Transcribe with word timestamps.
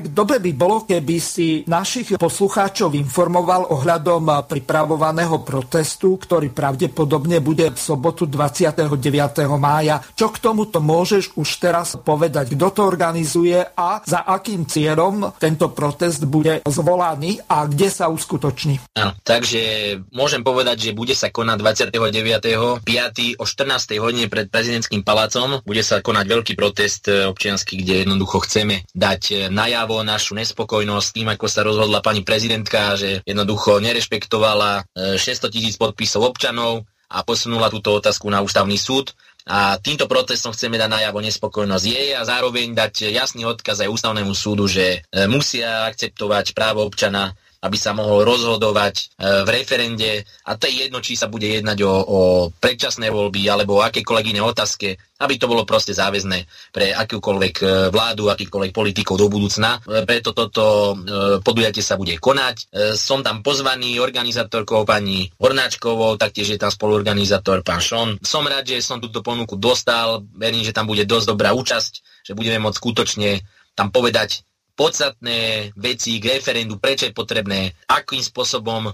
Marek, 0.00 0.16
dobre 0.16 0.40
by 0.40 0.52
bolo, 0.56 0.88
keby 0.88 1.16
si 1.20 1.60
našich 1.68 2.16
poslucháčov 2.16 2.96
informoval 2.96 3.68
ohľadom 3.68 4.48
pripravovaného 4.48 5.44
protestu, 5.44 6.16
ktorý 6.16 6.48
pravdepodobne 6.56 7.44
bude 7.44 7.68
v 7.68 7.76
sobotu 7.76 8.24
29. 8.24 8.88
mája. 9.60 10.00
Čo 10.16 10.32
k 10.32 10.40
tomuto 10.40 10.80
môžeš 10.80 11.36
už 11.36 11.48
teraz 11.60 12.00
povedať? 12.00 12.56
Kto 12.56 12.72
to 12.72 12.80
organizuje 12.88 13.60
a 13.60 14.00
za 14.08 14.24
akým 14.24 14.64
cieľom 14.64 15.36
tento 15.36 15.68
protest 15.68 16.24
bude 16.24 16.64
zvolaný 16.64 17.36
a 17.44 17.68
kde 17.68 17.92
sa 17.92 18.08
uskutoční? 18.08 18.96
Áno, 18.96 19.12
takže 19.20 19.60
môžem 20.16 20.40
povedať, 20.40 20.88
že 20.88 20.96
bude 20.96 21.12
sa 21.12 21.28
konať 21.28 21.60
29. 21.92 22.80
5. 22.88 23.36
o 23.36 23.44
14. 23.44 24.00
hodine 24.00 24.32
pred 24.32 24.48
prezidentským 24.48 25.04
palácom. 25.04 25.60
Bude 25.60 25.84
sa 25.84 26.00
konať 26.00 26.24
veľký 26.24 26.52
protest 26.56 27.04
občiansky, 27.12 27.84
kde 27.84 28.08
jednoducho 28.08 28.40
chceme 28.48 28.88
dať 28.96 29.52
najavo 29.52 29.89
najavo 29.90 30.06
našu 30.06 30.38
nespokojnosť 30.38 31.08
tým, 31.10 31.28
ako 31.34 31.46
sa 31.50 31.66
rozhodla 31.66 31.98
pani 31.98 32.22
prezidentka, 32.22 32.94
že 32.94 33.26
jednoducho 33.26 33.82
nerešpektovala 33.82 34.86
600 34.94 35.18
e, 35.18 35.50
tisíc 35.50 35.74
podpisov 35.74 36.30
občanov 36.30 36.86
a 37.10 37.26
posunula 37.26 37.66
túto 37.74 37.90
otázku 37.90 38.30
na 38.30 38.38
ústavný 38.38 38.78
súd. 38.78 39.10
A 39.50 39.82
týmto 39.82 40.06
protestom 40.06 40.54
chceme 40.54 40.78
dať 40.78 40.86
najavo 40.86 41.18
nespokojnosť 41.26 41.84
jej 41.90 42.14
a 42.14 42.22
zároveň 42.22 42.70
dať 42.70 43.10
jasný 43.10 43.42
odkaz 43.50 43.82
aj 43.82 43.90
ústavnému 43.90 44.30
súdu, 44.30 44.70
že 44.70 45.02
e, 45.02 45.26
musia 45.26 45.90
akceptovať 45.90 46.54
právo 46.54 46.86
občana 46.86 47.34
aby 47.60 47.76
sa 47.76 47.92
mohol 47.92 48.24
rozhodovať 48.24 48.94
e, 48.96 49.04
v 49.44 49.48
referende 49.52 50.24
a 50.48 50.56
to 50.56 50.64
je 50.64 50.88
jedno, 50.88 51.04
či 51.04 51.12
sa 51.12 51.28
bude 51.28 51.44
jednať 51.44 51.78
o, 51.84 51.92
o 51.92 52.20
predčasné 52.56 53.12
voľby 53.12 53.44
alebo 53.52 53.80
o 53.80 53.84
akékoľvek 53.84 54.26
iné 54.32 54.40
otázke, 54.40 54.96
aby 55.20 55.34
to 55.36 55.44
bolo 55.44 55.68
proste 55.68 55.92
záväzné 55.92 56.48
pre 56.72 56.96
akúkoľvek 56.96 57.54
e, 57.60 57.64
vládu, 57.92 58.32
akýkoľvek 58.32 58.72
politikov 58.72 59.20
do 59.20 59.28
budúcna. 59.28 59.76
E, 59.76 60.08
preto 60.08 60.32
toto 60.32 60.96
podujatie 61.44 61.84
sa 61.84 62.00
bude 62.00 62.16
konať. 62.16 62.72
Som 62.96 63.20
tam 63.20 63.44
pozvaný 63.44 64.00
organizátorkou 64.00 64.88
pani 64.88 65.28
Hornáčkovou, 65.36 66.16
taktiež 66.16 66.56
je 66.56 66.58
tam 66.60 66.72
spoluorganizátor 66.72 67.60
pán 67.60 67.82
Šon. 67.82 68.16
Som 68.24 68.48
rád, 68.48 68.66
že 68.68 68.80
som 68.80 69.02
túto 69.02 69.20
ponuku 69.20 69.60
dostal, 69.60 70.24
verím, 70.34 70.64
že 70.64 70.74
tam 70.74 70.88
bude 70.88 71.04
dosť 71.04 71.26
dobrá 71.28 71.52
účasť, 71.52 71.92
že 72.24 72.32
budeme 72.32 72.62
môcť 72.62 72.78
skutočne 72.78 73.30
tam 73.76 73.88
povedať 73.88 74.44
podstatné 74.80 75.70
veci 75.76 76.16
k 76.16 76.40
referendu, 76.40 76.80
prečo 76.80 77.04
je 77.04 77.12
potrebné, 77.12 77.76
akým 77.84 78.24
spôsobom 78.24 78.88
e, 78.88 78.92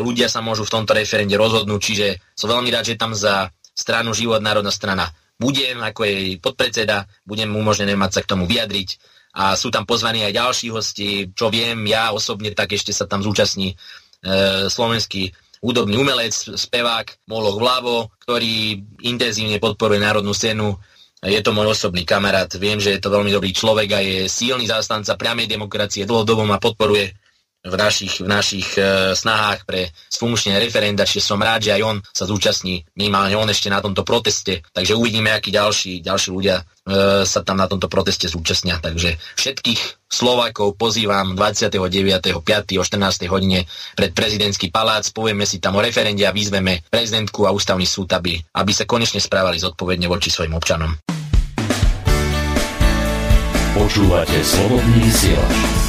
ľudia 0.00 0.32
sa 0.32 0.40
môžu 0.40 0.64
v 0.64 0.80
tomto 0.80 0.96
referende 0.96 1.36
rozhodnúť. 1.36 1.80
Čiže 1.84 2.06
som 2.32 2.48
veľmi 2.48 2.72
rád, 2.72 2.88
že 2.88 2.96
tam 2.96 3.12
za 3.12 3.52
stranu 3.76 4.16
Život 4.16 4.40
národná 4.40 4.72
strana. 4.72 5.12
Budem 5.36 5.76
ako 5.84 6.08
jej 6.08 6.40
podpredseda, 6.40 7.04
budem 7.28 7.52
umožnené 7.52 7.92
mať 8.00 8.10
sa 8.16 8.20
k 8.24 8.30
tomu 8.32 8.48
vyjadriť. 8.48 8.96
A 9.36 9.60
sú 9.60 9.68
tam 9.68 9.84
pozvaní 9.84 10.24
aj 10.24 10.40
ďalší 10.40 10.72
hosti, 10.72 11.08
čo 11.36 11.52
viem, 11.52 11.84
ja 11.84 12.16
osobne 12.16 12.56
tak 12.56 12.72
ešte 12.72 12.96
sa 12.96 13.04
tam 13.04 13.20
zúčastní 13.20 13.76
e, 14.24 14.72
slovenský 14.72 15.36
hudobný 15.60 16.00
umelec, 16.00 16.32
spevák 16.32 17.28
Moloch 17.28 17.60
Vlavo, 17.60 18.08
ktorý 18.24 18.80
intenzívne 19.04 19.60
podporuje 19.60 20.00
národnú 20.00 20.32
scénu 20.32 20.80
je 21.20 21.40
to 21.44 21.52
môj 21.52 21.76
osobný 21.76 22.08
kamarát, 22.08 22.48
viem, 22.56 22.80
že 22.80 22.96
je 22.96 23.00
to 23.00 23.12
veľmi 23.12 23.28
dobrý 23.28 23.52
človek 23.52 23.88
a 23.92 24.00
je 24.00 24.24
silný 24.24 24.64
zástanca 24.64 25.20
priamej 25.20 25.52
demokracie, 25.52 26.08
dlhodobo 26.08 26.48
ma 26.48 26.56
podporuje 26.56 27.12
v 27.60 27.74
našich, 27.76 28.24
v 28.24 28.28
našich 28.28 28.68
e, 28.80 29.12
snahách 29.12 29.68
pre 29.68 29.92
sfunkčné 30.08 30.56
referenda, 30.56 31.04
čiže 31.04 31.28
som 31.28 31.36
rád, 31.36 31.68
že 31.68 31.76
aj 31.76 31.82
on 31.84 31.96
sa 32.08 32.24
zúčastní, 32.24 32.88
minimálne 32.96 33.36
on 33.36 33.52
ešte 33.52 33.68
na 33.68 33.84
tomto 33.84 34.00
proteste, 34.00 34.64
takže 34.72 34.96
uvidíme, 34.96 35.28
akí 35.28 35.52
ďalší, 35.52 36.00
ďalší 36.00 36.28
ľudia 36.32 36.56
e, 36.56 36.64
sa 37.28 37.40
tam 37.44 37.60
na 37.60 37.68
tomto 37.68 37.92
proteste 37.92 38.32
zúčastnia. 38.32 38.80
Takže 38.80 39.20
všetkých 39.36 40.08
Slovákov 40.08 40.80
pozývam 40.80 41.36
29.5. 41.36 42.80
o 42.80 42.82
14. 42.82 43.28
hodine 43.28 43.68
pred 43.92 44.16
prezidentský 44.16 44.72
palác, 44.72 45.04
povieme 45.12 45.44
si 45.44 45.60
tam 45.60 45.76
o 45.76 45.84
referende 45.84 46.24
a 46.24 46.32
vyzveme 46.32 46.80
prezidentku 46.88 47.44
a 47.44 47.52
ústavný 47.52 47.84
súd, 47.84 48.08
aby, 48.16 48.40
aby 48.56 48.72
sa 48.72 48.88
konečne 48.88 49.20
správali 49.20 49.60
zodpovedne 49.60 50.08
voči 50.08 50.32
svojim 50.32 50.56
občanom. 50.56 50.96
Počúvate 53.76 54.40
slobodný 54.42 54.96
vysielač. 55.06 55.79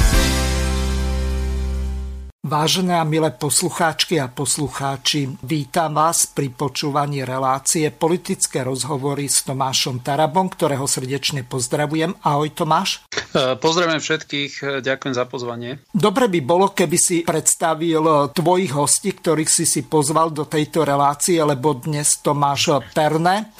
Vážené 2.42 2.98
a 2.98 3.06
milé 3.06 3.30
poslucháčky 3.30 4.18
a 4.18 4.26
poslucháči, 4.26 5.30
vítam 5.46 5.94
vás 5.94 6.26
pri 6.26 6.50
počúvaní 6.50 7.22
relácie 7.22 7.86
Politické 7.94 8.66
rozhovory 8.66 9.30
s 9.30 9.46
Tomášom 9.46 10.02
Tarabom, 10.02 10.50
ktorého 10.50 10.82
srdečne 10.90 11.46
pozdravujem. 11.46 12.18
Ahoj 12.18 12.50
Tomáš. 12.50 13.06
E, 13.14 13.54
pozdravujem 13.54 14.02
všetkých, 14.02 14.52
e, 14.58 14.66
ďakujem 14.82 15.14
za 15.14 15.22
pozvanie. 15.30 15.86
Dobre 15.94 16.26
by 16.26 16.40
bolo, 16.42 16.74
keby 16.74 16.98
si 16.98 17.22
predstavil 17.22 18.02
e, 18.02 18.34
tvojich 18.34 18.74
hostí, 18.74 19.14
ktorých 19.14 19.46
si 19.46 19.62
si 19.62 19.86
pozval 19.86 20.34
do 20.34 20.42
tejto 20.42 20.82
relácie, 20.82 21.38
lebo 21.38 21.78
dnes 21.78 22.18
Tomáš 22.26 22.82
Perne 22.90 23.54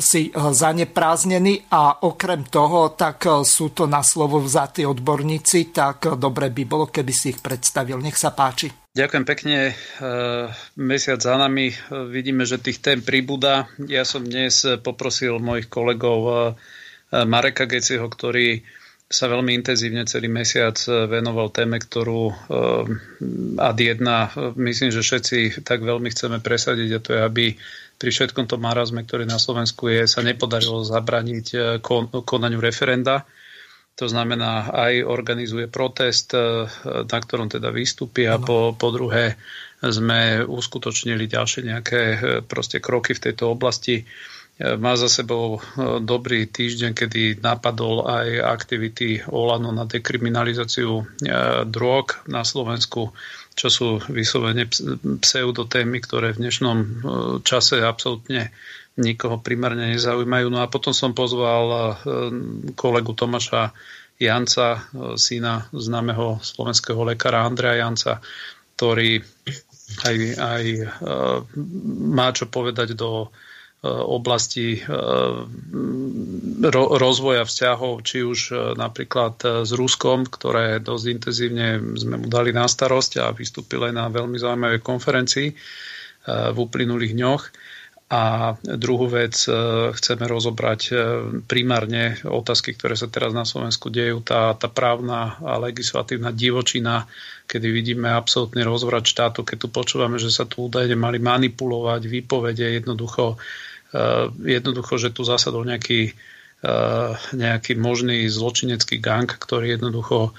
si 0.00 0.32
zanepráznený 0.32 1.68
a 1.68 2.08
okrem 2.08 2.48
toho, 2.48 2.96
tak 2.96 3.28
sú 3.44 3.76
to 3.76 3.84
na 3.84 4.00
slovo 4.00 4.40
vzatí 4.40 4.88
odborníci, 4.88 5.72
tak 5.72 6.16
dobre 6.16 6.48
by 6.48 6.62
bolo, 6.64 6.88
keby 6.88 7.12
si 7.12 7.36
ich 7.36 7.40
predstavil. 7.44 8.00
Nech 8.00 8.16
sa 8.16 8.32
páči. 8.32 8.72
Ďakujem 8.96 9.24
pekne. 9.28 9.76
Mesiac 10.80 11.20
za 11.20 11.36
nami 11.36 11.68
vidíme, 12.08 12.48
že 12.48 12.56
tých 12.56 12.80
tém 12.80 13.04
pribúda. 13.04 13.68
Ja 13.84 14.08
som 14.08 14.24
dnes 14.24 14.64
poprosil 14.80 15.36
mojich 15.36 15.68
kolegov 15.68 16.56
Mareka 17.12 17.68
Geciho, 17.68 18.08
ktorý 18.08 18.64
sa 19.06 19.30
veľmi 19.30 19.54
intenzívne 19.54 20.02
celý 20.02 20.26
mesiac 20.26 20.74
venoval 20.88 21.54
téme, 21.54 21.78
ktorú 21.78 22.34
ad 23.60 23.78
jedna 23.78 24.34
myslím, 24.58 24.90
že 24.90 25.04
všetci 25.04 25.62
tak 25.62 25.86
veľmi 25.86 26.10
chceme 26.10 26.42
presadiť 26.42 26.90
a 26.90 27.02
to 27.04 27.10
je, 27.14 27.20
aby 27.22 27.46
pri 27.96 28.10
všetkom 28.12 28.44
tom 28.44 28.60
marazme, 28.60 29.02
ktorý 29.02 29.24
na 29.24 29.40
Slovensku 29.40 29.88
je, 29.88 30.04
sa 30.04 30.20
nepodarilo 30.20 30.84
zabraniť 30.84 31.46
eh, 31.56 31.60
konaniu 32.24 32.60
referenda. 32.60 33.24
To 33.96 34.04
znamená, 34.04 34.68
aj 34.76 35.08
organizuje 35.08 35.72
protest, 35.72 36.36
eh, 36.36 36.68
na 36.84 37.18
ktorom 37.18 37.48
teda 37.48 37.72
vystúpi 37.72 38.28
a 38.28 38.36
po, 38.36 38.76
po 38.76 38.92
druhé 38.92 39.40
sme 39.80 40.44
uskutočnili 40.44 41.24
ďalšie 41.28 41.60
nejaké 41.64 42.00
eh, 42.00 42.18
proste 42.44 42.84
kroky 42.84 43.16
v 43.16 43.24
tejto 43.32 43.52
oblasti. 43.52 44.04
Má 44.56 44.96
za 44.96 45.12
sebou 45.12 45.60
dobrý 46.00 46.48
týždeň, 46.48 46.96
kedy 46.96 47.44
napadol 47.44 48.08
aj 48.08 48.40
aktivity 48.40 49.20
Olano 49.28 49.68
na 49.68 49.84
dekriminalizáciu 49.84 51.04
drog 51.68 52.24
na 52.24 52.40
Slovensku 52.40 53.12
čo 53.56 53.68
sú 53.72 53.88
vyslovene 54.12 54.68
pseudotémy, 55.24 55.98
ktoré 56.04 56.36
v 56.36 56.44
dnešnom 56.44 56.76
e, 56.76 56.88
čase 57.40 57.80
absolútne 57.80 58.52
nikoho 59.00 59.40
primárne 59.40 59.96
nezaujímajú. 59.96 60.52
No 60.52 60.60
a 60.60 60.68
potom 60.68 60.92
som 60.92 61.16
pozval 61.16 61.64
e, 61.72 61.76
kolegu 62.76 63.16
Tomáša 63.16 63.72
Janca, 64.20 64.68
e, 64.76 64.80
syna 65.16 65.64
známeho 65.72 66.36
slovenského 66.44 67.00
lekára 67.00 67.48
Andreja 67.48 67.88
Janca, 67.88 68.20
ktorý 68.76 69.24
aj, 70.04 70.16
aj 70.36 70.64
má 72.12 72.28
čo 72.36 72.50
povedať 72.50 72.92
do 72.92 73.32
oblasti 74.06 74.80
rozvoja 76.96 77.44
vzťahov, 77.44 78.02
či 78.02 78.24
už 78.24 78.38
e, 78.50 78.54
napríklad 78.74 79.34
e, 79.44 79.46
s 79.64 79.70
Ruskom, 79.76 80.24
ktoré 80.24 80.80
dosť 80.80 81.04
intenzívne 81.12 81.80
sme 81.96 82.16
mu 82.16 82.26
dali 82.26 82.50
na 82.50 82.64
starosť 82.64 83.22
a 83.22 83.34
vystúpil 83.36 83.84
aj 83.84 83.92
na 83.92 84.08
veľmi 84.08 84.36
zaujímavej 84.40 84.80
konferencii 84.80 85.48
v 86.26 86.58
uplynulých 86.58 87.14
dňoch. 87.14 87.42
A 88.10 88.54
druhú 88.62 89.06
vec, 89.06 89.34
chceme 89.94 90.24
rozobrať 90.26 90.90
primárne 91.46 92.18
otázky, 92.22 92.74
ktoré 92.74 92.98
sa 92.98 93.06
teraz 93.06 93.30
na 93.30 93.46
Slovensku 93.46 93.94
dejú, 93.94 94.26
tá, 94.26 94.54
tá 94.58 94.66
právna 94.66 95.38
a 95.38 95.54
legislatívna 95.62 96.34
divočina, 96.34 97.06
kedy 97.46 97.66
vidíme 97.70 98.10
absolútny 98.10 98.66
rozvrat 98.66 99.06
štátu, 99.06 99.46
keď 99.46 99.56
tu 99.58 99.68
počúvame, 99.70 100.18
že 100.18 100.34
sa 100.34 100.46
tu 100.46 100.66
údajne 100.66 100.98
mali 100.98 101.22
manipulovať 101.22 102.02
výpovede, 102.10 102.82
jednoducho, 102.82 103.34
e, 103.34 103.36
jednoducho 104.42 104.98
že 104.98 105.14
tu 105.14 105.22
zasadol 105.22 105.62
nejaký, 105.66 106.14
nejaký 107.32 107.72
možný 107.78 108.26
zločinecký 108.26 108.98
gang, 108.98 109.28
ktorý 109.28 109.78
jednoducho 109.78 110.34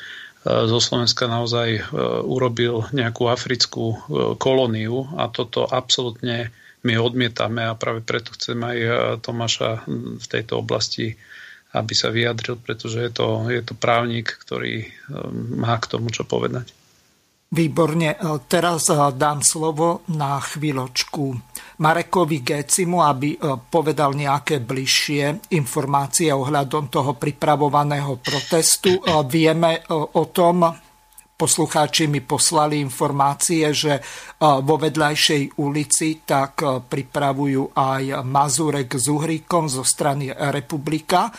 zo 0.47 0.79
Slovenska 0.79 1.27
naozaj 1.27 1.91
urobil 2.23 2.87
nejakú 2.95 3.27
africkú 3.27 3.99
kolóniu 4.39 5.11
a 5.19 5.27
toto 5.27 5.67
absolútne 5.67 6.51
my 6.87 6.93
odmietame 6.95 7.67
a 7.67 7.75
práve 7.75 7.99
preto 7.99 8.31
chcem 8.35 8.55
aj 8.63 8.77
Tomáša 9.23 9.83
v 10.21 10.25
tejto 10.27 10.63
oblasti 10.63 11.19
aby 11.75 11.93
sa 11.93 12.09
vyjadril, 12.13 12.55
pretože 12.57 13.03
je 13.03 13.11
to, 13.11 13.51
je 13.51 13.59
to 13.59 13.75
právnik, 13.75 14.31
ktorý 14.31 14.87
má 15.57 15.75
k 15.77 15.89
tomu 15.91 16.09
čo 16.09 16.23
povedať. 16.23 16.71
Výborne. 17.47 18.19
Teraz 18.51 18.91
dám 19.15 19.39
slovo 19.39 20.03
na 20.11 20.39
chvíľočku 20.39 21.25
Marekovi 21.77 22.41
Gécimu, 22.41 23.05
aby 23.05 23.37
povedal 23.69 24.17
nejaké 24.17 24.61
bližšie 24.65 25.53
informácie 25.53 26.33
ohľadom 26.33 26.89
toho 26.89 27.13
pripravovaného 27.13 28.17
protestu. 28.17 28.97
Vieme 29.29 29.85
o 29.93 30.25
tom, 30.33 30.65
poslucháči 31.37 32.09
mi 32.09 32.25
poslali 32.25 32.81
informácie, 32.81 33.69
že 33.69 33.93
e, 33.93 34.01
vo 34.41 34.75
vedľajšej 34.81 35.61
ulici 35.61 36.25
tak 36.25 36.65
e, 36.65 36.81
pripravujú 36.81 37.77
aj 37.77 38.25
Mazurek 38.25 38.97
s 38.97 39.05
Uhríkom 39.05 39.69
zo 39.69 39.85
strany 39.85 40.33
Republika. 40.33 41.29
E, 41.29 41.31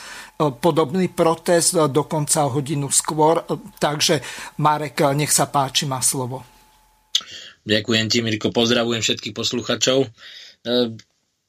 podobný 0.55 1.11
protest 1.11 1.75
dokonca 1.91 2.47
hodinu 2.47 2.87
skôr. 2.95 3.43
Takže 3.83 4.23
Marek, 4.63 5.03
nech 5.19 5.35
sa 5.35 5.51
páči, 5.51 5.91
má 5.91 5.99
slovo. 5.99 6.47
Ďakujem 7.69 8.07
ti, 8.09 8.25
Mirko. 8.25 8.49
Pozdravujem 8.49 9.05
všetkých 9.05 9.37
posluchačov. 9.37 10.09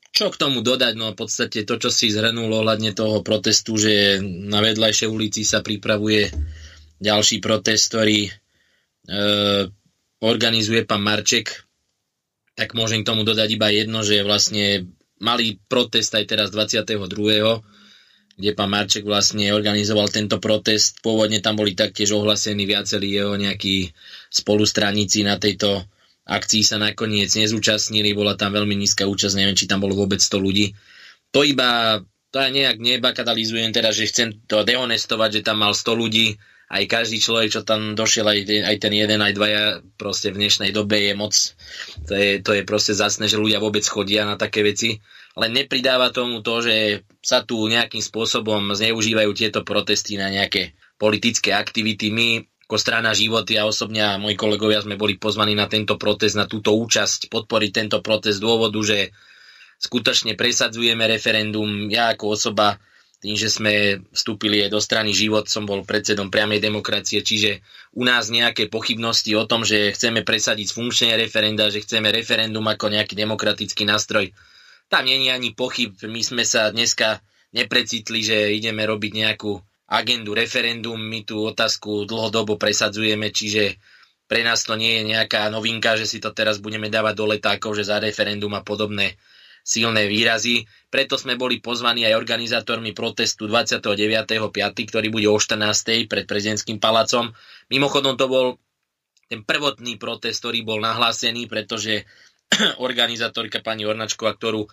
Čo 0.09 0.25
k 0.33 0.39
tomu 0.41 0.59
dodať? 0.59 0.93
No 0.99 1.15
v 1.15 1.17
podstate 1.17 1.63
to, 1.63 1.79
čo 1.79 1.87
si 1.87 2.11
zhrnul 2.11 2.51
ohľadne 2.51 2.91
toho 2.91 3.23
protestu, 3.23 3.79
že 3.79 4.19
na 4.23 4.59
vedľajšej 4.59 5.07
ulici 5.07 5.47
sa 5.47 5.63
pripravuje 5.63 6.27
ďalší 6.99 7.39
protest, 7.39 7.93
ktorý 7.95 8.27
e, 8.27 8.31
organizuje 10.19 10.83
pán 10.83 10.99
Marček, 10.99 11.63
tak 12.59 12.75
môžem 12.75 13.07
k 13.07 13.09
tomu 13.15 13.23
dodať 13.23 13.55
iba 13.55 13.71
jedno, 13.71 14.03
že 14.03 14.19
vlastne 14.27 14.91
malý 15.23 15.55
protest 15.71 16.11
aj 16.11 16.27
teraz 16.27 16.47
22., 16.51 16.99
kde 18.39 18.51
pán 18.55 18.71
Marček 18.71 19.07
vlastne 19.07 19.51
organizoval 19.55 20.11
tento 20.11 20.39
protest. 20.43 20.99
Pôvodne 20.99 21.39
tam 21.39 21.55
boli 21.59 21.75
taktiež 21.75 22.11
ohlasení 22.15 22.67
viacerí 22.67 23.15
jeho 23.15 23.35
nejakí 23.39 23.91
spolustraníci 24.31 25.23
na 25.23 25.39
tejto 25.39 25.87
akcii 26.29 26.61
sa 26.61 26.77
nakoniec 26.77 27.33
nezúčastnili, 27.33 28.13
bola 28.13 28.37
tam 28.37 28.53
veľmi 28.53 28.77
nízka 28.77 29.09
účasť, 29.09 29.35
neviem, 29.35 29.57
či 29.57 29.65
tam 29.65 29.81
bolo 29.81 29.97
vôbec 29.97 30.21
100 30.21 30.37
ľudí. 30.37 30.77
To 31.33 31.41
iba, 31.41 32.01
to 32.29 32.37
aj 32.37 32.53
nejak 32.53 32.77
nebakadalizujem 32.77 33.73
teda, 33.73 33.89
že 33.89 34.09
chcem 34.09 34.45
to 34.45 34.61
dehonestovať, 34.61 35.41
že 35.41 35.45
tam 35.45 35.65
mal 35.65 35.73
100 35.73 35.89
ľudí, 35.97 36.37
aj 36.69 36.85
každý 36.85 37.17
človek, 37.17 37.49
čo 37.49 37.61
tam 37.65 37.97
došiel, 37.97 38.29
aj, 38.29 38.39
aj 38.45 38.77
ten 38.77 38.93
jeden, 38.93 39.25
aj 39.25 39.33
dvaja, 39.33 39.81
proste 39.97 40.29
v 40.29 40.45
dnešnej 40.45 40.69
dobe 40.69 41.01
je 41.01 41.13
moc, 41.17 41.33
to 42.05 42.13
je, 42.13 42.45
to 42.45 42.53
je 42.53 42.61
proste 42.61 42.93
zasné, 42.93 43.25
že 43.25 43.41
ľudia 43.41 43.57
vôbec 43.57 43.81
chodia 43.81 44.21
na 44.21 44.37
také 44.37 44.61
veci, 44.61 45.01
ale 45.33 45.49
nepridáva 45.49 46.13
tomu 46.13 46.45
to, 46.45 46.61
že 46.61 47.01
sa 47.25 47.41
tu 47.41 47.65
nejakým 47.65 48.05
spôsobom 48.05 48.77
zneužívajú 48.77 49.31
tieto 49.33 49.65
protesty 49.65 50.21
na 50.21 50.29
nejaké 50.29 50.77
politické 51.01 51.57
aktivity. 51.57 52.13
My 52.13 52.45
ako 52.69 52.77
strana 52.77 53.17
životy 53.17 53.57
a 53.57 53.65
osobne 53.65 54.05
a 54.05 54.21
moji 54.21 54.37
kolegovia 54.37 54.85
sme 54.85 54.93
boli 54.93 55.17
pozvaní 55.17 55.57
na 55.57 55.65
tento 55.65 55.97
protest, 55.97 56.37
na 56.37 56.45
túto 56.45 56.77
účasť, 56.77 57.33
podporiť 57.33 57.71
tento 57.73 57.97
protest 58.05 58.37
z 58.37 58.45
dôvodu, 58.45 58.77
že 58.85 59.09
skutočne 59.81 60.37
presadzujeme 60.37 61.09
referendum. 61.09 61.89
Ja 61.89 62.13
ako 62.13 62.37
osoba 62.37 62.77
tým, 63.25 63.33
že 63.33 63.49
sme 63.49 64.05
vstúpili 64.13 64.61
aj 64.61 64.69
do 64.69 64.77
strany 64.77 65.17
život, 65.17 65.49
som 65.49 65.65
bol 65.65 65.81
predsedom 65.81 66.29
priamej 66.29 66.61
demokracie, 66.61 67.25
čiže 67.25 67.65
u 67.97 68.05
nás 68.05 68.29
nejaké 68.29 68.69
pochybnosti 68.69 69.33
o 69.33 69.49
tom, 69.49 69.65
že 69.65 69.89
chceme 69.97 70.21
presadiť 70.21 70.69
funkčné 70.69 71.17
referenda, 71.17 71.73
že 71.73 71.81
chceme 71.81 72.13
referendum 72.13 72.69
ako 72.69 72.93
nejaký 72.93 73.17
demokratický 73.17 73.81
nástroj, 73.89 74.29
tam 74.93 75.09
je 75.09 75.25
ani 75.25 75.57
pochyb. 75.57 75.97
My 76.05 76.21
sme 76.21 76.45
sa 76.45 76.69
dneska 76.69 77.17
neprecitli, 77.49 78.21
že 78.21 78.53
ideme 78.53 78.85
robiť 78.85 79.25
nejakú 79.25 79.57
agendu 79.89 80.37
referendum, 80.37 81.01
my 81.01 81.25
tú 81.25 81.49
otázku 81.49 82.05
dlhodobo 82.05 82.61
presadzujeme, 82.61 83.33
čiže 83.33 83.81
pre 84.29 84.45
nás 84.45 84.61
to 84.61 84.77
nie 84.77 85.01
je 85.01 85.17
nejaká 85.17 85.49
novinka, 85.49 85.97
že 85.97 86.05
si 86.05 86.21
to 86.21 86.29
teraz 86.29 86.61
budeme 86.61 86.85
dávať 86.93 87.13
do 87.17 87.25
letákov, 87.25 87.73
že 87.73 87.89
za 87.89 87.97
referendum 87.97 88.53
a 88.53 88.61
podobné 88.61 89.17
silné 89.65 90.05
výrazy. 90.05 90.69
Preto 90.93 91.17
sme 91.17 91.33
boli 91.33 91.57
pozvaní 91.57 92.05
aj 92.05 92.13
organizátormi 92.13 92.93
protestu 92.93 93.49
29.5., 93.49 94.53
ktorý 94.89 95.07
bude 95.09 95.25
o 95.25 95.37
14. 95.37 96.05
pred 96.05 96.25
prezidentským 96.29 96.77
palácom. 96.77 97.33
Mimochodom 97.73 98.13
to 98.17 98.25
bol 98.29 98.45
ten 99.29 99.41
prvotný 99.45 99.97
protest, 99.97 100.41
ktorý 100.41 100.65
bol 100.65 100.81
nahlásený, 100.81 101.45
pretože 101.45 102.05
organizátorka 102.85 103.61
pani 103.61 103.85
Ornačková, 103.85 104.37
ktorú 104.37 104.65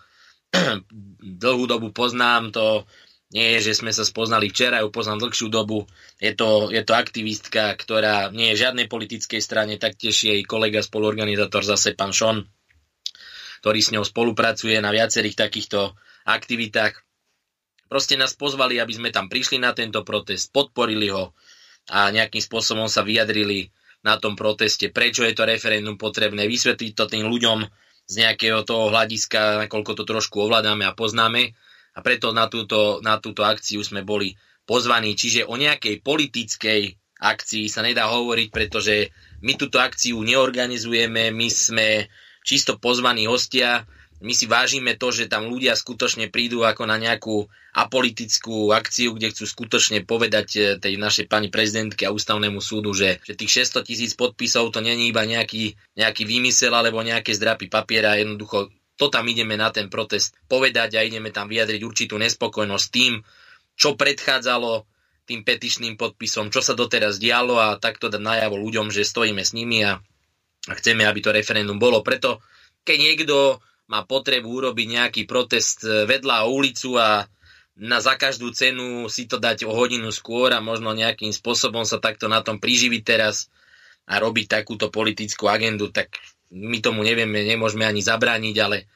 dlhú 1.41 1.63
dobu 1.65 1.89
poznám, 1.93 2.53
to 2.53 2.85
nie 3.27 3.59
je, 3.59 3.71
že 3.71 3.83
sme 3.83 3.91
sa 3.91 4.07
spoznali 4.07 4.47
včera, 4.47 4.79
ju 4.79 4.87
poznám 4.87 5.27
dlhšiu 5.27 5.51
dobu. 5.51 5.83
Je 6.15 6.31
to, 6.31 6.71
je 6.71 6.79
to 6.79 6.95
aktivistka, 6.95 7.75
ktorá 7.75 8.31
nie 8.31 8.55
je 8.55 8.63
žiadnej 8.63 8.87
politickej 8.87 9.43
strane, 9.43 9.75
taktiež 9.75 10.15
jej 10.15 10.39
kolega 10.47 10.79
spoluorganizátor 10.79 11.67
zase 11.67 11.91
pán 11.91 12.15
Šon, 12.15 12.47
ktorý 13.59 13.79
s 13.83 13.91
ňou 13.91 14.07
spolupracuje 14.07 14.79
na 14.79 14.95
viacerých 14.95 15.35
takýchto 15.35 15.91
aktivitách. 16.23 17.03
Proste 17.91 18.15
nás 18.15 18.31
pozvali, 18.31 18.79
aby 18.79 18.95
sme 18.95 19.09
tam 19.11 19.27
prišli 19.27 19.59
na 19.59 19.75
tento 19.75 20.07
protest, 20.07 20.55
podporili 20.55 21.11
ho 21.11 21.35
a 21.91 22.11
nejakým 22.11 22.43
spôsobom 22.43 22.87
sa 22.87 23.03
vyjadrili 23.03 23.71
na 24.03 24.19
tom 24.19 24.39
proteste, 24.39 24.87
prečo 24.91 25.27
je 25.27 25.35
to 25.35 25.43
referendum 25.43 25.99
potrebné, 25.99 26.47
vysvetliť 26.47 26.91
to 26.95 27.11
tým 27.11 27.27
ľuďom 27.27 27.59
z 28.07 28.13
nejakého 28.23 28.63
toho 28.63 28.87
hľadiska, 28.87 29.67
nakoľko 29.67 29.91
to 29.99 30.03
trošku 30.07 30.47
ovládame 30.47 30.87
a 30.87 30.95
poznáme. 30.95 31.51
A 31.97 32.05
preto 32.05 32.29
na 32.29 32.45
túto, 32.45 33.01
na 33.01 33.17
túto 33.17 33.41
akciu 33.41 33.81
sme 33.81 34.05
boli 34.05 34.37
pozvaní. 34.69 35.17
Čiže 35.17 35.49
o 35.49 35.57
nejakej 35.57 36.05
politickej 36.05 36.81
akcii 37.17 37.65
sa 37.65 37.81
nedá 37.81 38.05
hovoriť, 38.13 38.53
pretože 38.53 39.09
my 39.41 39.57
túto 39.57 39.81
akciu 39.81 40.21
neorganizujeme, 40.21 41.33
my 41.33 41.47
sme 41.49 42.05
čisto 42.45 42.77
pozvaní 42.77 43.25
hostia. 43.25 43.89
My 44.17 44.33
si 44.33 44.49
vážime 44.49 44.97
to, 44.97 45.13
že 45.13 45.29
tam 45.29 45.45
ľudia 45.45 45.77
skutočne 45.77 46.33
prídu 46.33 46.65
ako 46.65 46.89
na 46.89 46.97
nejakú 46.97 47.45
apolitickú 47.77 48.73
akciu, 48.73 49.13
kde 49.13 49.29
chcú 49.29 49.45
skutočne 49.45 50.01
povedať 50.01 50.47
eh, 50.57 50.63
tej 50.81 50.97
našej 50.97 51.29
pani 51.29 51.53
prezidentke 51.53 52.09
a 52.09 52.13
ústavnému 52.13 52.57
súdu, 52.57 52.97
že, 52.97 53.21
že 53.21 53.37
tých 53.37 53.69
600 53.69 53.85
tisíc 53.85 54.11
podpisov 54.17 54.73
to 54.73 54.81
není 54.81 55.13
iba 55.13 55.21
nejaký, 55.21 55.77
nejaký 55.93 56.25
výmysel 56.25 56.73
alebo 56.73 57.05
nejaké 57.05 57.29
zdrapy 57.37 57.69
papiera. 57.69 58.17
Jednoducho 58.17 58.73
to 58.97 59.13
tam 59.13 59.29
ideme 59.29 59.55
na 59.55 59.69
ten 59.69 59.87
protest 59.87 60.33
povedať 60.49 60.97
a 60.97 61.05
ideme 61.05 61.29
tam 61.29 61.47
vyjadriť 61.47 61.81
určitú 61.85 62.17
nespokojnosť 62.17 62.87
tým, 62.89 63.21
čo 63.77 63.93
predchádzalo 63.93 64.83
tým 65.27 65.45
petičným 65.45 65.95
podpisom, 65.99 66.49
čo 66.49 66.65
sa 66.65 66.73
doteraz 66.73 67.21
dialo 67.21 67.61
a 67.61 67.77
takto 67.77 68.09
dať 68.09 68.19
najavo 68.19 68.57
ľuďom, 68.57 68.89
že 68.89 69.05
stojíme 69.05 69.43
s 69.43 69.53
nimi 69.53 69.85
a 69.85 70.01
a 70.67 70.73
chceme, 70.75 71.07
aby 71.07 71.19
to 71.23 71.31
referendum 71.31 71.79
bolo. 71.79 72.03
Preto, 72.03 72.43
keď 72.83 72.97
niekto 72.99 73.63
má 73.87 74.03
potrebu 74.03 74.47
urobiť 74.51 74.87
nejaký 74.87 75.21
protest 75.23 75.87
e, 75.87 76.03
vedľa 76.03 76.51
ulicu 76.51 76.99
a 76.99 77.23
na 77.77 78.03
za 78.03 78.19
každú 78.19 78.51
cenu 78.51 79.07
si 79.07 79.29
to 79.29 79.39
dať 79.39 79.63
o 79.63 79.71
hodinu 79.71 80.11
skôr 80.11 80.51
a 80.51 80.59
možno 80.59 80.91
nejakým 80.91 81.31
spôsobom 81.31 81.87
sa 81.87 82.01
takto 82.03 82.27
na 82.27 82.43
tom 82.43 82.59
priživiť 82.59 83.01
teraz 83.05 83.47
a 84.09 84.19
robiť 84.19 84.59
takúto 84.59 84.91
politickú 84.91 85.47
agendu, 85.47 85.87
tak 85.93 86.19
my 86.51 86.77
tomu 86.79 87.03
nevieme, 87.03 87.43
nemôžeme 87.43 87.83
ani 87.83 87.99
zabrániť, 87.99 88.55
ale 88.63 88.87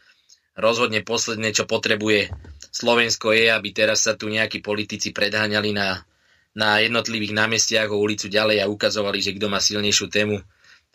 rozhodne 0.56 1.04
posledné, 1.04 1.52
čo 1.52 1.68
potrebuje 1.68 2.32
Slovensko 2.72 3.36
je, 3.36 3.52
aby 3.52 3.76
teraz 3.76 4.08
sa 4.08 4.16
tu 4.16 4.32
nejakí 4.32 4.64
politici 4.64 5.12
predháňali 5.12 5.76
na, 5.76 6.08
na 6.56 6.80
jednotlivých 6.80 7.36
námestiach 7.36 7.92
o 7.92 8.00
ulicu 8.00 8.32
ďalej 8.32 8.64
a 8.64 8.72
ukazovali, 8.72 9.20
že 9.20 9.36
kto 9.36 9.52
má 9.52 9.60
silnejšiu 9.60 10.08
tému. 10.08 10.40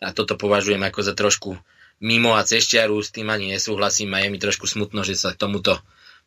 A 0.01 0.13
toto 0.13 0.37
považujem 0.37 0.81
ako 0.81 0.99
za 1.05 1.13
trošku 1.13 1.57
mimo 2.01 2.37
a 2.37 2.45
cešťaru, 2.45 2.97
s 3.01 3.13
tým 3.13 3.29
ani 3.29 3.53
nesúhlasím 3.53 4.13
a 4.13 4.21
je 4.25 4.29
mi 4.29 4.37
trošku 4.41 4.69
smutno, 4.69 5.01
že 5.01 5.17
sa 5.17 5.33
k 5.33 5.41
tomuto 5.41 5.77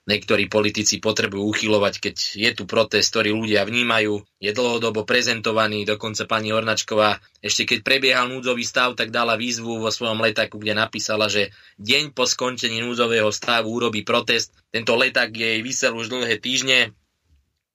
niektorí 0.08 0.48
politici 0.48 0.96
potrebujú 0.96 1.44
uchylovať, 1.52 1.94
keď 2.00 2.16
je 2.16 2.50
tu 2.56 2.64
protest, 2.64 3.12
ktorý 3.12 3.36
ľudia 3.36 3.68
vnímajú, 3.68 4.24
je 4.40 4.50
dlhodobo 4.50 5.04
prezentovaný, 5.04 5.84
dokonca 5.84 6.24
pani 6.24 6.54
Ornačková 6.56 7.20
ešte 7.40 7.64
keď 7.64 7.78
prebiehal 7.80 8.28
núdzový 8.28 8.64
stav, 8.64 8.92
tak 8.96 9.08
dala 9.08 9.40
výzvu 9.40 9.80
vo 9.80 9.88
svojom 9.88 10.20
letaku, 10.20 10.60
kde 10.60 10.76
napísala, 10.76 11.28
že 11.32 11.52
deň 11.80 12.12
po 12.12 12.28
skončení 12.28 12.84
núdzového 12.84 13.32
stavu 13.32 13.72
urobí 13.72 14.04
protest. 14.04 14.52
Tento 14.68 14.92
leták 14.96 15.32
jej 15.32 15.64
vysel 15.64 15.96
už 15.96 16.12
dlhé 16.12 16.36
týždne, 16.36 16.92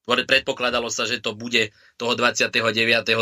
predpokladalo 0.06 0.86
sa, 0.86 1.02
že 1.02 1.18
to 1.18 1.34
bude 1.34 1.74
toho 1.98 2.14
29. 2.14 2.54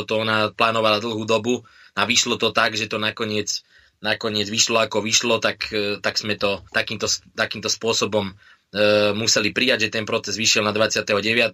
to 0.04 0.14
ona 0.20 0.52
plánovala 0.52 1.00
dlhú 1.00 1.24
dobu 1.24 1.64
a 1.96 2.04
vyšlo 2.04 2.36
to 2.36 2.52
tak, 2.52 2.76
že 2.76 2.92
to 2.92 3.00
nakoniec 3.00 3.64
nakoniec 4.04 4.44
vyšlo 4.52 4.84
ako 4.84 5.00
vyšlo, 5.00 5.40
tak, 5.40 5.72
e, 5.72 5.96
tak 5.96 6.20
sme 6.20 6.36
to 6.36 6.60
takýmto, 6.76 7.08
takýmto 7.32 7.72
spôsobom 7.72 8.36
museli 9.14 9.54
prijať, 9.54 9.86
že 9.86 9.94
ten 9.94 10.02
proces 10.02 10.34
vyšiel 10.34 10.66
na 10.66 10.74
29. 10.74 11.06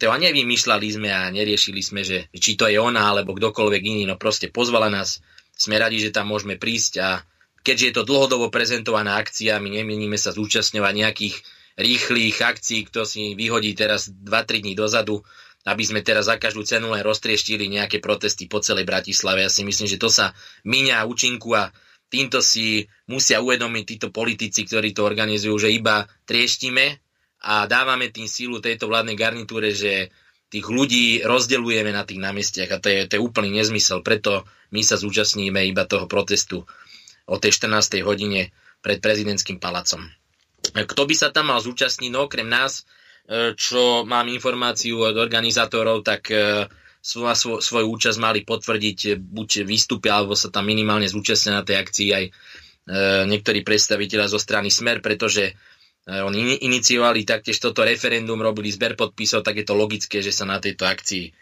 a 0.08 0.16
nevymýšľali 0.16 0.86
sme 0.88 1.12
a 1.12 1.28
neriešili 1.28 1.84
sme, 1.84 2.00
že 2.00 2.32
či 2.32 2.56
to 2.56 2.64
je 2.64 2.80
ona 2.80 3.12
alebo 3.12 3.36
kdokoľvek 3.36 3.82
iný, 3.84 4.08
no 4.08 4.16
proste 4.16 4.48
pozvala 4.48 4.88
nás, 4.88 5.20
sme 5.52 5.76
radi, 5.76 6.00
že 6.00 6.16
tam 6.16 6.32
môžeme 6.32 6.56
prísť 6.56 6.92
a 7.04 7.20
keďže 7.60 7.84
je 7.84 7.94
to 8.00 8.08
dlhodobo 8.08 8.48
prezentovaná 8.48 9.20
akcia, 9.20 9.60
my 9.60 9.68
nemienime 9.68 10.16
sa 10.16 10.32
zúčastňovať 10.32 10.94
nejakých 10.96 11.34
rýchlych 11.76 12.40
akcií, 12.40 12.88
kto 12.88 13.04
si 13.04 13.36
vyhodí 13.36 13.76
teraz 13.76 14.08
2-3 14.08 14.64
dní 14.64 14.72
dozadu, 14.72 15.20
aby 15.68 15.84
sme 15.84 16.00
teraz 16.00 16.32
za 16.32 16.40
každú 16.40 16.64
cenu 16.64 16.88
len 16.88 17.04
roztrieštili 17.04 17.68
nejaké 17.68 18.00
protesty 18.00 18.48
po 18.48 18.64
celej 18.64 18.88
Bratislave. 18.88 19.44
Ja 19.44 19.52
si 19.52 19.60
myslím, 19.60 19.92
že 19.92 20.00
to 20.00 20.08
sa 20.08 20.32
míňa 20.64 21.04
účinku 21.04 21.52
a 21.52 21.68
týmto 22.08 22.40
si 22.40 22.88
musia 23.12 23.44
uvedomiť 23.44 23.84
títo 23.84 24.08
politici, 24.08 24.64
ktorí 24.64 24.96
to 24.96 25.04
organizujú, 25.04 25.60
že 25.60 25.68
iba 25.68 26.08
trieštime 26.24 27.09
a 27.40 27.64
dávame 27.64 28.12
tým 28.12 28.28
sílu 28.28 28.60
tejto 28.60 28.88
vládnej 28.88 29.16
garnitúre, 29.16 29.72
že 29.72 30.12
tých 30.50 30.66
ľudí 30.66 31.22
rozdeľujeme 31.22 31.94
na 31.94 32.02
tých 32.02 32.20
námestiach 32.20 32.70
a 32.74 32.80
to 32.82 32.90
je, 32.90 33.00
to 33.06 33.16
je 33.16 33.22
úplný 33.22 33.54
nezmysel. 33.54 34.02
Preto 34.02 34.44
my 34.74 34.82
sa 34.82 34.98
zúčastníme 34.98 35.62
iba 35.64 35.86
toho 35.86 36.10
protestu 36.10 36.66
o 37.30 37.36
tej 37.38 37.54
14. 37.54 38.02
hodine 38.02 38.50
pred 38.82 38.98
prezidentským 38.98 39.62
palacom. 39.62 40.10
Kto 40.74 41.02
by 41.06 41.14
sa 41.14 41.30
tam 41.30 41.54
mal 41.54 41.62
zúčastniť? 41.62 42.10
No 42.10 42.26
okrem 42.26 42.50
nás, 42.50 42.82
e, 43.24 43.54
čo 43.54 44.02
mám 44.04 44.28
informáciu 44.28 45.00
od 45.06 45.16
organizátorov, 45.16 46.02
tak 46.02 46.28
e, 46.34 46.66
svoj, 47.00 47.64
svoju 47.64 47.86
účasť 47.96 48.18
mali 48.20 48.44
potvrdiť 48.44 49.16
buď 49.16 49.64
výstupy, 49.64 50.12
alebo 50.12 50.36
sa 50.36 50.52
tam 50.52 50.68
minimálne 50.68 51.08
zúčastnia 51.08 51.56
na 51.56 51.64
tej 51.64 51.80
akcii 51.80 52.08
aj 52.12 52.24
e, 52.26 52.30
niektorí 53.30 53.64
predstaviteľa 53.64 54.26
zo 54.28 54.38
strany 54.42 54.68
Smer, 54.68 55.00
pretože 55.00 55.48
e, 55.48 55.52
oni 56.10 56.66
iniciovali 56.66 57.22
taktiež 57.22 57.62
toto 57.62 57.86
referendum, 57.86 58.42
robili 58.42 58.72
zber 58.74 58.98
podpisov, 58.98 59.46
tak 59.46 59.62
je 59.62 59.66
to 59.66 59.78
logické, 59.78 60.18
že 60.18 60.34
sa 60.34 60.42
na 60.42 60.58
tejto 60.58 60.88
akcii 60.88 61.24
e, 61.28 61.32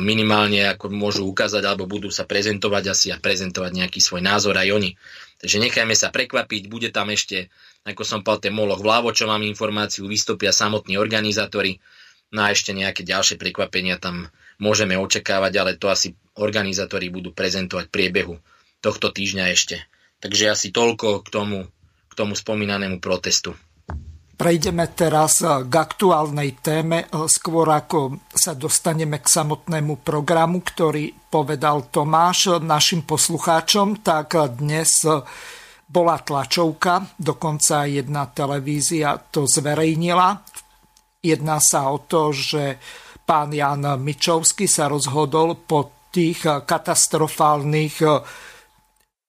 minimálne 0.00 0.64
ako 0.72 0.88
môžu 0.88 1.28
ukázať 1.28 1.60
alebo 1.66 1.84
budú 1.84 2.08
sa 2.08 2.24
prezentovať 2.24 2.84
asi 2.88 3.06
a 3.12 3.20
prezentovať 3.20 3.72
nejaký 3.74 4.00
svoj 4.00 4.24
názor 4.24 4.56
aj 4.56 4.72
oni. 4.72 4.96
Takže 5.38 5.60
nechajme 5.60 5.94
sa 5.94 6.08
prekvapiť, 6.08 6.72
bude 6.72 6.88
tam 6.88 7.12
ešte, 7.12 7.52
ako 7.84 8.02
som 8.02 8.24
povedal, 8.24 8.50
ten 8.50 8.54
moloch 8.56 8.80
vľavo, 8.80 9.12
čo 9.12 9.28
mám 9.28 9.44
informáciu, 9.44 10.08
vystúpia 10.08 10.50
samotní 10.50 10.96
organizátori, 10.96 11.78
No 12.28 12.44
a 12.44 12.52
ešte 12.52 12.76
nejaké 12.76 13.08
ďalšie 13.08 13.40
prekvapenia 13.40 13.96
tam 13.96 14.28
môžeme 14.60 15.00
očakávať, 15.00 15.52
ale 15.56 15.72
to 15.80 15.88
asi 15.88 16.12
organizátori 16.36 17.08
budú 17.08 17.32
prezentovať 17.32 17.88
priebehu 17.88 18.36
tohto 18.84 19.08
týždňa 19.08 19.44
ešte. 19.56 19.80
Takže 20.20 20.52
asi 20.52 20.68
toľko 20.68 21.24
k 21.24 21.28
tomu, 21.32 21.58
tomu 22.18 22.34
spomínanému 22.34 22.98
protestu. 22.98 23.54
Prejdeme 24.38 24.86
teraz 24.94 25.42
k 25.42 25.72
aktuálnej 25.74 26.62
téme, 26.62 27.10
skôr 27.26 27.66
ako 27.74 28.22
sa 28.30 28.54
dostaneme 28.54 29.18
k 29.18 29.26
samotnému 29.26 30.02
programu, 30.06 30.62
ktorý 30.62 31.10
povedal 31.26 31.90
Tomáš 31.90 32.62
našim 32.62 33.02
poslucháčom, 33.02 33.98
tak 33.98 34.38
dnes 34.54 35.02
bola 35.90 36.22
tlačovka, 36.22 37.18
dokonca 37.18 37.90
jedna 37.90 38.30
televízia 38.30 39.18
to 39.18 39.42
zverejnila. 39.50 40.38
Jedná 41.18 41.58
sa 41.58 41.90
o 41.90 42.06
to, 42.06 42.30
že 42.30 42.78
pán 43.26 43.50
Jan 43.50 43.98
Mičovský 43.98 44.70
sa 44.70 44.86
rozhodol 44.86 45.58
po 45.66 46.06
tých 46.14 46.46
katastrofálnych 46.46 48.06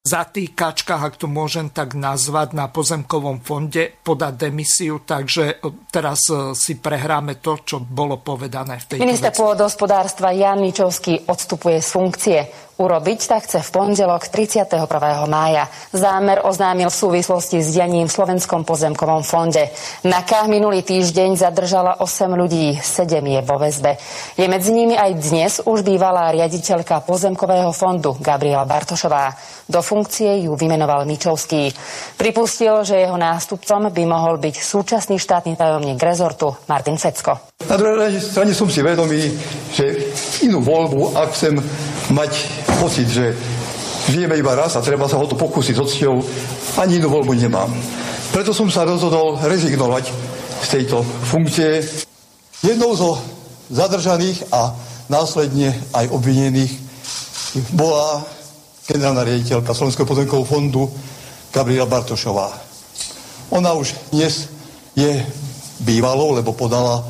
zatýkačkách, 0.10 1.02
ak 1.06 1.16
to 1.22 1.30
môžem 1.30 1.70
tak 1.70 1.94
nazvať, 1.94 2.58
na 2.58 2.66
pozemkovom 2.66 3.46
fonde 3.46 3.94
podať 4.02 4.50
demisiu, 4.50 5.06
takže 5.06 5.62
teraz 5.94 6.26
si 6.58 6.74
prehráme 6.82 7.38
to, 7.38 7.62
čo 7.62 7.78
bolo 7.78 8.18
povedané 8.18 8.82
v 8.82 8.86
tej 8.90 8.98
Minister 9.06 9.30
pôdohospodárstva 9.30 10.34
Jan 10.34 10.58
Mičovský 10.58 11.30
odstupuje 11.30 11.78
z 11.78 11.90
funkcie. 11.94 12.40
Urobiť 12.80 13.20
tak 13.28 13.44
chce 13.44 13.60
v 13.60 13.70
pondelok 13.76 14.32
31. 14.32 14.88
mája. 15.28 15.68
Zámer 15.92 16.40
oznámil 16.48 16.88
v 16.88 16.96
súvislosti 16.96 17.60
s 17.60 17.76
dianím 17.76 18.08
v 18.08 18.16
Slovenskom 18.16 18.64
pozemkovom 18.64 19.20
fonde. 19.20 19.68
NAKA 20.08 20.48
minulý 20.48 20.88
týždeň 20.88 21.36
zadržala 21.36 22.00
8 22.00 22.40
ľudí, 22.40 22.80
7 22.80 23.20
je 23.20 23.42
vo 23.44 23.60
väzbe. 23.60 24.00
Je 24.40 24.48
medzi 24.48 24.72
nimi 24.72 24.96
aj 24.96 25.12
dnes 25.12 25.60
už 25.60 25.84
bývalá 25.84 26.32
riaditeľka 26.32 27.04
pozemkového 27.04 27.76
fondu 27.76 28.16
Gabriela 28.16 28.64
Bartošová. 28.64 29.36
Do 29.68 29.84
funkcie 29.84 30.48
ju 30.48 30.56
vymenoval 30.56 31.04
Mičovský. 31.04 31.76
Pripustil, 32.16 32.88
že 32.88 33.04
jeho 33.04 33.20
nástupcom 33.20 33.92
by 33.92 34.04
mohol 34.08 34.40
byť 34.40 34.56
súčasný 34.56 35.20
štátny 35.20 35.60
tajomník 35.60 36.00
rezortu 36.00 36.56
Martin 36.72 36.96
Fecko. 36.96 37.60
Na 37.68 37.76
druhej 37.76 38.24
strane 38.24 38.56
som 38.56 38.72
si 38.72 38.80
vedomý, 38.80 39.36
že 39.76 40.16
inú 40.48 40.64
voľbu, 40.64 41.20
ak 41.20 41.36
chcem 41.36 41.60
mať 42.16 42.32
pocit, 42.78 43.10
že 43.10 43.34
žijeme 44.10 44.38
iba 44.38 44.54
raz 44.54 44.78
a 44.78 44.86
treba 44.86 45.10
sa 45.10 45.18
ho 45.18 45.26
to 45.26 45.38
pokúsiť 45.38 45.76
s 45.76 45.82
cťou, 45.98 46.16
ani 46.82 47.02
inú 47.02 47.10
voľbu 47.10 47.34
nemám. 47.34 47.70
Preto 48.30 48.54
som 48.54 48.70
sa 48.70 48.86
rozhodol 48.86 49.42
rezignovať 49.42 50.14
z 50.62 50.68
tejto 50.70 51.02
funkcie. 51.04 51.82
Jednou 52.62 52.94
zo 52.94 53.18
zadržaných 53.74 54.54
a 54.54 54.76
následne 55.10 55.74
aj 55.94 56.14
obvinených 56.14 56.74
bola 57.74 58.22
generálna 58.86 59.26
riaditeľka 59.26 59.74
Slovenského 59.74 60.06
pozemkového 60.06 60.46
fondu 60.46 60.84
Gabriela 61.50 61.90
Bartošová. 61.90 62.54
Ona 63.50 63.74
už 63.74 63.94
dnes 64.14 64.50
je 64.94 65.26
bývalou, 65.82 66.38
lebo 66.38 66.54
podala 66.54 67.02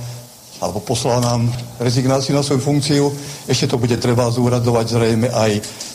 alebo 0.60 0.84
poslal 0.84 1.24
nám 1.24 1.48
rezignáciu 1.80 2.36
na 2.36 2.44
svoju 2.44 2.60
funkciu. 2.60 3.08
Ešte 3.48 3.72
to 3.72 3.80
bude 3.80 3.96
treba 3.96 4.28
zúradovať 4.28 4.86
zrejme 4.92 5.28
aj 5.32 5.52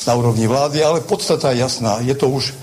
na 0.08 0.12
úrovni 0.16 0.48
vlády, 0.48 0.80
ale 0.80 1.04
podstata 1.04 1.52
je 1.52 1.60
jasná. 1.60 2.00
Je 2.00 2.16
to 2.16 2.32
už 2.32 2.56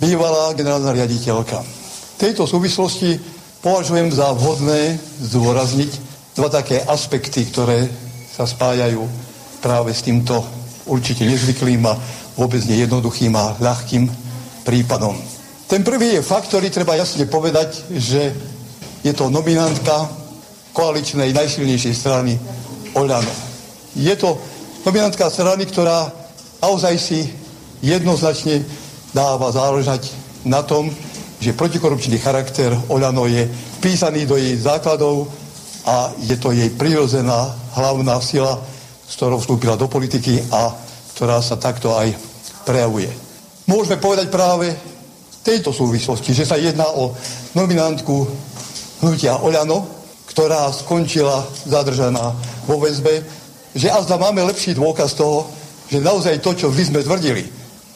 bývalá 0.00 0.56
generálna 0.56 0.96
riaditeľka. 0.96 1.60
V 1.60 2.16
tejto 2.16 2.48
súvislosti 2.48 3.20
považujem 3.60 4.08
za 4.12 4.32
vhodné 4.32 4.96
zdôrazniť 5.20 5.92
dva 6.36 6.48
také 6.48 6.80
aspekty, 6.80 7.44
ktoré 7.48 7.88
sa 8.32 8.48
spájajú 8.48 9.04
práve 9.60 9.92
s 9.92 10.04
týmto 10.04 10.40
určite 10.88 11.24
nezvyklým 11.24 11.84
a 11.84 11.96
vôbec 12.36 12.60
nejednoduchým 12.64 13.32
a 13.36 13.56
ľahkým 13.60 14.08
prípadom. 14.64 15.16
Ten 15.66 15.82
prvý 15.82 16.20
je 16.20 16.22
fakt, 16.22 16.52
ktorý 16.52 16.70
treba 16.70 16.94
jasne 16.94 17.26
povedať, 17.26 17.90
že 17.96 18.32
je 19.02 19.12
to 19.16 19.32
nominantka 19.32 20.25
koaličnej 20.76 21.32
najsilnejšej 21.32 21.94
strany 21.96 22.36
Oľano. 22.92 23.32
Je 23.96 24.12
to 24.20 24.36
nominantka 24.84 25.32
strany, 25.32 25.64
ktorá 25.64 26.12
naozaj 26.60 27.00
si 27.00 27.32
jednoznačne 27.80 28.60
dáva 29.16 29.48
záležať 29.48 30.12
na 30.44 30.60
tom, 30.60 30.92
že 31.40 31.56
protikorupčný 31.56 32.20
charakter 32.20 32.76
Oľano 32.92 33.24
je 33.24 33.48
vpísaný 33.80 34.28
do 34.28 34.36
jej 34.36 34.52
základov 34.60 35.32
a 35.88 36.12
je 36.20 36.36
to 36.36 36.52
jej 36.52 36.68
prirodzená 36.76 37.56
hlavná 37.72 38.20
sila, 38.20 38.60
s 39.08 39.16
ktorou 39.16 39.40
vstúpila 39.40 39.80
do 39.80 39.88
politiky 39.88 40.44
a 40.52 40.76
ktorá 41.16 41.40
sa 41.40 41.56
takto 41.56 41.96
aj 41.96 42.12
prejavuje. 42.68 43.08
Môžeme 43.64 43.96
povedať 43.96 44.28
práve 44.28 44.76
tejto 45.40 45.72
súvislosti, 45.72 46.36
že 46.36 46.44
sa 46.44 46.60
jedná 46.60 46.84
o 46.92 47.16
nominantku 47.56 48.28
hnutia 49.00 49.40
Oľano, 49.40 49.95
ktorá 50.36 50.68
skončila 50.68 51.48
zadržaná 51.64 52.36
vo 52.68 52.76
väzbe, 52.76 53.24
že 53.72 53.88
azda 53.88 54.20
máme 54.20 54.44
lepší 54.44 54.76
dôkaz 54.76 55.16
toho, 55.16 55.48
že 55.88 55.96
naozaj 55.96 56.44
to, 56.44 56.52
čo 56.52 56.68
vy 56.68 56.92
sme 56.92 57.00
tvrdili, 57.00 57.48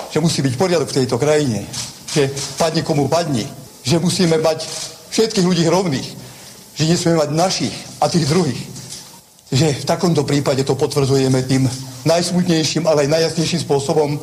že 0.09 0.25
musí 0.25 0.41
byť 0.41 0.57
poriadok 0.57 0.89
v 0.89 1.05
tejto 1.05 1.21
krajine, 1.21 1.69
že 2.09 2.33
padne 2.57 2.81
komu 2.81 3.13
padni, 3.13 3.45
že 3.85 4.01
musíme 4.01 4.41
mať 4.41 4.65
všetkých 5.13 5.45
ľudí 5.45 5.69
rovných, 5.69 6.09
že 6.81 6.89
nesmieme 6.89 7.21
mať 7.21 7.31
našich 7.37 7.77
a 8.01 8.09
tých 8.09 8.25
druhých. 8.25 8.63
Že 9.53 9.85
v 9.85 9.89
takomto 9.89 10.25
prípade 10.25 10.65
to 10.65 10.81
potvrdzujeme 10.81 11.45
tým 11.45 11.69
najsmutnejším, 12.09 12.89
ale 12.89 13.05
aj 13.05 13.21
najjasnejším 13.21 13.69
spôsobom. 13.69 14.17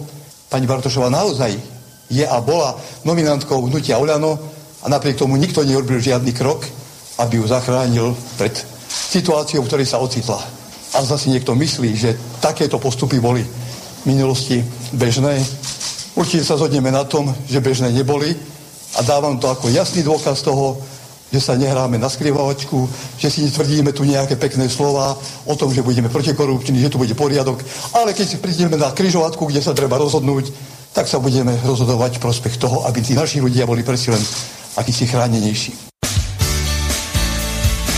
Pani 0.50 0.66
Bartošová 0.66 1.14
naozaj 1.14 1.54
je 2.10 2.26
a 2.26 2.42
bola 2.42 2.82
nominantkou 3.06 3.70
hnutia 3.70 4.02
Oľano 4.02 4.42
a 4.82 4.90
napriek 4.90 5.22
tomu 5.22 5.38
nikto 5.38 5.62
neurobil 5.62 6.02
žiadny 6.02 6.34
krok, 6.34 6.66
aby 7.18 7.42
ju 7.42 7.46
zachránil 7.50 8.14
pred 8.38 8.54
situáciou, 8.88 9.66
v 9.66 9.70
ktorej 9.70 9.88
sa 9.90 10.02
ocitla. 10.02 10.40
A 10.96 11.04
zase 11.04 11.30
niekto 11.30 11.58
myslí, 11.58 11.90
že 11.98 12.18
takéto 12.40 12.80
postupy 12.80 13.20
boli 13.20 13.44
v 13.44 14.04
minulosti 14.06 14.64
bežné. 14.96 15.42
Určite 16.16 16.48
sa 16.48 16.58
zhodneme 16.58 16.90
na 16.90 17.04
tom, 17.04 17.30
že 17.46 17.62
bežné 17.62 17.92
neboli 17.92 18.34
a 18.96 19.04
dávam 19.04 19.38
to 19.38 19.52
ako 19.52 19.70
jasný 19.70 20.02
dôkaz 20.02 20.42
toho, 20.42 20.80
že 21.28 21.44
sa 21.44 21.60
nehráme 21.60 22.00
na 22.00 22.08
skrivovačku, 22.08 22.88
že 23.20 23.28
si 23.28 23.44
netvrdíme 23.44 23.92
tu 23.92 24.08
nejaké 24.08 24.40
pekné 24.40 24.72
slova 24.72 25.12
o 25.44 25.54
tom, 25.60 25.76
že 25.76 25.84
budeme 25.84 26.08
protikorupční, 26.08 26.80
že 26.80 26.90
tu 26.90 26.98
bude 26.98 27.12
poriadok, 27.14 27.60
ale 27.94 28.16
keď 28.16 28.26
si 28.28 28.38
prídeme 28.40 28.80
na 28.80 28.96
križovatku, 28.96 29.44
kde 29.44 29.60
sa 29.60 29.76
treba 29.76 30.00
rozhodnúť, 30.00 30.56
tak 30.96 31.06
sa 31.12 31.20
budeme 31.20 31.52
rozhodovať 31.68 32.24
prospech 32.24 32.58
toho, 32.58 32.88
aby 32.88 33.04
tí 33.04 33.14
naši 33.14 33.44
ľudia 33.44 33.68
boli 33.68 33.84
presi 33.84 34.08
len 34.08 34.24
akýsi 34.80 35.06
chránenejší. 35.06 35.97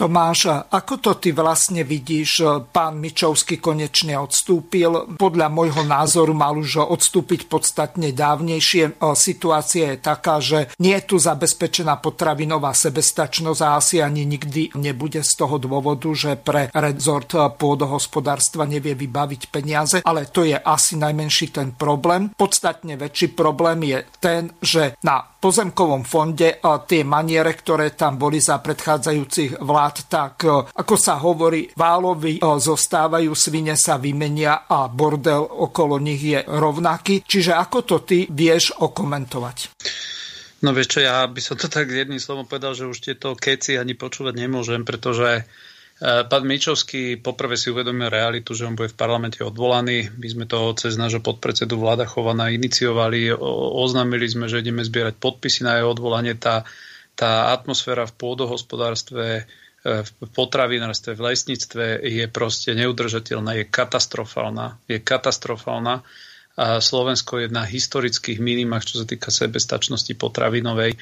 Tomáš, 0.00 0.48
ako 0.72 0.96
to 0.96 1.12
ty 1.20 1.36
vlastne 1.36 1.84
vidíš? 1.84 2.40
Pán 2.72 2.96
Mičovský 2.96 3.60
konečne 3.60 4.16
odstúpil. 4.16 5.20
Podľa 5.20 5.52
môjho 5.52 5.84
názoru 5.84 6.32
mal 6.32 6.56
už 6.56 6.88
odstúpiť 6.88 7.44
podstatne 7.52 8.08
dávnejšie. 8.08 8.96
Situácia 9.12 9.92
je 9.92 9.98
taká, 10.00 10.40
že 10.40 10.72
nie 10.80 10.96
je 10.96 11.04
tu 11.04 11.20
zabezpečená 11.20 12.00
potravinová 12.00 12.72
sebestačnosť 12.72 13.60
a 13.60 13.76
asi 13.76 14.00
ani 14.00 14.24
nikdy 14.24 14.72
nebude 14.80 15.20
z 15.20 15.32
toho 15.36 15.60
dôvodu, 15.60 16.08
že 16.16 16.40
pre 16.40 16.72
rezort 16.72 17.36
pôdohospodárstva 17.60 18.64
nevie 18.64 18.96
vybaviť 18.96 19.52
peniaze, 19.52 20.00
ale 20.00 20.32
to 20.32 20.48
je 20.48 20.56
asi 20.56 20.96
najmenší 20.96 21.52
ten 21.52 21.76
problém. 21.76 22.32
Podstatne 22.32 22.96
väčší 22.96 23.36
problém 23.36 23.84
je 23.84 23.98
ten, 24.16 24.48
že 24.64 24.96
na 25.04 25.28
pozemkovom 25.40 26.08
fonde 26.08 26.56
tie 26.88 27.04
maniere, 27.04 27.52
ktoré 27.52 27.92
tam 27.92 28.16
boli 28.16 28.40
za 28.40 28.60
predchádzajúcich 28.64 29.60
vlád, 29.60 29.89
tak 30.06 30.46
ako 30.74 30.94
sa 30.94 31.18
hovorí, 31.18 31.70
válovi 31.74 32.38
zostávajú, 32.38 33.32
svine 33.34 33.74
sa 33.74 33.98
vymenia 33.98 34.68
a 34.68 34.86
bordel 34.86 35.42
okolo 35.42 35.98
nich 35.98 36.22
je 36.22 36.40
rovnaký. 36.44 37.26
Čiže 37.26 37.56
ako 37.56 37.78
to 37.82 37.96
ty 38.06 38.28
vieš 38.30 38.76
okomentovať? 38.78 39.82
No 40.60 40.76
vieš 40.76 40.96
čo, 40.96 41.00
ja 41.00 41.24
by 41.24 41.40
som 41.40 41.56
to 41.56 41.72
tak 41.72 41.88
jedným 41.88 42.20
slovom 42.20 42.44
povedal, 42.44 42.76
že 42.76 42.84
už 42.84 43.00
tieto 43.00 43.32
keci 43.32 43.80
ani 43.80 43.96
počúvať 43.96 44.34
nemôžem, 44.36 44.84
pretože 44.84 45.48
Pán 46.00 46.48
Mičovský 46.48 47.20
poprvé 47.20 47.60
si 47.60 47.68
uvedomil 47.68 48.08
realitu, 48.08 48.56
že 48.56 48.64
on 48.64 48.72
bude 48.72 48.88
v 48.88 48.96
parlamente 48.96 49.44
odvolaný. 49.44 50.08
My 50.16 50.28
sme 50.32 50.44
to 50.48 50.72
cez 50.72 50.96
nášho 50.96 51.20
podpredsedu 51.20 51.76
Vláda 51.76 52.08
Chovana 52.08 52.48
iniciovali. 52.48 53.28
Oznámili 53.76 54.24
sme, 54.24 54.48
že 54.48 54.64
ideme 54.64 54.80
zbierať 54.80 55.20
podpisy 55.20 55.60
na 55.60 55.76
jeho 55.76 55.92
odvolanie. 55.92 56.32
Tá, 56.40 56.64
tá 57.12 57.52
atmosféra 57.52 58.08
v 58.08 58.16
pôdohospodárstve, 58.16 59.44
v 59.80 60.10
potravinárstve, 60.36 61.16
v 61.16 61.32
lesníctve 61.32 61.84
je 62.04 62.24
proste 62.28 62.76
neudržateľná, 62.76 63.56
je 63.56 63.64
katastrofálna. 63.64 64.76
Je 64.84 65.00
katastrofálna. 65.00 66.04
A 66.60 66.84
Slovensko 66.84 67.40
je 67.40 67.48
na 67.48 67.64
historických 67.64 68.36
minimách, 68.36 68.92
čo 68.92 69.00
sa 69.00 69.06
týka 69.08 69.32
sebestačnosti 69.32 70.12
potravinovej. 70.20 71.00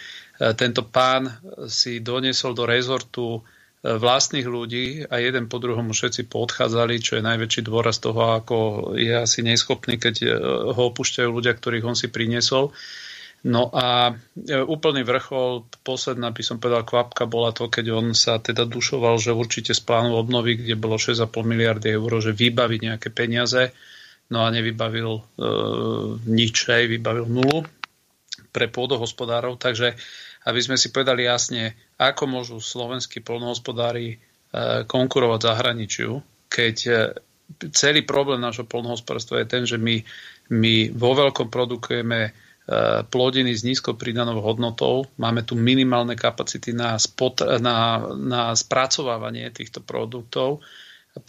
Tento 0.54 0.86
pán 0.86 1.26
si 1.66 1.98
doniesol 1.98 2.54
do 2.54 2.62
rezortu 2.62 3.42
vlastných 3.82 4.46
ľudí 4.46 5.06
a 5.06 5.22
jeden 5.22 5.46
po 5.46 5.62
druhom 5.62 5.90
všetci 5.90 6.26
poodchádzali, 6.26 6.98
čo 6.98 7.18
je 7.18 7.26
najväčší 7.26 7.62
dôraz 7.62 8.02
toho, 8.02 8.38
ako 8.42 8.56
je 8.98 9.14
asi 9.14 9.46
neschopný, 9.46 10.02
keď 10.02 10.14
e, 10.18 10.28
ho 10.74 10.82
opúšťajú 10.90 11.30
ľudia, 11.30 11.54
ktorých 11.54 11.86
on 11.86 11.94
si 11.94 12.10
priniesol. 12.10 12.74
No 13.46 13.70
a 13.70 14.10
e, 14.34 14.58
úplný 14.58 15.06
vrchol, 15.06 15.70
posledná 15.86 16.34
by 16.34 16.42
som 16.42 16.58
povedal 16.58 16.82
kvapka 16.82 17.30
bola 17.30 17.54
to, 17.54 17.70
keď 17.70 17.86
on 17.94 18.06
sa 18.10 18.42
teda 18.42 18.66
dušoval, 18.66 19.22
že 19.22 19.30
určite 19.30 19.70
z 19.70 19.82
plánu 19.86 20.18
obnovy, 20.18 20.58
kde 20.58 20.74
bolo 20.74 20.98
6,5 20.98 21.30
miliardy 21.46 21.94
eur, 21.94 22.10
že 22.18 22.34
vybaví 22.34 22.82
nejaké 22.82 23.14
peniaze, 23.14 23.70
no 24.34 24.42
a 24.42 24.50
nevybavil 24.50 25.10
e, 25.14 25.22
nič, 26.26 26.66
aj 26.66 26.90
vybavil 26.90 27.30
nulu 27.30 27.62
pre 28.50 28.66
pôdohospodárov, 28.66 29.54
takže 29.54 29.94
aby 30.50 30.58
sme 30.58 30.74
si 30.74 30.90
povedali 30.90 31.28
jasne, 31.28 31.78
ako 31.94 32.26
môžu 32.26 32.56
slovenskí 32.58 33.22
polnohospodári 33.22 34.08
e, 34.10 34.16
konkurovať 34.82 35.40
zahraničiu, 35.46 36.10
keď 36.50 36.76
e, 36.90 36.92
celý 37.70 38.02
problém 38.02 38.42
nášho 38.42 38.66
polnohospodárstva 38.66 39.46
je 39.46 39.46
ten, 39.46 39.62
že 39.62 39.78
my, 39.78 40.02
my 40.50 40.90
vo 40.90 41.14
veľkom 41.14 41.48
produkujeme 41.48 42.47
plodiny 43.08 43.56
s 43.56 43.64
nízkou 43.64 43.96
pridanou 43.96 44.44
hodnotou. 44.44 45.08
Máme 45.16 45.40
tu 45.40 45.56
minimálne 45.56 46.12
kapacity 46.12 46.76
na, 46.76 47.00
spot, 47.00 47.40
na, 47.64 48.04
na 48.12 48.52
spracovávanie 48.52 49.48
týchto 49.48 49.80
produktov. 49.80 50.60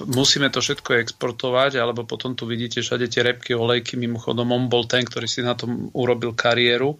Musíme 0.03 0.51
to 0.51 0.59
všetko 0.59 0.99
exportovať, 0.99 1.79
alebo 1.79 2.03
potom 2.03 2.35
tu 2.35 2.43
vidíte 2.43 2.83
všade 2.83 3.07
tie 3.07 3.23
repky, 3.23 3.55
olejky. 3.55 3.95
Mimochodom, 3.95 4.51
on 4.51 4.67
bol 4.67 4.83
ten, 4.83 5.07
ktorý 5.07 5.31
si 5.31 5.39
na 5.39 5.55
tom 5.55 5.87
urobil 5.95 6.35
kariéru 6.35 6.99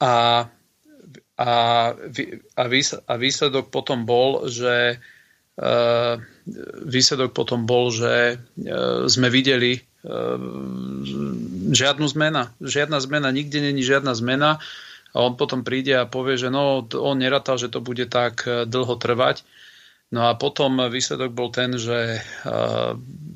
a, 0.00 0.48
a, 1.36 1.50
a 3.06 3.14
výsledok 3.20 3.68
potom 3.68 4.08
bol, 4.08 4.48
že 4.48 4.96
e, 4.96 5.66
výsledok 6.88 7.36
potom 7.36 7.68
bol, 7.68 7.92
že 7.92 8.34
e, 8.34 8.36
sme 9.06 9.28
videli 9.28 9.76
e, 9.76 9.80
žiadnu 11.70 12.06
zmena. 12.08 12.52
Žiadna 12.60 12.98
zmena, 13.00 13.28
nikde 13.30 13.60
není 13.60 13.84
žiadna 13.84 14.16
zmena. 14.16 14.62
A 15.10 15.26
on 15.26 15.34
potom 15.34 15.66
príde 15.66 15.92
a 15.98 16.06
povie, 16.06 16.38
že 16.38 16.54
no, 16.54 16.86
on 16.86 17.18
nerátal, 17.18 17.58
že 17.58 17.66
to 17.66 17.82
bude 17.82 18.06
tak 18.06 18.46
dlho 18.46 18.94
trvať. 18.94 19.42
No 20.10 20.26
a 20.26 20.34
potom 20.34 20.90
výsledok 20.90 21.30
bol 21.30 21.54
ten, 21.54 21.78
že 21.78 22.18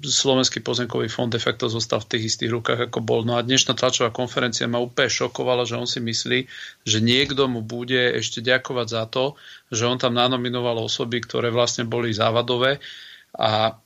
Slovenský 0.03 0.59
pozemkový 0.59 1.07
fond 1.07 1.31
de 1.31 1.38
facto 1.38 1.70
zostal 1.70 2.03
v 2.03 2.11
tých 2.11 2.35
istých 2.35 2.50
rukách, 2.50 2.90
ako 2.90 2.98
bol. 2.98 3.22
No 3.22 3.38
a 3.38 3.46
dnešná 3.46 3.79
tlačová 3.79 4.11
konferencia 4.11 4.66
ma 4.66 4.83
úplne 4.83 5.07
šokovala, 5.07 5.70
že 5.70 5.79
on 5.79 5.87
si 5.87 6.03
myslí, 6.03 6.50
že 6.83 6.98
niekto 6.98 7.46
mu 7.46 7.62
bude 7.62 8.18
ešte 8.18 8.42
ďakovať 8.42 8.87
za 8.90 9.07
to, 9.07 9.38
že 9.70 9.87
on 9.87 10.03
tam 10.03 10.18
nanominoval 10.18 10.83
osoby, 10.83 11.22
ktoré 11.22 11.55
vlastne 11.55 11.87
boli 11.87 12.11
závadové 12.11 12.83
a, 13.38 13.79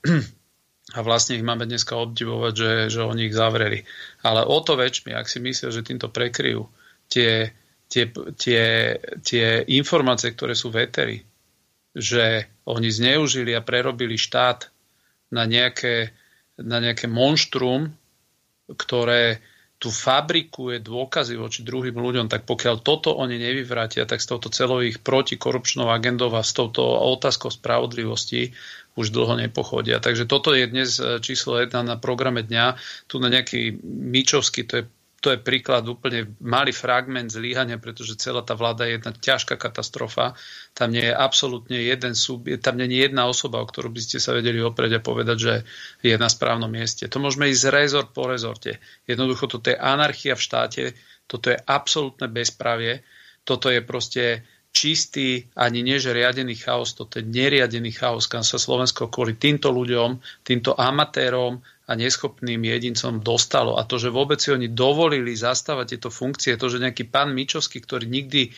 a 0.96 1.04
vlastne 1.04 1.36
ich 1.36 1.44
máme 1.44 1.68
dneska 1.68 1.92
obdivovať, 2.00 2.54
že, 2.56 2.72
že 2.88 3.00
oni 3.04 3.28
ich 3.28 3.36
zavreli. 3.36 3.84
Ale 4.24 4.48
o 4.48 4.56
to 4.64 4.72
väčšmi, 4.72 5.12
ak 5.12 5.28
si 5.28 5.36
myslia, 5.44 5.68
že 5.68 5.84
týmto 5.84 6.08
prekryjú 6.08 6.64
tie, 7.12 7.52
tie, 7.92 8.08
tie, 8.40 8.64
tie 9.20 9.46
informácie, 9.68 10.32
ktoré 10.32 10.56
sú 10.56 10.72
v 10.72 10.88
eteri, 10.88 11.18
že 11.92 12.48
oni 12.64 12.88
zneužili 12.88 13.52
a 13.52 13.60
prerobili 13.60 14.16
štát 14.16 14.72
na 15.28 15.44
nejaké, 15.44 16.16
na 16.56 16.80
nejaké 16.80 17.04
monštrum, 17.04 17.92
ktoré 18.72 19.44
tu 19.78 19.94
fabrikuje 19.94 20.82
dôkazy 20.82 21.38
voči 21.38 21.62
druhým 21.62 21.94
ľuďom, 21.94 22.26
tak 22.26 22.42
pokiaľ 22.50 22.82
toto 22.82 23.14
oni 23.14 23.38
nevyvrátia, 23.38 24.10
tak 24.10 24.18
s 24.18 24.26
touto 24.26 24.50
celou 24.50 24.82
ich 24.82 24.98
protikorupčnou 24.98 25.86
agendou 25.86 26.34
a 26.34 26.42
s 26.42 26.50
touto 26.50 26.82
otázkou 26.82 27.54
spravodlivosti 27.54 28.50
už 28.98 29.14
dlho 29.14 29.38
nepochodia. 29.38 30.02
Takže 30.02 30.26
toto 30.26 30.50
je 30.50 30.66
dnes 30.66 30.98
číslo 31.22 31.62
jedna 31.62 31.86
na 31.86 31.94
programe 31.94 32.42
dňa. 32.42 32.74
Tu 33.06 33.22
na 33.22 33.30
nejaký 33.30 33.78
Mičovský, 33.86 34.66
to 34.66 34.82
je 34.82 34.84
to 35.18 35.34
je 35.34 35.42
príklad 35.42 35.82
úplne 35.90 36.30
malý 36.38 36.70
fragment 36.70 37.34
zlíhania, 37.34 37.82
pretože 37.82 38.14
celá 38.14 38.46
tá 38.46 38.54
vláda 38.54 38.86
je 38.86 39.02
jedna 39.02 39.10
ťažká 39.10 39.58
katastrofa. 39.58 40.38
Tam 40.78 40.94
nie 40.94 41.10
je 41.10 41.14
absolútne 41.14 41.74
jeden 41.74 42.14
sub, 42.14 42.46
tam 42.62 42.78
nie 42.78 42.86
je 42.86 43.10
jedna 43.10 43.26
osoba, 43.26 43.58
o 43.58 43.66
ktorú 43.66 43.90
by 43.90 43.98
ste 43.98 44.22
sa 44.22 44.30
vedeli 44.30 44.62
oprieť 44.62 45.02
a 45.02 45.02
povedať, 45.02 45.36
že 45.42 45.54
je 46.06 46.14
na 46.14 46.30
správnom 46.30 46.70
mieste. 46.70 47.10
To 47.10 47.18
môžeme 47.18 47.50
ísť 47.50 47.74
rezort 47.74 48.14
po 48.14 48.30
rezorte. 48.30 48.78
Jednoducho 49.10 49.50
toto 49.50 49.74
je 49.74 49.78
anarchia 49.78 50.38
v 50.38 50.44
štáte, 50.46 50.84
toto 51.26 51.50
je 51.50 51.58
absolútne 51.66 52.30
bezpravie, 52.30 53.02
toto 53.42 53.74
je 53.74 53.82
proste 53.82 54.46
čistý, 54.72 55.48
ani 55.58 55.82
nie 55.82 55.98
riadený 55.98 56.54
chaos, 56.60 56.94
toto 56.94 57.18
je 57.18 57.26
neriadený 57.26 57.90
chaos, 57.96 58.30
kam 58.30 58.46
sa 58.46 58.60
Slovensko 58.60 59.10
kvôli 59.10 59.34
týmto 59.34 59.74
ľuďom, 59.74 60.22
týmto 60.46 60.76
amatérom 60.78 61.58
a 61.88 61.92
neschopným 61.96 62.60
jedincom 62.62 63.24
dostalo. 63.24 63.80
A 63.80 63.88
to, 63.88 63.96
že 63.96 64.12
vôbec 64.12 64.38
si 64.38 64.52
oni 64.52 64.70
dovolili 64.70 65.32
zastávať 65.34 65.96
tieto 65.96 66.10
funkcie, 66.12 66.60
to, 66.60 66.68
že 66.68 66.84
nejaký 66.84 67.08
pán 67.08 67.32
Mičovský, 67.32 67.80
ktorý 67.80 68.06
nikdy 68.06 68.52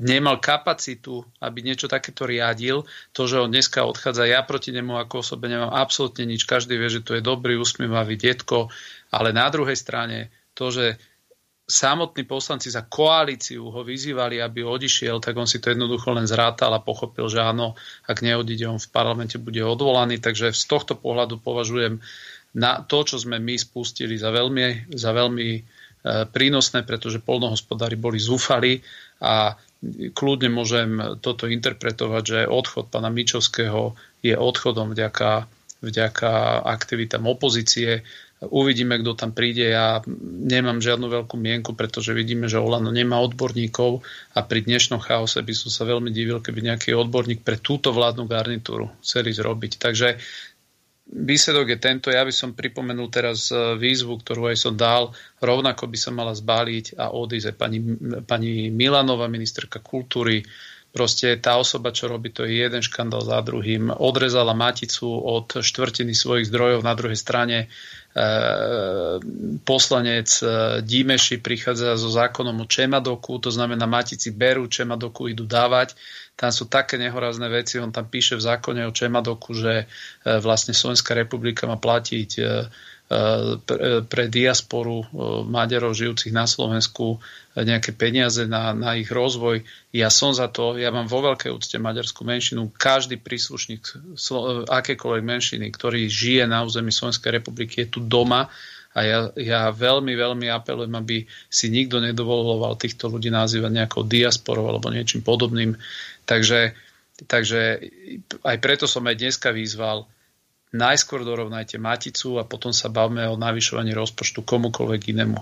nemal 0.00 0.40
kapacitu, 0.40 1.20
aby 1.44 1.60
niečo 1.60 1.84
takéto 1.84 2.24
riadil. 2.24 2.88
To, 3.12 3.28
že 3.28 3.44
on 3.44 3.52
dneska 3.52 3.84
odchádza, 3.84 4.24
ja 4.24 4.40
proti 4.40 4.72
nemu 4.72 4.96
ako 4.96 5.20
osobe 5.20 5.52
nemám 5.52 5.68
absolútne 5.68 6.24
nič. 6.24 6.48
Každý 6.48 6.80
vie, 6.80 6.88
že 6.88 7.04
to 7.04 7.12
je 7.12 7.20
dobrý, 7.20 7.60
usmievavý 7.60 8.16
detko, 8.16 8.72
ale 9.12 9.36
na 9.36 9.52
druhej 9.52 9.76
strane 9.76 10.32
to, 10.56 10.72
že 10.72 10.96
samotní 11.66 12.22
poslanci 12.22 12.70
za 12.70 12.86
koalíciu 12.86 13.66
ho 13.66 13.82
vyzývali, 13.82 14.38
aby 14.38 14.62
odišiel, 14.62 15.18
tak 15.18 15.34
on 15.34 15.50
si 15.50 15.58
to 15.58 15.74
jednoducho 15.74 16.14
len 16.14 16.22
zrátal 16.22 16.70
a 16.70 16.78
pochopil, 16.78 17.26
že 17.26 17.42
áno, 17.42 17.74
ak 18.06 18.22
neodíde, 18.22 18.70
on 18.70 18.78
v 18.78 18.92
parlamente 18.94 19.34
bude 19.42 19.58
odvolaný. 19.66 20.22
Takže 20.22 20.54
z 20.54 20.64
tohto 20.70 20.94
pohľadu 20.94 21.42
považujem 21.42 21.98
na 22.54 22.86
to, 22.86 23.02
čo 23.02 23.18
sme 23.18 23.42
my 23.42 23.58
spustili 23.58 24.14
za 24.14 24.30
veľmi, 24.30 24.94
za 24.94 25.10
veľmi 25.10 25.48
e, 25.52 25.60
prínosné, 26.30 26.86
pretože 26.86 27.18
polnohospodári 27.18 27.98
boli 27.98 28.22
zúfali 28.22 28.80
a 29.18 29.58
kľudne 30.14 30.48
môžem 30.54 31.18
toto 31.18 31.50
interpretovať, 31.50 32.22
že 32.22 32.40
odchod 32.48 32.88
pána 32.88 33.10
Mičovského 33.10 33.98
je 34.22 34.38
odchodom 34.38 34.94
vďaka, 34.94 35.50
vďaka 35.82 36.62
aktivitám 36.64 37.26
opozície. 37.26 38.06
Uvidíme, 38.36 39.00
kto 39.00 39.16
tam 39.16 39.32
príde. 39.32 39.72
Ja 39.72 40.04
nemám 40.44 40.84
žiadnu 40.84 41.08
veľkú 41.08 41.40
mienku, 41.40 41.72
pretože 41.72 42.12
vidíme, 42.12 42.52
že 42.52 42.60
Olano 42.60 42.92
nemá 42.92 43.16
odborníkov 43.24 44.04
a 44.36 44.44
pri 44.44 44.60
dnešnom 44.68 45.00
chaose 45.00 45.40
by 45.40 45.54
som 45.56 45.72
sa 45.72 45.88
veľmi 45.88 46.12
divil, 46.12 46.44
keby 46.44 46.68
nejaký 46.68 46.92
odborník 46.92 47.40
pre 47.40 47.56
túto 47.56 47.96
vládnu 47.96 48.28
garnitúru 48.28 48.92
chceli 49.00 49.32
zrobiť. 49.32 49.80
Takže 49.80 50.08
výsledok 51.16 51.66
je 51.72 51.78
tento. 51.80 52.12
Ja 52.12 52.28
by 52.28 52.34
som 52.34 52.52
pripomenul 52.52 53.08
teraz 53.08 53.48
e, 53.48 53.78
výzvu, 53.80 54.20
ktorú 54.20 54.52
aj 54.52 54.56
som 54.60 54.74
dal. 54.76 55.16
Rovnako 55.40 55.88
by 55.88 55.96
sa 55.96 56.12
mala 56.12 56.36
zbaliť 56.36 57.00
a 57.00 57.16
odísť 57.16 57.56
pani, 57.56 57.80
pani 58.28 58.68
Milanova, 58.68 59.32
ministerka 59.32 59.80
kultúry, 59.80 60.44
Proste 60.96 61.36
tá 61.36 61.60
osoba, 61.60 61.92
čo 61.92 62.08
robí, 62.08 62.32
to 62.32 62.48
je 62.48 62.56
jeden 62.56 62.80
škandál 62.80 63.20
za 63.20 63.44
druhým. 63.44 63.92
Odrezala 63.92 64.56
maticu 64.56 65.04
od 65.04 65.60
štvrtiny 65.60 66.16
svojich 66.16 66.48
zdrojov. 66.48 66.80
Na 66.80 66.96
druhej 66.96 67.20
strane 67.20 67.68
e, 68.16 68.24
poslanec 69.60 70.28
e, 70.40 70.44
Dímeši 70.80 71.44
prichádza 71.44 72.00
so 72.00 72.08
zákonom 72.08 72.64
o 72.64 72.66
Čemadoku, 72.66 73.36
to 73.44 73.52
znamená 73.52 73.84
matici 73.84 74.32
berú, 74.32 74.72
Čemadoku 74.72 75.28
idú 75.28 75.44
dávať. 75.44 75.92
Tam 76.32 76.48
sú 76.48 76.64
také 76.64 76.96
nehorazné 76.96 77.52
veci, 77.52 77.76
on 77.76 77.92
tam 77.92 78.08
píše 78.08 78.40
v 78.40 78.48
zákone 78.48 78.88
o 78.88 78.96
Čemadoku, 78.96 79.52
že 79.52 79.84
e, 79.84 80.40
vlastne 80.40 80.72
Slovenská 80.72 81.12
republika 81.12 81.68
má 81.68 81.76
platiť 81.76 82.30
pre, 83.06 84.24
diasporu 84.26 85.02
e, 85.02 85.06
Maďarov 85.46 85.94
žijúcich 85.94 86.34
na 86.34 86.42
Slovensku 86.50 87.22
nejaké 87.56 87.94
peniaze 87.94 88.44
na, 88.44 88.76
na 88.76 88.98
ich 88.98 89.08
rozvoj. 89.08 89.64
Ja 89.94 90.12
som 90.12 90.34
za 90.36 90.50
to, 90.50 90.76
ja 90.76 90.92
mám 90.92 91.08
vo 91.08 91.24
veľkej 91.24 91.54
úcte 91.54 91.78
maďarskú 91.80 92.26
menšinu. 92.26 92.68
Každý 92.74 93.16
príslušník 93.16 93.80
akékoľvek 94.68 95.24
menšiny, 95.24 95.66
ktorý 95.72 96.10
žije 96.10 96.44
na 96.50 96.66
území 96.66 96.92
Slovenskej 96.92 97.40
republiky, 97.40 97.86
je 97.86 97.96
tu 97.96 98.00
doma 98.04 98.52
a 98.96 98.98
ja, 99.04 99.18
ja 99.36 99.60
veľmi, 99.72 100.12
veľmi 100.12 100.48
apelujem, 100.52 100.92
aby 100.96 101.28
si 101.52 101.68
nikto 101.68 102.00
nedovoloval 102.00 102.80
týchto 102.80 103.12
ľudí 103.12 103.28
nazývať 103.28 103.72
nejakou 103.72 104.02
diasporou 104.04 104.68
alebo 104.68 104.88
niečím 104.88 105.20
podobným. 105.20 105.76
Takže, 106.24 106.76
takže 107.28 107.86
aj 108.42 108.56
preto 108.58 108.84
som 108.84 109.04
aj 109.04 109.16
dneska 109.20 109.52
vyzval, 109.52 110.08
najskôr 110.74 111.22
dorovnajte 111.22 111.78
maticu 111.78 112.40
a 112.40 112.48
potom 112.48 112.74
sa 112.74 112.90
bavme 112.90 113.22
o 113.30 113.38
navyšovaní 113.38 113.94
rozpočtu 113.94 114.42
komukoľvek 114.42 115.02
inému. 115.14 115.38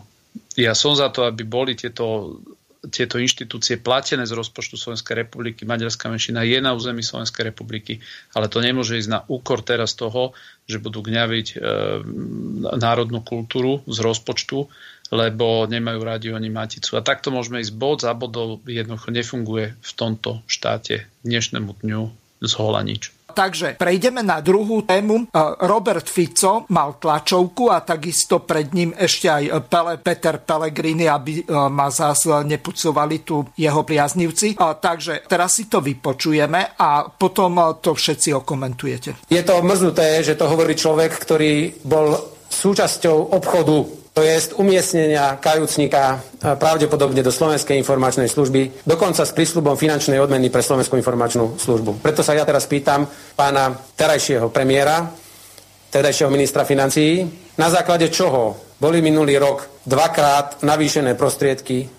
Ja 0.58 0.74
som 0.74 0.98
za 0.98 1.08
to, 1.14 1.24
aby 1.30 1.46
boli 1.46 1.78
tieto, 1.78 2.38
tieto 2.90 3.16
inštitúcie 3.22 3.78
platené 3.80 4.26
z 4.26 4.34
rozpočtu 4.34 4.74
Slovenskej 4.74 5.24
republiky. 5.24 5.62
Maďarská 5.62 6.10
menšina 6.10 6.42
je 6.42 6.58
na 6.58 6.74
území 6.74 7.00
Slovenskej 7.00 7.54
republiky, 7.54 8.02
ale 8.34 8.50
to 8.50 8.58
nemôže 8.58 8.98
ísť 8.98 9.10
na 9.10 9.20
úkor 9.30 9.62
teraz 9.62 9.94
toho, 9.94 10.34
že 10.66 10.82
budú 10.82 11.06
gňaviť 11.06 11.46
e, 11.54 11.56
národnú 12.76 13.22
kultúru 13.22 13.86
z 13.86 13.98
rozpočtu, 14.02 14.66
lebo 15.14 15.70
nemajú 15.70 16.00
radi 16.02 16.28
oni 16.34 16.50
maticu. 16.50 16.98
A 16.98 17.06
takto 17.06 17.30
môžeme 17.30 17.62
ísť 17.62 17.72
bod 17.76 18.02
za 18.02 18.12
bodov, 18.16 18.64
jednoducho 18.66 19.14
nefunguje 19.14 19.78
v 19.78 19.90
tomto 19.94 20.42
štáte 20.50 21.06
dnešnému 21.22 21.78
dňu 21.84 22.02
z 22.42 22.52
hola 22.58 22.82
nič. 22.82 23.14
Takže 23.34 23.74
prejdeme 23.74 24.22
na 24.22 24.38
druhú 24.38 24.86
tému. 24.86 25.26
E, 25.26 25.38
Robert 25.66 26.06
Fico 26.06 26.70
mal 26.70 26.96
tlačovku 27.02 27.74
a 27.74 27.82
takisto 27.82 28.46
pred 28.46 28.70
ním 28.70 28.94
ešte 28.94 29.26
aj 29.26 29.66
Pele, 29.66 29.98
Peter 29.98 30.38
Pellegrini, 30.38 31.10
aby 31.10 31.42
e, 31.42 31.50
ma 31.50 31.90
zás 31.90 32.24
nepucovali 32.24 33.26
tu 33.26 33.42
jeho 33.58 33.82
priaznivci. 33.82 34.54
E, 34.54 34.56
takže 34.78 35.26
teraz 35.26 35.58
si 35.58 35.66
to 35.66 35.82
vypočujeme 35.82 36.78
a 36.78 37.10
potom 37.10 37.58
to 37.82 37.98
všetci 37.98 38.30
okomentujete. 38.38 39.26
Je 39.26 39.42
to 39.42 39.58
mrznuté, 39.60 40.22
že 40.22 40.38
to 40.38 40.46
hovorí 40.46 40.78
človek, 40.78 41.10
ktorý 41.10 41.82
bol 41.82 42.14
súčasťou 42.54 43.34
obchodu 43.34 44.03
to 44.14 44.22
je 44.22 44.54
umiestnenia 44.54 45.42
kajúcnika 45.42 46.02
e, 46.14 46.16
pravdepodobne 46.54 47.18
do 47.18 47.34
Slovenskej 47.34 47.74
informačnej 47.82 48.30
služby, 48.30 48.86
dokonca 48.86 49.26
s 49.26 49.34
prísľubom 49.34 49.74
finančnej 49.74 50.22
odmeny 50.22 50.54
pre 50.54 50.62
Slovenskú 50.62 50.94
informačnú 50.94 51.58
službu. 51.58 51.98
Preto 51.98 52.22
sa 52.22 52.38
ja 52.38 52.46
teraz 52.46 52.70
pýtam 52.70 53.10
pána 53.34 53.74
terajšieho 53.98 54.54
premiéra, 54.54 55.10
terajšieho 55.90 56.30
ministra 56.30 56.62
financií, 56.62 57.26
na 57.58 57.66
základe 57.66 58.06
čoho 58.14 58.54
boli 58.78 59.02
minulý 59.02 59.34
rok 59.34 59.82
dvakrát 59.82 60.62
navýšené 60.62 61.18
prostriedky 61.18 61.90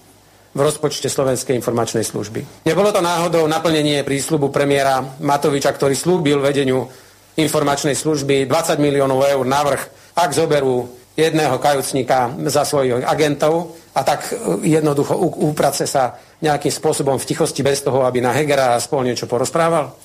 v 0.55 0.59
rozpočte 0.63 1.11
Slovenskej 1.11 1.51
informačnej 1.59 2.07
služby. 2.07 2.63
Nebolo 2.63 2.95
to 2.95 3.03
náhodou 3.03 3.43
naplnenie 3.43 4.07
prísľubu 4.07 4.55
premiéra 4.55 5.03
Matoviča, 5.19 5.75
ktorý 5.75 5.91
slúbil 5.91 6.39
vedeniu 6.39 6.87
informačnej 7.35 7.91
služby 7.91 8.47
20 8.47 8.79
miliónov 8.79 9.19
eur 9.27 9.43
navrh, 9.43 9.83
ak 10.15 10.31
zoberú 10.31 10.87
jedného 11.15 11.55
kajúcníka 11.57 12.35
za 12.51 12.67
svojich 12.67 13.07
agentov 13.07 13.79
a 13.95 14.03
tak 14.03 14.27
e, 14.29 14.67
jednoducho 14.67 15.15
úprace 15.47 15.87
sa 15.87 16.19
nejakým 16.43 16.71
spôsobom 16.71 17.15
v 17.15 17.27
tichosti 17.27 17.63
bez 17.63 17.79
toho, 17.79 18.03
aby 18.03 18.19
na 18.19 18.35
Hegera 18.35 18.75
spolu 18.83 19.07
niečo 19.07 19.23
porozprával? 19.25 19.95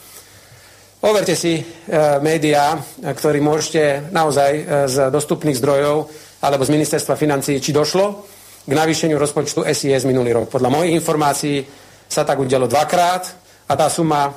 Overte 1.03 1.35
si 1.35 1.59
e, 1.59 1.63
médiá, 2.23 2.79
ktorí 3.03 3.43
môžete 3.43 4.15
naozaj 4.15 4.51
e, 4.55 4.63
z 4.87 4.97
dostupných 5.11 5.59
zdrojov 5.59 6.07
alebo 6.47 6.63
z 6.63 6.73
ministerstva 6.79 7.19
financií, 7.19 7.59
či 7.59 7.75
došlo 7.75 8.07
k 8.65 8.73
navýšeniu 8.73 9.19
rozpočtu 9.19 9.67
SIS 9.67 10.07
minulý 10.07 10.31
rok. 10.39 10.47
Podľa 10.47 10.71
mojich 10.71 10.95
informácií 10.95 11.67
sa 12.07 12.23
tak 12.23 12.39
udialo 12.39 12.71
dvakrát 12.71 13.23
a 13.67 13.73
tá 13.75 13.91
suma 13.91 14.31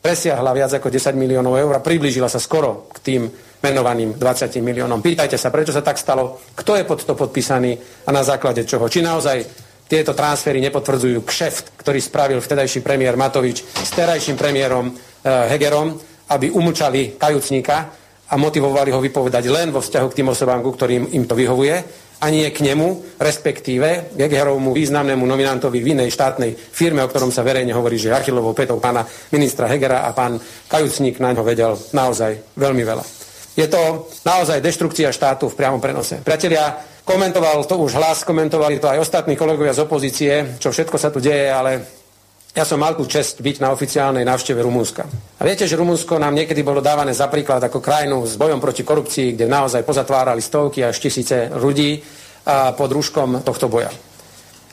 presiahla 0.00 0.54
viac 0.56 0.72
ako 0.80 0.88
10 0.88 1.12
miliónov 1.18 1.58
eur 1.58 1.72
a 1.76 1.84
priblížila 1.84 2.30
sa 2.30 2.40
skoro 2.40 2.88
k 2.94 2.98
tým 3.02 3.22
menovaným 3.66 4.14
20 4.14 4.62
miliónom. 4.62 5.02
Pýtajte 5.02 5.34
sa, 5.34 5.50
prečo 5.50 5.74
sa 5.74 5.82
tak 5.82 5.98
stalo, 5.98 6.38
kto 6.54 6.78
je 6.78 6.84
pod 6.86 7.02
to 7.02 7.18
podpísaný 7.18 7.74
a 8.06 8.10
na 8.14 8.22
základe 8.22 8.62
čoho. 8.62 8.86
Či 8.86 9.02
naozaj 9.02 9.38
tieto 9.86 10.14
transfery 10.14 10.62
nepotvrdzujú 10.62 11.22
kšeft, 11.22 11.78
ktorý 11.78 11.98
spravil 11.98 12.38
vtedajší 12.42 12.82
premiér 12.82 13.18
Matovič 13.18 13.62
s 13.62 13.90
terajším 13.94 14.38
premiérom 14.38 14.90
eh, 14.90 15.50
Hegerom, 15.50 15.94
aby 16.30 16.50
umlčali 16.50 17.18
kajúcníka 17.18 17.76
a 18.26 18.34
motivovali 18.34 18.90
ho 18.90 18.98
vypovedať 18.98 19.46
len 19.46 19.70
vo 19.70 19.78
vzťahu 19.78 20.06
k 20.10 20.16
tým 20.22 20.30
osobám, 20.34 20.58
ku 20.58 20.74
ktorým 20.74 21.14
im 21.14 21.24
to 21.30 21.38
vyhovuje, 21.38 22.06
a 22.16 22.32
nie 22.32 22.48
k 22.48 22.64
nemu, 22.64 23.20
respektíve 23.20 24.16
k 24.16 24.18
Hegerovmu 24.18 24.72
významnému 24.72 25.20
nominantovi 25.20 25.84
v 25.84 25.92
inej 25.92 26.16
štátnej 26.16 26.56
firme, 26.56 27.04
o 27.04 27.10
ktorom 27.12 27.28
sa 27.28 27.44
verejne 27.44 27.76
hovorí, 27.76 28.00
že 28.00 28.08
Achilovou 28.08 28.56
petou 28.56 28.80
pána 28.80 29.04
ministra 29.28 29.68
Hegera 29.68 30.08
a 30.08 30.16
pán 30.16 30.40
Kajúcník 30.40 31.20
na 31.20 31.36
ňo 31.36 31.44
vedel 31.44 31.76
naozaj 31.92 32.56
veľmi 32.56 32.82
veľa. 32.88 33.25
Je 33.56 33.64
to 33.66 34.12
naozaj 34.28 34.60
deštrukcia 34.60 35.08
štátu 35.16 35.48
v 35.48 35.56
priamom 35.56 35.80
prenose. 35.80 36.20
Priatelia, 36.20 36.76
komentoval 37.08 37.64
to 37.64 37.80
už 37.80 37.96
hlas, 37.96 38.20
komentovali 38.20 38.76
to 38.76 38.92
aj 38.92 39.00
ostatní 39.00 39.32
kolegovia 39.32 39.72
z 39.72 39.88
opozície, 39.88 40.60
čo 40.60 40.68
všetko 40.68 40.96
sa 41.00 41.08
tu 41.08 41.24
deje, 41.24 41.48
ale 41.48 41.72
ja 42.56 42.64
som 42.64 42.80
mal 42.80 42.96
tú 42.96 43.08
čest 43.08 43.40
byť 43.40 43.56
na 43.60 43.72
oficiálnej 43.72 44.24
návšteve 44.24 44.60
Rumúnska. 44.60 45.04
A 45.40 45.42
viete, 45.44 45.68
že 45.68 45.76
Rumúnsko 45.76 46.16
nám 46.16 46.36
niekedy 46.36 46.64
bolo 46.64 46.84
dávané 46.84 47.12
za 47.12 47.28
príklad 47.28 47.60
ako 47.64 47.84
krajinu 47.84 48.24
s 48.24 48.36
bojom 48.36 48.60
proti 48.60 48.84
korupcii, 48.84 49.36
kde 49.36 49.44
naozaj 49.44 49.84
pozatvárali 49.84 50.40
stovky 50.40 50.84
až 50.84 50.96
tisíce 50.96 51.52
ľudí 51.52 52.00
pod 52.76 52.88
rúškom 52.92 53.44
tohto 53.44 53.68
boja. 53.68 53.92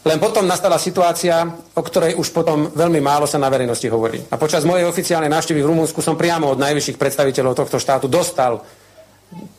Len 0.04 0.20
potom 0.20 0.44
nastala 0.44 0.76
situácia, 0.76 1.48
o 1.48 1.80
ktorej 1.80 2.20
už 2.20 2.36
potom 2.36 2.68
veľmi 2.76 3.00
málo 3.00 3.24
sa 3.24 3.39
na 3.39 3.48
verejnosti 3.48 3.88
hovorí. 3.88 4.20
A 4.28 4.36
počas 4.36 4.68
mojej 4.68 4.84
oficiálnej 4.84 5.32
návštevy 5.32 5.63
v 5.63 5.70
Rumunsku 5.72 6.04
som 6.04 6.20
priamo 6.20 6.52
od 6.52 6.60
najvyšších 6.60 7.00
predstaviteľov 7.00 7.56
tohto 7.56 7.80
štátu 7.80 8.12
dostal 8.12 8.60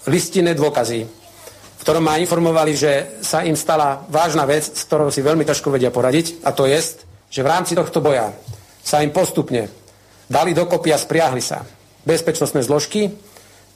listinné 0.05 0.53
dôkazy, 0.53 1.01
v 1.75 1.81
ktorom 1.81 2.05
ma 2.05 2.21
informovali, 2.21 2.77
že 2.77 2.93
sa 3.25 3.41
im 3.41 3.57
stala 3.57 4.05
vážna 4.13 4.45
vec, 4.45 4.69
s 4.69 4.85
ktorou 4.85 5.09
si 5.09 5.25
veľmi 5.25 5.49
ťažko 5.49 5.73
vedia 5.73 5.89
poradiť, 5.89 6.45
a 6.45 6.53
to 6.53 6.69
je, 6.69 6.77
že 7.33 7.41
v 7.41 7.49
rámci 7.49 7.73
tohto 7.73 8.05
boja 8.05 8.29
sa 8.85 9.01
im 9.01 9.17
postupne 9.17 9.73
dali 10.29 10.53
dokopy 10.53 10.93
a 10.93 11.01
spriahli 11.01 11.41
sa 11.41 11.65
bezpečnostné 12.05 12.61
zložky, 12.61 13.17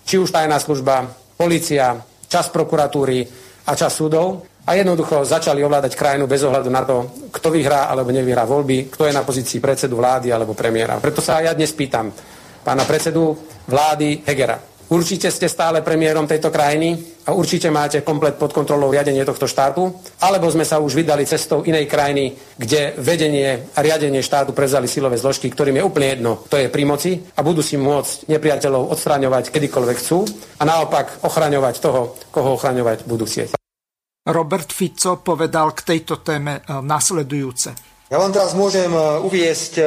či 0.04 0.20
už 0.20 0.28
tajná 0.28 0.60
služba, 0.60 1.08
policia, 1.40 1.96
čas 2.28 2.52
prokuratúry 2.52 3.24
a 3.64 3.72
čas 3.72 3.96
súdov 3.96 4.44
a 4.68 4.76
jednoducho 4.76 5.24
začali 5.24 5.64
ovládať 5.64 5.96
krajinu 5.96 6.28
bez 6.28 6.44
ohľadu 6.44 6.68
na 6.68 6.84
to, 6.84 7.08
kto 7.32 7.48
vyhrá 7.48 7.88
alebo 7.88 8.12
nevyhrá 8.12 8.44
voľby, 8.44 8.92
kto 8.92 9.08
je 9.08 9.16
na 9.16 9.24
pozícii 9.24 9.64
predsedu 9.64 9.96
vlády 9.96 10.28
alebo 10.28 10.52
premiéra. 10.52 11.00
Preto 11.00 11.24
sa 11.24 11.40
ja 11.40 11.56
dnes 11.56 11.72
pýtam 11.72 12.12
pána 12.60 12.84
predsedu 12.84 13.32
vlády 13.64 14.28
Hegera. 14.28 14.60
Určite 14.88 15.28
ste 15.28 15.52
stále 15.52 15.84
premiérom 15.84 16.24
tejto 16.24 16.48
krajiny 16.48 17.20
a 17.28 17.36
určite 17.36 17.68
máte 17.68 18.00
komplet 18.00 18.40
pod 18.40 18.56
kontrolou 18.56 18.88
riadenie 18.88 19.20
tohto 19.20 19.44
štátu, 19.44 19.84
alebo 20.24 20.48
sme 20.48 20.64
sa 20.64 20.80
už 20.80 20.96
vydali 20.96 21.28
cestou 21.28 21.60
inej 21.60 21.84
krajiny, 21.84 22.32
kde 22.56 22.96
vedenie 22.96 23.68
a 23.76 23.84
riadenie 23.84 24.24
štátu 24.24 24.56
prezali 24.56 24.88
silové 24.88 25.20
zložky, 25.20 25.52
ktorým 25.52 25.76
je 25.76 25.84
úplne 25.84 26.08
jedno, 26.16 26.40
to 26.48 26.56
je 26.56 26.72
pri 26.72 26.88
moci 26.88 27.20
a 27.36 27.44
budú 27.44 27.60
si 27.60 27.76
môcť 27.76 28.32
nepriateľov 28.32 28.88
odstraňovať 28.96 29.52
kedykoľvek 29.52 29.96
chcú 30.00 30.24
a 30.56 30.62
naopak 30.64 31.20
ochraňovať 31.20 31.74
toho, 31.84 32.16
koho 32.32 32.56
ochraňovať 32.56 33.04
budú 33.04 33.28
chcieť. 33.28 33.67
Robert 34.28 34.68
Fico 34.72 35.16
povedal 35.24 35.72
k 35.72 35.82
tejto 35.96 36.16
téme 36.20 36.60
nasledujúce. 36.68 37.72
Ja 38.12 38.20
vám 38.20 38.32
teraz 38.32 38.52
môžem 38.52 38.92
uviesť, 39.24 39.80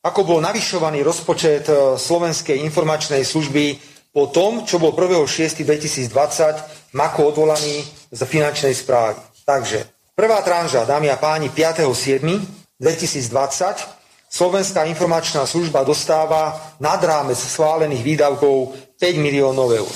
ako 0.00 0.22
bol 0.22 0.38
navyšovaný 0.38 1.02
rozpočet 1.02 1.66
Slovenskej 1.98 2.62
informačnej 2.62 3.26
služby 3.26 3.78
po 4.14 4.30
tom, 4.30 4.62
čo 4.66 4.78
bol 4.78 4.94
1.6.2020 4.94 6.94
Mako 6.94 7.34
odvolaný 7.34 7.82
z 8.10 8.20
finančnej 8.26 8.74
správy. 8.74 9.14
Takže 9.46 9.86
prvá 10.14 10.42
tranža, 10.42 10.84
dámy 10.86 11.10
a 11.10 11.16
páni, 11.18 11.50
5.7.2020 11.50 13.98
Slovenská 14.30 14.86
informačná 14.86 15.42
služba 15.42 15.82
dostáva 15.82 16.54
nad 16.78 17.02
rámec 17.02 17.34
schválených 17.34 18.06
výdavkov 18.06 18.78
5 18.94 19.18
miliónov 19.18 19.74
eur. 19.74 19.90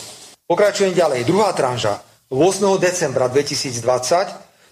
Pokračujem 0.50 0.90
ďalej. 0.90 1.22
Druhá 1.22 1.54
tranža. 1.54 2.02
8. 2.34 2.82
decembra 2.82 3.30
2020 3.30 3.78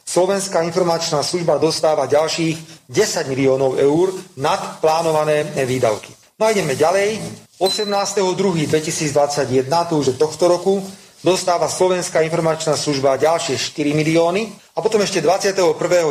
Slovenská 0.02 0.66
informačná 0.66 1.22
služba 1.22 1.62
dostáva 1.62 2.10
ďalších 2.10 2.90
10 2.90 3.30
miliónov 3.30 3.78
eur 3.78 4.10
nad 4.34 4.82
plánované 4.82 5.46
výdavky. 5.62 6.10
No 6.42 6.46
a 6.46 6.50
ideme 6.50 6.74
ďalej. 6.74 7.22
18.2.2021, 7.62 9.62
to 9.86 9.94
už 9.94 10.06
je 10.10 10.18
tohto 10.18 10.50
roku, 10.50 10.82
dostáva 11.22 11.70
Slovenská 11.70 12.26
informačná 12.26 12.74
služba 12.74 13.14
ďalšie 13.14 13.54
4 13.54 13.94
milióny 13.94 14.50
a 14.74 14.82
potom 14.82 14.98
ešte 14.98 15.22
21. 15.22 15.62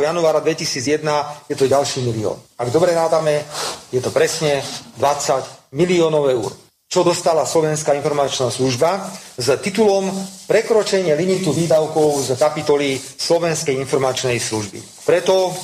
januára 0.08 0.40
2001 0.40 1.52
je 1.52 1.56
to 1.60 1.68
ďalší 1.68 2.00
milión. 2.00 2.40
Ak 2.56 2.72
dobre 2.72 2.96
rádame, 2.96 3.44
je 3.92 4.00
to 4.00 4.08
presne 4.08 4.64
20 4.96 5.76
miliónov 5.76 6.32
eur 6.32 6.71
čo 6.92 7.00
dostala 7.00 7.48
Slovenská 7.48 7.96
informačná 7.96 8.52
služba 8.52 9.08
s 9.40 9.48
titulom 9.64 10.12
Prekročenie 10.44 11.16
limitu 11.16 11.48
výdavkov 11.48 12.20
z 12.20 12.28
kapitoly 12.36 13.00
Slovenskej 13.00 13.80
informačnej 13.80 14.36
služby. 14.36 15.08
Preto, 15.08 15.56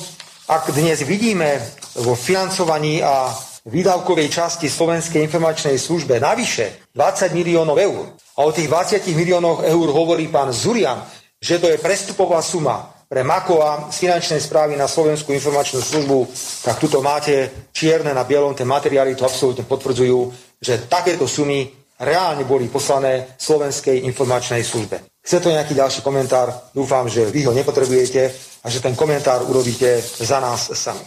ak 0.49 0.73
dnes 0.73 1.05
vidíme 1.05 1.61
vo 2.01 2.17
financovaní 2.17 3.05
a 3.05 3.29
výdavkovej 3.61 4.25
časti 4.25 4.65
Slovenskej 4.65 5.21
informačnej 5.29 5.77
službe 5.77 6.17
navyše 6.17 6.89
20 6.97 7.37
miliónov 7.37 7.77
eur, 7.77 8.09
a 8.33 8.39
o 8.41 8.49
tých 8.49 8.65
20 8.65 9.05
miliónoch 9.13 9.61
eur 9.69 9.87
hovorí 9.93 10.33
pán 10.33 10.49
Zurian, 10.49 11.05
že 11.37 11.61
to 11.61 11.69
je 11.69 11.77
prestupová 11.77 12.41
suma 12.41 12.89
pre 13.05 13.21
Makova 13.21 13.93
z 13.93 14.01
finančnej 14.01 14.41
správy 14.41 14.73
na 14.73 14.89
Slovenskú 14.89 15.29
informačnú 15.37 15.77
službu, 15.77 16.17
tak 16.65 16.81
tuto 16.81 17.05
máte 17.05 17.69
čierne 17.69 18.17
na 18.17 18.25
bielom, 18.25 18.57
tie 18.57 18.65
materiály 18.65 19.13
to 19.13 19.29
absolútne 19.29 19.65
potvrdzujú, 19.69 20.48
že 20.59 20.85
takéto 20.91 21.25
sumy 21.25 21.71
reálne 21.99 22.43
boli 22.43 22.67
poslané 22.67 23.35
Slovenskej 23.35 24.03
informačnej 24.07 24.63
službe. 24.63 25.19
Chce 25.19 25.43
to 25.43 25.51
nejaký 25.51 25.75
ďalší 25.75 25.99
komentár? 26.03 26.71
Dúfam, 26.71 27.07
že 27.07 27.27
vy 27.27 27.43
ho 27.47 27.51
nepotrebujete 27.51 28.31
a 28.63 28.67
že 28.71 28.79
ten 28.79 28.95
komentár 28.95 29.43
urobíte 29.43 29.99
za 30.03 30.39
nás 30.39 30.71
sami. 30.75 31.03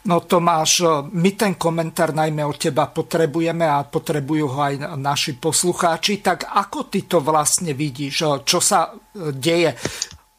No 0.00 0.24
Tomáš, 0.24 0.80
my 1.12 1.36
ten 1.36 1.60
komentár 1.60 2.16
najmä 2.16 2.40
od 2.40 2.56
teba 2.56 2.88
potrebujeme 2.88 3.68
a 3.68 3.84
potrebujú 3.84 4.48
ho 4.48 4.60
aj 4.64 4.96
naši 4.96 5.36
poslucháči. 5.36 6.24
Tak 6.24 6.48
ako 6.48 6.88
ty 6.88 7.04
to 7.04 7.20
vlastne 7.20 7.76
vidíš? 7.76 8.44
Čo 8.44 8.58
sa 8.64 8.88
deje? 9.12 9.76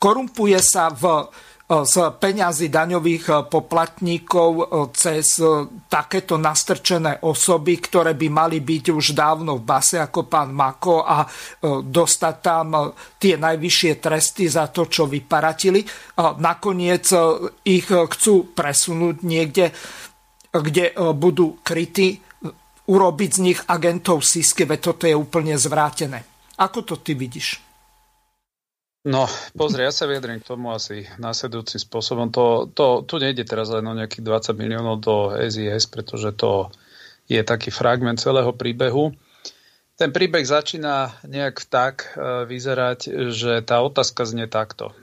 Korumpuje 0.02 0.58
sa 0.66 0.90
v 0.90 1.30
z 1.72 1.96
peňazí 2.20 2.68
daňových 2.68 3.26
e, 3.32 3.34
poplatníkov 3.48 4.52
e, 4.60 4.64
cez 4.92 5.40
e, 5.40 5.72
takéto 5.88 6.36
nastrčené 6.36 7.24
osoby, 7.24 7.80
ktoré 7.80 8.12
by 8.12 8.28
mali 8.28 8.60
byť 8.60 8.86
už 8.92 9.16
dávno 9.16 9.56
v 9.56 9.64
base 9.64 9.96
ako 9.96 10.28
pán 10.28 10.52
Mako 10.52 11.08
a 11.08 11.24
dostať 11.64 12.36
tam 12.44 12.92
tie 13.16 13.40
najvyššie 13.40 13.92
tresty 14.04 14.52
za 14.52 14.68
to, 14.68 14.88
čo 14.88 15.08
vyparatili. 15.08 15.84
Nakoniec 16.18 17.06
ich 17.68 17.88
chcú 17.88 18.36
presunúť 18.52 19.16
niekde, 19.24 19.72
kde 20.52 20.96
budú 21.16 21.60
krytí, 21.64 22.20
urobiť 22.88 23.32
z 23.32 23.40
nich 23.44 23.60
agentov 23.68 24.26
SISky, 24.26 24.68
veď 24.68 24.80
toto 24.80 25.04
je 25.08 25.16
úplne 25.16 25.56
zvrátené. 25.56 26.24
Ako 26.60 26.84
to 26.84 26.96
ty 27.00 27.16
vidíš? 27.16 27.71
No, 29.02 29.26
pozri, 29.58 29.82
ja 29.82 29.90
sa 29.90 30.06
vyjadrím 30.06 30.46
k 30.46 30.54
tomu 30.54 30.70
asi 30.70 31.10
následujúcim 31.18 31.82
spôsobom. 31.82 32.30
To, 32.30 32.70
to, 32.70 33.02
tu 33.02 33.18
nejde 33.18 33.42
teraz 33.50 33.74
len 33.74 33.82
o 33.90 33.98
nejakých 33.98 34.22
20 34.22 34.62
miliónov 34.62 35.02
do 35.02 35.34
SIS, 35.34 35.90
pretože 35.90 36.30
to 36.38 36.70
je 37.26 37.42
taký 37.42 37.74
fragment 37.74 38.22
celého 38.22 38.54
príbehu. 38.54 39.10
Ten 39.98 40.14
príbeh 40.14 40.46
začína 40.46 41.18
nejak 41.26 41.66
tak 41.66 42.14
e, 42.14 42.46
vyzerať, 42.46 43.30
že 43.34 43.66
tá 43.66 43.82
otázka 43.82 44.22
znie 44.22 44.46
takto. 44.46 44.94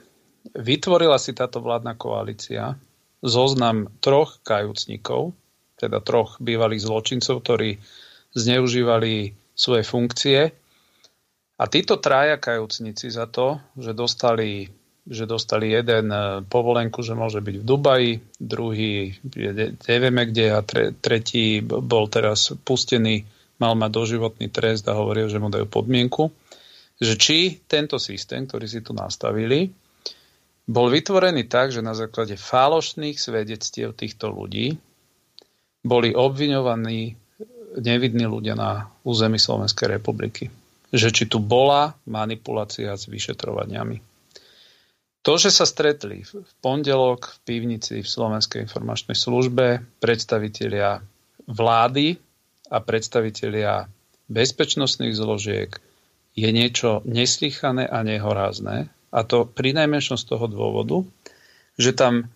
Vytvorila 0.55 1.19
si 1.19 1.35
táto 1.35 1.59
vládna 1.59 1.99
koalícia 1.99 2.79
zoznam 3.19 3.91
troch 3.99 4.39
kajúcnikov, 4.47 5.35
teda 5.75 5.99
troch 5.99 6.39
bývalých 6.39 6.87
zločincov, 6.87 7.43
ktorí 7.43 7.83
zneužívali 8.31 9.35
svoje 9.59 9.83
funkcie 9.83 10.55
a 11.59 11.67
títo 11.67 11.99
traja 11.99 12.39
kajúcnici 12.39 13.11
za 13.11 13.27
to, 13.27 13.59
že 13.75 13.91
dostali, 13.91 14.71
že 15.03 15.27
dostali 15.27 15.75
jeden 15.75 16.07
e, 16.07 16.39
povolenku, 16.47 17.03
že 17.03 17.19
môže 17.19 17.43
byť 17.43 17.55
v 17.59 17.67
Dubaji, 17.67 18.11
druhý 18.39 19.11
nevieme 19.83 20.23
kde 20.23 20.55
a 20.55 20.63
tre, 20.63 20.95
tretí 20.95 21.59
bol 21.59 22.07
teraz 22.07 22.55
pustený, 22.63 23.27
mal 23.59 23.75
mať 23.75 23.91
doživotný 23.91 24.47
trest 24.47 24.87
a 24.87 24.95
hovoril, 24.95 25.27
že 25.27 25.43
mu 25.43 25.51
dajú 25.51 25.67
podmienku, 25.67 26.31
že 26.95 27.19
či 27.19 27.59
tento 27.67 27.99
systém, 27.99 28.47
ktorý 28.47 28.63
si 28.63 28.79
tu 28.79 28.95
nastavili, 28.95 29.67
bol 30.63 30.87
vytvorený 30.87 31.51
tak, 31.51 31.75
že 31.75 31.83
na 31.83 31.91
základe 31.91 32.39
falošných 32.39 33.19
svedectiev 33.19 33.99
týchto 33.99 34.31
ľudí 34.31 34.79
boli 35.83 36.15
obviňovaní 36.15 37.19
nevidní 37.83 38.25
ľudia 38.31 38.55
na 38.55 38.87
území 39.03 39.35
Slovenskej 39.35 39.99
republiky 39.99 40.47
že 40.89 41.13
či 41.13 41.29
tu 41.29 41.37
bola 41.37 41.93
manipulácia 42.09 42.93
s 42.97 43.05
vyšetrovaniami. 43.05 44.01
To, 45.21 45.35
že 45.35 45.51
sa 45.51 45.67
stretli 45.67 46.23
v 46.23 46.51
pondelok 46.63 47.27
v 47.27 47.37
pivnici 47.43 48.01
v 48.01 48.07
Slovenskej 48.07 48.65
informačnej 48.65 49.13
službe 49.13 49.83
predstavitelia 49.99 51.03
vlády 51.45 52.15
a 52.71 52.77
predstavitelia 52.79 53.89
bezpečnostných 54.31 55.13
zložiek 55.13 55.69
je 56.37 56.49
niečo 56.49 57.03
neslychané 57.03 57.83
a 57.89 57.99
nehorázne. 58.05 58.87
A 59.09 59.19
to 59.25 59.43
pri 59.43 59.75
najmenšom 59.75 60.15
z 60.15 60.25
toho 60.29 60.45
dôvodu, 60.47 61.03
že 61.75 61.91
tam 61.91 62.31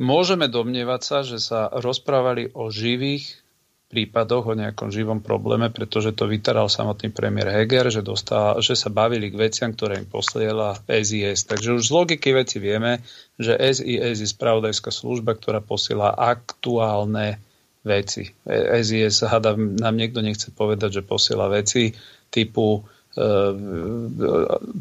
môžeme 0.00 0.46
domnievať 0.48 1.00
sa, 1.02 1.18
že 1.26 1.36
sa 1.42 1.68
rozprávali 1.68 2.54
o 2.54 2.72
živých 2.72 3.45
prípadoch, 3.86 4.50
o 4.50 4.58
nejakom 4.58 4.90
živom 4.90 5.22
probléme, 5.22 5.70
pretože 5.70 6.10
to 6.10 6.26
vytaral 6.26 6.66
samotný 6.66 7.14
premiér 7.14 7.54
Heger, 7.54 7.86
že, 7.94 8.02
dostal, 8.02 8.58
že 8.58 8.74
sa 8.74 8.90
bavili 8.90 9.30
k 9.30 9.38
veciam, 9.38 9.70
ktoré 9.70 10.02
im 10.02 10.08
posiela 10.10 10.74
SIS. 10.90 11.46
Takže 11.46 11.78
už 11.78 11.86
z 11.86 11.94
logiky 11.94 12.34
veci 12.34 12.58
vieme, 12.58 13.06
že 13.38 13.54
SIS 13.54 14.18
je 14.18 14.26
spravodajská 14.26 14.90
služba, 14.90 15.38
ktorá 15.38 15.62
posiela 15.62 16.10
aktuálne 16.18 17.38
veci. 17.86 18.34
SIS, 18.82 19.22
hada, 19.22 19.54
nám 19.54 19.94
niekto 19.94 20.18
nechce 20.18 20.50
povedať, 20.50 20.98
že 20.98 21.02
posiela 21.06 21.46
veci 21.46 21.94
typu 22.26 22.82
e, 23.14 23.24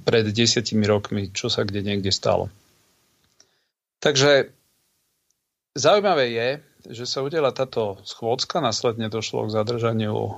pred 0.01 0.25
desiatimi 0.33 0.89
rokmi, 0.89 1.29
čo 1.29 1.45
sa 1.45 1.61
kde 1.61 1.85
niekde 1.85 2.09
stalo. 2.09 2.49
Takže 4.01 4.49
zaujímavé 5.77 6.25
je, 6.33 6.49
že 6.89 7.09
sa 7.09 7.25
udela 7.25 7.49
táto 7.49 7.97
schôdzka, 8.05 8.61
následne 8.61 9.09
došlo 9.09 9.49
k 9.49 9.53
zadržaniu 9.53 10.13
e, 10.15 10.31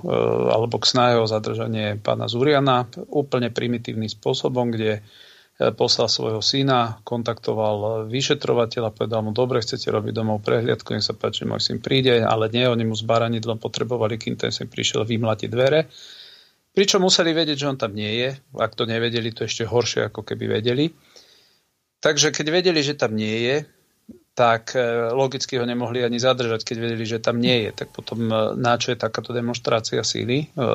alebo 0.52 0.80
k 0.80 0.88
snahe 0.88 1.14
o 1.20 1.28
zadržanie 1.28 2.00
pána 2.00 2.28
Zuriana 2.28 2.88
úplne 3.12 3.52
primitívnym 3.52 4.08
spôsobom, 4.08 4.72
kde 4.72 4.98
e, 4.98 5.70
poslal 5.76 6.08
svojho 6.08 6.40
syna, 6.40 7.00
kontaktoval 7.04 8.08
vyšetrovateľa, 8.08 8.96
povedal 8.96 9.20
mu, 9.24 9.36
dobre, 9.36 9.60
chcete 9.60 9.92
robiť 9.92 10.12
domov 10.16 10.40
prehliadku, 10.40 10.96
nech 10.96 11.04
sa 11.04 11.12
páči, 11.12 11.44
môj 11.44 11.60
syn 11.60 11.78
príde, 11.84 12.24
ale 12.24 12.48
nie, 12.48 12.64
oni 12.64 12.88
mu 12.88 12.96
s 12.96 13.04
baranidlom 13.04 13.60
potrebovali, 13.60 14.16
kým 14.16 14.40
ten 14.40 14.48
syn 14.48 14.72
prišiel 14.72 15.04
vymlatiť 15.04 15.48
dvere. 15.52 15.86
Pričom 16.72 17.02
museli 17.02 17.34
vedieť, 17.34 17.56
že 17.58 17.70
on 17.70 17.78
tam 17.80 17.92
nie 17.96 18.22
je. 18.22 18.30
Ak 18.54 18.78
to 18.78 18.86
nevedeli, 18.86 19.34
to 19.34 19.42
ešte 19.42 19.66
horšie, 19.66 20.08
ako 20.08 20.22
keby 20.22 20.62
vedeli. 20.62 20.94
Takže 21.98 22.30
keď 22.30 22.46
vedeli, 22.54 22.78
že 22.78 22.94
tam 22.94 23.18
nie 23.18 23.42
je, 23.42 23.56
tak 24.38 24.78
e, 24.78 25.10
logicky 25.10 25.58
ho 25.58 25.66
nemohli 25.66 26.06
ani 26.06 26.22
zadržať, 26.22 26.62
keď 26.62 26.76
vedeli, 26.78 27.02
že 27.02 27.18
tam 27.18 27.42
nie 27.42 27.66
je. 27.66 27.70
Tak 27.74 27.90
potom 27.90 28.30
e, 28.30 28.54
na 28.54 28.78
čo 28.78 28.94
je 28.94 29.02
takáto 29.02 29.34
demonstrácia 29.34 30.06
síly? 30.06 30.46
E, 30.46 30.70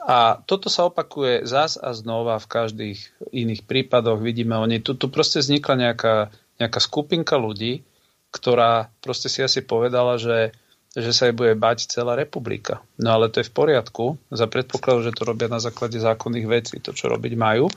a 0.00 0.40
toto 0.48 0.72
sa 0.72 0.88
opakuje 0.88 1.44
zás 1.44 1.76
a 1.76 1.92
znova 1.92 2.40
v 2.40 2.48
každých 2.48 2.98
iných 3.36 3.68
prípadoch. 3.68 4.24
Vidíme, 4.24 4.56
oni, 4.56 4.80
tu, 4.80 4.96
tu 4.96 5.12
proste 5.12 5.44
vznikla 5.44 5.92
nejaká, 5.92 6.32
nejaká 6.56 6.80
skupinka 6.80 7.36
ľudí, 7.36 7.84
ktorá 8.32 8.88
proste 9.04 9.28
si 9.28 9.44
asi 9.44 9.60
povedala, 9.60 10.16
že, 10.16 10.56
že 10.96 11.12
sa 11.12 11.28
jej 11.28 11.36
bude 11.36 11.52
bať 11.60 11.92
celá 11.92 12.16
republika. 12.16 12.80
No 12.96 13.20
ale 13.20 13.28
to 13.28 13.44
je 13.44 13.50
v 13.50 13.52
poriadku, 13.52 14.16
za 14.32 14.48
predpokladu, 14.48 15.04
že 15.04 15.12
to 15.12 15.28
robia 15.28 15.52
na 15.52 15.60
základe 15.60 16.00
zákonných 16.00 16.48
vecí, 16.48 16.80
to, 16.80 16.96
čo 16.96 17.12
robiť 17.12 17.36
majú. 17.36 17.68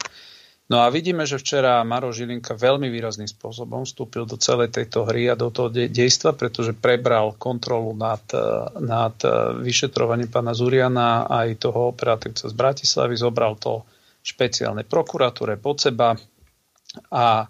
No 0.71 0.80
a 0.80 0.88
vidíme, 0.88 1.28
že 1.28 1.36
včera 1.36 1.84
Maro 1.84 2.15
Žilinka 2.15 2.56
veľmi 2.56 2.88
výrazným 2.88 3.28
spôsobom 3.28 3.84
vstúpil 3.84 4.23
do 4.23 4.39
celej 4.39 4.71
tejto 4.71 5.04
hry 5.04 5.28
a 5.28 5.36
do 5.36 5.52
toho 5.52 5.67
de- 5.67 5.91
dejstva, 5.91 6.39
pretože 6.39 6.71
prebral 6.71 7.36
kontrolu 7.36 7.91
nad, 7.91 8.23
nad 8.80 9.15
vyšetrovaním 9.60 10.32
pána 10.32 10.56
Zuriana 10.56 11.28
aj 11.28 11.67
toho 11.67 11.91
operatívca 11.91 12.47
z 12.47 12.56
Bratislavy, 12.56 13.13
zobral 13.19 13.60
to 13.60 13.84
špeciálnej 14.23 14.88
prokuratúre 14.88 15.60
pod 15.60 15.84
seba 15.84 16.15
a 17.12 17.43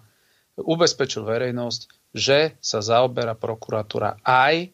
ubezpečil 0.58 1.22
verejnosť, 1.22 2.10
že 2.14 2.58
sa 2.58 2.82
zaoberá 2.82 3.38
prokuratúra 3.38 4.18
aj 4.22 4.70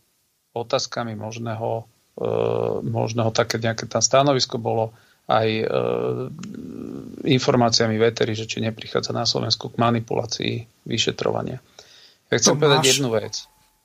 otázkami 0.56 1.12
možného, 1.12 1.84
e, 2.16 2.28
možného 2.84 3.30
také 3.32 3.60
nejaké 3.60 3.84
tam 3.84 4.00
stanovisko. 4.04 4.60
Bolo 4.60 4.92
aj 5.28 5.48
e, 5.60 5.64
informáciami 7.28 7.96
vetery, 8.00 8.32
že 8.32 8.48
či 8.48 8.64
neprichádza 8.64 9.12
na 9.12 9.28
Slovensku 9.28 9.70
k 9.70 9.80
manipulácii 9.80 10.54
vyšetrovania. 10.86 11.60
Ja 12.30 12.36
chcem 12.38 12.56
Tomáš, 12.56 12.62
povedať 12.62 12.82
jednu 12.86 13.08
vec. 13.12 13.34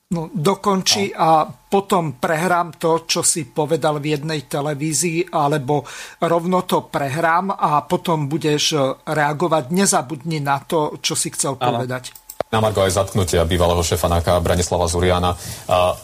No, 0.06 0.30
dokončí 0.30 1.10
no. 1.10 1.18
a 1.18 1.30
potom 1.50 2.22
prehrám 2.22 2.78
to, 2.78 3.10
čo 3.10 3.26
si 3.26 3.50
povedal 3.50 3.98
v 3.98 4.14
jednej 4.14 4.46
televízii, 4.46 5.34
alebo 5.34 5.82
rovno 6.22 6.62
to 6.62 6.86
prehrám 6.86 7.50
a 7.50 7.82
potom 7.82 8.30
budeš 8.30 8.78
reagovať. 9.02 9.74
Nezabudni 9.74 10.38
na 10.38 10.62
to, 10.62 11.02
čo 11.02 11.18
si 11.18 11.34
chcel 11.34 11.58
ano. 11.58 11.62
povedať 11.74 12.25
na 12.46 12.62
Margo 12.62 12.78
aj 12.78 12.94
zatknutia 12.94 13.42
bývalého 13.42 13.82
šefa 13.82 14.06
NAKA 14.06 14.38
Branislava 14.38 14.86
Zuriana. 14.86 15.34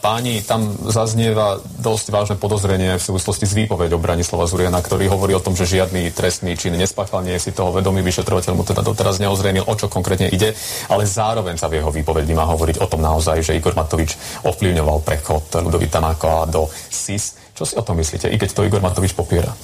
Páni, 0.03 0.43
tam 0.43 0.75
zaznieva 0.91 1.63
dosť 1.79 2.05
vážne 2.11 2.35
podozrenie 2.35 2.99
v 2.99 3.03
súvislosti 3.03 3.47
s 3.47 3.55
výpovedou 3.55 3.95
Branislava 3.95 4.43
Zuriana, 4.43 4.83
ktorý 4.83 5.07
hovorí 5.07 5.31
o 5.31 5.41
tom, 5.41 5.55
že 5.55 5.63
žiadny 5.63 6.11
trestný 6.11 6.59
čin 6.59 6.75
nespáchal, 6.75 7.23
nie 7.23 7.39
je 7.39 7.47
si 7.47 7.51
toho 7.55 7.71
vedomý, 7.71 8.03
vyšetrovateľ 8.03 8.53
mu 8.59 8.67
teda 8.67 8.83
doteraz 8.83 9.23
neozrejmil, 9.23 9.63
o 9.63 9.73
čo 9.79 9.87
konkrétne 9.87 10.27
ide, 10.27 10.51
ale 10.91 11.07
zároveň 11.07 11.55
sa 11.55 11.71
v 11.71 11.79
jeho 11.79 11.95
výpovedi 11.95 12.35
má 12.35 12.43
hovoriť 12.43 12.83
o 12.83 12.91
tom 12.91 12.99
naozaj, 12.99 13.39
že 13.39 13.55
Igor 13.55 13.79
Matovič 13.79 14.43
ovplyvňoval 14.43 14.99
prechod 14.99 15.47
Ludovita 15.63 16.03
Mákoa 16.03 16.43
do 16.51 16.67
SIS. 16.91 17.39
Čo 17.55 17.63
si 17.63 17.79
o 17.79 17.85
tom 17.87 17.95
myslíte, 18.03 18.27
i 18.27 18.35
keď 18.35 18.49
to 18.51 18.67
Igor 18.67 18.83
Matovič 18.83 19.15
popiera? 19.15 19.55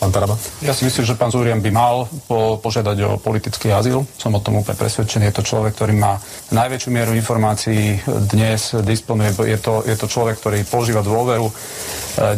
Pán 0.00 0.16
Taraba? 0.16 0.32
Ja 0.64 0.72
si 0.72 0.88
myslím, 0.88 1.04
že 1.04 1.12
pán 1.12 1.28
Zúrian 1.28 1.60
by 1.60 1.68
mal 1.68 2.08
po, 2.24 2.56
požiadať 2.56 2.96
o 3.04 3.10
politický 3.20 3.68
azyl. 3.68 4.08
Som 4.16 4.32
o 4.32 4.40
tom 4.40 4.64
úplne 4.64 4.80
presvedčený. 4.80 5.28
Je 5.28 5.36
to 5.36 5.44
človek, 5.44 5.76
ktorý 5.76 5.92
má 5.92 6.16
najväčšiu 6.56 6.88
mieru 6.88 7.12
informácií 7.12 8.00
dnes, 8.32 8.80
disponuje. 8.80 9.36
Je 9.44 9.60
to, 9.60 9.84
je 9.84 9.92
to 10.00 10.08
človek, 10.08 10.40
ktorý 10.40 10.64
požíva 10.64 11.04
dôveru. 11.04 11.44
E, 11.44 11.54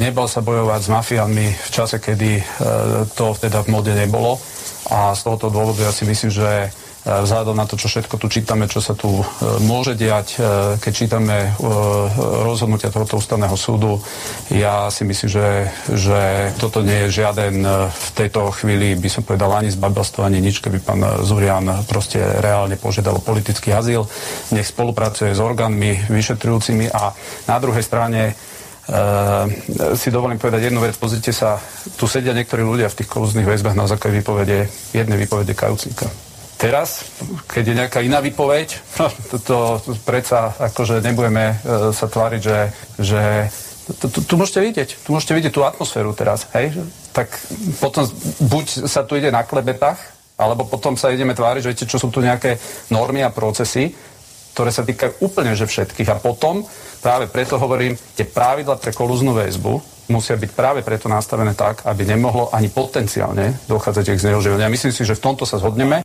nebal 0.03 0.27
sa 0.27 0.42
bojovať 0.42 0.81
s 0.83 0.90
mafiánmi 0.90 1.46
v 1.55 1.70
čase, 1.70 2.03
kedy 2.03 2.42
e, 2.42 2.44
to 3.14 3.38
teda 3.38 3.62
v 3.62 3.70
mode 3.70 3.94
nebolo. 3.94 4.42
A 4.90 5.14
z 5.14 5.22
tohoto 5.22 5.46
dôvodu 5.46 5.87
ja 5.87 5.94
si 5.94 6.03
myslím, 6.03 6.35
že 6.35 6.75
vzhľadom 7.03 7.59
na 7.59 7.67
to, 7.67 7.75
čo 7.75 7.91
všetko 7.91 8.15
tu 8.15 8.31
čítame, 8.31 8.71
čo 8.71 8.79
sa 8.79 8.95
tu 8.95 9.11
e, 9.11 9.25
môže 9.67 9.99
diať, 9.99 10.38
e, 10.38 10.79
keď 10.79 10.93
čítame 10.95 11.37
rozhodnutia 12.47 12.95
tohoto 12.95 13.19
ústavného 13.19 13.59
súdu, 13.59 13.99
ja 14.55 14.87
si 14.87 15.03
myslím, 15.03 15.31
že, 15.31 15.49
že 15.91 16.21
toto 16.62 16.79
nie 16.87 17.07
je 17.07 17.23
žiaden 17.23 17.67
v 17.91 18.09
tejto 18.15 18.55
chvíli, 18.55 18.95
by 18.95 19.09
som 19.11 19.27
povedal, 19.27 19.51
ani 19.51 19.75
zbabelstvo, 19.75 20.23
ani 20.23 20.38
nič, 20.38 20.62
keby 20.62 20.79
pán 20.79 21.03
Zurian 21.27 21.67
proste 21.91 22.23
reálne 22.23 22.79
požiadal 22.79 23.19
politický 23.19 23.75
azyl, 23.75 24.07
nech 24.55 24.71
spolupracuje 24.71 25.35
s 25.35 25.41
orgánmi 25.43 26.07
vyšetrujúcimi 26.07 26.87
a 26.95 27.11
na 27.51 27.57
druhej 27.59 27.83
strane 27.83 28.35
Uh, 28.83 29.47
si 29.95 30.11
dovolím 30.11 30.43
povedať 30.43 30.67
jednu 30.67 30.83
vec. 30.83 30.99
Pozrite 30.99 31.31
sa, 31.31 31.62
tu 31.95 32.11
sedia 32.11 32.35
niektorí 32.35 32.67
ľudia 32.67 32.91
v 32.91 32.99
tých 32.99 33.07
kolúznych 33.07 33.47
väzbách 33.47 33.79
na 33.79 33.87
základe 33.87 34.19
výpovede, 34.19 34.67
jednej 34.91 35.23
výpovede 35.23 35.55
kajúcnika. 35.55 36.11
Teraz, 36.62 37.11
keď 37.51 37.64
je 37.66 37.75
nejaká 37.75 37.98
iná 38.07 38.22
výpoveď, 38.22 38.79
no, 39.03 39.11
to, 39.35 39.37
to, 39.42 39.59
to 39.83 39.90
predsa 40.07 40.55
akože 40.62 41.03
nebudeme 41.03 41.59
uh, 41.59 41.90
sa 41.90 42.07
tváriť, 42.07 42.38
že, 42.40 42.59
že 43.03 43.20
tu, 43.98 44.07
tu, 44.07 44.18
tu 44.22 44.35
môžete 44.38 44.62
vidieť, 44.62 44.88
tu 45.03 45.11
môžete 45.11 45.35
vidieť 45.35 45.51
tú 45.51 45.66
atmosféru 45.66 46.14
teraz, 46.14 46.46
hej? 46.55 46.70
Tak 47.11 47.35
potom 47.83 48.07
buď 48.46 48.87
sa 48.87 49.03
tu 49.03 49.18
ide 49.18 49.35
na 49.35 49.42
klebetách, 49.42 49.98
alebo 50.38 50.62
potom 50.70 50.94
sa 50.94 51.11
ideme 51.11 51.35
tváriť, 51.35 51.66
že 51.66 51.70
viete, 51.75 51.90
čo 51.90 51.98
sú 51.98 52.14
tu 52.14 52.22
nejaké 52.22 52.62
normy 52.94 53.27
a 53.27 53.35
procesy, 53.35 53.90
ktoré 54.55 54.70
sa 54.70 54.87
týkajú 54.87 55.18
úplne 55.27 55.59
že 55.59 55.66
všetkých. 55.66 56.14
A 56.14 56.22
potom, 56.22 56.62
práve 57.03 57.27
preto 57.27 57.59
hovorím, 57.59 57.98
tie 58.14 58.22
pravidla 58.22 58.79
pre 58.79 58.94
kolúznu 58.94 59.35
väzbu 59.35 59.83
musia 60.14 60.38
byť 60.38 60.51
práve 60.55 60.81
preto 60.87 61.11
nastavené 61.11 61.57
tak, 61.59 61.83
aby 61.88 62.07
nemohlo 62.07 62.55
ani 62.55 62.68
potenciálne 62.68 63.66
dochádzať 63.66 64.14
k 64.14 64.22
zneužívaniu. 64.31 64.70
Myslím 64.70 64.94
si, 64.94 65.03
že 65.03 65.16
v 65.16 65.25
tomto 65.25 65.42
sa 65.48 65.59
zhodneme. 65.59 66.05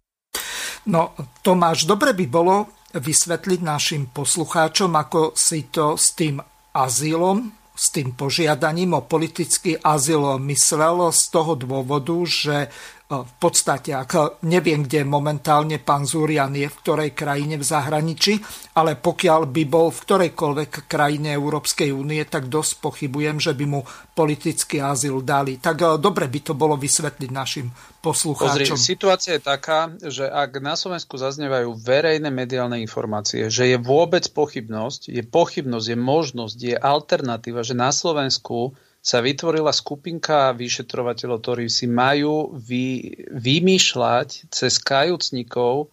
No, 0.87 1.11
Tomáš, 1.43 1.83
dobre 1.83 2.15
by 2.15 2.25
bolo 2.31 2.71
vysvetliť 2.95 3.59
našim 3.59 4.03
poslucháčom, 4.07 4.95
ako 4.95 5.35
si 5.35 5.67
to 5.67 5.99
s 5.99 6.15
tým 6.15 6.39
azylom, 6.71 7.51
s 7.77 7.93
tým 7.93 8.15
požiadaním 8.15 8.97
o 8.97 9.05
politický 9.05 9.77
azyl 9.77 10.39
myslel 10.41 11.11
z 11.11 11.23
toho 11.29 11.53
dôvodu, 11.53 12.15
že 12.25 12.71
v 13.07 13.33
podstate, 13.39 13.95
ak 13.95 14.43
neviem, 14.43 14.83
kde 14.83 15.07
momentálne 15.07 15.79
pán 15.79 16.03
Zurian 16.03 16.51
je, 16.51 16.67
v 16.67 16.79
ktorej 16.83 17.15
krajine 17.15 17.55
v 17.55 17.63
zahraničí, 17.63 18.35
ale 18.75 18.99
pokiaľ 18.99 19.47
by 19.47 19.63
bol 19.63 19.87
v 19.95 20.03
ktorejkoľvek 20.03 20.91
krajine 20.91 21.31
Európskej 21.31 21.95
únie, 21.95 22.19
tak 22.27 22.51
dosť 22.51 22.83
pochybujem, 22.83 23.39
že 23.39 23.55
by 23.55 23.63
mu 23.63 23.79
politický 24.11 24.83
azyl 24.83 25.23
dali. 25.23 25.55
Tak 25.55 25.77
eh, 25.79 25.95
dobre 26.03 26.27
by 26.27 26.51
to 26.51 26.53
bolo 26.59 26.75
vysvetliť 26.75 27.29
našim 27.31 27.71
poslucháčom. 28.03 28.75
Pozri, 28.75 28.91
situácia 28.91 29.39
je 29.39 29.43
taká, 29.55 29.87
že 30.03 30.27
ak 30.27 30.59
na 30.59 30.75
Slovensku 30.75 31.15
zaznievajú 31.15 31.79
verejné 31.79 32.27
mediálne 32.27 32.75
informácie, 32.83 33.47
že 33.47 33.71
je 33.71 33.79
vôbec 33.79 34.27
pochybnosť, 34.35 35.15
je 35.15 35.23
pochybnosť, 35.23 35.95
je 35.95 35.97
možnosť, 35.97 36.57
je 36.59 36.75
alternatíva, 36.75 37.63
že 37.63 37.71
na 37.71 37.95
Slovensku 37.95 38.75
sa 39.07 39.23
vytvorila 39.23 39.71
skupinka 39.71 40.51
vyšetrovateľov, 40.51 41.39
ktorí 41.39 41.71
si 41.71 41.87
majú 41.87 42.51
vy, 42.51 43.15
vymýšľať 43.31 44.51
cez 44.51 44.83
kajúcnikov 44.83 45.87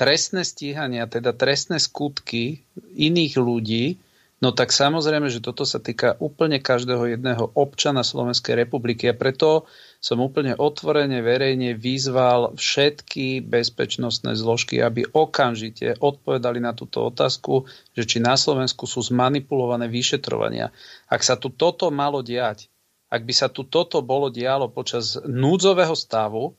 trestné 0.00 0.48
stíhania, 0.48 1.04
teda 1.04 1.36
trestné 1.36 1.76
skutky 1.76 2.64
iných 2.96 3.36
ľudí, 3.36 4.00
no 4.40 4.56
tak 4.56 4.72
samozrejme, 4.72 5.28
že 5.28 5.44
toto 5.44 5.68
sa 5.68 5.76
týka 5.76 6.16
úplne 6.24 6.56
každého 6.56 7.20
jedného 7.20 7.52
občana 7.52 8.00
Slovenskej 8.00 8.56
republiky 8.56 9.12
a 9.12 9.14
preto 9.14 9.68
som 10.04 10.20
úplne 10.20 10.52
otvorene, 10.52 11.24
verejne 11.24 11.72
vyzval 11.80 12.60
všetky 12.60 13.40
bezpečnostné 13.40 14.36
zložky, 14.36 14.84
aby 14.84 15.08
okamžite 15.08 15.96
odpovedali 15.96 16.60
na 16.60 16.76
túto 16.76 17.08
otázku, 17.08 17.64
že 17.96 18.04
či 18.04 18.20
na 18.20 18.36
Slovensku 18.36 18.84
sú 18.84 19.00
zmanipulované 19.00 19.88
vyšetrovania. 19.88 20.68
Ak 21.08 21.24
sa 21.24 21.40
tu 21.40 21.48
toto 21.48 21.88
malo 21.88 22.20
diať, 22.20 22.68
ak 23.08 23.24
by 23.24 23.32
sa 23.32 23.48
tu 23.48 23.64
toto 23.64 24.04
bolo 24.04 24.28
dialo 24.28 24.68
počas 24.68 25.16
núdzového 25.24 25.96
stavu, 25.96 26.52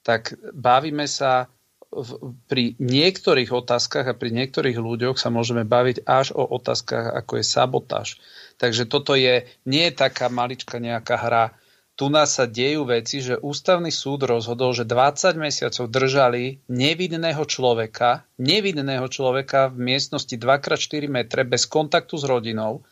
tak 0.00 0.32
bavíme 0.56 1.04
sa 1.04 1.52
v, 1.92 2.32
pri 2.48 2.80
niektorých 2.80 3.52
otázkach 3.52 4.08
a 4.08 4.16
pri 4.16 4.32
niektorých 4.32 4.80
ľuďoch 4.80 5.20
sa 5.20 5.28
môžeme 5.28 5.68
baviť 5.68 6.08
až 6.08 6.32
o 6.32 6.48
otázkach, 6.48 7.12
ako 7.12 7.32
je 7.36 7.44
sabotáž. 7.44 8.08
Takže 8.56 8.88
toto 8.88 9.12
je, 9.12 9.44
nie 9.68 9.84
je 9.92 10.00
taká 10.00 10.32
malička 10.32 10.80
nejaká 10.80 11.20
hra, 11.20 11.44
tu 11.96 12.12
nás 12.12 12.28
sa 12.36 12.44
dejú 12.44 12.84
veci, 12.84 13.24
že 13.24 13.40
ústavný 13.40 13.88
súd 13.88 14.28
rozhodol, 14.28 14.76
že 14.76 14.84
20 14.84 15.32
mesiacov 15.40 15.88
držali 15.88 16.60
nevidného 16.68 17.40
človeka, 17.48 18.28
nevidného 18.36 19.08
človeka 19.08 19.72
v 19.72 19.96
miestnosti 19.96 20.36
2x4 20.36 21.08
metre 21.08 21.48
bez 21.48 21.64
kontaktu 21.64 22.20
s 22.20 22.24
rodinou, 22.28 22.84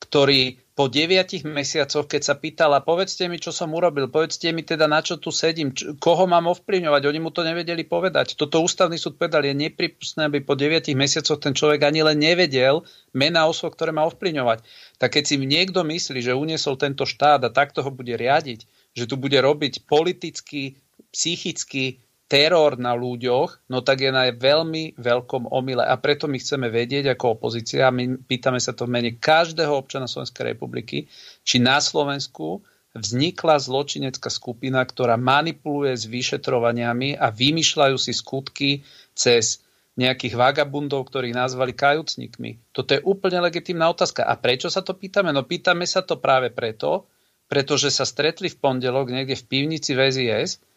ktorý 0.00 0.58
po 0.80 0.88
deviatich 0.88 1.44
mesiacoch, 1.44 2.08
keď 2.08 2.22
sa 2.24 2.34
pýtala, 2.40 2.80
povedzte 2.80 3.28
mi, 3.28 3.36
čo 3.36 3.52
som 3.52 3.68
urobil, 3.76 4.08
povedzte 4.08 4.48
mi 4.48 4.64
teda, 4.64 4.88
na 4.88 5.04
čo 5.04 5.20
tu 5.20 5.28
sedím, 5.28 5.76
čo, 5.76 5.92
koho 6.00 6.24
mám 6.24 6.48
ovplyvňovať, 6.48 7.02
oni 7.04 7.20
mu 7.20 7.28
to 7.28 7.44
nevedeli 7.44 7.84
povedať. 7.84 8.32
Toto 8.32 8.64
ústavný 8.64 8.96
súd 8.96 9.20
povedal, 9.20 9.44
je 9.44 9.52
nepripustné, 9.52 10.32
aby 10.32 10.40
po 10.40 10.56
deviatich 10.56 10.96
mesiacoch 10.96 11.36
ten 11.36 11.52
človek 11.52 11.84
ani 11.84 12.00
len 12.00 12.16
nevedel 12.16 12.80
mena 13.12 13.44
osôb, 13.44 13.76
ktoré 13.76 13.92
má 13.92 14.08
ovplyvňovať. 14.08 14.64
Tak 14.96 15.20
keď 15.20 15.24
si 15.28 15.36
niekto 15.36 15.84
myslí, 15.84 16.24
že 16.24 16.32
uniesol 16.32 16.80
tento 16.80 17.04
štát 17.04 17.44
a 17.44 17.52
takto 17.52 17.84
ho 17.84 17.92
bude 17.92 18.16
riadiť, 18.16 18.64
že 18.96 19.04
tu 19.04 19.20
bude 19.20 19.36
robiť 19.36 19.84
politicky, 19.84 20.80
psychicky 21.12 22.00
teror 22.30 22.78
na 22.78 22.94
ľuďoch, 22.94 23.66
no 23.66 23.82
tak 23.82 24.06
je 24.06 24.14
na 24.14 24.30
veľmi 24.30 24.94
veľkom 24.94 25.50
omyle. 25.50 25.82
A 25.82 25.98
preto 25.98 26.30
my 26.30 26.38
chceme 26.38 26.70
vedieť 26.70 27.10
ako 27.18 27.34
opozícia, 27.34 27.90
a 27.90 27.90
my 27.90 28.22
pýtame 28.22 28.62
sa 28.62 28.70
to 28.70 28.86
v 28.86 28.94
mene 28.94 29.10
každého 29.18 29.74
občana 29.74 30.06
Slovenskej 30.06 30.54
republiky, 30.54 31.10
či 31.42 31.58
na 31.58 31.82
Slovensku 31.82 32.62
vznikla 32.94 33.58
zločinecká 33.58 34.30
skupina, 34.30 34.78
ktorá 34.86 35.18
manipuluje 35.18 35.98
s 35.98 36.06
vyšetrovaniami 36.06 37.18
a 37.18 37.34
vymýšľajú 37.34 37.96
si 37.98 38.14
skutky 38.14 38.70
cez 39.10 39.66
nejakých 39.98 40.38
vagabundov, 40.38 41.10
ktorých 41.10 41.34
nazvali 41.34 41.74
kajúcnikmi. 41.74 42.70
Toto 42.70 42.94
je 42.94 43.02
úplne 43.02 43.42
legitimná 43.42 43.90
otázka. 43.90 44.22
A 44.22 44.38
prečo 44.38 44.70
sa 44.70 44.86
to 44.86 44.94
pýtame? 44.94 45.34
No 45.34 45.42
pýtame 45.42 45.82
sa 45.82 46.06
to 46.06 46.22
práve 46.22 46.54
preto, 46.54 47.10
pretože 47.50 47.90
sa 47.90 48.06
stretli 48.06 48.46
v 48.46 48.58
pondelok 48.62 49.10
niekde 49.10 49.34
v 49.34 49.44
pivnici 49.50 49.98
VZS 49.98 50.69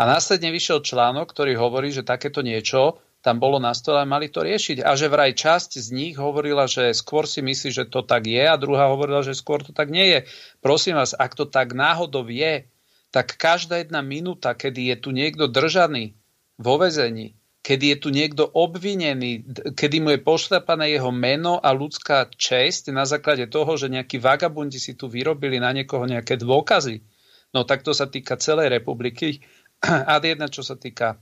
a 0.00 0.08
následne 0.08 0.48
vyšiel 0.48 0.80
článok, 0.80 1.28
ktorý 1.28 1.60
hovorí, 1.60 1.92
že 1.92 2.00
takéto 2.00 2.40
niečo 2.40 3.04
tam 3.20 3.36
bolo 3.36 3.60
na 3.60 3.76
stole 3.76 4.00
a 4.00 4.08
mali 4.08 4.32
to 4.32 4.40
riešiť. 4.40 4.80
A 4.80 4.96
že 4.96 5.12
vraj 5.12 5.36
časť 5.36 5.76
z 5.76 5.88
nich 5.92 6.16
hovorila, 6.16 6.64
že 6.64 6.96
skôr 6.96 7.28
si 7.28 7.44
myslí, 7.44 7.68
že 7.68 7.84
to 7.84 8.00
tak 8.00 8.24
je 8.24 8.40
a 8.40 8.56
druhá 8.56 8.88
hovorila, 8.88 9.20
že 9.20 9.36
skôr 9.36 9.60
to 9.60 9.76
tak 9.76 9.92
nie 9.92 10.08
je. 10.08 10.20
Prosím 10.64 10.96
vás, 10.96 11.12
ak 11.12 11.36
to 11.36 11.44
tak 11.44 11.76
náhodou 11.76 12.24
je, 12.32 12.64
tak 13.12 13.36
každá 13.36 13.84
jedna 13.84 14.00
minúta, 14.00 14.56
kedy 14.56 14.88
je 14.88 14.96
tu 14.96 15.12
niekto 15.12 15.52
držaný 15.52 16.16
vo 16.56 16.80
vezení, 16.80 17.36
kedy 17.60 17.92
je 17.92 17.96
tu 18.00 18.08
niekto 18.08 18.48
obvinený, 18.48 19.44
kedy 19.76 20.00
mu 20.00 20.16
je 20.16 20.24
pošľapané 20.24 20.96
jeho 20.96 21.12
meno 21.12 21.60
a 21.60 21.76
ľudská 21.76 22.32
česť 22.32 22.88
na 22.88 23.04
základe 23.04 23.44
toho, 23.52 23.76
že 23.76 23.92
nejakí 23.92 24.16
vagabundi 24.16 24.80
si 24.80 24.96
tu 24.96 25.12
vyrobili 25.12 25.60
na 25.60 25.76
niekoho 25.76 26.08
nejaké 26.08 26.40
dôkazy. 26.40 27.04
No 27.50 27.66
tak 27.66 27.82
to 27.82 27.90
sa 27.90 28.06
týka 28.06 28.38
celej 28.38 28.70
republiky. 28.70 29.42
A 29.80 30.20
jedna, 30.20 30.52
čo 30.52 30.60
sa 30.60 30.76
týka 30.76 31.16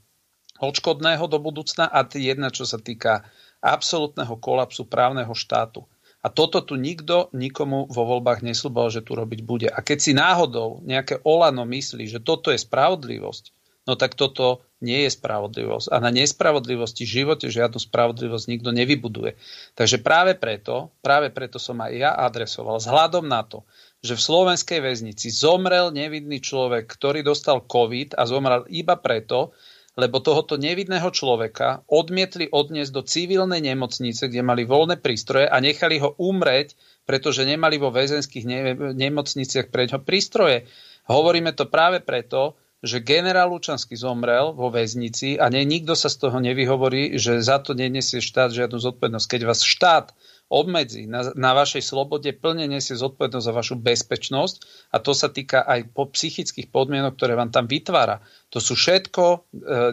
odškodného 0.58 1.24
do 1.30 1.38
budúcna 1.38 1.86
a 1.86 2.02
jedna, 2.10 2.50
čo 2.50 2.66
sa 2.66 2.82
týka 2.82 3.22
absolútneho 3.62 4.34
kolapsu 4.38 4.86
právneho 4.86 5.30
štátu. 5.34 5.86
A 6.18 6.26
toto 6.34 6.58
tu 6.66 6.74
nikto 6.74 7.30
nikomu 7.30 7.86
vo 7.86 8.02
voľbách 8.02 8.42
neslúbal, 8.42 8.90
že 8.90 9.06
tu 9.06 9.14
robiť 9.14 9.40
bude. 9.46 9.68
A 9.70 9.78
keď 9.78 9.98
si 10.02 10.12
náhodou 10.18 10.82
nejaké 10.82 11.22
olano 11.22 11.62
myslí, 11.62 12.10
že 12.10 12.18
toto 12.18 12.50
je 12.50 12.58
spravodlivosť, 12.58 13.54
no 13.86 13.94
tak 13.94 14.18
toto 14.18 14.66
nie 14.82 15.06
je 15.06 15.14
spravodlivosť. 15.14 15.94
A 15.94 16.02
na 16.02 16.10
nespravodlivosti 16.10 17.06
v 17.06 17.22
živote 17.22 17.46
žiadnu 17.46 17.78
spravodlivosť 17.78 18.50
nikto 18.50 18.74
nevybuduje. 18.74 19.38
Takže 19.78 20.02
práve 20.02 20.34
preto, 20.34 20.90
práve 21.06 21.30
preto 21.30 21.62
som 21.62 21.78
aj 21.78 21.92
ja 21.94 22.10
adresoval, 22.18 22.82
vzhľadom 22.82 23.26
na 23.30 23.46
to, 23.46 23.62
že 23.98 24.14
v 24.14 24.24
slovenskej 24.24 24.78
väznici 24.78 25.28
zomrel 25.34 25.90
nevidný 25.90 26.38
človek, 26.38 26.86
ktorý 26.86 27.26
dostal 27.26 27.66
COVID 27.66 28.14
a 28.14 28.22
zomrel 28.30 28.62
iba 28.70 28.94
preto, 28.94 29.50
lebo 29.98 30.22
tohoto 30.22 30.54
nevidného 30.54 31.10
človeka 31.10 31.82
odmietli 31.90 32.46
odniesť 32.46 32.92
do 32.94 33.02
civilnej 33.02 33.58
nemocnice, 33.58 34.30
kde 34.30 34.46
mali 34.46 34.62
voľné 34.62 35.02
prístroje 35.02 35.50
a 35.50 35.58
nechali 35.58 35.98
ho 35.98 36.14
umrieť, 36.14 36.78
pretože 37.02 37.42
nemali 37.42 37.82
vo 37.82 37.90
väzenských 37.90 38.44
ne- 38.46 38.94
nemocniciach 38.94 39.74
pre 39.74 39.90
ňo 39.90 39.98
prístroje. 40.06 40.70
Hovoríme 41.10 41.50
to 41.50 41.66
práve 41.66 41.98
preto, 41.98 42.54
že 42.78 43.02
generál 43.02 43.50
Lučanský 43.50 43.98
zomrel 43.98 44.54
vo 44.54 44.70
väznici 44.70 45.34
a 45.34 45.50
nie, 45.50 45.66
nikto 45.66 45.98
sa 45.98 46.06
z 46.06 46.30
toho 46.30 46.38
nevyhovorí, 46.38 47.18
že 47.18 47.42
za 47.42 47.58
to 47.58 47.74
nenesie 47.74 48.22
štát 48.22 48.54
žiadnu 48.54 48.78
zodpovednosť. 48.78 49.26
Keď 49.26 49.40
vás 49.42 49.66
štát 49.66 50.14
obmedzí 50.48 51.04
na, 51.04 51.28
na 51.36 51.52
vašej 51.52 51.84
slobode, 51.84 52.32
plne 52.32 52.64
nesie 52.64 52.96
zodpovednosť 52.96 53.46
za 53.46 53.52
vašu 53.52 53.76
bezpečnosť 53.76 54.56
a 54.92 54.96
to 55.00 55.12
sa 55.12 55.28
týka 55.28 55.60
aj 55.60 55.92
po 55.92 56.08
psychických 56.08 56.72
podmienok, 56.72 57.20
ktoré 57.20 57.36
vám 57.36 57.52
tam 57.52 57.68
vytvára. 57.68 58.24
To 58.52 58.58
sú 58.58 58.72
všetko 58.72 59.24
e, 59.28 59.38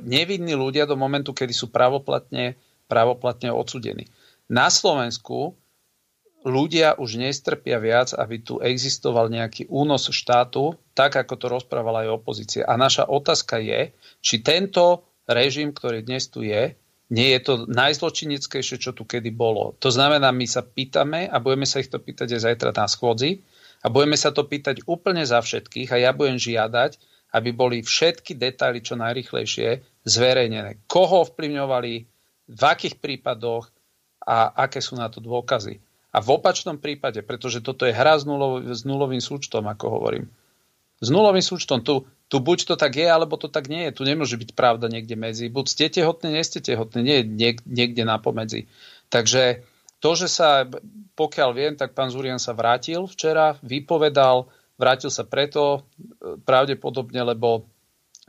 nevinní 0.07 0.55
ľudia 0.55 0.87
do 0.87 0.95
momentu, 0.95 1.35
kedy 1.35 1.51
sú 1.51 1.75
pravoplatne, 1.75 2.55
pravoplatne 2.87 3.51
odsudení. 3.51 4.07
Na 4.47 4.71
Slovensku 4.71 5.59
ľudia 6.45 6.95
už 6.95 7.19
nestrpia 7.19 7.81
viac, 7.81 8.13
aby 8.15 8.39
tu 8.39 8.61
existoval 8.61 9.27
nejaký 9.27 9.67
únos 9.67 10.07
štátu, 10.07 10.77
tak 10.93 11.17
ako 11.19 11.33
to 11.35 11.45
rozprávala 11.51 12.07
aj 12.07 12.21
opozícia. 12.21 12.63
A 12.63 12.79
naša 12.79 13.09
otázka 13.09 13.59
je, 13.59 13.91
či 14.21 14.39
tento 14.39 15.03
režim, 15.25 15.73
ktorý 15.73 16.05
dnes 16.05 16.29
tu 16.29 16.45
je, 16.45 16.77
nie 17.13 17.37
je 17.37 17.39
to 17.45 17.53
najzločineckejšie, 17.69 18.81
čo 18.81 18.91
tu 18.97 19.05
kedy 19.05 19.29
bolo. 19.29 19.77
To 19.81 19.93
znamená, 19.93 20.33
my 20.33 20.45
sa 20.49 20.65
pýtame 20.65 21.29
a 21.29 21.37
budeme 21.37 21.69
sa 21.69 21.81
ich 21.81 21.93
to 21.93 22.01
pýtať 22.01 22.37
aj 22.37 22.41
zajtra 22.49 22.71
na 22.73 22.89
schôdzi 22.89 23.45
a 23.85 23.93
budeme 23.93 24.17
sa 24.17 24.33
to 24.33 24.41
pýtať 24.41 24.89
úplne 24.89 25.21
za 25.21 25.37
všetkých 25.37 25.93
a 25.93 26.01
ja 26.01 26.11
budem 26.17 26.41
žiadať, 26.41 26.97
aby 27.35 27.49
boli 27.53 27.85
všetky 27.85 28.33
detaily 28.33 28.81
čo 28.81 28.97
najrychlejšie 28.97 29.85
zverejnené. 30.07 30.87
Koho 30.89 31.29
ovplyvňovali, 31.29 31.93
v 32.45 32.61
akých 32.61 33.01
prípadoch 33.01 33.69
a 34.25 34.53
aké 34.65 34.81
sú 34.81 34.97
na 34.97 35.09
to 35.09 35.21
dôkazy. 35.21 35.77
A 36.15 36.23
v 36.23 36.29
opačnom 36.39 36.79
prípade, 36.79 37.19
pretože 37.21 37.59
toto 37.59 37.83
je 37.83 37.91
hra 37.91 38.15
s, 38.15 38.23
nulov, 38.23 38.63
s 38.63 38.87
nulovým 38.87 39.19
súčtom, 39.19 39.67
ako 39.67 39.99
hovorím. 39.99 40.25
S 41.03 41.11
nulovým 41.11 41.43
súčtom 41.43 41.83
tu 41.83 42.07
tu 42.25 42.41
buď 42.41 42.65
to 42.65 42.75
tak 42.75 42.97
je, 42.97 43.05
alebo 43.05 43.37
to 43.37 43.45
tak 43.45 43.69
nie 43.69 43.89
je. 43.89 44.01
Tu 44.01 44.03
nemôže 44.03 44.35
byť 44.35 44.57
pravda 44.57 44.89
niekde 44.89 45.13
medzi. 45.13 45.45
Buď 45.45 45.65
ste 45.69 45.85
tehotní, 45.93 46.33
nie 46.33 46.43
ste 46.45 46.57
tehotní, 46.57 47.05
nie 47.05 47.15
je 47.21 47.25
niek- 47.25 47.65
niekde 47.69 48.01
na 48.01 48.17
pomedzi. 48.17 48.65
Takže 49.13 49.61
to, 50.01 50.09
že 50.17 50.27
sa, 50.29 50.65
pokiaľ 51.17 51.49
viem, 51.53 51.73
tak 51.77 51.93
pán 51.93 52.09
Zurian 52.09 52.41
sa 52.41 52.57
vrátil 52.57 53.05
včera, 53.05 53.57
vypovedal, 53.61 54.49
vrátil 54.77 55.13
sa 55.13 55.25
preto 55.25 55.61
e, 55.81 56.41
pravdepodobne, 56.41 57.21
lebo 57.21 57.69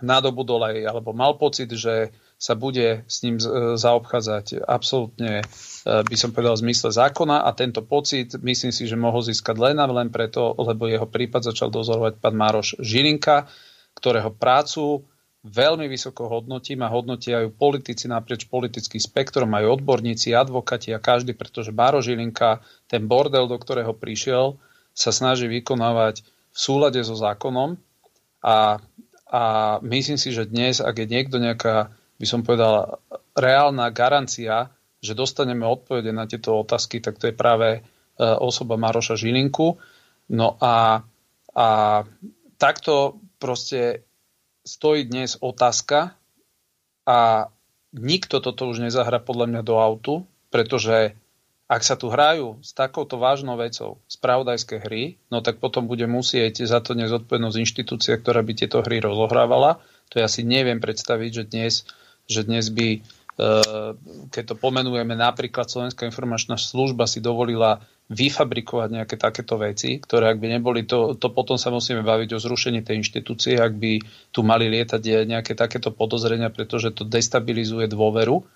nadobudol 0.01 0.61
aj, 0.61 0.77
alebo 0.93 1.17
mal 1.17 1.41
pocit, 1.41 1.73
že 1.73 2.13
sa 2.37 2.53
bude 2.53 3.09
s 3.09 3.25
ním 3.25 3.41
e, 3.41 3.81
zaobchádzať 3.81 4.61
absolútne, 4.69 5.41
e, 5.41 5.45
by 5.85 6.17
som 6.21 6.37
povedal, 6.37 6.61
v 6.61 6.69
zmysle 6.69 6.93
zákona 6.93 7.49
a 7.49 7.51
tento 7.57 7.81
pocit 7.81 8.37
myslím 8.37 8.73
si, 8.77 8.85
že 8.85 8.97
mohol 8.97 9.25
získať 9.25 9.57
len 9.57 9.81
a 9.81 9.89
len 9.89 10.13
preto, 10.13 10.53
lebo 10.61 10.85
jeho 10.85 11.09
prípad 11.09 11.49
začal 11.49 11.73
dozorovať 11.73 12.21
pán 12.21 12.37
Mároš 12.37 12.77
Žilinka, 12.77 13.49
ktorého 13.97 14.31
prácu 14.31 15.09
veľmi 15.47 15.87
vysoko 15.87 16.27
hodnotím 16.27 16.83
a 16.83 16.91
hodnotia 16.91 17.47
ju 17.47 17.55
politici 17.55 18.11
naprieč 18.11 18.51
politickým 18.51 18.99
spektrom, 18.99 19.55
aj 19.55 19.79
odborníci, 19.79 20.35
advokati 20.35 20.91
a 20.91 20.99
každý, 20.99 21.39
pretože 21.39 21.71
Báro 21.71 22.03
Žilinka, 22.03 22.61
ten 22.91 23.07
bordel, 23.07 23.47
do 23.47 23.55
ktorého 23.55 23.95
prišiel, 23.95 24.59
sa 24.91 25.15
snaží 25.15 25.47
vykonávať 25.47 26.27
v 26.27 26.59
súlade 26.59 26.99
so 27.07 27.15
zákonom 27.15 27.79
a, 28.43 28.81
a 29.29 29.43
myslím 29.87 30.19
si, 30.19 30.35
že 30.35 30.49
dnes, 30.49 30.83
ak 30.83 30.97
je 30.99 31.07
niekto 31.07 31.37
nejaká, 31.39 31.95
by 32.19 32.27
som 32.27 32.43
povedal, 32.43 32.99
reálna 33.37 33.93
garancia, 33.93 34.73
že 35.05 35.13
dostaneme 35.13 35.69
odpovede 35.69 36.11
na 36.11 36.25
tieto 36.25 36.57
otázky, 36.59 36.99
tak 37.05 37.21
to 37.21 37.29
je 37.31 37.37
práve 37.37 37.69
e, 37.79 37.81
osoba 38.19 38.81
Maroša 38.81 39.15
Žilinku. 39.21 39.77
No 40.33 40.57
a, 40.59 41.05
a 41.53 41.69
takto 42.57 43.21
proste 43.39 44.03
stojí 44.67 45.07
dnes 45.07 45.39
otázka 45.39 46.19
a 47.07 47.49
nikto 47.95 48.43
toto 48.43 48.67
už 48.67 48.83
nezahra 48.83 49.23
podľa 49.23 49.47
mňa 49.47 49.63
do 49.63 49.77
autu, 49.79 50.15
pretože 50.51 51.15
ak 51.67 51.83
sa 51.83 51.99
tu 51.99 52.07
hrajú 52.07 52.63
s 52.63 52.71
takouto 52.71 53.19
vážnou 53.19 53.59
vecou 53.59 53.99
spravodajské 54.07 54.87
hry, 54.87 55.19
no 55.31 55.43
tak 55.43 55.59
potom 55.59 55.91
bude 55.91 56.07
musieť 56.07 56.63
za 56.63 56.79
to 56.79 56.95
nezodpovednosť 56.95 57.59
inštitúcia, 57.59 58.15
ktorá 58.15 58.43
by 58.47 58.53
tieto 58.55 58.87
hry 58.87 59.03
rozohrávala. 59.03 59.83
To 60.15 60.23
ja 60.23 60.31
si 60.31 60.47
neviem 60.47 60.79
predstaviť, 60.79 61.31
že 61.43 61.45
dnes, 61.51 61.75
že 62.31 62.47
dnes 62.47 62.71
by, 62.71 62.89
e, 62.95 63.49
keď 64.31 64.45
to 64.47 64.55
pomenujeme, 64.55 65.19
napríklad 65.19 65.67
Slovenská 65.67 66.07
informačná 66.07 66.55
služba 66.55 67.11
si 67.11 67.19
dovolila 67.19 67.83
vyfabrikovať 68.07 68.89
nejaké 69.03 69.17
takéto 69.19 69.59
veci, 69.59 69.99
ktoré 69.99 70.31
ak 70.31 70.39
by 70.39 70.47
neboli, 70.59 70.87
to, 70.87 71.19
to 71.19 71.35
potom 71.35 71.59
sa 71.59 71.75
musíme 71.75 72.07
baviť 72.07 72.39
o 72.39 72.43
zrušení 72.43 72.87
tej 72.87 73.03
inštitúcie, 73.03 73.59
ak 73.59 73.75
by 73.75 73.99
tu 74.31 74.47
mali 74.47 74.71
lietať 74.71 75.27
nejaké 75.27 75.59
takéto 75.59 75.91
podozrenia, 75.91 76.55
pretože 76.55 76.95
to 76.95 77.03
destabilizuje 77.03 77.91
dôveru. 77.91 78.47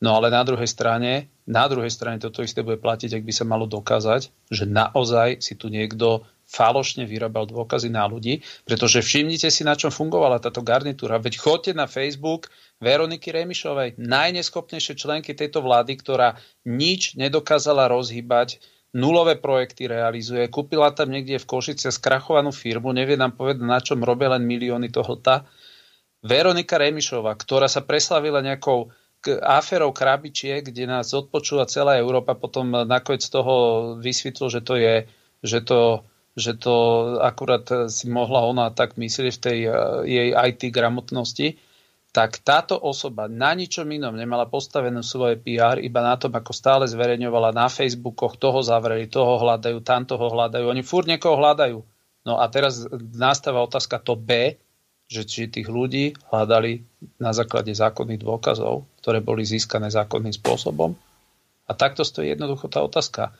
No 0.00 0.16
ale 0.16 0.32
na 0.32 0.40
druhej 0.44 0.68
strane, 0.68 1.28
na 1.44 1.68
druhej 1.68 1.92
strane 1.92 2.20
toto 2.20 2.40
isté 2.40 2.64
bude 2.64 2.80
platiť, 2.80 3.20
ak 3.20 3.24
by 3.24 3.32
sa 3.36 3.44
malo 3.44 3.68
dokázať, 3.68 4.32
že 4.48 4.64
naozaj 4.64 5.44
si 5.44 5.56
tu 5.56 5.68
niekto 5.68 6.24
falošne 6.50 7.06
vyrábal 7.06 7.46
dôkazy 7.46 7.94
na 7.94 8.08
ľudí, 8.10 8.42
pretože 8.66 9.04
všimnite 9.06 9.46
si, 9.52 9.62
na 9.62 9.78
čom 9.78 9.94
fungovala 9.94 10.42
táto 10.42 10.66
garnitúra. 10.66 11.22
Veď 11.22 11.38
chodte 11.38 11.70
na 11.76 11.86
Facebook 11.86 12.50
Veroniky 12.82 13.30
Remišovej, 13.30 14.00
najneschopnejšej 14.02 14.96
členky 14.98 15.30
tejto 15.36 15.62
vlády, 15.62 15.94
ktorá 15.94 16.40
nič 16.66 17.14
nedokázala 17.14 17.86
rozhýbať 17.86 18.58
nulové 18.94 19.38
projekty 19.38 19.86
realizuje. 19.86 20.50
Kúpila 20.50 20.90
tam 20.90 21.14
niekde 21.14 21.38
v 21.38 21.48
Košice 21.48 21.94
skrachovanú 21.94 22.50
firmu, 22.50 22.90
nevie 22.90 23.14
nám 23.14 23.38
povedať, 23.38 23.62
na 23.62 23.78
čom 23.78 24.02
robia 24.02 24.34
len 24.34 24.42
milióny 24.46 24.90
tohlta. 24.90 25.46
Veronika 26.20 26.76
Remišová, 26.76 27.32
ktorá 27.38 27.70
sa 27.70 27.86
preslavila 27.86 28.44
nejakou 28.44 28.92
aférou 29.44 29.92
krabičie, 29.92 30.64
kde 30.64 30.88
nás 30.88 31.12
odpočúva 31.12 31.68
celá 31.68 32.00
Európa, 32.00 32.36
potom 32.36 32.72
nakoniec 32.88 33.24
toho 33.28 33.54
vysvetlo, 34.00 34.48
že 34.48 34.60
to 34.64 34.74
je, 34.80 34.94
že 35.44 35.60
to, 35.60 36.04
že 36.36 36.56
to 36.56 36.74
akurát 37.20 37.68
si 37.92 38.08
mohla 38.08 38.44
ona 38.48 38.72
tak 38.72 38.96
myslieť 38.96 39.32
v 39.32 39.42
tej 39.42 39.58
eh, 39.68 39.72
jej 40.08 40.28
IT 40.32 40.72
gramotnosti 40.72 41.60
tak 42.10 42.42
táto 42.42 42.74
osoba 42.74 43.30
na 43.30 43.54
ničom 43.54 43.86
inom 43.86 44.10
nemala 44.18 44.50
postavené 44.50 44.98
svoje 45.06 45.38
PR, 45.38 45.78
iba 45.78 46.02
na 46.02 46.18
tom, 46.18 46.34
ako 46.34 46.50
stále 46.50 46.84
zverejňovala 46.90 47.54
na 47.54 47.70
Facebookoch, 47.70 48.34
toho 48.34 48.66
zavreli, 48.66 49.06
toho 49.06 49.38
hľadajú, 49.38 49.78
tam 49.86 50.02
toho 50.02 50.26
hľadajú. 50.26 50.66
Oni 50.66 50.82
furt 50.82 51.06
niekoho 51.06 51.38
hľadajú. 51.38 51.78
No 52.26 52.42
a 52.42 52.50
teraz 52.50 52.82
nastáva 53.14 53.62
otázka 53.62 54.02
to 54.02 54.18
B, 54.18 54.58
že 55.10 55.22
či 55.26 55.50
tých 55.50 55.70
ľudí 55.70 56.14
hľadali 56.34 56.82
na 57.18 57.30
základe 57.30 57.70
zákonných 57.74 58.22
dôkazov, 58.22 58.86
ktoré 59.02 59.22
boli 59.22 59.46
získané 59.46 59.90
zákonným 59.90 60.34
spôsobom. 60.34 60.94
A 61.66 61.72
takto 61.78 62.02
stojí 62.02 62.34
jednoducho 62.34 62.66
tá 62.66 62.82
otázka. 62.82 63.30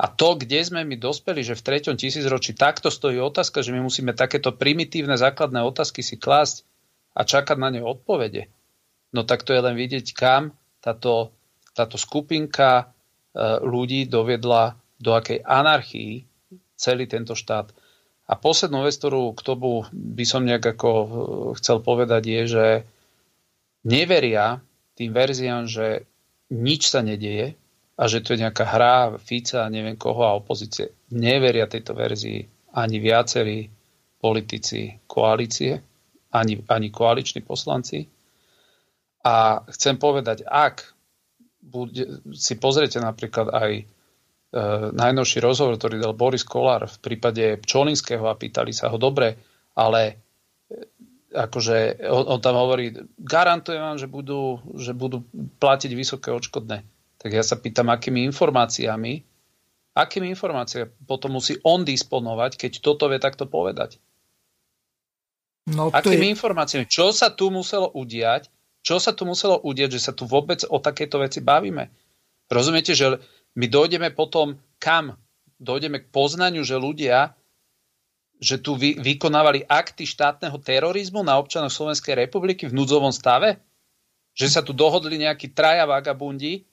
A 0.00 0.08
to, 0.08 0.40
kde 0.40 0.64
sme 0.64 0.80
my 0.88 0.96
dospeli, 0.96 1.44
že 1.44 1.52
v 1.52 1.64
treťom 1.68 2.00
tisícročí 2.00 2.56
takto 2.56 2.88
stojí 2.88 3.20
otázka, 3.20 3.60
že 3.60 3.76
my 3.76 3.84
musíme 3.84 4.16
takéto 4.16 4.56
primitívne 4.56 5.12
základné 5.20 5.60
otázky 5.60 6.00
si 6.00 6.16
klásť, 6.16 6.64
a 7.14 7.20
čakať 7.26 7.56
na 7.58 7.68
ne 7.74 7.82
odpovede, 7.82 8.48
no 9.14 9.26
tak 9.26 9.42
to 9.42 9.54
je 9.54 9.60
len 9.60 9.74
vidieť, 9.74 10.06
kam 10.14 10.54
táto, 10.78 11.34
táto 11.74 11.98
skupinka 11.98 12.70
e, 12.80 12.84
ľudí 13.60 14.06
doviedla 14.06 14.78
do 15.00 15.10
akej 15.16 15.42
anarchii 15.44 16.24
celý 16.76 17.04
tento 17.04 17.36
štát. 17.36 17.72
A 18.30 18.38
poslednú 18.38 18.86
vec, 18.86 18.94
ktorú 18.94 19.34
k 19.34 19.42
tomu 19.42 19.84
by 19.90 20.24
som 20.24 20.46
nejak 20.46 20.78
ako 20.78 20.90
e, 20.90 21.08
chcel 21.60 21.82
povedať, 21.82 22.22
je, 22.24 22.42
že 22.46 22.66
neveria 23.84 24.62
tým 24.94 25.10
verziám, 25.10 25.66
že 25.66 26.06
nič 26.52 26.90
sa 26.90 27.00
nedieje 27.00 27.58
a 28.00 28.02
že 28.08 28.24
to 28.24 28.32
je 28.32 28.42
nejaká 28.46 28.64
hra 28.64 29.20
Fica 29.20 29.66
a 29.66 29.72
neviem 29.72 29.96
koho 29.98 30.24
a 30.24 30.36
opozície. 30.36 30.96
Neveria 31.12 31.68
tejto 31.68 31.92
verzii 31.92 32.48
ani 32.72 32.96
viacerí 33.02 33.68
politici 34.20 35.00
koalície, 35.04 35.82
ani, 36.30 36.62
ani 36.68 36.88
koaliční 36.90 37.42
poslanci. 37.42 38.06
A 39.24 39.60
chcem 39.68 40.00
povedať, 40.00 40.48
ak 40.48 40.96
bude, 41.60 42.24
si 42.32 42.56
pozriete 42.56 42.96
napríklad 43.04 43.52
aj 43.52 43.70
e, 43.76 43.84
najnovší 44.96 45.44
rozhovor, 45.44 45.76
ktorý 45.76 46.00
dal 46.00 46.16
Boris 46.16 46.42
Kolár 46.42 46.88
v 46.88 46.98
prípade 47.04 47.60
Pčolinského 47.60 48.24
a 48.24 48.38
pýtali 48.38 48.72
sa 48.72 48.88
ho 48.88 48.96
dobre, 48.96 49.36
ale 49.76 50.00
e, 50.08 50.14
akože 51.36 52.08
on, 52.08 52.24
on 52.32 52.40
tam 52.40 52.56
hovorí, 52.56 52.96
garantujem 53.20 53.82
vám, 53.84 53.98
že 54.00 54.08
budú, 54.08 54.58
že 54.74 54.96
budú 54.96 55.20
platiť 55.60 55.92
vysoké 55.92 56.32
odškodné. 56.32 56.80
Tak 57.20 57.30
ja 57.30 57.44
sa 57.44 57.60
pýtam, 57.60 57.92
akými 57.92 58.24
informáciami, 58.32 59.20
akými 59.92 60.32
informáciami 60.32 61.04
potom 61.04 61.36
musí 61.36 61.60
on 61.60 61.84
disponovať, 61.84 62.56
keď 62.56 62.72
toto 62.80 63.12
vie 63.12 63.20
takto 63.20 63.44
povedať. 63.44 64.00
No, 65.68 65.92
akými 65.92 66.30
je... 66.30 66.32
informáciami? 66.32 66.84
Čo 66.88 67.12
sa 67.12 67.28
tu 67.28 67.52
muselo 67.52 67.92
udiať, 67.92 68.48
čo 68.80 68.96
sa 68.96 69.12
tu 69.12 69.28
muselo 69.28 69.60
udieť, 69.60 70.00
že 70.00 70.00
sa 70.00 70.12
tu 70.16 70.24
vôbec 70.24 70.64
o 70.64 70.80
takéto 70.80 71.20
veci 71.20 71.44
bavíme? 71.44 71.92
Rozumiete, 72.48 72.96
že 72.96 73.20
my 73.54 73.66
dojdeme 73.68 74.08
potom 74.16 74.56
kam? 74.80 75.20
Dojdeme 75.60 76.00
k 76.00 76.08
poznaniu, 76.08 76.64
že 76.64 76.80
ľudia, 76.80 77.36
že 78.40 78.56
tu 78.56 78.72
vy, 78.72 78.96
vykonávali 78.96 79.68
akty 79.68 80.08
štátneho 80.08 80.56
terorizmu 80.56 81.20
na 81.20 81.36
občanoch 81.36 81.68
Slovenskej 81.68 82.16
republiky 82.16 82.64
v 82.64 82.76
núdzovom 82.80 83.12
stave? 83.12 83.60
Že 84.32 84.46
sa 84.48 84.60
tu 84.64 84.72
dohodli 84.72 85.20
nejakí 85.20 85.52
traja 85.52 85.84
vagabundi, 85.84 86.64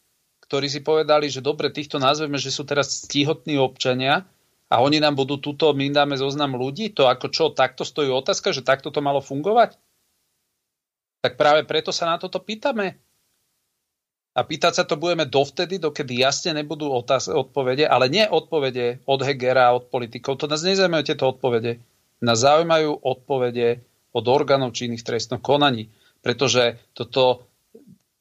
ktorí 0.48 0.72
si 0.72 0.80
povedali, 0.80 1.28
že 1.28 1.44
dobre, 1.44 1.68
týchto 1.68 2.00
nazveme, 2.00 2.40
že 2.40 2.56
sú 2.56 2.64
teraz 2.64 3.04
stíhotní 3.04 3.60
občania 3.60 4.24
a 4.68 4.84
oni 4.84 5.00
nám 5.00 5.16
budú 5.16 5.40
túto, 5.40 5.72
my 5.72 5.88
dáme 5.96 6.20
zoznam 6.20 6.60
ľudí, 6.60 6.92
to 6.92 7.08
ako 7.08 7.32
čo, 7.32 7.46
takto 7.56 7.88
stojí 7.88 8.12
otázka, 8.12 8.52
že 8.52 8.68
takto 8.68 8.92
to 8.92 9.00
malo 9.00 9.24
fungovať? 9.24 9.80
Tak 11.24 11.40
práve 11.40 11.64
preto 11.64 11.96
sa 11.96 12.12
na 12.12 12.20
toto 12.20 12.44
pýtame. 12.44 13.00
A 14.38 14.46
pýtať 14.46 14.74
sa 14.78 14.84
to 14.86 15.02
budeme 15.02 15.26
dovtedy, 15.26 15.82
dokedy 15.82 16.22
jasne 16.22 16.54
nebudú 16.54 16.94
otáz- 16.94 17.32
odpovede, 17.32 17.90
ale 17.90 18.06
nie 18.06 18.22
odpovede 18.22 19.02
od 19.10 19.20
Hegera, 19.26 19.74
od 19.74 19.90
politikov. 19.90 20.38
To 20.38 20.46
nás 20.46 20.62
nezaujímajú 20.62 21.04
tieto 21.10 21.26
odpovede. 21.26 21.82
Nás 22.22 22.46
zaujímajú 22.46 23.02
odpovede 23.02 23.82
od 24.14 24.26
orgánov 24.30 24.78
činných 24.78 25.02
trestných 25.02 25.42
konaní. 25.42 25.90
Pretože 26.22 26.78
toto 26.94 27.50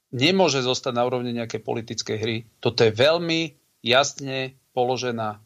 nemôže 0.09 0.65
zostať 0.65 0.93
na 0.97 1.05
úrovni 1.05 1.37
nejakej 1.37 1.61
politickej 1.61 2.17
hry. 2.17 2.37
Toto 2.65 2.81
je 2.81 2.97
veľmi 2.97 3.53
jasne 3.85 4.57
položená 4.73 5.37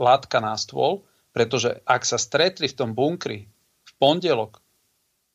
látka 0.00 0.40
na 0.40 0.56
stôl, 0.56 1.04
pretože 1.36 1.78
ak 1.84 2.02
sa 2.08 2.16
stretli 2.16 2.66
v 2.66 2.76
tom 2.76 2.90
bunkri 2.96 3.46
v 3.84 3.92
pondelok 4.00 4.64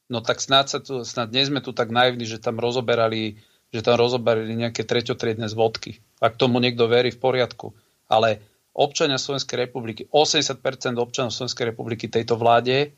no 0.09 0.22
tak 0.22 0.41
snad, 0.41 0.70
sa 0.70 0.80
tu, 0.82 1.01
snad 1.01 1.34
nie 1.34 1.45
sme 1.45 1.61
tu 1.61 1.74
tak 1.74 1.89
naivní, 1.89 2.26
že 2.30 2.41
tam 2.41 2.61
rozoberali, 2.61 3.41
že 3.74 3.82
tam 3.82 3.97
rozoberali 3.97 4.53
nejaké 4.53 4.86
treťotriedne 4.86 5.49
zvodky. 5.49 6.01
Ak 6.22 6.38
tomu 6.38 6.61
niekto 6.61 6.86
verí, 6.86 7.09
v 7.09 7.22
poriadku. 7.22 7.74
Ale 8.05 8.41
občania 8.78 9.18
Slovenskej 9.18 9.66
republiky, 9.66 10.05
80% 10.13 10.61
občanov 11.01 11.34
Slovenskej 11.34 11.74
republiky 11.74 12.05
tejto 12.05 12.38
vláde, 12.38 12.93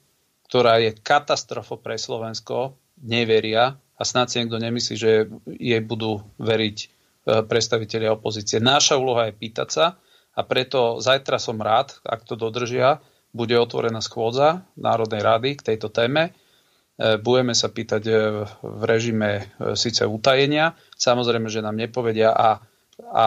ktorá 0.47 0.79
je 0.83 0.95
katastrofa 0.95 1.79
pre 1.79 1.95
Slovensko, 1.99 2.75
neveria 2.99 3.79
a 3.97 4.01
snad 4.03 4.31
si 4.31 4.39
niekto 4.39 4.59
nemyslí, 4.59 4.95
že 4.95 5.11
jej 5.47 5.81
budú 5.83 6.23
veriť 6.39 6.77
e, 6.81 6.87
predstaviteľi 7.45 8.07
opozície. 8.09 8.57
Naša 8.63 8.99
úloha 8.99 9.29
je 9.29 9.37
pýtať 9.37 9.69
sa 9.69 9.85
a 10.37 10.41
preto 10.45 11.01
zajtra 11.01 11.41
som 11.41 11.57
rád, 11.57 11.97
ak 12.05 12.21
to 12.29 12.37
dodržia, 12.37 13.01
bude 13.33 13.57
otvorená 13.57 14.05
schôdza 14.05 14.61
Národnej 14.77 15.25
rady 15.25 15.49
k 15.57 15.65
tejto 15.73 15.89
téme. 15.89 16.29
E, 16.29 17.17
budeme 17.17 17.57
sa 17.57 17.73
pýtať 17.73 18.03
e, 18.05 18.13
v 18.61 18.83
režime 18.85 19.29
e, 19.57 19.73
síce 19.73 20.05
utajenia, 20.05 20.77
samozrejme, 20.93 21.49
že 21.49 21.65
nám 21.65 21.77
nepovedia 21.77 22.33
a, 22.33 22.61
a 23.01 23.25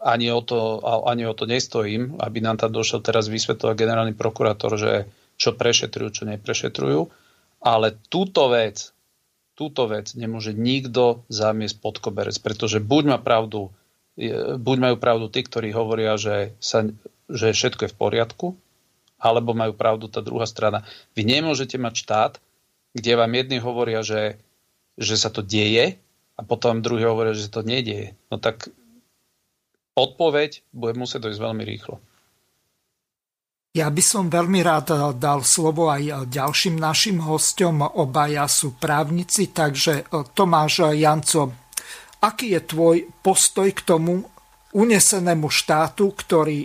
ani, 0.00 0.32
o 0.32 0.40
to, 0.40 0.80
ani 1.04 1.28
o 1.28 1.36
to 1.36 1.44
nestojím, 1.44 2.16
aby 2.16 2.40
nám 2.40 2.56
tam 2.56 2.72
došiel 2.72 3.04
teraz 3.04 3.28
vysvetľovať 3.28 3.76
generálny 3.76 4.14
prokurátor, 4.16 4.80
že 4.80 4.92
čo 5.36 5.56
prešetrujú, 5.56 6.08
čo 6.12 6.24
neprešetrujú, 6.28 7.00
ale 7.64 7.96
túto 8.08 8.48
vec, 8.48 8.92
túto 9.56 9.88
vec 9.88 10.12
nemôže 10.16 10.56
nikto 10.56 11.24
zamiesť 11.28 11.76
pod 11.80 12.00
koberec, 12.00 12.36
pretože 12.40 12.80
buď 12.80 13.16
má 13.16 13.18
pravdu, 13.20 13.72
buď 14.60 14.76
majú 14.76 14.96
pravdu 15.00 15.26
tí, 15.32 15.40
ktorí 15.40 15.72
hovoria, 15.72 16.20
že, 16.20 16.52
sa, 16.60 16.84
že 17.26 17.56
všetko 17.56 17.88
je 17.88 17.92
v 17.92 17.98
poriadku, 17.98 18.46
alebo 19.16 19.56
majú 19.56 19.72
pravdu 19.72 20.08
tá 20.12 20.20
druhá 20.20 20.44
strana. 20.44 20.84
Vy 21.16 21.24
nemôžete 21.24 21.80
mať 21.80 21.94
štát, 22.04 22.32
kde 22.92 23.12
vám 23.16 23.32
jedni 23.32 23.58
hovoria, 23.60 24.04
že, 24.04 24.36
že 25.00 25.16
sa 25.16 25.32
to 25.32 25.40
deje 25.40 25.96
a 26.36 26.40
potom 26.44 26.84
druhý 26.84 27.08
hovoria, 27.08 27.36
že 27.36 27.48
sa 27.48 27.60
to 27.60 27.62
nedieje. 27.64 28.16
No 28.32 28.40
tak 28.40 28.68
odpoveď 29.96 30.64
bude 30.72 30.96
musieť 30.96 31.28
dojsť 31.28 31.40
veľmi 31.40 31.64
rýchlo. 31.64 32.00
Ja 33.70 33.86
by 33.86 34.02
som 34.02 34.26
veľmi 34.26 34.66
rád 34.66 35.14
dal 35.14 35.46
slovo 35.46 35.94
aj 35.94 36.26
ďalším 36.26 36.74
našim 36.74 37.22
hostom. 37.22 37.86
Obaja 37.86 38.50
sú 38.50 38.74
právnici, 38.74 39.54
takže 39.54 40.10
Tomáš 40.34 40.90
Janco, 40.90 41.59
aký 42.20 42.56
je 42.56 42.60
tvoj 42.64 42.96
postoj 43.24 43.68
k 43.72 43.80
tomu 43.84 44.20
unesenému 44.76 45.48
štátu, 45.50 46.14
ktorý 46.14 46.62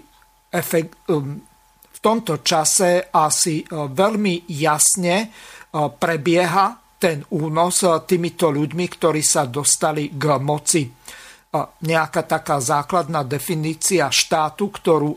um, 1.10 1.41
v 1.89 1.99
tomto 1.99 2.45
čase 2.45 3.10
asi 3.10 3.66
uh, 3.66 3.89
veľmi 3.89 4.45
jasne 4.51 5.32
prebieha 5.76 6.95
ten 6.95 7.20
únos 7.36 7.84
týmito 8.08 8.47
ľuďmi, 8.47 8.86
ktorí 8.88 9.20
sa 9.20 9.43
dostali 9.43 10.16
k 10.16 10.24
moci. 10.39 10.88
Nejaká 11.84 12.22
taká 12.24 12.64
základná 12.64 13.28
definícia 13.28 14.08
štátu, 14.08 14.72
ktorú 14.72 15.12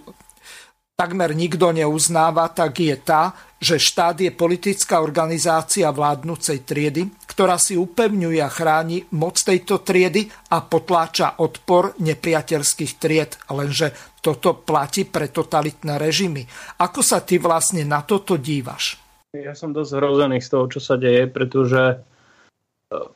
takmer 0.99 1.31
nikto 1.35 1.71
neuznáva, 1.71 2.51
tak 2.51 2.83
je 2.83 2.99
tá, 2.99 3.31
že 3.59 3.77
štát 3.79 4.23
je 4.23 4.31
politická 4.31 5.03
organizácia 5.03 5.91
vládnúcej 5.91 6.63
triedy, 6.63 7.11
ktorá 7.27 7.59
si 7.59 7.75
upevňuje 7.75 8.39
a 8.39 8.51
chráni 8.51 9.03
moc 9.19 9.39
tejto 9.43 9.83
triedy 9.83 10.31
a 10.55 10.63
potláča 10.63 11.43
odpor 11.43 11.99
nepriateľských 11.99 12.93
tried. 13.03 13.35
Lenže 13.51 14.19
toto 14.23 14.63
platí 14.63 15.07
pre 15.07 15.31
totalitné 15.31 15.99
režimy. 15.99 16.47
Ako 16.79 17.03
sa 17.03 17.23
ty 17.23 17.43
vlastne 17.43 17.83
na 17.83 18.07
toto 18.07 18.39
dívaš? 18.39 18.99
Ja 19.35 19.53
som 19.53 19.75
dosť 19.75 19.93
hrozený 19.99 20.39
z 20.41 20.49
toho, 20.55 20.65
čo 20.71 20.81
sa 20.81 20.95
deje, 20.97 21.29
pretože 21.29 21.99
eh, 21.99 23.11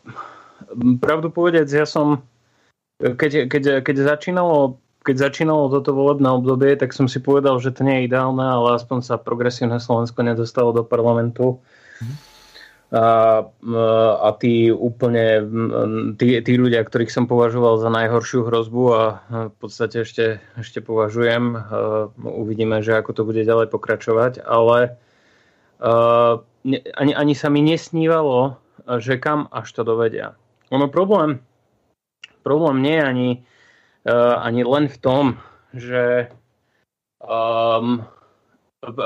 pravdu 0.99 1.31
povedec, 1.31 1.71
ja 1.71 1.87
som 1.89 2.27
keď, 3.03 3.51
keď, 3.51 3.63
keď, 3.83 3.97
začínalo, 4.15 4.79
keď 5.03 5.31
začínalo 5.31 5.67
toto 5.69 5.91
volebné 5.91 6.31
obdobie, 6.31 6.79
tak 6.79 6.95
som 6.95 7.11
si 7.11 7.19
povedal, 7.19 7.59
že 7.59 7.75
to 7.75 7.83
nie 7.83 8.03
je 8.03 8.07
ideálne, 8.07 8.43
ale 8.43 8.79
aspoň 8.79 9.03
sa 9.03 9.15
progresívne 9.19 9.83
Slovensko 9.83 10.23
nedostalo 10.23 10.71
do 10.71 10.87
parlamentu. 10.87 11.59
Mm. 11.99 12.15
A, 12.93 13.41
a 14.21 14.29
tí 14.37 14.69
úplne, 14.69 15.41
tí, 16.21 16.37
tí 16.45 16.53
ľudia, 16.61 16.85
ktorých 16.85 17.09
som 17.09 17.25
považoval 17.25 17.81
za 17.81 17.89
najhoršiu 17.89 18.45
hrozbu 18.45 18.83
a 18.93 19.03
v 19.49 19.57
podstate 19.57 20.05
ešte, 20.05 20.45
ešte 20.61 20.85
považujem, 20.85 21.57
uvidíme, 22.21 22.85
že 22.85 22.93
ako 22.93 23.17
to 23.17 23.23
bude 23.25 23.41
ďalej 23.49 23.73
pokračovať, 23.73 24.45
ale 24.45 25.01
uh, 25.81 26.45
ani, 27.01 27.17
ani 27.17 27.33
sa 27.33 27.49
mi 27.49 27.65
nesnívalo, 27.65 28.61
že 29.01 29.17
kam 29.17 29.49
až 29.57 29.73
to 29.73 29.89
dovedia. 29.89 30.37
Ono 30.69 30.85
problém, 30.93 31.41
problém 32.45 32.85
nie 32.85 33.01
je 33.01 33.05
ani, 33.09 33.29
ani 34.11 34.63
len 34.67 34.91
v 34.91 34.97
tom, 34.99 35.25
že 35.71 36.27
um, 37.23 38.03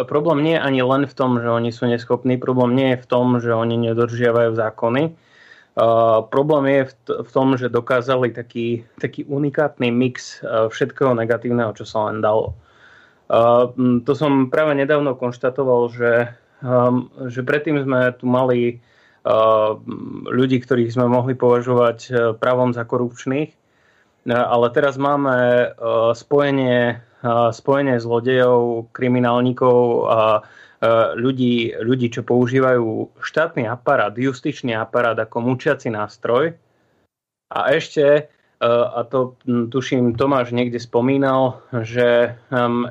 problém 0.09 0.41
nie 0.41 0.57
je 0.57 0.65
ani 0.65 0.81
len 0.81 1.05
v 1.05 1.15
tom, 1.15 1.37
že 1.37 1.49
oni 1.49 1.69
sú 1.69 1.85
neschopní, 1.87 2.41
problém 2.41 2.73
nie 2.73 2.89
je 2.97 3.03
v 3.05 3.07
tom, 3.07 3.27
že 3.41 3.53
oni 3.53 3.77
nedodržiavajú 3.77 4.57
zákony. 4.57 5.13
Uh, 5.77 6.25
problém 6.33 6.65
je 6.73 6.83
v, 6.89 6.93
t- 7.05 7.19
v 7.21 7.31
tom, 7.33 7.49
že 7.61 7.69
dokázali 7.69 8.33
taký, 8.33 8.89
taký 8.97 9.29
unikátny 9.29 9.93
mix 9.93 10.41
uh, 10.41 10.73
všetkého 10.73 11.13
negatívneho, 11.13 11.77
čo 11.77 11.85
sa 11.85 12.09
len 12.09 12.25
dalo. 12.25 12.57
Uh, 13.29 13.69
to 14.09 14.17
som 14.17 14.49
práve 14.49 14.73
nedávno 14.73 15.13
konštatoval, 15.13 15.93
že 15.93 16.13
um, 16.65 17.13
že 17.29 17.45
predtým 17.45 17.85
sme 17.85 18.17
tu 18.17 18.25
mali 18.25 18.81
ľudí, 20.31 20.63
ktorých 20.63 20.95
sme 20.95 21.11
mohli 21.11 21.35
považovať 21.35 22.15
pravom 22.39 22.71
za 22.71 22.87
korupčných. 22.87 23.51
Ale 24.27 24.67
teraz 24.75 24.99
máme 24.99 25.71
spojenie, 26.15 26.99
spojenie 27.55 27.97
zlodejov, 28.03 28.91
kriminálnikov 28.91 29.81
a 30.11 30.21
ľudí, 31.15 31.73
ľudí, 31.79 32.11
čo 32.11 32.27
používajú 32.27 33.17
štátny 33.23 33.71
aparát, 33.71 34.13
justičný 34.13 34.75
aparát 34.75 35.17
ako 35.17 35.41
mučiaci 35.41 35.89
nástroj. 35.95 36.59
A 37.55 37.71
ešte 37.71 38.29
a 38.61 39.05
to 39.05 39.37
tuším 39.45 40.17
Tomáš 40.17 40.57
niekde 40.57 40.81
spomínal, 40.81 41.61
že 41.85 42.33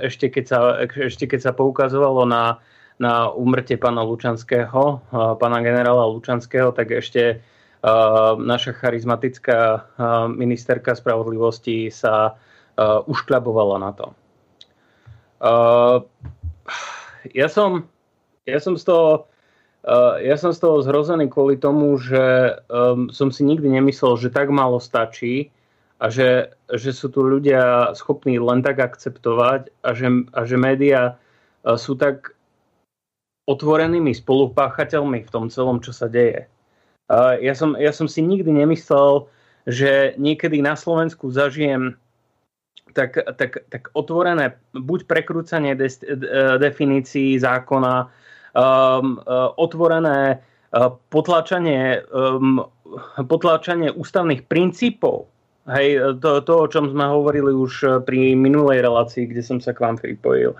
ešte 0.02 0.30
keď 0.30 0.46
sa, 0.46 0.60
ešte 0.86 1.26
keď 1.26 1.40
sa 1.42 1.52
poukazovalo 1.58 2.30
na, 2.30 2.62
na 3.02 3.34
úmrtie 3.34 3.74
pána 3.82 4.06
Lučanského, 4.06 5.02
pána 5.42 5.60
generála 5.66 6.06
Lučanského, 6.06 6.70
tak 6.70 6.94
ešte 6.94 7.42
naša 8.42 8.74
charizmatická 8.82 9.86
ministerka 10.34 10.98
spravodlivosti 10.98 11.94
sa 11.94 12.34
ušklabovala 13.06 13.78
na 13.78 13.92
to. 13.94 14.08
Ja 17.34 17.48
som, 17.50 17.86
ja 18.50 18.58
som 18.58 18.74
z 18.74 18.84
toho 18.90 19.30
ja 20.26 20.34
som 20.34 20.50
z 20.50 20.66
toho 20.66 20.82
zhrozený 20.82 21.30
kvôli 21.30 21.62
tomu, 21.62 21.94
že 22.02 22.58
um, 22.74 23.06
som 23.14 23.30
si 23.30 23.46
nikdy 23.46 23.70
nemyslel, 23.70 24.18
že 24.18 24.34
tak 24.34 24.50
málo 24.50 24.82
stačí 24.82 25.54
a 26.02 26.10
že, 26.10 26.58
že 26.74 26.90
sú 26.90 27.14
tu 27.14 27.22
ľudia 27.22 27.94
schopní 27.94 28.42
len 28.42 28.66
tak 28.66 28.82
akceptovať 28.82 29.70
a 29.86 29.90
že, 29.94 30.26
a 30.34 30.42
že 30.42 30.58
médiá 30.58 31.22
sú 31.78 31.94
tak 31.94 32.34
otvorenými 33.46 34.10
spolupáchateľmi 34.14 35.22
v 35.22 35.30
tom 35.30 35.54
celom, 35.54 35.78
čo 35.82 35.94
sa 35.94 36.10
deje. 36.10 36.50
Ja 37.14 37.54
som, 37.54 37.78
ja 37.78 37.94
som 37.94 38.10
si 38.10 38.26
nikdy 38.26 38.50
nemyslel, 38.50 39.30
že 39.70 40.18
niekedy 40.18 40.62
na 40.62 40.74
Slovensku 40.74 41.30
zažijem 41.30 41.98
tak, 42.98 43.18
tak, 43.38 43.62
tak 43.70 43.94
otvorené 43.94 44.58
buď 44.74 45.06
prekrúcanie 45.06 45.78
de, 45.78 45.92
definícií 46.58 47.38
zákona, 47.38 48.10
um, 48.56 49.20
otvorené 49.60 50.42
potlačanie, 51.12 52.02
um, 52.10 52.66
potlačanie 53.28 53.94
ústavných 53.94 54.48
princípov 54.50 55.30
Hej, 55.66 56.22
to, 56.22 56.46
to, 56.46 56.54
o 56.62 56.70
čom 56.70 56.94
sme 56.94 57.10
hovorili 57.10 57.50
už 57.50 57.74
eh, 57.82 57.92
pri 58.06 58.38
minulej 58.38 58.86
relácii, 58.86 59.26
kde 59.26 59.42
som 59.42 59.58
sa 59.58 59.74
k 59.74 59.82
vám 59.82 59.98
pripojil. 59.98 60.54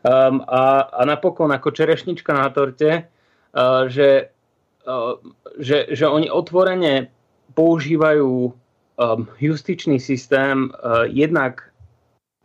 Um, 0.00 0.40
a, 0.48 0.88
a 0.88 1.02
napokon 1.04 1.52
ako 1.52 1.74
čerešnička 1.74 2.32
na 2.32 2.48
torte, 2.48 3.04
uh, 3.04 3.84
že, 3.92 4.32
že, 5.60 5.92
že 5.92 6.04
oni 6.08 6.32
otvorene 6.32 7.12
používajú 7.52 8.32
um, 8.48 9.20
justičný 9.36 10.00
systém 10.00 10.72
uh, 10.72 11.04
jednak 11.08 11.68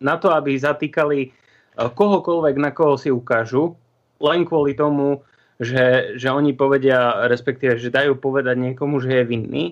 na 0.03 0.19
to, 0.19 0.33
aby 0.33 0.59
zatýkali 0.59 1.31
uh, 1.31 1.87
kohokoľvek, 1.91 2.55
na 2.59 2.71
koho 2.75 2.99
si 2.99 3.13
ukážu, 3.13 3.75
len 4.19 4.43
kvôli 4.43 4.75
tomu, 4.75 5.23
že, 5.61 6.17
že 6.19 6.27
oni 6.27 6.51
povedia, 6.51 7.27
respektíve, 7.31 7.79
že 7.79 7.93
dajú 7.93 8.19
povedať 8.19 8.59
niekomu, 8.59 8.99
že 8.99 9.21
je 9.21 9.23
vinný. 9.23 9.65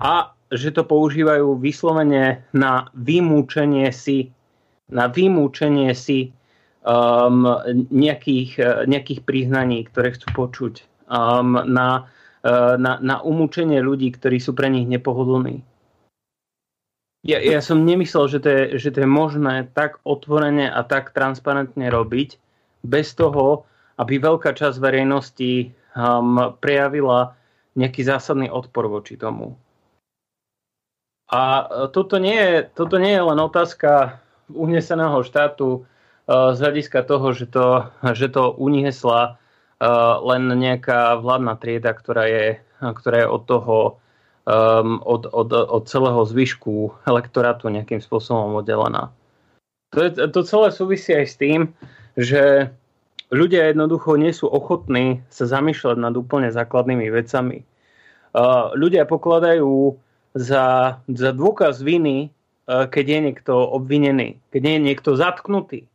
A 0.00 0.32
že 0.50 0.72
to 0.72 0.82
používajú 0.82 1.60
vyslovene 1.60 2.42
na 2.56 2.88
vymúčenie 2.96 3.92
si, 3.92 4.32
na 4.88 5.06
vymúčenie 5.06 5.92
si 5.92 6.32
um, 6.82 7.44
nejakých, 7.92 8.84
nejakých 8.88 9.20
priznaní, 9.22 9.86
ktoré 9.86 10.16
chcú 10.16 10.28
počuť. 10.34 10.89
Um, 11.10 11.58
na, 11.66 12.06
uh, 12.46 12.78
na, 12.78 13.02
na 13.02 13.16
umúčenie 13.18 13.82
ľudí, 13.82 14.14
ktorí 14.14 14.38
sú 14.38 14.54
pre 14.54 14.70
nich 14.70 14.86
nepohodlní. 14.86 15.66
Ja, 17.26 17.42
ja 17.42 17.60
som 17.60 17.84
nemyslel, 17.84 18.30
že 18.30 18.38
to, 18.40 18.48
je, 18.48 18.62
že 18.80 18.88
to 18.94 19.04
je 19.04 19.10
možné 19.10 19.68
tak 19.74 19.98
otvorene 20.06 20.70
a 20.70 20.80
tak 20.86 21.12
transparentne 21.12 21.90
robiť, 21.92 22.38
bez 22.80 23.12
toho, 23.12 23.68
aby 24.00 24.16
veľká 24.16 24.56
časť 24.56 24.80
verejnosti 24.80 25.74
um, 25.92 26.56
prejavila 26.62 27.36
nejaký 27.76 28.06
zásadný 28.06 28.48
odpor 28.48 28.88
voči 28.88 29.20
tomu. 29.20 29.58
A 31.30 31.40
e, 31.40 31.64
toto 31.94 32.18
nie 32.18 32.34
je, 32.34 32.66
toto 32.74 32.98
nie 32.98 33.14
je 33.14 33.22
len 33.22 33.38
otázka 33.38 34.18
uneseného 34.50 35.22
štátu 35.22 35.68
e, 35.72 35.80
z 36.26 36.58
hľadiska 36.58 37.06
toho, 37.06 37.30
že 37.30 37.46
to, 37.46 37.86
že 38.18 38.28
to 38.34 38.50
uniesla 38.58 39.38
len 40.20 40.42
nejaká 40.46 41.16
vládna 41.18 41.56
trieda, 41.56 41.96
ktorá 41.96 42.28
je, 42.28 42.46
ktorá 42.80 43.24
je 43.24 43.28
od 43.28 43.42
toho 43.48 43.78
od, 45.04 45.22
od, 45.30 45.48
od 45.52 45.82
celého 45.86 46.20
zvyšku 46.24 47.04
elektorátu 47.06 47.68
nejakým 47.68 48.00
spôsobom 48.00 48.58
oddelená. 48.58 49.12
To, 49.94 50.06
je, 50.06 50.10
to 50.30 50.40
celé 50.46 50.68
súvisí 50.70 51.10
aj 51.14 51.26
s 51.26 51.34
tým, 51.36 51.60
že 52.14 52.70
ľudia 53.30 53.70
jednoducho 53.70 54.18
nie 54.18 54.30
sú 54.34 54.46
ochotní 54.50 55.22
sa 55.30 55.46
zamýšľať 55.46 55.96
nad 55.98 56.14
úplne 56.14 56.50
základnými 56.50 57.10
vecami. 57.10 57.66
Ľudia 58.74 59.06
pokladajú 59.10 59.98
za, 60.38 60.98
za 61.10 61.30
dôkaz 61.34 61.82
viny, 61.82 62.30
e, 62.30 62.86
keď 62.86 63.04
je 63.10 63.18
niekto 63.18 63.54
obvinený, 63.58 64.38
keď 64.54 64.62
je 64.62 64.78
niekto 64.78 65.10
zatknutý. 65.18 65.89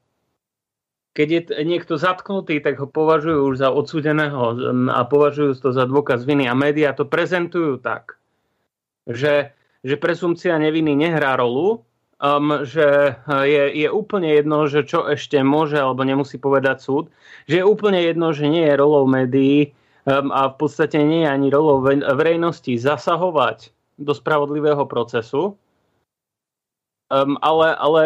Keď 1.16 1.28
je 1.32 1.42
niekto 1.64 1.96
zatknutý, 1.96 2.60
tak 2.60 2.76
ho 2.84 2.92
považujú 2.92 3.56
už 3.56 3.64
za 3.64 3.72
odsudeného 3.72 4.60
a 4.92 5.02
považujú 5.08 5.56
to 5.64 5.72
za 5.72 5.88
dôkaz 5.88 6.28
viny. 6.28 6.44
A 6.52 6.54
médiá 6.54 6.92
to 6.92 7.08
prezentujú 7.08 7.80
tak, 7.80 8.20
že, 9.08 9.56
že 9.80 9.96
presumcia 9.96 10.60
neviny 10.60 10.92
nehrá 10.92 11.40
rolu, 11.40 11.88
um, 12.20 12.68
že 12.68 13.16
je, 13.48 13.64
je 13.80 13.88
úplne 13.88 14.28
jedno, 14.28 14.68
že 14.68 14.84
čo 14.84 15.08
ešte 15.08 15.40
môže 15.40 15.80
alebo 15.80 16.04
nemusí 16.04 16.36
povedať 16.36 16.84
súd, 16.84 17.08
že 17.48 17.64
je 17.64 17.66
úplne 17.66 18.04
jedno, 18.04 18.36
že 18.36 18.52
nie 18.52 18.68
je 18.68 18.76
rolou 18.76 19.08
médií 19.08 19.72
um, 20.04 20.36
a 20.36 20.52
v 20.52 20.56
podstate 20.60 21.00
nie 21.00 21.24
je 21.24 21.32
ani 21.32 21.48
rolou 21.48 21.80
verejnosti 21.96 22.76
zasahovať 22.76 23.72
do 23.96 24.12
spravodlivého 24.12 24.84
procesu, 24.84 25.56
um, 27.08 27.40
ale, 27.40 27.72
ale 27.80 28.02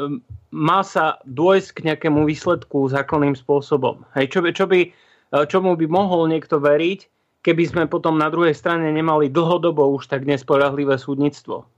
um, 0.00 0.24
má 0.50 0.80
sa 0.80 1.20
dôjsť 1.28 1.68
k 1.76 1.84
nejakému 1.92 2.24
výsledku 2.24 2.88
zákonným 2.88 3.36
spôsobom. 3.36 4.00
Hej, 4.16 4.32
čo 4.32 4.40
by, 4.40 4.48
čo 4.56 4.64
by, 4.64 4.80
uh, 4.88 5.44
čomu 5.44 5.76
by 5.76 5.86
mohol 5.88 6.28
niekto 6.28 6.56
veriť, 6.56 7.00
keby 7.44 7.64
sme 7.68 7.84
potom 7.86 8.16
na 8.16 8.32
druhej 8.32 8.56
strane 8.56 8.88
nemali 8.90 9.30
dlhodobo 9.30 9.94
už 9.96 10.10
tak 10.10 10.24
nespoľahlivé 10.24 10.96
súdnictvo. 10.96 11.68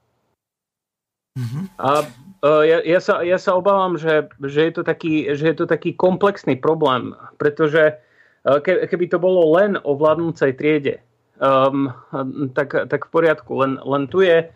Mm-hmm. 1.38 1.64
A 1.78 1.90
uh, 2.42 2.62
ja, 2.66 2.78
ja, 2.82 3.00
sa, 3.02 3.22
ja 3.22 3.38
sa 3.38 3.54
obávam, 3.54 3.94
že, 3.94 4.26
že, 4.42 4.70
je 4.70 4.72
to 4.74 4.82
taký, 4.82 5.30
že 5.34 5.54
je 5.54 5.56
to 5.56 5.66
taký 5.66 5.94
komplexný 5.94 6.58
problém, 6.58 7.14
pretože 7.38 7.94
uh, 8.46 8.58
ke, 8.58 8.86
keby 8.90 9.06
to 9.10 9.18
bolo 9.22 9.54
len 9.54 9.78
o 9.86 9.94
vládnúcej 9.94 10.58
triede, 10.58 10.98
um, 11.38 11.94
tak, 12.54 12.74
tak 12.90 13.06
v 13.06 13.10
poriadku. 13.10 13.50
Len, 13.62 13.78
len 13.82 14.10
tu, 14.10 14.26
je, 14.26 14.46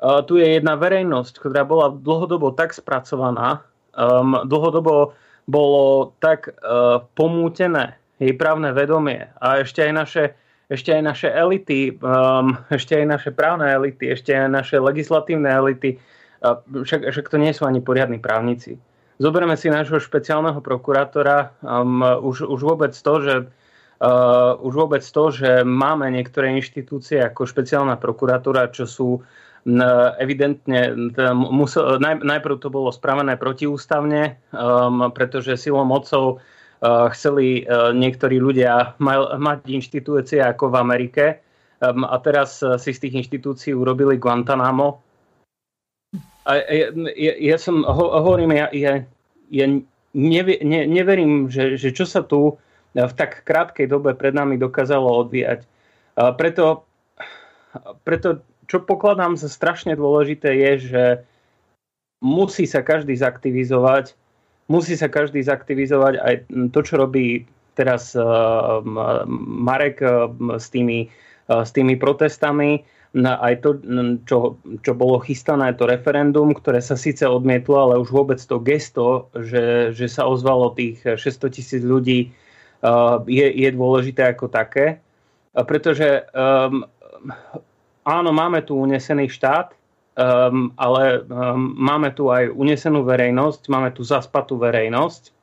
tu 0.00 0.36
je 0.36 0.46
jedna 0.60 0.76
verejnosť, 0.76 1.40
ktorá 1.40 1.64
bola 1.64 1.88
dlhodobo 1.88 2.52
tak 2.52 2.76
spracovaná, 2.76 3.64
um, 3.96 4.44
dlhodobo 4.44 5.16
bolo 5.48 6.12
tak 6.20 6.52
uh, 6.52 7.00
pomútené 7.16 7.96
jej 8.20 8.36
právne 8.36 8.76
vedomie 8.76 9.28
a 9.40 9.64
ešte 9.64 9.80
aj 9.88 9.92
naše, 9.92 10.24
ešte 10.68 10.92
aj 10.92 11.02
naše 11.04 11.28
elity, 11.32 11.96
um, 12.04 12.60
ešte 12.68 12.98
aj 12.98 13.06
naše 13.08 13.30
právne 13.32 13.72
elity, 13.72 14.12
ešte 14.12 14.36
aj 14.36 14.52
naše 14.52 14.76
legislatívne 14.76 15.48
elity, 15.48 15.96
uh, 16.44 16.60
však, 16.66 17.08
však 17.08 17.26
to 17.32 17.36
nie 17.40 17.56
sú 17.56 17.64
ani 17.64 17.80
poriadni 17.80 18.20
právnici. 18.20 18.76
Zoberme 19.16 19.56
si 19.56 19.72
nášho 19.72 19.96
špeciálneho 19.96 20.60
prokurátora, 20.60 21.56
um, 21.64 22.04
už, 22.20 22.44
už 22.44 22.60
vôbec 22.60 22.92
to, 22.92 23.14
že 23.24 23.34
Uh, 23.96 24.60
už 24.60 24.76
vôbec 24.76 25.00
to, 25.00 25.32
že 25.32 25.64
máme 25.64 26.12
niektoré 26.12 26.52
inštitúcie 26.52 27.16
ako 27.16 27.48
špeciálna 27.48 27.96
prokuratúra, 27.96 28.68
čo 28.68 28.84
sú 28.84 29.24
evidentne, 30.22 31.10
teda 31.10 31.34
musel, 31.34 31.98
naj, 31.98 32.22
najprv 32.22 32.62
to 32.62 32.70
bolo 32.70 32.94
spravené 32.94 33.34
protiústavne, 33.34 34.38
um, 34.54 35.10
pretože 35.10 35.58
silou 35.58 35.82
mocou 35.82 36.38
uh, 36.38 37.10
chceli 37.10 37.66
uh, 37.66 37.90
niektorí 37.90 38.38
ľudia 38.38 38.94
mal, 39.02 39.34
mať 39.34 39.66
inštitúcie 39.66 40.38
ako 40.38 40.70
v 40.70 40.76
Amerike 40.78 41.24
um, 41.82 42.06
a 42.06 42.14
teraz 42.22 42.62
uh, 42.62 42.78
si 42.78 42.94
z 42.94 43.10
tých 43.10 43.26
inštitúcií 43.26 43.74
urobili 43.74 44.22
Guantanamo. 44.22 45.02
A 46.46 46.62
ja, 46.70 46.94
ja, 47.18 47.34
ja 47.34 47.56
som, 47.58 47.82
ho, 47.82 48.04
hovorím, 48.22 48.54
ja, 48.54 48.70
ja, 48.70 49.02
ja 49.50 49.66
nevie, 50.14 50.62
ne, 50.62 50.86
neverím, 50.86 51.50
že, 51.50 51.74
že 51.74 51.90
čo 51.90 52.06
sa 52.06 52.22
tu 52.22 52.54
v 52.96 53.12
tak 53.12 53.44
krátkej 53.44 53.92
dobe 53.92 54.16
pred 54.16 54.32
nami 54.32 54.56
dokázalo 54.56 55.26
odvíjať. 55.26 55.68
Preto, 56.40 56.88
preto 58.08 58.40
čo 58.66 58.82
pokladám 58.82 59.38
za 59.38 59.46
strašne 59.50 59.94
dôležité 59.94 60.50
je, 60.52 60.72
že 60.90 61.04
musí 62.22 62.66
sa 62.66 62.82
každý 62.82 63.14
zaktivizovať, 63.14 64.14
musí 64.66 64.98
sa 64.98 65.06
každý 65.06 65.42
zaktivizovať 65.42 66.14
aj 66.18 66.34
to, 66.74 66.80
čo 66.82 66.94
robí 66.98 67.46
teraz 67.76 68.16
Marek 69.36 70.00
s 70.56 70.66
tými, 70.72 71.12
s 71.46 71.70
tými 71.70 71.94
protestami, 72.00 72.82
aj 73.16 73.54
to, 73.64 73.80
čo, 74.28 74.60
čo 74.84 74.92
bolo 74.92 75.20
chystané, 75.24 75.72
to 75.72 75.88
referendum, 75.88 76.52
ktoré 76.52 76.84
sa 76.84 77.00
síce 77.00 77.24
odmietlo, 77.24 77.76
ale 77.88 77.94
už 78.00 78.12
vôbec 78.12 78.40
to 78.40 78.60
gesto, 78.60 79.32
že, 79.32 79.96
že 79.96 80.06
sa 80.08 80.28
ozvalo 80.28 80.76
tých 80.76 81.00
600 81.04 81.56
tisíc 81.56 81.82
ľudí, 81.84 82.32
je, 83.24 83.46
je 83.56 83.68
dôležité 83.72 84.36
ako 84.36 84.52
také. 84.52 85.00
Pretože 85.56 86.28
um, 86.36 86.84
áno, 88.06 88.30
máme 88.30 88.62
tu 88.62 88.78
unesený 88.78 89.26
štát, 89.28 89.74
um, 90.14 90.70
ale 90.78 91.26
um, 91.26 91.74
máme 91.74 92.14
tu 92.14 92.30
aj 92.30 92.54
unesenú 92.54 93.02
verejnosť, 93.02 93.66
máme 93.66 93.90
tu 93.90 94.06
zaspatú 94.06 94.56
verejnosť. 94.56 95.34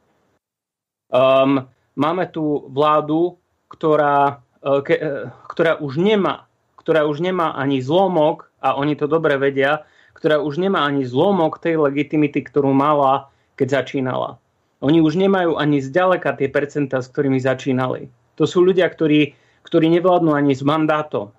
Um, 1.12 1.68
máme 2.00 2.32
tu 2.32 2.66
vládu, 2.72 3.38
ktorá, 3.68 4.40
uh, 4.64 4.82
ke, 4.82 4.96
uh, 4.98 5.30
ktorá 5.52 5.78
už 5.84 6.00
nemá 6.00 6.48
ktorá 6.84 7.08
už 7.08 7.24
nemá 7.24 7.56
ani 7.56 7.80
zlomok, 7.80 8.52
a 8.60 8.76
oni 8.76 9.00
to 9.00 9.08
dobre 9.08 9.40
vedia, 9.40 9.88
ktorá 10.20 10.44
už 10.44 10.60
nemá 10.60 10.84
ani 10.84 11.08
zlomok 11.08 11.64
tej 11.64 11.80
legitimity, 11.80 12.44
ktorú 12.44 12.76
mala, 12.76 13.32
keď 13.56 13.84
začínala. 13.84 14.36
Oni 14.84 15.00
už 15.00 15.16
nemajú 15.16 15.56
ani 15.56 15.80
zďaleka 15.80 16.36
tie 16.36 16.52
percentá, 16.52 17.00
s 17.00 17.08
ktorými 17.08 17.40
začínali. 17.40 18.12
To 18.36 18.44
sú 18.44 18.60
ľudia, 18.68 18.92
ktorí, 18.92 19.32
ktorí 19.64 19.88
nevládnu 19.96 20.36
ani 20.36 20.52
s 20.52 20.60
mandátom. 20.60 21.32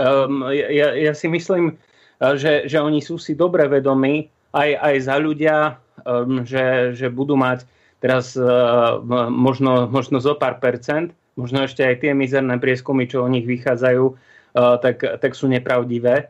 Um, 0.00 0.48
ja, 0.52 0.96
ja 0.96 1.12
si 1.12 1.28
myslím, 1.28 1.76
že, 2.16 2.64
že 2.70 2.78
oni 2.80 3.02
sú 3.02 3.20
si 3.20 3.36
dobre 3.36 3.68
vedomí, 3.68 4.32
aj, 4.52 4.70
aj 4.78 4.94
za 5.04 5.16
ľudia, 5.18 5.56
um, 6.04 6.44
že, 6.44 6.96
že 6.96 7.08
budú 7.12 7.36
mať 7.36 7.64
teraz 8.02 8.34
uh, 8.34 8.98
možno, 9.30 9.86
možno 9.88 10.18
zo 10.20 10.34
pár 10.36 10.58
percent, 10.58 11.14
možno 11.38 11.64
ešte 11.64 11.86
aj 11.86 12.02
tie 12.04 12.12
mizerné 12.12 12.58
prieskumy, 12.58 13.08
čo 13.08 13.24
o 13.24 13.32
nich 13.32 13.46
vychádzajú, 13.46 14.04
uh, 14.12 14.76
tak, 14.82 15.02
tak 15.22 15.32
sú 15.32 15.48
nepravdivé. 15.48 16.28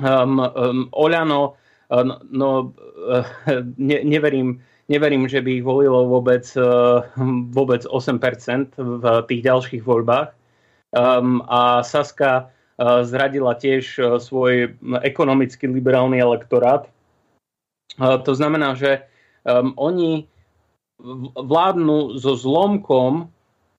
Um, 0.00 0.40
um, 0.40 0.88
Oľano, 0.96 1.60
uh, 1.92 2.16
no, 2.32 2.72
uh, 3.04 3.24
ne, 3.76 3.98
neverím, 4.02 4.64
neverím, 4.88 5.28
že 5.28 5.44
by 5.44 5.60
ich 5.60 5.64
volilo 5.64 6.08
vôbec, 6.08 6.48
uh, 6.56 7.04
vôbec 7.52 7.84
8% 7.84 8.76
v 8.80 9.04
tých 9.28 9.42
ďalších 9.44 9.82
voľbách. 9.84 10.32
Um, 10.92 11.40
a 11.48 11.80
Saska 11.80 12.51
zradila 12.80 13.52
tiež 13.56 14.00
svoj 14.20 14.76
ekonomicky 15.04 15.68
liberálny 15.68 16.20
elektorát. 16.20 16.88
To 18.00 18.32
znamená, 18.32 18.72
že 18.74 19.04
oni 19.76 20.24
vládnu 21.36 22.16
so 22.16 22.38
zlomkom, 22.38 23.28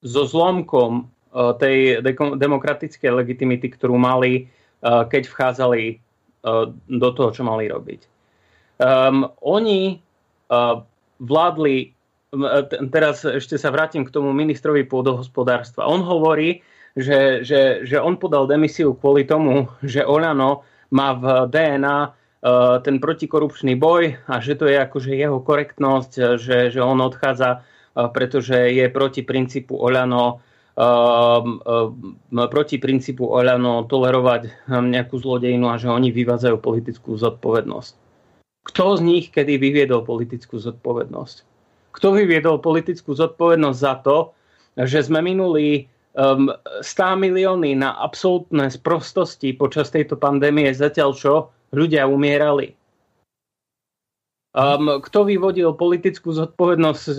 so 0.03 0.23
zlomkom 0.27 1.07
tej 1.33 2.03
de- 2.05 2.35
demokratickej 2.37 3.09
legitimity, 3.09 3.73
ktorú 3.73 3.97
mali, 3.97 4.51
keď 4.83 5.23
vchádzali 5.25 5.97
do 6.91 7.09
toho, 7.15 7.29
čo 7.31 7.41
mali 7.47 7.71
robiť. 7.71 8.01
Oni 9.41 9.81
vládli, 11.23 11.75
teraz 12.91 13.23
ešte 13.23 13.55
sa 13.55 13.71
vrátim 13.71 14.03
k 14.03 14.13
tomu 14.13 14.35
ministrovi 14.35 14.83
pôdohospodárstva. 14.83 15.87
On 15.87 16.03
hovorí, 16.03 16.59
že, 16.93 17.41
že, 17.41 17.85
že 17.89 17.97
on 17.97 18.21
podal 18.21 18.45
demisiu 18.45 18.93
kvôli 18.93 19.25
tomu, 19.25 19.65
že 19.81 20.05
Olano 20.05 20.61
má 20.93 21.17
v 21.17 21.49
DNA 21.49 21.97
uh, 22.05 22.77
ten 22.85 23.01
protikorupčný 23.01 23.73
boj 23.73 24.21
a 24.29 24.37
že 24.37 24.53
to 24.53 24.69
je 24.69 24.77
akože 24.77 25.17
jeho 25.17 25.41
korektnosť, 25.41 26.37
že, 26.37 26.57
že 26.69 26.79
on 26.81 27.01
odchádza, 27.01 27.61
uh, 27.61 28.13
pretože 28.13 28.69
je 28.69 28.85
proti 28.93 29.25
princípu 29.25 29.73
uh, 29.73 30.37
proti 32.49 32.77
princípu 32.77 33.25
Olano 33.25 33.85
tolerovať 33.89 34.69
nejakú 34.69 35.17
zlodejinu 35.17 35.69
a 35.69 35.81
že 35.81 35.89
oni 35.89 36.13
vyvádzajú 36.13 36.57
politickú 36.61 37.17
zodpovednosť. 37.17 37.93
Kto 38.63 38.95
z 38.95 39.01
nich 39.03 39.25
kedy 39.33 39.59
vyviedol 39.59 40.07
politickú 40.07 40.55
zodpovednosť? 40.61 41.37
Kto 41.93 42.07
vyviedol 42.15 42.57
politickú 42.57 43.13
zodpovednosť 43.13 43.77
za 43.77 43.93
to, 44.01 44.17
že 44.73 45.05
sme 45.05 45.21
minuli 45.21 45.92
um, 46.17 46.53
100 46.81 47.17
milióny 47.17 47.77
na 47.77 47.97
absolútne 47.97 48.69
sprostosti 48.69 49.53
počas 49.53 49.89
tejto 49.89 50.17
pandémie, 50.17 50.69
zatiaľ 50.73 51.11
čo 51.17 51.33
ľudia 51.73 52.05
umierali. 52.05 52.73
Um, 54.53 55.01
kto 55.01 55.25
vyvodil 55.25 55.73
politickú 55.73 56.29
zodpovednosť, 56.29 57.17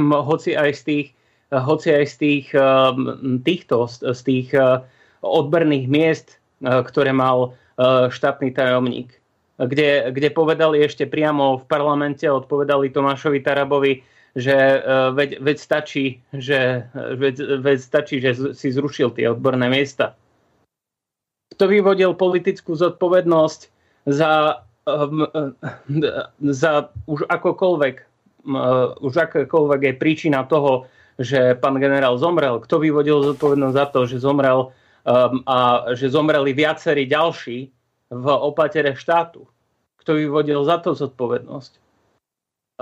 um, 0.00 0.16
hoci 0.16 0.56
aj 0.56 0.70
z 0.72 0.82
tých, 0.88 1.08
hoci 1.52 1.88
aj 1.92 2.04
z 2.08 2.14
tých, 2.16 2.46
um, 2.56 3.36
týchto, 3.44 3.84
z 3.92 4.20
tých 4.24 4.48
uh, 4.56 4.80
odberných 5.20 5.84
miest, 5.92 6.40
uh, 6.64 6.80
ktoré 6.80 7.12
mal 7.12 7.52
uh, 7.52 8.08
štátny 8.08 8.56
tajomník, 8.56 9.12
kde, 9.60 10.16
kde 10.16 10.28
povedali 10.32 10.80
ešte 10.80 11.04
priamo 11.04 11.60
v 11.60 11.64
parlamente, 11.68 12.24
odpovedali 12.24 12.88
Tomášovi 12.88 13.44
Tarabovi, 13.44 14.00
že 14.32 14.56
uh, 14.80 15.12
veď, 15.12 15.40
veď, 15.44 15.56
stačí, 15.60 16.04
že, 16.32 16.88
veď, 16.94 17.60
veď 17.60 17.78
stačí, 17.80 18.16
že 18.20 18.56
si 18.56 18.72
zrušil 18.72 19.12
tie 19.12 19.28
odborné 19.28 19.68
miesta. 19.68 20.16
Kto 21.52 21.68
vyvodil 21.68 22.16
politickú 22.16 22.72
zodpovednosť 22.72 23.60
za, 24.08 24.64
um, 24.88 25.28
za 26.40 26.88
už 27.04 27.28
akokoľvek 27.28 28.12
už 29.00 29.14
akokoľvek 29.14 29.80
je 29.86 29.94
príčina 29.94 30.42
toho, 30.46 30.86
že 31.18 31.54
pán 31.62 31.78
generál 31.78 32.18
zomrel. 32.18 32.58
Kto 32.58 32.82
vyvodil 32.82 33.22
zodpovednosť 33.22 33.76
za 33.76 33.86
to, 33.94 34.00
že 34.08 34.22
zomrel 34.22 34.72
um, 35.06 35.42
a 35.46 35.90
že 35.94 36.10
zomreli 36.10 36.50
viacerí 36.50 37.06
ďalší 37.06 37.70
v 38.10 38.26
opatere 38.26 38.98
štátu? 38.98 39.46
Kto 40.02 40.18
vyvodil 40.18 40.58
za 40.66 40.82
to 40.82 40.98
zodpovednosť? 40.98 41.78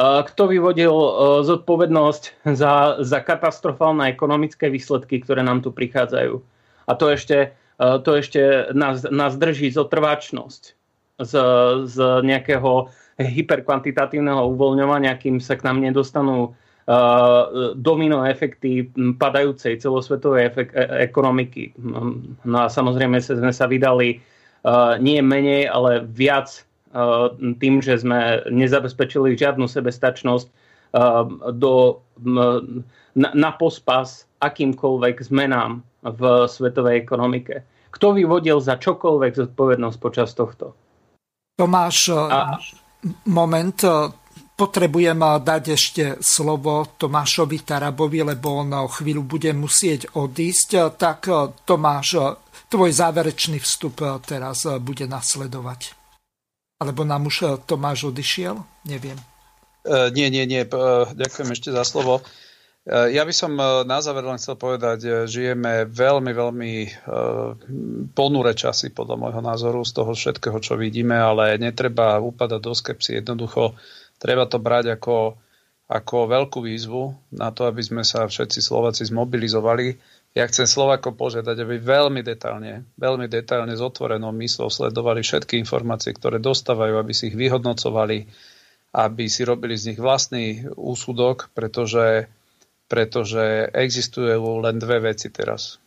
Kto 0.01 0.43
vyvodil 0.49 0.97
e, 0.97 1.11
zodpovednosť 1.45 2.49
za, 2.57 3.05
za 3.05 3.19
katastrofálne 3.21 4.09
ekonomické 4.09 4.73
výsledky, 4.73 5.21
ktoré 5.21 5.45
nám 5.45 5.61
tu 5.61 5.77
prichádzajú? 5.77 6.41
A 6.89 6.93
to 6.97 7.13
ešte, 7.13 7.53
e, 7.53 7.87
to 8.01 8.11
ešte 8.17 8.73
nás, 8.73 9.05
nás 9.05 9.37
drží 9.37 9.69
zotrvačnosť 9.69 10.63
z, 11.21 11.33
z 11.85 11.97
nejakého 12.25 12.89
hyperkvantitatívneho 13.21 14.49
uvoľňovania, 14.57 15.21
kým 15.21 15.37
sa 15.45 15.61
k 15.61 15.69
nám 15.69 15.85
nedostanú 15.85 16.49
uh, 16.49 17.77
domino 17.77 18.25
efekty 18.25 18.89
padajúcej 19.21 19.77
celosvetovej 19.77 20.49
efek- 20.49 20.73
ekonomiky. 21.13 21.77
No 22.49 22.57
a 22.57 22.73
samozrejme 22.73 23.21
sme 23.21 23.53
sa 23.53 23.69
vydali 23.69 24.25
nie 25.05 25.21
menej, 25.21 25.69
ale 25.69 26.09
viac 26.09 26.65
tým, 27.63 27.79
že 27.79 28.03
sme 28.03 28.43
nezabezpečili 28.51 29.39
žiadnu 29.39 29.71
sebestačnosť 29.71 30.47
eh, 30.47 30.55
do, 31.55 32.03
na, 33.15 33.31
na 33.31 33.51
pospas 33.55 34.27
akýmkoľvek 34.43 35.17
zmenám 35.23 35.87
v 36.03 36.21
svetovej 36.51 36.95
ekonomike. 37.07 37.63
Kto 37.91 38.15
vyvodil 38.15 38.59
za 38.59 38.79
čokoľvek 38.79 39.33
zodpovednosť 39.37 39.99
počas 40.03 40.35
tohto? 40.35 40.75
Tomáš, 41.55 42.11
eh, 42.11 42.19
A... 42.19 42.59
moment, 43.31 43.79
potrebujem 44.59 45.21
dať 45.41 45.65
ešte 45.73 46.05
slovo 46.19 46.91
Tomášovi 46.99 47.63
Tarabovi, 47.63 48.35
lebo 48.35 48.67
on 48.67 48.75
chvíľu 48.91 49.23
bude 49.25 49.55
musieť 49.55 50.11
odísť. 50.19 50.99
Tak 50.99 51.31
Tomáš, 51.63 52.19
tvoj 52.67 52.91
záverečný 52.91 53.63
vstup 53.63 54.03
teraz 54.27 54.67
bude 54.83 55.07
nasledovať. 55.09 56.00
Alebo 56.81 57.05
nám 57.05 57.29
už 57.29 57.37
e, 57.45 57.47
Tomáš 57.69 58.09
odišiel? 58.09 58.57
Neviem. 58.89 59.21
Uh, 59.81 60.13
nie, 60.13 60.29
nie, 60.29 60.45
nie. 60.49 60.65
Uh, 60.65 61.09
ďakujem 61.13 61.53
ešte 61.53 61.69
za 61.73 61.85
slovo. 61.85 62.21
Uh, 62.85 63.09
ja 63.13 63.25
by 63.25 63.33
som 63.33 63.53
na 63.85 63.99
záver 64.01 64.25
len 64.25 64.41
chcel 64.41 64.57
povedať, 64.57 65.29
žijeme 65.29 65.89
veľmi, 65.89 66.33
veľmi 66.33 66.73
ponure 68.17 68.53
časy 68.57 68.93
podľa 68.93 69.17
môjho 69.17 69.41
názoru 69.45 69.81
z 69.85 69.93
toho 69.93 70.13
všetkého, 70.13 70.57
čo 70.61 70.77
vidíme, 70.81 71.17
ale 71.17 71.61
netreba 71.61 72.21
upadať 72.21 72.61
do 72.61 72.73
skepsy. 72.73 73.21
Jednoducho 73.21 73.77
treba 74.21 74.45
to 74.45 74.61
brať 74.61 75.01
ako, 75.01 75.41
ako 75.89 76.17
veľkú 76.29 76.61
výzvu 76.65 77.17
na 77.37 77.53
to, 77.53 77.69
aby 77.69 77.81
sme 77.81 78.05
sa 78.05 78.29
všetci 78.29 78.61
Slováci 78.61 79.09
zmobilizovali 79.09 79.97
ja 80.31 80.47
chcem 80.47 80.63
Slovako 80.63 81.11
požiadať, 81.11 81.57
aby 81.59 81.83
veľmi 81.83 82.23
detailne, 82.23 82.87
veľmi 82.95 83.27
detailne 83.27 83.75
s 83.75 83.83
otvorenou 83.83 84.31
myslou 84.39 84.71
sledovali 84.71 85.27
všetky 85.27 85.59
informácie, 85.59 86.15
ktoré 86.15 86.39
dostávajú, 86.39 87.03
aby 87.03 87.11
si 87.11 87.35
ich 87.35 87.37
vyhodnocovali, 87.37 88.31
aby 88.95 89.25
si 89.27 89.43
robili 89.43 89.75
z 89.75 89.95
nich 89.95 89.99
vlastný 89.99 90.71
úsudok, 90.79 91.51
pretože, 91.51 92.31
pretože 92.87 93.75
existujú 93.75 94.63
len 94.63 94.79
dve 94.79 95.11
veci 95.11 95.35
teraz. 95.35 95.83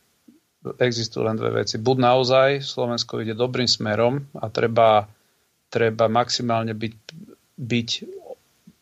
Existujú 0.63 1.23
len 1.23 1.39
dve 1.39 1.63
veci. 1.63 1.79
Buď 1.79 1.97
naozaj 2.03 2.49
Slovensko 2.63 3.23
ide 3.23 3.35
dobrým 3.35 3.67
smerom 3.67 4.27
a 4.39 4.51
treba, 4.51 5.07
treba 5.71 6.11
maximálne 6.11 6.75
byť, 6.75 6.95
byť 7.59 7.89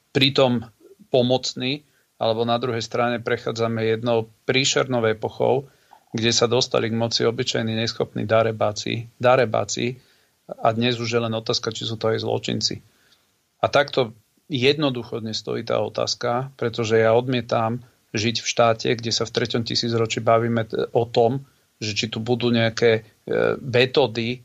pritom 0.10 0.66
pomocný 1.14 1.86
alebo 2.22 2.46
na 2.46 2.62
druhej 2.62 2.86
strane 2.86 3.18
prechádzame 3.18 3.82
jednou 3.82 4.30
príšernou 4.46 5.02
epochou, 5.10 5.66
kde 6.14 6.30
sa 6.30 6.46
dostali 6.46 6.94
k 6.94 6.94
moci 6.94 7.26
obyčajní 7.26 7.74
neschopní 7.74 8.30
darebáci, 8.30 9.10
darebáci 9.18 9.98
a 10.46 10.70
dnes 10.70 11.02
už 11.02 11.10
je 11.10 11.22
len 11.26 11.34
otázka, 11.34 11.74
či 11.74 11.90
sú 11.90 11.98
to 11.98 12.14
aj 12.14 12.22
zločinci. 12.22 12.86
A 13.58 13.66
takto 13.74 14.14
jednoducho 14.52 15.18
dnes 15.18 15.42
stojí 15.42 15.66
tá 15.66 15.82
otázka, 15.82 16.54
pretože 16.62 17.02
ja 17.02 17.18
odmietam 17.18 17.82
žiť 18.12 18.36
v 18.44 18.48
štáte, 18.48 18.90
kde 18.92 19.10
sa 19.10 19.24
v 19.24 19.34
treťom 19.34 19.64
tisícročí 19.64 20.20
bavíme 20.20 20.68
o 20.92 21.08
tom, 21.08 21.48
že 21.82 21.96
či 21.98 22.06
tu 22.12 22.22
budú 22.22 22.52
nejaké 22.52 22.92
e, 22.92 23.02
metódy 23.58 24.28
e, 24.36 24.40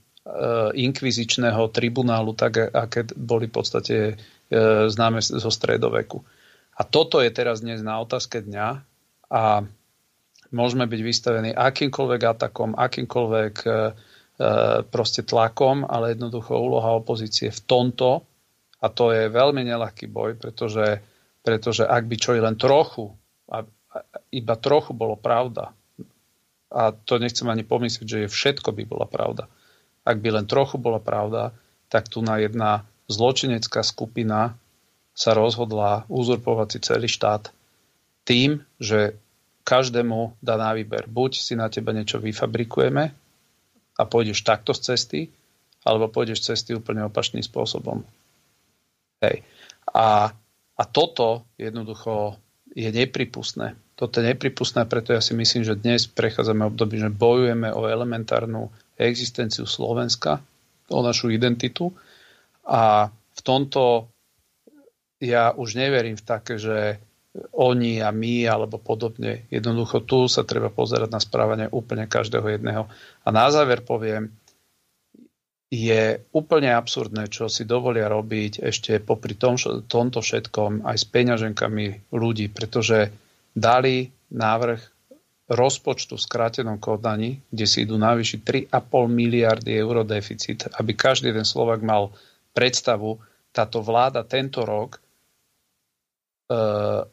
inkvizičného 0.72 1.68
tribunálu, 1.74 2.32
tak 2.32 2.72
aké 2.72 3.04
boli 3.12 3.50
v 3.50 3.54
podstate 3.58 3.96
e, 3.98 4.14
známe 4.88 5.18
zo 5.20 5.50
stredoveku. 5.50 6.22
A 6.76 6.82
toto 6.84 7.24
je 7.24 7.32
teraz 7.32 7.64
dnes 7.64 7.80
na 7.80 7.96
otázke 8.04 8.44
dňa 8.44 8.68
a 9.32 9.64
môžeme 10.52 10.84
byť 10.84 11.00
vystavení 11.00 11.50
akýmkoľvek 11.56 12.20
atakom, 12.20 12.76
akýmkoľvek 12.76 13.54
e, 13.64 13.68
e, 13.68 13.72
proste 14.84 15.24
tlakom, 15.24 15.88
ale 15.88 16.12
jednoducho 16.12 16.52
úloha 16.52 17.00
opozície 17.00 17.48
v 17.48 17.60
tomto, 17.64 18.28
a 18.76 18.86
to 18.92 19.08
je 19.08 19.32
veľmi 19.32 19.64
nelahký 19.64 20.04
boj, 20.06 20.36
pretože, 20.36 21.00
pretože 21.40 21.88
ak 21.88 22.04
by 22.04 22.16
čo 22.20 22.36
i 22.36 22.44
len 22.44 22.60
trochu, 22.60 23.08
a, 23.48 23.64
iba 24.28 24.54
trochu 24.60 24.92
bolo 24.92 25.16
pravda, 25.16 25.72
a 26.68 26.92
to 26.92 27.16
nechcem 27.16 27.48
ani 27.48 27.64
pomyslieť, 27.64 28.06
že 28.06 28.18
je 28.26 28.28
všetko 28.28 28.76
by 28.76 28.84
bola 28.84 29.08
pravda. 29.08 29.48
Ak 30.04 30.20
by 30.20 30.28
len 30.28 30.46
trochu 30.46 30.76
bola 30.76 31.00
pravda, 31.00 31.56
tak 31.88 32.12
tu 32.12 32.20
na 32.20 32.36
jedna 32.36 32.84
zločinecká 33.08 33.80
skupina 33.80 34.58
sa 35.16 35.32
rozhodla 35.32 36.04
uzurpovať 36.12 36.68
si 36.76 36.78
celý 36.84 37.08
štát 37.08 37.48
tým, 38.28 38.60
že 38.76 39.16
každému 39.64 40.36
dá 40.44 40.60
na 40.60 40.76
výber. 40.76 41.08
Buď 41.08 41.40
si 41.40 41.56
na 41.56 41.72
teba 41.72 41.96
niečo 41.96 42.20
vyfabrikujeme 42.20 43.04
a 43.96 44.02
pôjdeš 44.04 44.44
takto 44.44 44.76
z 44.76 44.92
cesty, 44.92 45.20
alebo 45.82 46.12
pôjdeš 46.12 46.44
z 46.44 46.46
cesty 46.52 46.70
úplne 46.76 47.08
opačným 47.08 47.40
spôsobom. 47.40 48.04
Hej. 49.24 49.40
A, 49.88 50.30
a 50.76 50.82
toto 50.84 51.48
jednoducho 51.56 52.36
je 52.76 52.92
nepripustné. 52.92 53.72
Toto 53.96 54.20
je 54.20 54.28
nepripustné, 54.28 54.84
preto 54.84 55.16
ja 55.16 55.24
si 55.24 55.32
myslím, 55.32 55.64
že 55.64 55.80
dnes 55.80 56.04
prechádzame 56.04 56.68
obdobie, 56.68 57.00
že 57.00 57.08
bojujeme 57.08 57.72
o 57.72 57.88
elementárnu 57.88 58.68
existenciu 59.00 59.64
Slovenska, 59.64 60.44
o 60.92 61.00
našu 61.00 61.32
identitu 61.32 61.96
a 62.68 63.08
v 63.08 63.40
tomto 63.40 64.12
ja 65.20 65.52
už 65.56 65.76
neverím 65.76 66.16
v 66.16 66.26
také, 66.26 66.60
že 66.60 67.00
oni 67.52 68.00
a 68.00 68.08
my 68.12 68.48
alebo 68.48 68.80
podobne. 68.80 69.44
Jednoducho 69.52 70.04
tu 70.04 70.24
sa 70.28 70.44
treba 70.44 70.72
pozerať 70.72 71.12
na 71.12 71.20
správanie 71.20 71.68
úplne 71.68 72.08
každého 72.08 72.48
jedného. 72.48 72.88
A 73.24 73.28
na 73.28 73.48
záver 73.52 73.84
poviem, 73.84 74.32
je 75.66 76.22
úplne 76.30 76.70
absurdné, 76.70 77.26
čo 77.26 77.50
si 77.50 77.66
dovolia 77.66 78.06
robiť 78.06 78.62
ešte 78.62 79.02
popri 79.02 79.34
tom, 79.34 79.58
tomto 79.90 80.22
všetkom 80.22 80.86
aj 80.86 80.96
s 80.96 81.04
peňaženkami 81.10 82.14
ľudí, 82.14 82.54
pretože 82.54 83.10
dali 83.50 84.08
návrh 84.30 84.80
rozpočtu 85.50 86.18
v 86.18 86.26
skrátenom 86.26 86.78
kodaní, 86.78 87.42
kde 87.50 87.66
si 87.66 87.82
idú 87.82 87.98
navýšiť 87.98 88.70
3,5 88.70 89.10
miliardy 89.10 89.74
eur 89.74 90.06
deficit, 90.06 90.70
aby 90.74 90.94
každý 90.94 91.34
ten 91.34 91.46
Slovak 91.46 91.82
mal 91.82 92.14
predstavu, 92.54 93.18
táto 93.50 93.82
vláda 93.82 94.22
tento 94.26 94.66
rok 94.66 95.02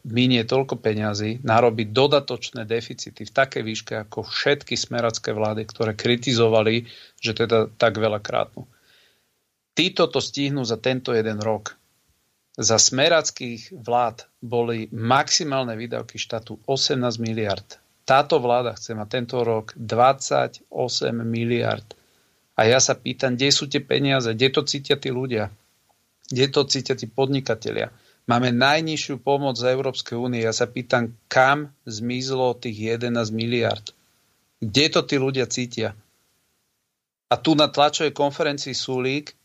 minie 0.06 0.46
toľko 0.46 0.78
peňazí, 0.78 1.42
narobiť 1.42 1.90
dodatočné 1.90 2.62
deficity 2.70 3.26
v 3.26 3.34
takej 3.34 3.62
výške 3.66 3.94
ako 4.06 4.22
všetky 4.22 4.78
smeracké 4.78 5.34
vlády, 5.34 5.66
ktoré 5.66 5.98
kritizovali, 5.98 6.86
že 7.18 7.34
teda 7.34 7.66
tak 7.74 7.98
veľa 7.98 8.22
krátnu. 8.22 8.62
Títo 9.74 10.06
to 10.06 10.22
stihnú 10.22 10.62
za 10.62 10.78
tento 10.78 11.10
jeden 11.10 11.42
rok. 11.42 11.74
Za 12.54 12.78
smerackých 12.78 13.74
vlád 13.74 14.30
boli 14.38 14.86
maximálne 14.94 15.74
výdavky 15.74 16.14
štátu 16.14 16.62
18 16.70 17.02
miliard. 17.18 17.66
Táto 18.06 18.38
vláda 18.38 18.78
chce 18.78 18.94
mať 18.94 19.08
tento 19.10 19.42
rok 19.42 19.74
28 19.74 20.70
miliard. 21.26 21.88
A 22.54 22.70
ja 22.70 22.78
sa 22.78 22.94
pýtam, 22.94 23.34
kde 23.34 23.50
sú 23.50 23.66
tie 23.66 23.82
peniaze, 23.82 24.30
kde 24.30 24.54
to 24.54 24.62
cítia 24.62 24.94
tí 24.94 25.10
ľudia, 25.10 25.50
kde 26.30 26.46
to 26.54 26.62
cítia 26.70 26.94
tí 26.94 27.10
podnikatelia 27.10 27.90
Máme 28.24 28.56
najnižšiu 28.56 29.20
pomoc 29.20 29.60
z 29.60 29.68
Európskej 29.68 30.16
únie. 30.16 30.40
Ja 30.40 30.56
sa 30.56 30.64
pýtam, 30.64 31.12
kam 31.28 31.76
zmizlo 31.84 32.56
tých 32.56 32.96
11 32.96 33.12
miliard? 33.36 33.92
Kde 34.64 34.84
to 34.88 35.00
tí 35.04 35.20
ľudia 35.20 35.44
cítia? 35.44 35.92
A 37.28 37.36
tu 37.36 37.52
na 37.52 37.68
tlačovej 37.68 38.16
konferencii 38.16 38.72
Sulík 38.72 39.36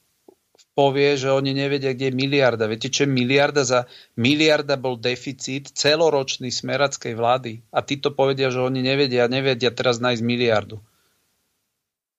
povie, 0.71 1.19
že 1.19 1.27
oni 1.27 1.51
nevedia, 1.51 1.91
kde 1.91 2.07
je 2.07 2.15
miliarda. 2.15 2.71
Viete, 2.71 2.87
čo 2.87 3.03
je 3.03 3.11
miliarda? 3.11 3.67
Za 3.67 3.83
miliarda 4.15 4.79
bol 4.79 4.95
deficit 4.95 5.75
celoročný 5.75 6.47
smerackej 6.47 7.19
vlády. 7.19 7.59
A 7.75 7.83
títo 7.83 8.15
povedia, 8.15 8.47
že 8.47 8.63
oni 8.63 8.79
nevedia, 8.79 9.27
nevedia 9.27 9.75
teraz 9.75 9.99
nájsť 9.99 10.23
miliardu. 10.23 10.79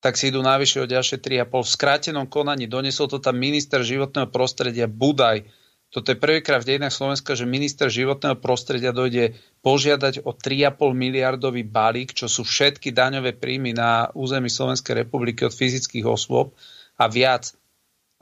Tak 0.04 0.16
si 0.16 0.28
idú 0.28 0.44
najvyššie 0.44 0.80
o 0.84 0.92
ďalšie 0.92 1.16
3,5. 1.24 1.56
V 1.56 1.72
skrátenom 1.72 2.26
konaní 2.28 2.68
donesol 2.68 3.08
to 3.08 3.16
tam 3.16 3.40
minister 3.40 3.80
životného 3.80 4.28
prostredia 4.28 4.84
Budaj 4.84 5.44
toto 5.90 6.14
je 6.14 6.22
prvýkrát 6.22 6.62
v 6.62 6.74
dejinách 6.74 6.94
Slovenska, 6.94 7.34
že 7.34 7.50
minister 7.50 7.90
životného 7.90 8.38
prostredia 8.38 8.94
dojde 8.94 9.34
požiadať 9.66 10.22
o 10.22 10.30
3,5 10.30 10.94
miliardový 10.94 11.66
balík, 11.66 12.14
čo 12.14 12.30
sú 12.30 12.46
všetky 12.46 12.94
daňové 12.94 13.34
príjmy 13.34 13.74
na 13.74 14.06
území 14.14 14.46
Slovenskej 14.46 15.02
republiky 15.02 15.42
od 15.42 15.50
fyzických 15.50 16.06
osôb 16.06 16.54
a 16.94 17.10
viac. 17.10 17.50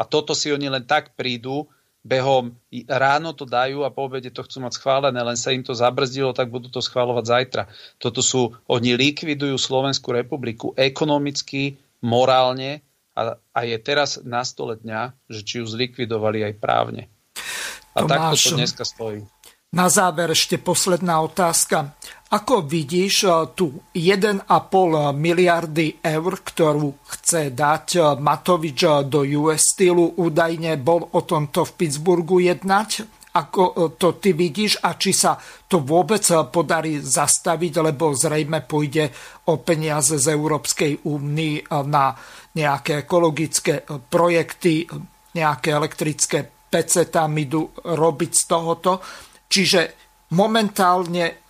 A 0.01 0.09
toto 0.09 0.33
si 0.33 0.49
oni 0.49 0.73
len 0.73 0.89
tak 0.89 1.13
prídu, 1.13 1.69
behom 2.01 2.57
ráno 2.89 3.37
to 3.37 3.45
dajú 3.45 3.85
a 3.85 3.93
po 3.93 4.09
obede 4.09 4.33
to 4.33 4.41
chcú 4.49 4.65
mať 4.65 4.81
schválené, 4.81 5.21
len 5.21 5.37
sa 5.37 5.53
im 5.53 5.61
to 5.61 5.77
zabrzdilo, 5.77 6.33
tak 6.33 6.49
budú 6.49 6.73
to 6.73 6.81
schváľovať 6.81 7.25
zajtra. 7.29 7.63
Toto 8.01 8.25
sú, 8.25 8.57
oni 8.65 8.97
likvidujú 8.97 9.61
Slovenskú 9.61 10.17
republiku 10.17 10.73
ekonomicky, 10.73 11.77
morálne 12.01 12.81
a, 13.13 13.37
a 13.53 13.61
je 13.67 13.77
teraz 13.77 14.23
na 14.25 14.41
stole 14.41 14.81
dňa, 14.81 15.29
že 15.29 15.45
či 15.45 15.61
ju 15.61 15.67
zlikvidovali 15.69 16.49
aj 16.49 16.55
právne. 16.57 17.13
A 17.99 18.07
Tomáš, 18.07 18.39
takto 18.39 18.49
to 18.55 18.57
dneska 18.63 18.85
stojí. 18.87 19.19
Na 19.69 19.93
záver 19.93 20.33
ešte 20.33 20.57
posledná 20.57 21.21
otázka. 21.21 21.93
Ako 22.33 22.65
vidíš 22.65 23.25
eh, 23.25 23.33
tú 23.53 23.85
1,5 23.93 24.49
miliardy 25.13 26.01
eur, 26.01 26.33
ktorú 26.41 26.97
chce 27.05 27.53
dať 27.53 27.87
eh, 27.97 28.05
Matovič 28.17 28.81
eh, 28.85 29.05
do 29.05 29.25
US 29.45 29.77
stylu, 29.77 30.17
údajne 30.17 30.81
bol 30.81 31.05
o 31.13 31.21
tomto 31.21 31.69
v 31.69 31.73
Pittsburghu 31.85 32.41
jednať? 32.41 33.21
Ako 33.29 33.93
to 34.01 34.19
ty 34.19 34.33
vidíš 34.33 34.83
a 34.83 34.97
či 34.99 35.13
sa 35.15 35.39
to 35.69 35.85
vôbec 35.85 36.25
podarí 36.49 36.99
zastaviť, 36.99 37.73
lebo 37.85 38.11
zrejme 38.11 38.65
pôjde 38.67 39.15
o 39.53 39.61
peniaze 39.63 40.17
z 40.17 40.33
Európskej 40.33 41.07
únie 41.07 41.63
na 41.71 42.19
nejaké 42.57 43.07
ekologické 43.07 43.85
projekty, 44.11 44.91
nejaké 45.39 45.71
elektrické 45.71 46.58
PC 46.69 47.09
tam 47.09 47.35
idú 47.41 47.73
robiť 47.73 48.31
z 48.33 48.43
tohoto. 48.45 49.01
Čiže 49.49 49.81
momentálne 50.37 51.49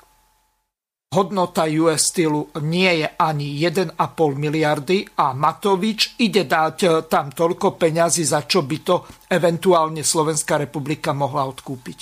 hodnota 1.08 1.64
US 1.80 2.12
Steelu 2.12 2.52
nie 2.62 3.02
je 3.04 3.08
ani 3.16 3.56
1,5 3.56 3.96
miliardy 4.36 5.08
a 5.16 5.32
Matovič 5.32 6.20
ide 6.20 6.44
dať 6.44 6.76
e, 6.84 6.88
tam 7.08 7.32
toľko 7.32 7.80
peňazí, 7.80 8.28
za 8.28 8.44
čo 8.44 8.60
by 8.60 8.78
to 8.84 8.96
eventuálne 9.32 10.04
Slovenská 10.04 10.60
republika 10.60 11.16
mohla 11.16 11.48
odkúpiť. 11.48 12.00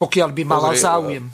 Pokiaľ 0.00 0.30
by 0.32 0.42
mala 0.48 0.72
pozri, 0.72 0.80
záujem. 0.80 1.24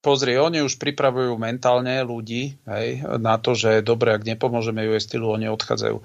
Pozri, 0.00 0.32
oni 0.40 0.64
už 0.64 0.80
pripravujú 0.80 1.36
mentálne 1.36 2.00
ľudí 2.00 2.56
hej, 2.64 3.04
na 3.20 3.36
to, 3.36 3.52
že 3.52 3.84
dobre, 3.84 4.16
ak 4.16 4.24
nepomôžeme 4.24 4.88
US 4.88 5.04
Steelu, 5.04 5.28
oni 5.28 5.52
odchádzajú 5.52 6.00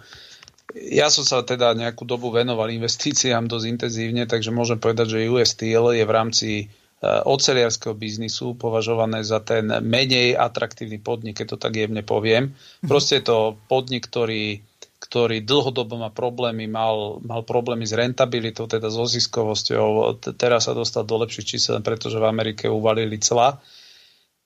ja 0.76 1.07
som 1.07 1.24
sa 1.24 1.47
teda 1.47 1.72
nejakú 1.72 2.03
dobu 2.03 2.28
venoval 2.28 2.68
investíciám 2.68 3.47
dosť 3.47 3.65
intenzívne, 3.72 4.24
takže 4.28 4.51
môžem 4.51 4.76
povedať, 4.76 5.15
že 5.15 5.32
US 5.32 5.55
Steel 5.55 5.95
je 5.95 6.03
v 6.03 6.11
rámci 6.11 6.49
e, 6.59 6.65
oceliarského 7.07 7.95
biznisu 7.95 8.59
považované 8.59 9.24
za 9.24 9.39
ten 9.39 9.63
menej 9.80 10.36
atraktívny 10.36 10.99
podnik, 10.99 11.39
keď 11.39 11.55
to 11.55 11.57
tak 11.57 11.74
jemne 11.80 12.03
poviem. 12.03 12.51
Mhm. 12.84 12.88
Proste 12.91 13.24
je 13.24 13.32
to 13.32 13.55
podnik, 13.72 14.11
ktorý, 14.11 14.59
ktorý 14.99 15.39
dlhodobo 15.47 16.03
má 16.03 16.11
problémy, 16.11 16.68
mal, 16.68 17.24
mal 17.24 17.47
problémy 17.47 17.88
s 17.88 17.95
rentabilitou, 17.95 18.68
teda 18.68 18.91
so 18.91 19.07
ziskovosťou. 19.07 20.20
Teraz 20.36 20.68
sa 20.68 20.76
dostal 20.76 21.07
do 21.07 21.15
lepších 21.15 21.47
čísel, 21.47 21.80
pretože 21.80 22.20
v 22.20 22.28
Amerike 22.28 22.68
uvalili 22.68 23.15
cla. 23.24 23.55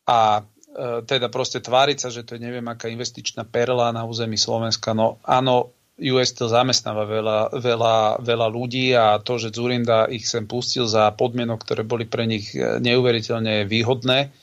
A 0.05 0.19
e, 0.37 0.41
teda 1.01 1.33
proste 1.33 1.57
tváriť 1.65 1.97
sa, 1.97 2.13
že 2.13 2.21
to 2.21 2.37
je 2.37 2.45
neviem 2.45 2.69
aká 2.69 2.93
investičná 2.93 3.41
perla 3.41 3.89
na 3.89 4.05
území 4.05 4.37
Slovenska. 4.37 4.93
No 4.93 5.17
áno, 5.25 5.73
US 6.01 6.33
to 6.33 6.49
zamestnáva 6.49 7.05
veľa, 7.05 7.39
veľa, 7.61 7.97
veľa 8.25 8.47
ľudí 8.49 8.97
a 8.97 9.21
to, 9.21 9.37
že 9.37 9.53
Zurinda 9.53 10.09
ich 10.09 10.25
sem 10.25 10.49
pustil 10.49 10.89
za 10.89 11.13
podmienok, 11.13 11.61
ktoré 11.61 11.85
boli 11.85 12.09
pre 12.09 12.25
nich 12.25 12.57
e, 12.57 12.81
neuveriteľne 12.81 13.69
výhodné, 13.69 14.33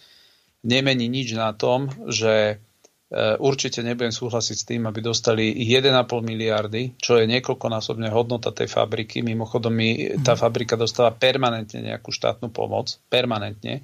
nemení 0.62 1.10
nič 1.10 1.34
na 1.34 1.50
tom, 1.54 1.90
že 2.06 2.62
určite 3.40 3.80
nebudem 3.80 4.12
súhlasiť 4.12 4.56
s 4.56 4.68
tým, 4.68 4.84
aby 4.84 5.00
dostali 5.00 5.56
1,5 5.64 5.96
miliardy, 6.20 7.00
čo 7.00 7.16
je 7.16 7.24
niekoľkonásobne 7.24 8.12
hodnota 8.12 8.52
tej 8.52 8.68
fabriky. 8.68 9.24
Mimochodom, 9.24 9.72
my, 9.72 10.20
tá 10.20 10.36
fabrika 10.36 10.76
dostáva 10.76 11.16
permanentne 11.16 11.80
nejakú 11.80 12.12
štátnu 12.12 12.52
pomoc. 12.52 13.00
Permanentne. 13.08 13.80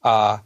A 0.00 0.40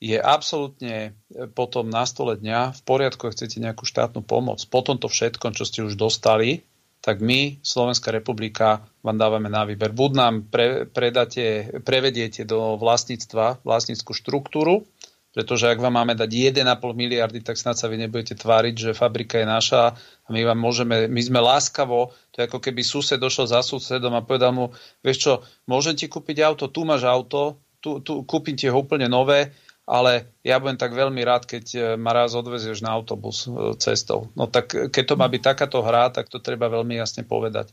je 0.00 0.18
absolútne 0.20 1.16
e, 1.32 1.48
potom 1.48 1.88
na 1.88 2.04
stole 2.04 2.36
dňa 2.36 2.76
v 2.76 2.80
poriadku, 2.84 3.28
ak 3.28 3.36
chcete 3.36 3.56
nejakú 3.60 3.88
štátnu 3.88 4.20
pomoc. 4.20 4.60
Po 4.68 4.84
tomto 4.84 5.08
všetkom, 5.08 5.56
čo 5.56 5.64
ste 5.64 5.84
už 5.84 5.96
dostali, 5.96 6.64
tak 7.00 7.22
my, 7.22 7.62
Slovenská 7.62 8.10
republika, 8.10 8.82
vám 9.00 9.16
dávame 9.16 9.46
na 9.46 9.62
výber. 9.62 9.94
Buď 9.94 10.10
nám 10.16 10.34
pre, 10.50 10.90
predáte, 10.90 11.70
prevediete 11.86 12.42
do 12.42 12.74
vlastníctva 12.76 13.62
vlastníckú 13.62 14.10
štruktúru, 14.10 14.82
pretože 15.36 15.68
ak 15.68 15.78
vám 15.78 16.00
máme 16.00 16.16
dať 16.16 16.56
1,5 16.56 16.64
miliardy, 16.96 17.44
tak 17.44 17.60
snad 17.60 17.76
sa 17.76 17.92
vy 17.92 18.00
nebudete 18.00 18.34
tváriť, 18.40 18.74
že 18.74 18.96
fabrika 18.96 19.36
je 19.36 19.46
naša 19.46 19.92
a 19.92 20.28
my 20.32 20.40
vám 20.48 20.56
môžeme, 20.56 20.96
my 21.12 21.20
sme 21.20 21.44
láskavo, 21.44 22.16
to 22.32 22.40
je 22.40 22.48
ako 22.48 22.58
keby 22.58 22.80
sused 22.80 23.20
došiel 23.20 23.44
za 23.44 23.60
susedom 23.60 24.16
a 24.16 24.24
povedal 24.24 24.56
mu, 24.56 24.72
vieš 25.04 25.18
čo, 25.20 25.32
môžem 25.68 25.92
ti 25.92 26.08
kúpiť 26.08 26.40
auto, 26.40 26.72
tu 26.72 26.88
máš 26.88 27.04
auto, 27.04 27.60
tu, 27.84 28.00
tu 28.00 28.24
kúpim 28.24 28.56
ti 28.56 28.66
ho 28.72 28.80
úplne 28.80 29.06
nové, 29.12 29.52
ale 29.86 30.34
ja 30.42 30.58
budem 30.58 30.74
tak 30.74 30.98
veľmi 30.98 31.22
rád, 31.22 31.46
keď 31.46 31.64
e, 31.72 31.78
ma 31.94 32.10
raz 32.10 32.34
odvezieš 32.34 32.82
na 32.82 32.90
autobus 32.90 33.46
e, 33.46 33.78
cestou. 33.78 34.26
No 34.34 34.50
tak 34.50 34.74
e, 34.74 34.90
keď 34.90 35.04
to 35.06 35.16
má 35.16 35.30
byť 35.30 35.42
takáto 35.46 35.78
hra, 35.78 36.10
tak 36.10 36.26
to 36.26 36.42
treba 36.42 36.66
veľmi 36.66 36.98
jasne 36.98 37.22
povedať. 37.22 37.70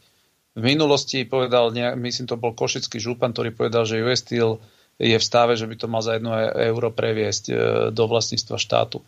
V 0.53 0.61
minulosti 0.61 1.25
povedal, 1.25 1.73
myslím 1.73 2.29
to 2.29 2.37
bol 2.37 2.53
košický 2.53 3.01
župan, 3.01 3.33
ktorý 3.33 3.57
povedal, 3.57 3.89
že 3.89 4.05
US 4.05 4.21
Steel 4.21 4.61
je 5.01 5.17
v 5.17 5.25
stave, 5.25 5.57
že 5.57 5.65
by 5.65 5.75
to 5.81 5.89
mal 5.89 6.05
za 6.05 6.21
jedno 6.21 6.29
euro 6.37 6.93
previesť 6.93 7.49
do 7.89 8.03
vlastníctva 8.05 8.61
štátu. 8.61 9.01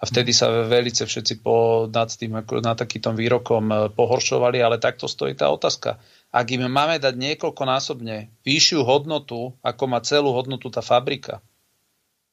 A 0.00 0.08
vtedy 0.08 0.32
sa 0.32 0.48
velice 0.64 1.04
všetci 1.04 1.44
po, 1.44 1.84
nad, 1.92 2.08
tým, 2.08 2.40
nad 2.40 2.76
takýmto 2.80 3.12
výrokom 3.12 3.92
pohoršovali, 3.92 4.64
ale 4.64 4.80
takto 4.80 5.04
stojí 5.04 5.36
tá 5.36 5.52
otázka. 5.52 6.00
Ak 6.32 6.48
im 6.48 6.64
máme 6.64 6.96
dať 6.96 7.12
niekoľkonásobne 7.12 8.32
vyššiu 8.40 8.80
hodnotu, 8.80 9.52
ako 9.60 9.84
má 9.84 10.00
celú 10.00 10.32
hodnotu 10.32 10.72
tá 10.72 10.80
fabrika, 10.80 11.44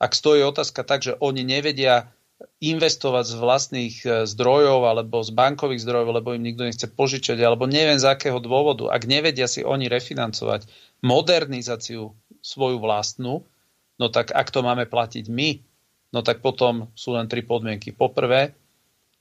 ak 0.03 0.11
stojí 0.11 0.43
otázka 0.43 0.83
tak, 0.83 1.07
že 1.07 1.15
oni 1.23 1.47
nevedia 1.47 2.11
investovať 2.59 3.23
z 3.23 3.35
vlastných 3.39 3.95
e, 4.03 4.07
zdrojov 4.27 4.83
alebo 4.83 5.23
z 5.23 5.31
bankových 5.31 5.83
zdrojov, 5.83 6.09
lebo 6.19 6.35
im 6.35 6.43
nikto 6.43 6.67
nechce 6.67 6.87
požičať, 6.91 7.39
alebo 7.39 7.63
neviem 7.71 7.95
z 7.95 8.11
akého 8.11 8.43
dôvodu, 8.43 8.91
ak 8.91 9.07
nevedia 9.07 9.47
si 9.47 9.63
oni 9.63 9.87
refinancovať 9.87 10.67
modernizáciu 10.99 12.11
svoju 12.43 12.83
vlastnú, 12.83 13.47
no 13.95 14.05
tak 14.11 14.35
ak 14.35 14.51
to 14.51 14.59
máme 14.59 14.83
platiť 14.83 15.31
my, 15.31 15.63
no 16.11 16.19
tak 16.19 16.43
potom 16.43 16.91
sú 16.99 17.15
len 17.15 17.31
tri 17.31 17.39
podmienky. 17.43 17.95
Poprvé, 17.95 18.51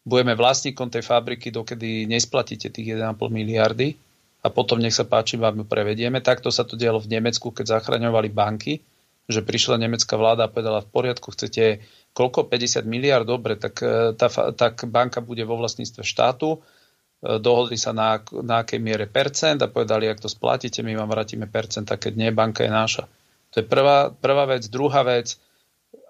budeme 0.03 0.35
vlastníkom 0.35 0.91
tej 0.91 1.07
fabriky, 1.07 1.55
dokedy 1.55 2.11
nesplatíte 2.11 2.75
tých 2.75 2.99
1,5 2.99 3.23
miliardy 3.31 3.95
a 4.43 4.51
potom 4.51 4.83
nech 4.83 4.99
sa 4.99 5.07
páči, 5.07 5.39
vám 5.39 5.63
ju 5.63 5.65
prevedieme. 5.67 6.19
Takto 6.19 6.51
sa 6.51 6.67
to 6.67 6.75
dialo 6.75 6.99
v 6.99 7.19
Nemecku, 7.19 7.55
keď 7.55 7.79
zachraňovali 7.79 8.29
banky 8.35 8.83
že 9.31 9.43
prišla 9.43 9.79
nemecká 9.79 10.19
vláda 10.19 10.47
a 10.47 10.53
povedala 10.53 10.83
v 10.83 10.91
poriadku, 10.91 11.31
chcete 11.31 11.83
koľko? 12.13 12.51
50 12.51 12.85
miliard, 12.85 13.25
dobre, 13.25 13.55
tak, 13.55 13.81
e, 13.81 14.13
tá, 14.19 14.29
tak 14.53 14.85
banka 14.91 15.23
bude 15.23 15.47
vo 15.47 15.57
vlastníctve 15.57 16.03
štátu, 16.03 16.59
e, 16.59 17.39
dohodli 17.39 17.79
sa 17.79 17.95
na, 17.95 18.19
na 18.43 18.67
akej 18.67 18.83
miere 18.83 19.07
percent 19.07 19.63
a 19.63 19.71
povedali, 19.71 20.11
ak 20.11 20.21
to 20.21 20.29
splatíte, 20.29 20.83
my 20.83 20.99
vám 20.99 21.11
vrátime 21.11 21.47
percent, 21.47 21.87
a 21.89 21.97
keď 21.97 22.13
nie, 22.19 22.31
banka 22.35 22.67
je 22.67 22.73
náša. 22.73 23.05
To 23.53 23.61
je 23.61 23.67
prvá, 23.69 24.11
prvá 24.11 24.49
vec. 24.49 24.67
Druhá 24.67 25.05
vec, 25.05 25.37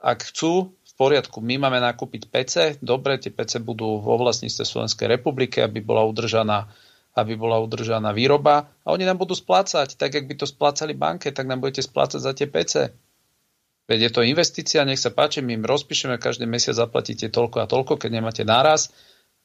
ak 0.01 0.31
chcú, 0.33 0.73
v 0.93 0.93
poriadku, 1.01 1.41
my 1.41 1.57
máme 1.57 1.81
nakúpiť 1.81 2.29
PC, 2.29 2.55
dobre, 2.85 3.17
tie 3.17 3.33
PC 3.33 3.65
budú 3.65 3.99
vo 3.99 4.21
vlastníctve 4.21 4.63
Slovenskej 4.63 5.09
republiky, 5.09 5.65
aby 5.65 5.81
bola 5.81 6.05
udržaná 6.05 6.69
aby 7.13 7.37
bola 7.37 7.61
udržaná 7.61 8.09
výroba 8.17 8.73
a 8.85 8.97
oni 8.97 9.05
nám 9.05 9.21
budú 9.21 9.37
splácať, 9.37 10.01
tak 10.01 10.17
jak 10.17 10.25
by 10.25 10.33
to 10.33 10.47
splácali 10.49 10.97
banke, 10.97 11.29
tak 11.29 11.45
nám 11.45 11.61
budete 11.61 11.85
splácať 11.85 12.21
za 12.25 12.33
tie 12.33 12.49
PC. 12.49 12.75
Veď 13.93 14.09
je 14.09 14.13
to 14.17 14.25
investícia, 14.25 14.89
nech 14.89 14.97
sa 14.97 15.13
páči, 15.13 15.45
my 15.45 15.61
im 15.61 15.69
rozpíšeme, 15.69 16.17
každý 16.17 16.49
mesiac 16.49 16.81
zaplatíte 16.81 17.29
toľko 17.29 17.61
a 17.61 17.69
toľko, 17.69 18.01
keď 18.01 18.11
nemáte 18.17 18.41
náraz. 18.41 18.89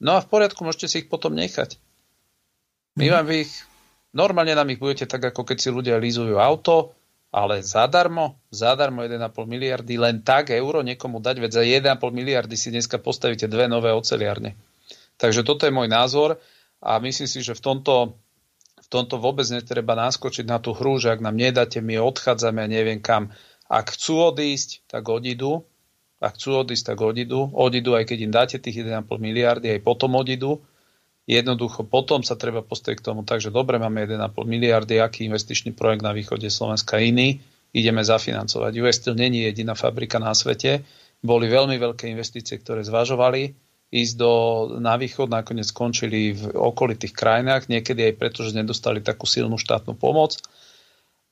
No 0.00 0.16
a 0.16 0.24
v 0.24 0.32
poriadku, 0.32 0.64
môžete 0.64 0.88
si 0.88 0.96
ich 1.04 1.12
potom 1.12 1.36
nechať. 1.36 1.76
My 2.96 3.06
mhm. 3.06 3.12
vám 3.12 3.26
ich, 3.36 3.52
normálne 4.16 4.56
nám 4.56 4.72
ich 4.72 4.80
budete 4.80 5.04
tak, 5.04 5.20
ako 5.20 5.44
keď 5.44 5.56
si 5.60 5.68
ľudia 5.68 6.00
lízujú 6.00 6.40
auto, 6.40 6.96
ale 7.28 7.60
zadarmo, 7.60 8.40
zadarmo 8.48 9.04
1,5 9.04 9.20
miliardy, 9.44 10.00
len 10.00 10.24
tak 10.24 10.48
euro 10.48 10.80
niekomu 10.80 11.20
dať, 11.20 11.36
veď 11.44 11.50
za 11.52 11.62
1,5 11.68 12.00
miliardy 12.08 12.56
si 12.56 12.72
dneska 12.72 12.96
postavíte 12.96 13.44
dve 13.52 13.68
nové 13.68 13.92
oceliárne. 13.92 14.56
Takže 15.20 15.44
toto 15.44 15.68
je 15.68 15.76
môj 15.76 15.92
názor 15.92 16.40
a 16.80 16.96
myslím 17.04 17.28
si, 17.28 17.44
že 17.44 17.52
v 17.52 17.60
tomto, 17.60 18.16
v 18.80 18.88
tomto 18.88 19.20
vôbec 19.20 19.44
netreba 19.52 19.92
naskočiť 19.92 20.48
na 20.48 20.56
tú 20.56 20.72
hru, 20.72 20.96
že 20.96 21.12
ak 21.12 21.20
nám 21.20 21.36
nedáte, 21.36 21.84
my 21.84 22.00
odchádzame 22.00 22.64
a 22.64 22.70
neviem 22.70 23.04
kam. 23.04 23.28
Ak 23.68 23.92
chcú 23.94 24.32
odísť, 24.32 24.88
tak 24.88 25.04
odídu. 25.12 25.68
Ak 26.18 26.40
chcú 26.40 26.64
odísť, 26.64 26.96
tak 26.96 26.98
odídu. 27.04 27.52
Odídu, 27.52 27.94
aj 27.94 28.08
keď 28.08 28.18
im 28.24 28.32
dáte 28.32 28.56
tých 28.56 28.82
1,5 28.82 29.04
miliardy, 29.20 29.76
aj 29.76 29.84
potom 29.84 30.16
odídu. 30.16 30.64
Jednoducho 31.28 31.84
potom 31.84 32.24
sa 32.24 32.40
treba 32.40 32.64
postaviť 32.64 33.04
k 33.04 33.06
tomu, 33.12 33.20
takže 33.20 33.52
dobre, 33.52 33.76
máme 33.76 34.08
1,5 34.08 34.32
miliardy, 34.48 34.96
aký 34.96 35.28
investičný 35.28 35.76
projekt 35.76 36.00
na 36.00 36.16
východe 36.16 36.48
Slovenska 36.48 36.96
iný, 36.96 37.44
ideme 37.76 38.00
zafinancovať. 38.00 38.72
US 38.80 38.96
Steel 38.96 39.12
není 39.12 39.44
jediná 39.44 39.76
fabrika 39.76 40.16
na 40.16 40.32
svete, 40.32 40.88
boli 41.20 41.52
veľmi 41.52 41.76
veľké 41.76 42.08
investície, 42.08 42.56
ktoré 42.56 42.80
zvažovali 42.80 43.52
ísť 43.88 44.14
do, 44.20 44.32
na 44.80 44.96
východ, 45.00 45.32
nakoniec 45.32 45.68
skončili 45.68 46.36
v 46.36 46.52
okolitých 46.52 47.16
krajinách, 47.16 47.72
niekedy 47.72 48.12
aj 48.12 48.14
preto, 48.20 48.44
že 48.44 48.56
nedostali 48.56 49.00
takú 49.00 49.24
silnú 49.24 49.56
štátnu 49.56 49.96
pomoc. 49.96 50.36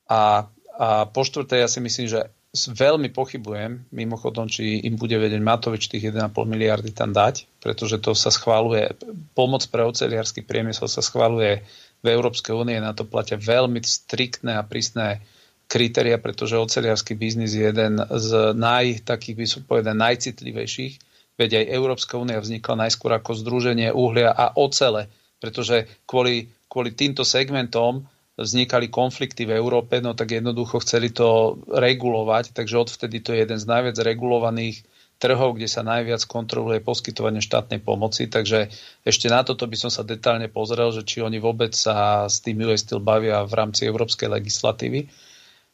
A 0.09 0.49
a 0.77 1.09
po 1.09 1.25
štvrté, 1.25 1.65
ja 1.65 1.69
si 1.69 1.81
myslím, 1.81 2.05
že 2.05 2.29
veľmi 2.53 3.09
pochybujem, 3.09 3.89
mimochodom, 3.89 4.45
či 4.45 4.85
im 4.85 4.93
bude 4.93 5.17
vedieť 5.17 5.41
Matovič 5.41 5.89
tých 5.89 6.13
1,5 6.13 6.31
miliardy 6.45 6.93
tam 6.93 7.11
dať, 7.11 7.49
pretože 7.59 7.97
to 7.97 8.13
sa 8.13 8.29
schváluje, 8.29 8.93
pomoc 9.33 9.65
pre 9.67 9.83
oceliarský 9.83 10.45
priemysel 10.45 10.85
sa 10.85 11.01
schváluje 11.01 11.65
v 12.01 12.07
Európskej 12.07 12.53
únie, 12.53 12.77
na 12.77 12.93
to 12.93 13.09
platia 13.09 13.41
veľmi 13.41 13.81
striktné 13.81 14.53
a 14.53 14.63
prísne 14.63 15.25
kritéria, 15.67 16.21
pretože 16.21 16.55
oceliarský 16.55 17.17
biznis 17.17 17.57
je 17.57 17.67
jeden 17.67 17.99
z 17.99 18.29
naj, 18.55 19.03
takých 19.03 19.35
by 19.35 19.45
som 19.45 19.61
povedal, 19.67 19.97
najcitlivejších. 19.99 20.93
Veď 21.37 21.61
aj 21.61 21.73
Európska 21.73 22.17
únia 22.17 22.39
vznikla 22.41 22.87
najskôr 22.87 23.13
ako 23.13 23.37
združenie 23.37 23.93
uhlia 23.93 24.31
a 24.33 24.55
ocele, 24.57 25.11
pretože 25.37 25.85
kvôli, 26.09 26.49
kvôli 26.65 26.95
týmto 26.95 27.21
segmentom 27.21 28.07
vznikali 28.37 28.93
konflikty 28.93 29.49
v 29.49 29.57
Európe, 29.57 29.97
no 29.97 30.13
tak 30.13 30.37
jednoducho 30.37 30.77
chceli 30.85 31.09
to 31.09 31.57
regulovať, 31.65 32.53
takže 32.53 32.77
odvtedy 32.77 33.17
to 33.25 33.33
je 33.33 33.41
jeden 33.41 33.57
z 33.57 33.65
najviac 33.65 33.97
regulovaných 33.97 34.85
trhov, 35.17 35.57
kde 35.57 35.65
sa 35.65 35.81
najviac 35.81 36.21
kontroluje 36.29 36.77
poskytovanie 36.85 37.41
štátnej 37.41 37.81
pomoci, 37.81 38.29
takže 38.29 38.69
ešte 39.01 39.33
na 39.33 39.41
toto 39.41 39.65
by 39.65 39.73
som 39.73 39.89
sa 39.89 40.05
detálne 40.05 40.45
pozrel, 40.45 40.93
že 40.93 41.01
či 41.01 41.25
oni 41.25 41.41
vôbec 41.41 41.73
sa 41.73 42.29
s 42.29 42.37
tým 42.45 42.61
US 42.69 42.85
Steel 42.85 43.01
bavia 43.01 43.41
v 43.41 43.53
rámci 43.57 43.89
európskej 43.89 44.29
legislatívy. 44.29 45.09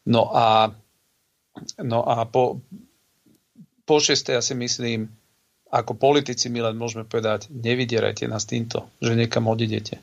No 0.07 0.31
a, 0.31 0.71
no 1.83 1.99
a 2.07 2.23
po, 2.23 2.63
po 3.83 3.99
šesté 3.99 4.39
ja 4.39 4.41
si 4.43 4.55
myslím, 4.55 5.11
ako 5.67 5.99
politici 5.99 6.47
my 6.47 6.71
len 6.71 6.79
môžeme 6.79 7.03
povedať, 7.03 7.51
nevydierajte 7.51 8.23
nás 8.31 8.47
týmto, 8.47 8.87
že 9.03 9.19
niekam 9.19 9.51
odidete. 9.51 9.99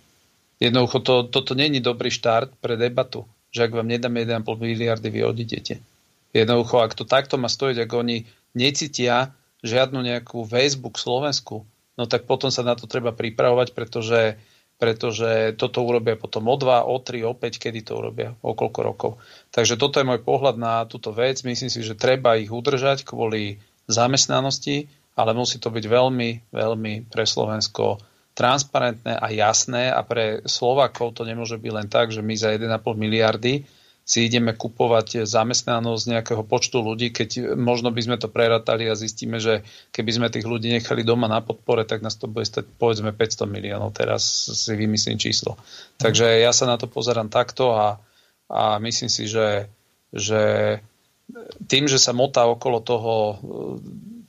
Jednoducho 0.60 1.00
to, 1.00 1.14
toto 1.24 1.56
není 1.56 1.80
dobrý 1.80 2.12
štart 2.12 2.60
pre 2.60 2.76
debatu, 2.76 3.24
že 3.48 3.64
ak 3.64 3.72
vám 3.72 3.88
nedáme 3.88 4.28
1,5 4.28 4.44
miliardy, 4.60 5.08
vy 5.08 5.20
odidete. 5.24 5.80
Jednoducho, 6.36 6.84
ak 6.84 6.92
to 6.94 7.08
takto 7.08 7.40
má 7.40 7.48
stojiť, 7.48 7.80
ak 7.80 7.90
oni 7.90 8.28
necítia 8.52 9.32
žiadnu 9.64 10.04
nejakú 10.04 10.44
väzbu 10.44 10.92
k 10.92 11.02
Slovensku, 11.02 11.64
no 11.96 12.04
tak 12.04 12.28
potom 12.28 12.52
sa 12.52 12.60
na 12.60 12.76
to 12.76 12.84
treba 12.84 13.10
pripravovať, 13.10 13.72
pretože, 13.72 14.36
pretože 14.76 15.56
toto 15.56 15.80
urobia 15.80 16.14
potom 16.14 16.46
o 16.46 16.56
2, 16.60 16.86
o 16.86 16.96
3, 17.00 17.24
o 17.24 17.32
5, 17.32 17.56
kedy 17.56 17.80
to 17.80 17.96
urobia, 17.96 18.36
o 18.44 18.52
koľko 18.52 18.80
rokov. 18.84 19.10
Takže 19.50 19.80
toto 19.80 19.96
je 19.98 20.08
môj 20.08 20.20
pohľad 20.22 20.60
na 20.60 20.84
túto 20.84 21.10
vec. 21.10 21.40
Myslím 21.42 21.72
si, 21.72 21.80
že 21.80 21.98
treba 21.98 22.36
ich 22.36 22.52
udržať 22.52 23.02
kvôli 23.08 23.58
zamestnanosti, 23.90 24.86
ale 25.18 25.34
musí 25.34 25.58
to 25.58 25.72
byť 25.72 25.84
veľmi, 25.88 26.54
veľmi 26.54 27.10
pre 27.10 27.24
Slovensko 27.26 27.98
transparentné 28.34 29.18
a 29.18 29.26
jasné 29.30 29.90
a 29.90 30.00
pre 30.06 30.40
Slovakov 30.46 31.12
to 31.18 31.26
nemôže 31.26 31.58
byť 31.58 31.72
len 31.74 31.88
tak, 31.90 32.14
že 32.14 32.22
my 32.22 32.34
za 32.38 32.54
1,5 32.54 32.70
miliardy 32.94 33.66
si 34.10 34.26
ideme 34.26 34.56
kupovať 34.58 35.22
zamestnanosť 35.22 36.04
nejakého 36.10 36.42
počtu 36.42 36.82
ľudí, 36.82 37.14
keď 37.14 37.54
možno 37.54 37.94
by 37.94 38.00
sme 38.02 38.16
to 38.18 38.26
preratali 38.26 38.90
a 38.90 38.98
zistíme, 38.98 39.38
že 39.38 39.62
keby 39.94 40.10
sme 40.10 40.34
tých 40.34 40.50
ľudí 40.50 40.66
nechali 40.66 41.06
doma 41.06 41.30
na 41.30 41.38
podpore, 41.38 41.86
tak 41.86 42.02
nás 42.02 42.18
to 42.18 42.26
bude 42.26 42.42
stať 42.42 42.66
povedzme 42.74 43.14
500 43.14 43.46
miliónov. 43.46 43.94
Teraz 43.94 44.50
si 44.50 44.74
vymyslím 44.74 45.14
číslo. 45.14 45.54
Takže 46.02 46.42
ja 46.42 46.50
sa 46.50 46.66
na 46.66 46.74
to 46.74 46.90
pozerám 46.90 47.30
takto 47.30 47.70
a, 47.70 48.02
a 48.50 48.82
myslím 48.82 49.06
si, 49.06 49.30
že, 49.30 49.70
že 50.10 50.42
tým, 51.70 51.86
že 51.86 52.02
sa 52.02 52.10
motá 52.10 52.50
okolo 52.50 52.82
toho 52.82 53.38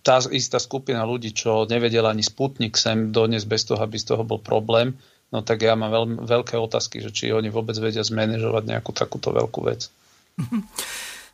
tá 0.01 0.17
istá 0.33 0.57
skupina 0.57 1.05
ľudí, 1.05 1.33
čo 1.33 1.69
nevedela 1.69 2.09
ani 2.09 2.25
Sputnik 2.25 2.77
sem 2.77 3.13
doniesť 3.13 3.47
bez 3.47 3.61
toho, 3.69 3.79
aby 3.81 3.97
z 4.01 4.13
toho 4.13 4.25
bol 4.25 4.41
problém, 4.41 4.97
no 5.29 5.45
tak 5.45 5.61
ja 5.61 5.77
mám 5.77 5.93
veľ, 5.93 6.05
veľké 6.25 6.57
otázky, 6.57 6.99
že 7.05 7.13
či 7.13 7.29
oni 7.29 7.53
vôbec 7.53 7.77
vedia 7.77 8.01
zmanéžovať 8.01 8.63
nejakú 8.65 8.91
takúto 8.91 9.29
veľkú 9.31 9.61
vec. 9.63 9.87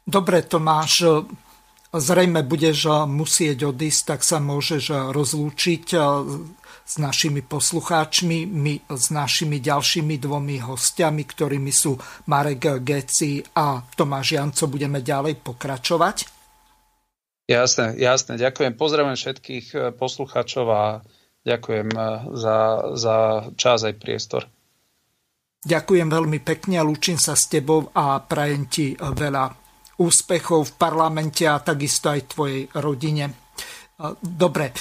Dobre, 0.03 0.43
Tomáš, 0.43 1.07
zrejme 1.95 2.43
budeš 2.43 3.07
musieť 3.07 3.71
odísť, 3.71 4.01
tak 4.15 4.21
sa 4.27 4.43
môžeš 4.43 5.11
rozlúčiť 5.15 5.85
s 6.87 6.95
našimi 7.03 7.43
poslucháčmi, 7.43 8.47
my 8.47 8.87
s 8.87 9.11
našimi 9.11 9.59
ďalšími 9.59 10.15
dvomi 10.15 10.63
hostiami, 10.63 11.23
ktorými 11.27 11.71
sú 11.75 11.99
Marek 12.31 12.79
Geci 12.79 13.43
a 13.43 13.83
Tomáš 13.83 14.39
Janco. 14.39 14.71
Budeme 14.71 15.03
ďalej 15.03 15.35
pokračovať. 15.43 16.36
Jasné, 17.47 17.95
jasné. 17.95 18.35
Ďakujem. 18.35 18.75
Pozdravujem 18.75 19.15
všetkých 19.15 19.95
poslucháčov 19.95 20.67
a 20.67 20.83
Ďakujem 21.47 21.89
eh, 21.95 22.05
za, 22.35 22.57
za 22.99 23.15
čas 23.55 23.87
aj 23.87 23.95
priestor. 23.95 24.43
Ďakujem 25.63 26.07
veľmi 26.11 26.39
pekne 26.43 26.79
a 26.79 26.87
lúčim 26.87 27.15
sa 27.15 27.33
s 27.33 27.47
tebou 27.47 27.87
a 27.95 28.19
prajem 28.19 28.67
ti 28.67 28.91
eh, 28.91 28.99
veľa 28.99 29.45
úspechov 29.97 30.61
v 30.61 30.75
parlamente 30.75 31.47
a 31.47 31.63
takisto 31.63 32.11
aj 32.11 32.35
tvojej 32.35 32.67
rodine. 32.83 33.31
Eh, 33.31 34.13
dobre, 34.19 34.75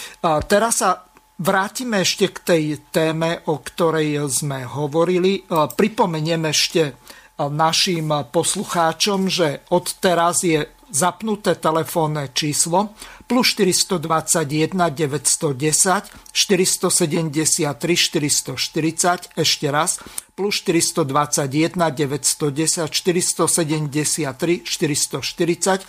teraz 0.50 0.82
sa 0.82 1.06
vrátime 1.38 2.02
ešte 2.02 2.34
k 2.34 2.38
tej 2.42 2.64
téme, 2.90 3.46
o 3.46 3.62
ktorej 3.62 4.24
sme 4.32 4.64
hovorili. 4.64 5.44
Pripomeniem 5.52 6.48
ešte 6.48 6.96
našim 7.36 8.08
poslucháčom, 8.32 9.28
že 9.28 9.68
od 9.68 9.84
teraz 10.00 10.40
je 10.40 10.64
zapnuté 10.96 11.52
telefónne 11.60 12.32
číslo 12.32 12.96
plus 13.28 13.52
421 13.52 14.72
910 14.72 16.08
473 16.32 17.68
440 17.76 19.36
ešte 19.36 19.66
raz 19.68 20.00
plus 20.32 20.64
421 20.64 21.76
910 21.76 22.88
473 22.88 24.64
440 24.64 25.84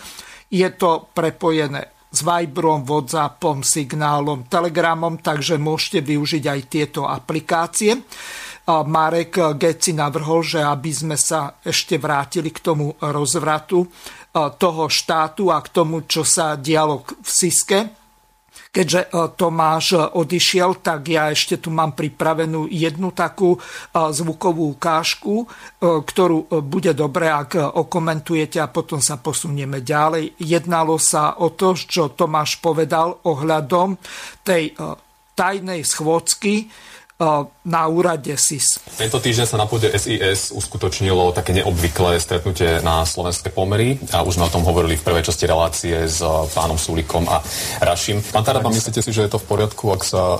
je 0.47 0.69
to 0.75 0.91
prepojené 1.11 1.91
s 2.07 2.23
Viberom, 2.23 2.87
Whatsappom, 2.87 3.67
Signálom, 3.67 4.47
Telegramom, 4.47 5.19
takže 5.19 5.59
môžete 5.59 5.99
využiť 6.07 6.43
aj 6.47 6.59
tieto 6.71 7.03
aplikácie. 7.03 7.99
Marek 8.67 9.55
Geci 9.55 9.95
navrhol, 9.95 10.43
že 10.43 10.59
aby 10.59 10.91
sme 10.91 11.15
sa 11.15 11.55
ešte 11.63 11.95
vrátili 11.95 12.51
k 12.51 12.59
tomu 12.59 12.91
rozvratu 12.99 13.87
toho 14.59 14.83
štátu 14.91 15.49
a 15.49 15.63
k 15.63 15.71
tomu, 15.71 16.03
čo 16.03 16.27
sa 16.27 16.59
dialo 16.59 17.07
v 17.07 17.29
Siske. 17.31 17.79
Keďže 18.77 19.09
e, 19.09 19.33
Tomáš 19.33 19.97
odišiel, 20.13 20.85
tak 20.85 21.09
ja 21.09 21.33
ešte 21.33 21.57
tu 21.57 21.73
mám 21.73 21.97
pripravenú 21.97 22.69
jednu 22.69 23.09
takú 23.09 23.57
e, 23.57 23.59
zvukovú 23.91 24.77
ukážku, 24.77 25.41
e, 25.41 25.45
ktorú 25.81 26.61
bude 26.61 26.93
dobre, 26.93 27.25
ak 27.31 27.57
okomentujete 27.57 28.61
a 28.61 28.69
potom 28.69 29.01
sa 29.01 29.17
posunieme 29.17 29.81
ďalej. 29.81 30.37
Jednalo 30.37 31.01
sa 31.01 31.41
o 31.41 31.49
to, 31.57 31.73
čo 31.73 32.13
Tomáš 32.13 32.61
povedal 32.61 33.17
ohľadom 33.25 33.97
tej 34.45 34.77
tajnej 35.37 35.81
schôdzky, 35.81 36.69
na 37.65 37.81
úrade 37.89 38.29
SIS. 38.37 38.77
Tento 38.93 39.17
týždeň 39.17 39.45
sa 39.49 39.57
na 39.57 39.65
pôde 39.65 39.89
SIS 39.89 40.53
uskutočnilo 40.53 41.33
také 41.33 41.49
neobvyklé 41.57 42.21
stretnutie 42.21 42.77
na 42.85 43.01
slovenské 43.09 43.49
pomery 43.49 43.97
a 44.13 44.21
už 44.21 44.37
sme 44.37 44.45
o 44.45 44.53
tom 44.53 44.61
hovorili 44.61 45.01
v 45.01 45.05
prvej 45.05 45.25
časti 45.25 45.49
relácie 45.49 45.97
s 46.05 46.21
pánom 46.53 46.77
Sulikom 46.77 47.25
a 47.25 47.41
Rašim. 47.81 48.21
Pán 48.21 48.45
Taraba, 48.45 48.69
myslíte 48.69 49.01
si, 49.01 49.09
že 49.09 49.25
je 49.25 49.33
to 49.33 49.41
v 49.41 49.49
poriadku, 49.49 49.89
ak 49.89 50.05
sa 50.05 50.37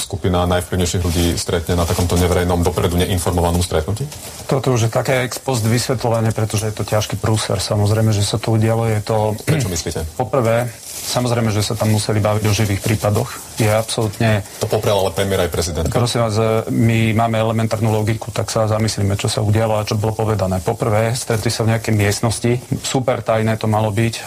skupina 0.00 0.48
najvplyvnejších 0.48 1.04
ľudí 1.04 1.26
stretne 1.36 1.76
na 1.76 1.84
takomto 1.84 2.16
neverejnom, 2.16 2.64
dopredu 2.64 2.96
neinformovanom 2.96 3.60
stretnutí? 3.60 4.08
Toto 4.48 4.72
už 4.72 4.88
je 4.88 4.90
také 4.90 5.28
ex 5.28 5.36
post 5.36 5.68
vysvetľovanie, 5.68 6.32
pretože 6.32 6.72
je 6.72 6.74
to 6.74 6.88
ťažký 6.88 7.20
prúser. 7.20 7.60
Samozrejme, 7.60 8.16
že 8.16 8.24
sa 8.24 8.40
to 8.40 8.56
udialo. 8.56 8.88
Je 8.88 9.04
to... 9.04 9.36
Prečo 9.44 9.68
myslíte? 9.68 10.08
Poprvé, 10.16 10.72
Samozrejme, 11.06 11.54
že 11.54 11.62
sa 11.62 11.78
tam 11.78 11.94
museli 11.94 12.18
baviť 12.18 12.44
o 12.50 12.52
živých 12.52 12.82
prípadoch. 12.82 13.30
Je 13.62 13.70
absolútne... 13.70 14.42
To 14.58 14.66
poprel 14.66 14.98
ale 14.98 15.14
premiér 15.14 15.46
aj 15.46 15.54
prezident. 15.54 15.86
Prosím 15.86 16.26
vás, 16.26 16.34
my 16.66 17.14
máme 17.14 17.38
elementárnu 17.38 17.94
logiku, 17.94 18.34
tak 18.34 18.50
sa 18.50 18.66
zamyslíme, 18.66 19.14
čo 19.14 19.30
sa 19.30 19.38
udialo 19.38 19.78
a 19.78 19.86
čo 19.86 19.94
bolo 19.94 20.18
povedané. 20.18 20.58
Poprvé, 20.58 21.14
stretli 21.14 21.46
sa 21.46 21.62
v 21.62 21.78
nejakej 21.78 21.94
miestnosti. 21.94 22.52
Super 22.82 23.22
tajné 23.22 23.54
to 23.54 23.70
malo 23.70 23.94
byť. 23.94 24.14
E, 24.18 24.22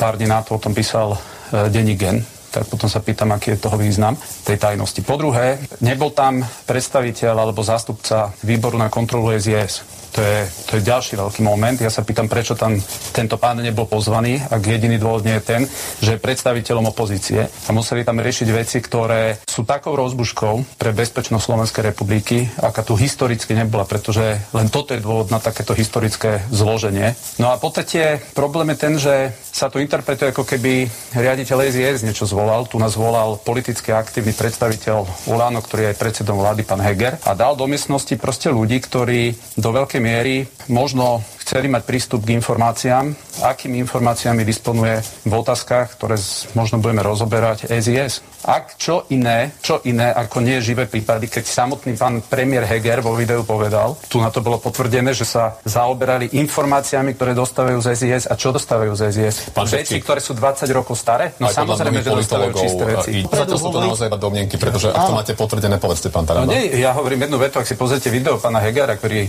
pár 0.00 0.16
dní 0.16 0.24
na 0.24 0.40
to 0.40 0.56
o 0.56 0.62
tom 0.62 0.72
písal 0.72 1.20
e, 1.52 1.68
denní 1.68 2.00
Gen, 2.00 2.24
tak 2.48 2.64
potom 2.66 2.88
sa 2.88 3.04
pýtam, 3.04 3.30
aký 3.36 3.54
je 3.54 3.62
toho 3.62 3.76
význam 3.76 4.16
tej 4.48 4.56
tajnosti. 4.56 5.04
Po 5.04 5.20
druhé, 5.20 5.60
nebol 5.84 6.16
tam 6.16 6.40
predstaviteľ 6.64 7.44
alebo 7.44 7.60
zástupca 7.60 8.32
výboru 8.40 8.80
na 8.80 8.88
kontrolu 8.88 9.36
SIS. 9.36 9.99
To 10.10 10.20
je, 10.20 10.38
to 10.66 10.72
je 10.78 10.82
ďalší 10.82 11.14
veľký 11.14 11.40
moment. 11.46 11.78
Ja 11.78 11.92
sa 11.92 12.02
pýtam, 12.02 12.26
prečo 12.26 12.58
tam 12.58 12.78
tento 13.14 13.38
pán 13.38 13.62
nebol 13.62 13.86
pozvaný, 13.86 14.42
ak 14.42 14.58
jediný 14.58 14.98
dôvod 14.98 15.22
nie 15.22 15.38
je 15.38 15.44
ten, 15.46 15.62
že 16.02 16.16
je 16.16 16.22
predstaviteľom 16.22 16.90
opozície 16.90 17.46
a 17.46 17.70
museli 17.70 18.02
tam 18.02 18.18
riešiť 18.18 18.48
veci, 18.50 18.82
ktoré 18.82 19.38
sú 19.46 19.62
takou 19.62 19.94
rozbuškou 19.94 20.78
pre 20.78 20.90
bezpečnosť 20.90 21.44
Slovenskej 21.46 21.94
republiky, 21.94 22.50
aká 22.58 22.82
tu 22.82 22.98
historicky 22.98 23.54
nebola, 23.54 23.86
pretože 23.86 24.42
len 24.50 24.66
toto 24.66 24.98
je 24.98 25.04
dôvod 25.04 25.30
na 25.30 25.38
takéto 25.38 25.78
historické 25.78 26.42
zloženie. 26.50 27.14
No 27.38 27.54
a 27.54 27.58
po 27.62 27.70
tretie, 27.70 28.18
problém 28.34 28.74
je 28.74 28.78
ten, 28.82 28.94
že 28.98 29.14
sa 29.50 29.70
tu 29.70 29.78
interpretuje, 29.78 30.30
ako 30.30 30.42
keby 30.46 30.88
riaditeľ 31.14 31.70
SIS 31.70 32.02
niečo 32.02 32.26
zvolal. 32.26 32.66
Tu 32.66 32.78
nás 32.80 32.96
volal 32.96 33.38
politicky 33.38 33.92
aktívny 33.94 34.34
predstaviteľ 34.34 35.28
Uláno, 35.28 35.60
ktorý 35.60 35.90
je 35.90 36.00
predsedom 36.00 36.38
vlády, 36.38 36.64
pán 36.64 36.80
Heger, 36.80 37.20
a 37.22 37.36
dal 37.36 37.54
do 37.54 37.68
miestnosti 37.68 38.14
proste 38.16 38.48
ľudí, 38.48 38.80
ktorí 38.80 39.36
do 39.60 39.70
veľkej 39.70 39.99
miery 40.00 40.46
možno 40.68 41.22
chceli 41.50 41.66
mať 41.66 41.82
prístup 41.82 42.22
k 42.22 42.38
informáciám, 42.38 43.10
akými 43.42 43.82
informáciami 43.82 44.46
disponuje 44.46 45.02
v 45.26 45.34
otázkach, 45.34 45.98
ktoré 45.98 46.14
možno 46.54 46.78
budeme 46.78 47.02
rozoberať 47.02 47.66
SIS. 47.66 48.22
Ak 48.46 48.78
čo 48.78 49.04
iné, 49.10 49.52
čo 49.58 49.82
iné 49.82 50.14
ako 50.14 50.46
nie 50.46 50.62
živé 50.62 50.86
prípady, 50.86 51.26
keď 51.26 51.44
samotný 51.44 51.98
pán 51.98 52.22
premiér 52.22 52.70
Heger 52.70 53.02
vo 53.02 53.18
videu 53.18 53.42
povedal, 53.42 53.98
tu 54.06 54.22
na 54.22 54.30
to 54.30 54.40
bolo 54.46 54.62
potvrdené, 54.62 55.10
že 55.10 55.26
sa 55.26 55.58
zaoberali 55.66 56.30
informáciami, 56.38 57.18
ktoré 57.18 57.34
dostávajú 57.34 57.82
z 57.82 57.98
SIS 57.98 58.24
a 58.30 58.38
čo 58.38 58.54
dostávajú 58.54 58.94
z 58.94 59.10
SIS. 59.10 59.50
Pán 59.50 59.66
veci, 59.66 59.98
ktoré 59.98 60.22
sú 60.22 60.38
20 60.38 60.70
rokov 60.70 61.02
staré? 61.02 61.34
No 61.42 61.50
samozrejme, 61.50 61.98
že 61.98 62.14
dostávajú 62.14 62.52
čisté 62.62 62.82
veci. 62.86 63.10
Zatiaľ 63.26 63.58
sú 63.58 63.68
to 63.74 63.80
naozaj 63.82 64.06
iba 64.06 64.16
domnenky, 64.22 64.54
pretože 64.54 64.94
ak 64.94 65.02
to 65.02 65.12
máte 65.18 65.32
potvrdené, 65.34 65.82
povedzte 65.82 66.14
pán 66.14 66.30
Taraba. 66.30 66.46
No 66.46 66.54
nie, 66.54 66.78
ja 66.78 66.94
hovorím 66.94 67.26
jednu 67.26 67.42
vetu, 67.42 67.58
ak 67.58 67.66
si 67.66 67.74
pozrite 67.74 68.06
video 68.08 68.38
pána 68.38 68.62
Hegera, 68.62 68.94
ktorý 68.94 69.26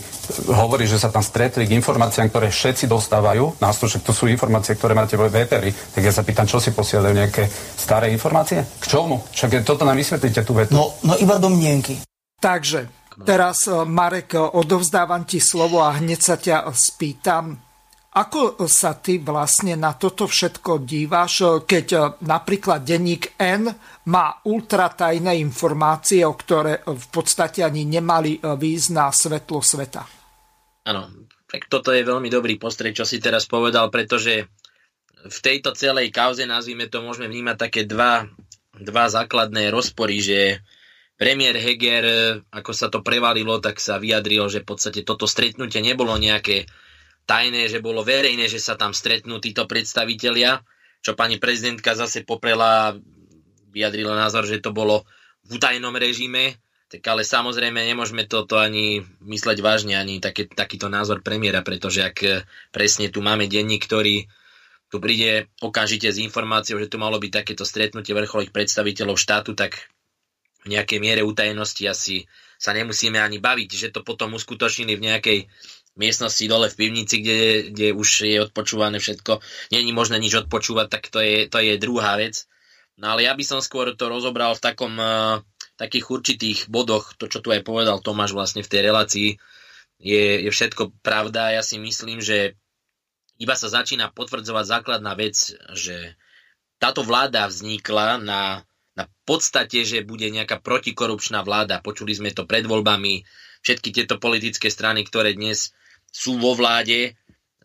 hovorí, 0.54 0.86
že 0.86 1.02
sa 1.02 1.10
tam 1.10 1.26
stretli 1.26 1.66
k 1.68 1.76
informáciám 1.76 2.11
informáciám, 2.12 2.28
ktoré 2.28 2.48
všetci 2.52 2.86
dostávajú, 2.92 3.56
nás 3.64 3.80
to, 3.80 3.88
to 3.88 4.12
sú 4.12 4.28
informácie, 4.28 4.76
ktoré 4.76 4.92
máte 4.92 5.16
vo 5.16 5.32
VTR, 5.32 5.64
tak 5.72 6.04
ja 6.04 6.12
sa 6.12 6.28
pýtam, 6.28 6.44
čo 6.44 6.60
si 6.60 6.76
posielajú 6.76 7.16
nejaké 7.16 7.48
staré 7.80 8.12
informácie? 8.12 8.68
K 8.84 8.86
čomu? 8.92 9.24
Však 9.32 9.64
toto 9.64 9.88
nám 9.88 9.96
vysvetlíte 9.96 10.44
tú 10.44 10.52
vetu. 10.52 10.76
No, 10.76 10.92
no 11.08 11.16
iba 11.16 11.40
domnienky. 11.40 12.04
Takže, 12.36 12.92
teraz 13.24 13.64
e, 13.72 13.88
Marek, 13.88 14.36
e, 14.36 14.44
odovzdávam 14.44 15.24
ti 15.24 15.40
slovo 15.40 15.80
a 15.80 15.96
hneď 16.04 16.20
sa 16.20 16.36
ťa 16.36 16.68
spýtam, 16.68 17.56
ako 18.12 18.68
sa 18.68 19.00
ty 19.00 19.24
vlastne 19.24 19.80
na 19.80 19.96
toto 19.96 20.28
všetko 20.28 20.84
díváš, 20.84 21.34
e, 21.40 21.48
keď 21.64 22.20
napríklad 22.28 22.84
denník 22.84 23.40
N 23.40 23.72
má 24.12 24.36
ultratajné 24.44 25.40
informácie, 25.40 26.28
o 26.28 26.36
ktoré 26.36 26.84
v 26.84 27.08
podstate 27.08 27.64
ani 27.64 27.88
nemali 27.88 28.36
výjsť 28.44 28.90
na 28.92 29.08
svetlo 29.16 29.64
sveta? 29.64 30.04
Áno, 30.82 31.21
tak 31.52 31.68
toto 31.68 31.92
je 31.92 32.08
veľmi 32.08 32.32
dobrý 32.32 32.56
postreh, 32.56 32.96
čo 32.96 33.04
si 33.04 33.20
teraz 33.20 33.44
povedal, 33.44 33.92
pretože 33.92 34.48
v 35.22 35.40
tejto 35.44 35.76
celej 35.76 36.10
kauze, 36.10 36.48
nazvime 36.48 36.88
to, 36.88 37.04
môžeme 37.04 37.28
vnímať 37.28 37.58
také 37.60 37.82
dva, 37.84 38.26
dva 38.74 39.06
základné 39.12 39.68
rozpory, 39.68 40.24
že 40.24 40.40
premiér 41.20 41.60
Heger, 41.60 42.06
ako 42.50 42.72
sa 42.72 42.88
to 42.88 43.04
prevalilo, 43.04 43.60
tak 43.60 43.78
sa 43.84 44.00
vyjadril, 44.00 44.48
že 44.48 44.64
v 44.64 44.70
podstate 44.72 45.04
toto 45.04 45.28
stretnutie 45.28 45.84
nebolo 45.84 46.16
nejaké 46.16 46.66
tajné, 47.30 47.70
že 47.70 47.84
bolo 47.84 48.02
verejné, 48.02 48.48
že 48.48 48.58
sa 48.58 48.80
tam 48.80 48.96
stretnú 48.96 49.38
títo 49.38 49.68
predstavitelia, 49.68 50.64
čo 51.04 51.14
pani 51.14 51.38
prezidentka 51.38 51.94
zase 51.94 52.24
poprela, 52.26 52.96
vyjadrila 53.76 54.18
názor, 54.18 54.48
že 54.48 54.64
to 54.64 54.74
bolo 54.74 55.06
v 55.46 55.60
tajnom 55.60 55.94
režime, 56.00 56.58
tak 56.92 57.08
ale 57.08 57.24
samozrejme 57.24 57.80
nemôžeme 57.88 58.28
toto 58.28 58.60
ani 58.60 59.00
mysleť 59.24 59.64
vážne, 59.64 59.96
ani 59.96 60.20
také, 60.20 60.44
takýto 60.44 60.92
názor 60.92 61.24
premiéra, 61.24 61.64
pretože 61.64 62.04
ak 62.04 62.18
e, 62.20 62.44
presne 62.76 63.08
tu 63.08 63.24
máme 63.24 63.48
denní, 63.48 63.80
ktorý 63.80 64.28
tu 64.92 65.00
príde 65.00 65.48
okamžite 65.64 66.12
s 66.12 66.20
informáciou, 66.20 66.76
že 66.84 66.92
tu 66.92 67.00
malo 67.00 67.16
byť 67.16 67.32
takéto 67.32 67.64
stretnutie 67.64 68.12
vrcholových 68.12 68.52
predstaviteľov 68.52 69.16
štátu, 69.16 69.56
tak 69.56 69.88
v 70.68 70.76
nejakej 70.76 71.00
miere 71.00 71.24
utajenosti 71.24 71.88
asi 71.88 72.28
sa 72.60 72.76
nemusíme 72.76 73.16
ani 73.16 73.40
baviť, 73.40 73.70
že 73.72 73.88
to 73.96 74.04
potom 74.04 74.36
uskutočnili 74.36 75.00
v 75.00 75.06
nejakej 75.08 75.40
miestnosti 75.96 76.44
dole 76.44 76.68
v 76.68 76.76
pivnici, 76.76 77.24
kde, 77.24 77.72
kde 77.72 77.88
už 77.96 78.28
je 78.28 78.38
odpočúvané 78.44 79.00
všetko. 79.00 79.40
Není 79.72 79.96
možné 79.96 80.20
nič 80.20 80.36
odpočúvať, 80.44 80.88
tak 80.92 81.04
to 81.08 81.24
je, 81.24 81.48
to 81.48 81.58
je 81.64 81.80
druhá 81.80 82.20
vec. 82.20 82.52
No 83.00 83.16
ale 83.16 83.26
ja 83.26 83.34
by 83.34 83.44
som 83.48 83.64
skôr 83.64 83.96
to 83.96 84.12
rozobral 84.12 84.54
v 84.54 84.64
takom 84.64 84.94
uh, 85.00 85.42
takých 85.82 86.14
určitých 86.14 86.60
bodoch, 86.70 87.18
to 87.18 87.26
čo 87.26 87.42
tu 87.42 87.50
aj 87.50 87.66
povedal 87.66 87.98
Tomáš 88.06 88.38
vlastne 88.38 88.62
v 88.62 88.70
tej 88.70 88.82
relácii, 88.86 89.30
je, 89.98 90.26
je 90.46 90.50
všetko 90.54 90.94
pravda. 91.02 91.58
Ja 91.58 91.66
si 91.66 91.82
myslím, 91.82 92.22
že 92.22 92.54
iba 93.42 93.58
sa 93.58 93.74
začína 93.74 94.14
potvrdzovať 94.14 94.66
základná 94.70 95.18
vec, 95.18 95.58
že 95.74 96.14
táto 96.78 97.02
vláda 97.02 97.50
vznikla 97.50 98.22
na, 98.22 98.62
na 98.94 99.06
podstate, 99.26 99.82
že 99.82 100.06
bude 100.06 100.30
nejaká 100.30 100.62
protikorupčná 100.62 101.42
vláda. 101.42 101.82
Počuli 101.82 102.14
sme 102.14 102.30
to 102.30 102.46
pred 102.46 102.70
voľbami. 102.70 103.26
Všetky 103.66 103.90
tieto 103.90 104.22
politické 104.22 104.70
strany, 104.70 105.02
ktoré 105.02 105.34
dnes 105.34 105.74
sú 106.14 106.38
vo 106.38 106.54
vláde, 106.54 107.18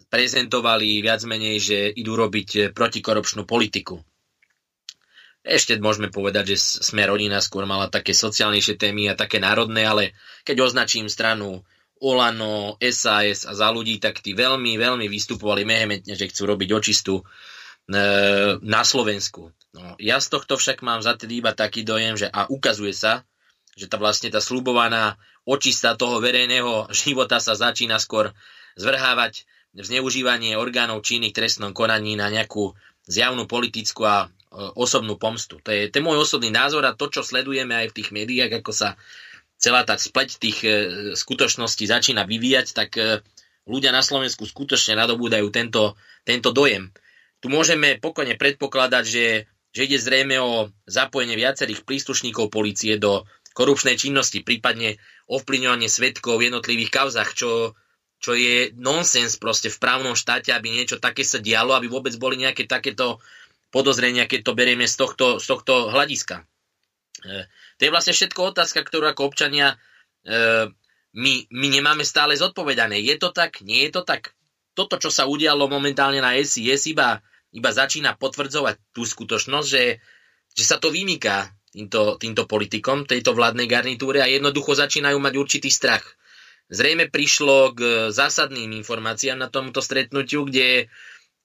prezentovali 0.08 1.04
viac 1.04 1.20
menej, 1.28 1.56
že 1.60 1.78
idú 1.92 2.16
robiť 2.16 2.72
protikorupčnú 2.72 3.44
politiku. 3.44 4.00
Ešte 5.46 5.78
môžeme 5.78 6.10
povedať, 6.10 6.58
že 6.58 6.82
sme 6.90 7.06
rodina 7.06 7.38
skôr 7.38 7.70
mala 7.70 7.86
také 7.86 8.10
sociálnejšie 8.10 8.74
témy 8.74 9.14
a 9.14 9.18
také 9.18 9.38
národné, 9.38 9.86
ale 9.86 10.04
keď 10.42 10.66
označím 10.66 11.06
stranu 11.06 11.62
Olano, 12.02 12.76
SAS 12.82 13.46
a 13.46 13.54
za 13.54 13.70
ľudí, 13.70 14.02
tak 14.02 14.20
tí 14.20 14.34
veľmi, 14.34 14.74
veľmi 14.76 15.06
vystupovali 15.06 15.62
mehemetne, 15.64 16.12
že 16.18 16.28
chcú 16.28 16.50
robiť 16.50 16.68
očistu 16.74 17.22
e, 17.22 17.24
na 18.58 18.82
Slovensku. 18.84 19.54
No, 19.72 19.94
ja 19.96 20.20
z 20.20 20.28
tohto 20.34 20.60
však 20.60 20.84
mám 20.84 21.00
za 21.00 21.16
tedy 21.16 21.40
iba 21.40 21.56
taký 21.56 21.86
dojem, 21.86 22.18
že 22.20 22.28
a 22.28 22.50
ukazuje 22.52 22.92
sa, 22.92 23.24
že 23.78 23.88
tá 23.88 23.96
vlastne 23.96 24.28
tá 24.28 24.44
slubovaná 24.44 25.16
očista 25.48 25.96
toho 25.96 26.20
verejného 26.20 26.90
života 27.06 27.38
sa 27.38 27.56
začína 27.56 27.96
skôr 27.96 28.34
zvrhávať 28.76 29.48
v 29.76 29.84
zneužívanie 29.84 30.58
orgánov 30.58 31.00
činných 31.06 31.36
trestnom 31.36 31.72
konaní 31.72 32.18
na 32.18 32.28
nejakú 32.28 32.76
zjavnú 33.08 33.46
politickú 33.48 34.04
a 34.04 34.28
osobnú 34.52 35.18
pomstu. 35.18 35.58
To 35.62 35.70
je, 35.74 35.90
to 35.90 35.98
je 35.98 36.06
môj 36.06 36.22
osobný 36.22 36.54
názor 36.54 36.86
a 36.86 36.96
to, 36.96 37.10
čo 37.10 37.26
sledujeme 37.26 37.74
aj 37.74 37.92
v 37.92 37.96
tých 38.00 38.08
médiách, 38.14 38.62
ako 38.62 38.72
sa 38.72 38.88
celá 39.56 39.82
tá 39.82 39.96
spleť 39.96 40.28
tých 40.38 40.58
e, 40.62 40.70
skutočností 41.16 41.88
začína 41.88 42.28
vyvíjať, 42.28 42.66
tak 42.76 42.90
e, 42.96 43.24
ľudia 43.66 43.90
na 43.90 44.04
Slovensku 44.04 44.46
skutočne 44.46 44.94
nadobúdajú 44.96 45.48
tento, 45.50 45.96
tento 46.22 46.52
dojem. 46.52 46.92
Tu 47.40 47.52
môžeme 47.52 47.98
pokojne 48.00 48.38
predpokladať, 48.38 49.04
že, 49.04 49.26
že 49.72 49.80
ide 49.84 49.98
zrejme 50.00 50.36
o 50.40 50.70
zapojenie 50.88 51.36
viacerých 51.36 51.84
príslušníkov 51.84 52.48
policie 52.48 52.96
do 52.96 53.24
korupčnej 53.56 53.96
činnosti, 53.96 54.44
prípadne 54.44 55.00
ovplyvňovanie 55.32 55.88
svetkov 55.88 56.38
v 56.38 56.52
jednotlivých 56.52 56.92
kauzach, 56.92 57.32
čo, 57.32 57.72
čo 58.20 58.36
je 58.36 58.72
nonsens 58.76 59.40
proste 59.40 59.72
v 59.72 59.80
právnom 59.80 60.12
štáte, 60.12 60.52
aby 60.52 60.68
niečo 60.68 61.00
také 61.00 61.24
sa 61.24 61.40
dialo, 61.40 61.72
aby 61.72 61.88
vôbec 61.88 62.12
boli 62.20 62.36
nejaké 62.40 62.68
takéto 62.68 63.20
podozrenia, 63.76 64.24
keď 64.24 64.40
to 64.40 64.56
berieme 64.56 64.88
z 64.88 64.96
tohto, 64.96 65.36
z 65.36 65.44
tohto 65.44 65.92
hľadiska. 65.92 66.48
E, 67.20 67.44
to 67.76 67.80
je 67.84 67.92
vlastne 67.92 68.16
všetko 68.16 68.56
otázka, 68.56 68.80
ktorú 68.80 69.04
ako 69.12 69.28
občania 69.28 69.76
e, 70.24 70.72
my, 71.12 71.34
my 71.52 71.66
nemáme 71.68 72.04
stále 72.08 72.32
zodpovedané. 72.32 73.04
Je 73.04 73.20
to 73.20 73.36
tak? 73.36 73.60
Nie 73.60 73.88
je 73.88 74.00
to 74.00 74.02
tak? 74.08 74.32
Toto, 74.72 74.96
čo 74.96 75.12
sa 75.12 75.28
udialo 75.28 75.68
momentálne 75.68 76.24
na 76.24 76.36
SIS, 76.40 76.88
iba, 76.88 77.20
iba 77.52 77.70
začína 77.72 78.16
potvrdzovať 78.16 78.96
tú 78.96 79.04
skutočnosť, 79.04 79.68
že, 79.68 80.00
že 80.52 80.64
sa 80.64 80.80
to 80.80 80.88
vymýka 80.88 81.52
týmto, 81.72 82.16
týmto 82.16 82.48
politikom, 82.48 83.04
tejto 83.04 83.36
vládnej 83.36 83.68
garnitúre 83.68 84.24
a 84.24 84.28
jednoducho 84.28 84.72
začínajú 84.72 85.20
mať 85.20 85.34
určitý 85.36 85.68
strach. 85.68 86.04
Zrejme 86.66 87.12
prišlo 87.12 87.76
k 87.78 87.80
zásadným 88.10 88.74
informáciám 88.80 89.38
na 89.38 89.48
tomto 89.52 89.78
stretnutiu, 89.80 90.44
kde 90.44 90.92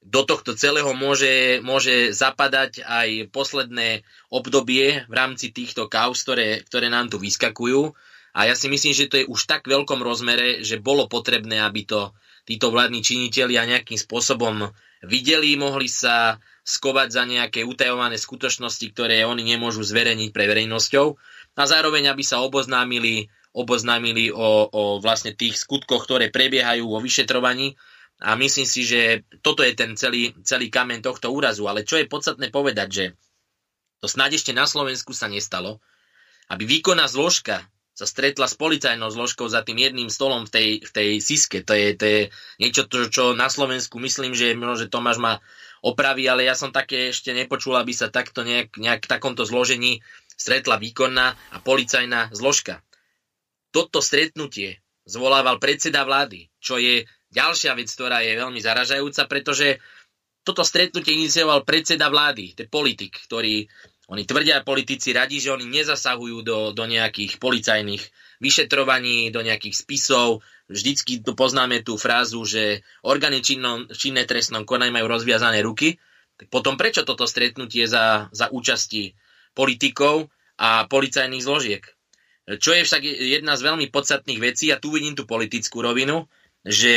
do 0.02 0.26
tohto 0.26 0.58
celého 0.58 0.90
môže, 0.98 1.62
môže 1.62 2.10
zapadať 2.10 2.82
aj 2.82 3.30
posledné 3.30 4.02
obdobie 4.34 5.06
v 5.06 5.14
rámci 5.14 5.54
týchto 5.54 5.86
kauz, 5.86 6.26
ktoré, 6.26 6.66
ktoré 6.66 6.90
nám 6.90 7.14
tu 7.14 7.22
vyskakujú. 7.22 7.94
A 8.34 8.50
ja 8.50 8.56
si 8.58 8.72
myslím, 8.72 8.98
že 8.98 9.12
to 9.12 9.20
je 9.22 9.30
už 9.30 9.46
tak 9.46 9.70
veľkom 9.70 10.02
rozmere, 10.02 10.66
že 10.66 10.82
bolo 10.82 11.06
potrebné, 11.06 11.62
aby 11.62 11.86
to 11.86 12.16
títo 12.50 12.74
vládni 12.74 13.06
činitelia 13.06 13.68
nejakým 13.70 14.00
spôsobom 14.00 14.74
videli, 15.06 15.54
mohli 15.54 15.86
sa 15.86 16.42
skovať 16.66 17.08
za 17.10 17.24
nejaké 17.26 17.62
utajované 17.66 18.18
skutočnosti, 18.18 18.86
ktoré 18.94 19.26
oni 19.26 19.46
nemôžu 19.46 19.82
zverejniť 19.86 20.30
pre 20.34 20.46
verejnosťou 20.50 21.06
a 21.58 21.64
zároveň, 21.66 22.10
aby 22.10 22.22
sa 22.22 22.42
oboznámili, 22.42 23.30
oboznámili 23.52 24.30
o, 24.32 24.70
o 24.70 24.84
vlastne 25.02 25.34
tých 25.34 25.58
skutkoch, 25.58 26.06
ktoré 26.06 26.30
prebiehajú 26.30 26.86
vo 26.86 27.02
vyšetrovaní 27.02 27.76
a 28.22 28.38
myslím 28.38 28.70
si, 28.70 28.86
že 28.86 29.26
toto 29.42 29.66
je 29.66 29.74
ten 29.74 29.98
celý, 29.98 30.38
celý 30.46 30.70
kameň 30.70 31.02
tohto 31.02 31.34
úrazu. 31.34 31.66
Ale 31.66 31.82
čo 31.82 31.98
je 31.98 32.06
podstatné 32.06 32.54
povedať, 32.54 32.90
že 32.94 33.06
to 33.98 34.06
snáď 34.06 34.38
ešte 34.38 34.54
na 34.54 34.70
Slovensku 34.70 35.10
sa 35.18 35.26
nestalo, 35.26 35.82
aby 36.54 36.70
výkonná 36.70 37.10
zložka 37.10 37.66
sa 37.98 38.06
stretla 38.06 38.46
s 38.46 38.54
policajnou 38.56 39.10
zložkou 39.10 39.50
za 39.50 39.66
tým 39.66 39.82
jedným 39.82 40.10
stolom 40.10 40.46
v 40.46 40.54
tej, 40.54 40.70
v 40.86 40.92
tej 40.94 41.10
siske. 41.18 41.66
To 41.66 41.74
je, 41.74 41.88
to 41.98 42.06
je 42.06 42.20
niečo, 42.62 42.86
to, 42.86 43.10
čo 43.10 43.34
na 43.34 43.50
Slovensku 43.50 43.98
myslím, 43.98 44.38
že 44.38 44.54
možno, 44.54 44.90
Tomáš 44.90 45.18
má 45.18 45.42
opraví, 45.82 46.30
ale 46.30 46.46
ja 46.46 46.54
som 46.54 46.70
také 46.70 47.10
ešte 47.10 47.34
nepočul, 47.34 47.74
aby 47.74 47.94
sa 47.94 48.14
takto 48.14 48.46
nejak, 48.46 48.78
nejak 48.78 49.06
v 49.06 49.12
takomto 49.12 49.44
zložení 49.50 50.06
stretla 50.34 50.78
výkonná 50.78 51.38
a 51.54 51.58
policajná 51.62 52.34
zložka. 52.34 52.86
Toto 53.74 54.02
stretnutie 54.02 54.82
zvolával 55.06 55.58
predseda 55.58 56.06
vlády, 56.06 56.50
čo 56.62 56.78
je 56.78 57.06
ďalšia 57.32 57.74
vec, 57.74 57.88
ktorá 57.88 58.22
je 58.22 58.36
veľmi 58.36 58.60
zaražajúca, 58.60 59.26
pretože 59.26 59.80
toto 60.44 60.66
stretnutie 60.66 61.16
inicioval 61.16 61.64
predseda 61.64 62.12
vlády, 62.12 62.58
to 62.58 62.66
je 62.66 62.70
politik, 62.70 63.14
ktorý, 63.30 63.66
oni 64.12 64.28
tvrdia 64.28 64.66
politici 64.68 65.16
radi, 65.16 65.40
že 65.40 65.56
oni 65.56 65.70
nezasahujú 65.72 66.38
do, 66.44 66.60
do 66.76 66.84
nejakých 66.84 67.40
policajných 67.40 68.04
vyšetrovaní, 68.42 69.32
do 69.32 69.40
nejakých 69.40 69.86
spisov. 69.86 70.44
Vždycky 70.68 71.22
tu 71.22 71.32
poznáme 71.38 71.86
tú 71.86 71.96
frázu, 71.96 72.44
že 72.44 72.84
orgány 73.06 73.40
činné 73.40 74.24
trestnom 74.28 74.68
konaní 74.68 74.92
majú 74.92 75.08
rozviazané 75.08 75.62
ruky. 75.64 75.96
Tak 76.36 76.50
potom 76.50 76.76
prečo 76.76 77.06
toto 77.06 77.30
stretnutie 77.30 77.86
za, 77.86 78.28
za 78.34 78.50
účasti 78.50 79.14
politikov 79.54 80.28
a 80.58 80.90
policajných 80.90 81.46
zložiek? 81.46 81.86
Čo 82.58 82.74
je 82.74 82.84
však 82.84 83.06
jedna 83.06 83.54
z 83.56 83.62
veľmi 83.64 83.88
podstatných 83.94 84.42
vecí, 84.42 84.74
a 84.74 84.82
tu 84.82 84.92
vidím 84.92 85.14
tú 85.14 85.30
politickú 85.30 85.86
rovinu, 85.86 86.26
že 86.66 86.96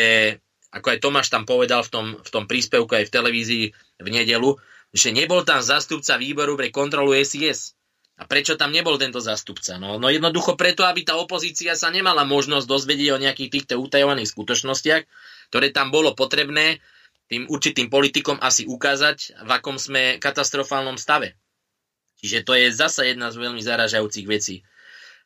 ako 0.75 0.87
aj 0.91 0.99
Tomáš 0.99 1.29
tam 1.31 1.47
povedal 1.47 1.87
v 1.87 1.91
tom, 1.91 2.07
v 2.19 2.31
tom 2.35 2.45
príspevku 2.51 2.91
aj 2.99 3.07
v 3.07 3.15
televízii 3.15 3.67
v 4.03 4.09
nedelu, 4.11 4.59
že 4.91 5.15
nebol 5.15 5.47
tam 5.47 5.63
zastupca 5.63 6.19
výboru 6.19 6.59
pre 6.59 6.75
kontrolu 6.75 7.15
SIS. 7.15 7.79
A 8.15 8.31
prečo 8.31 8.55
tam 8.55 8.71
nebol 8.71 8.95
tento 8.95 9.19
zastupca? 9.19 9.75
No, 9.75 9.99
no 9.99 10.07
jednoducho 10.07 10.55
preto, 10.55 10.87
aby 10.87 11.03
tá 11.03 11.19
opozícia 11.19 11.75
sa 11.75 11.91
nemala 11.91 12.23
možnosť 12.23 12.67
dozvedieť 12.67 13.11
o 13.11 13.23
nejakých 13.23 13.51
týchto 13.51 13.75
utajovaných 13.83 14.31
skutočnostiach, 14.31 15.03
ktoré 15.51 15.75
tam 15.75 15.91
bolo 15.91 16.15
potrebné 16.15 16.79
tým 17.27 17.51
určitým 17.51 17.91
politikom 17.91 18.39
asi 18.39 18.71
ukázať, 18.71 19.43
v 19.43 19.51
akom 19.51 19.83
sme 19.83 20.23
katastrofálnom 20.23 20.95
stave. 20.95 21.35
Čiže 22.23 22.47
to 22.47 22.55
je 22.55 22.71
zasa 22.71 23.03
jedna 23.03 23.35
z 23.35 23.43
veľmi 23.43 23.59
zaražajúcich 23.59 24.27
vecí. 24.31 24.63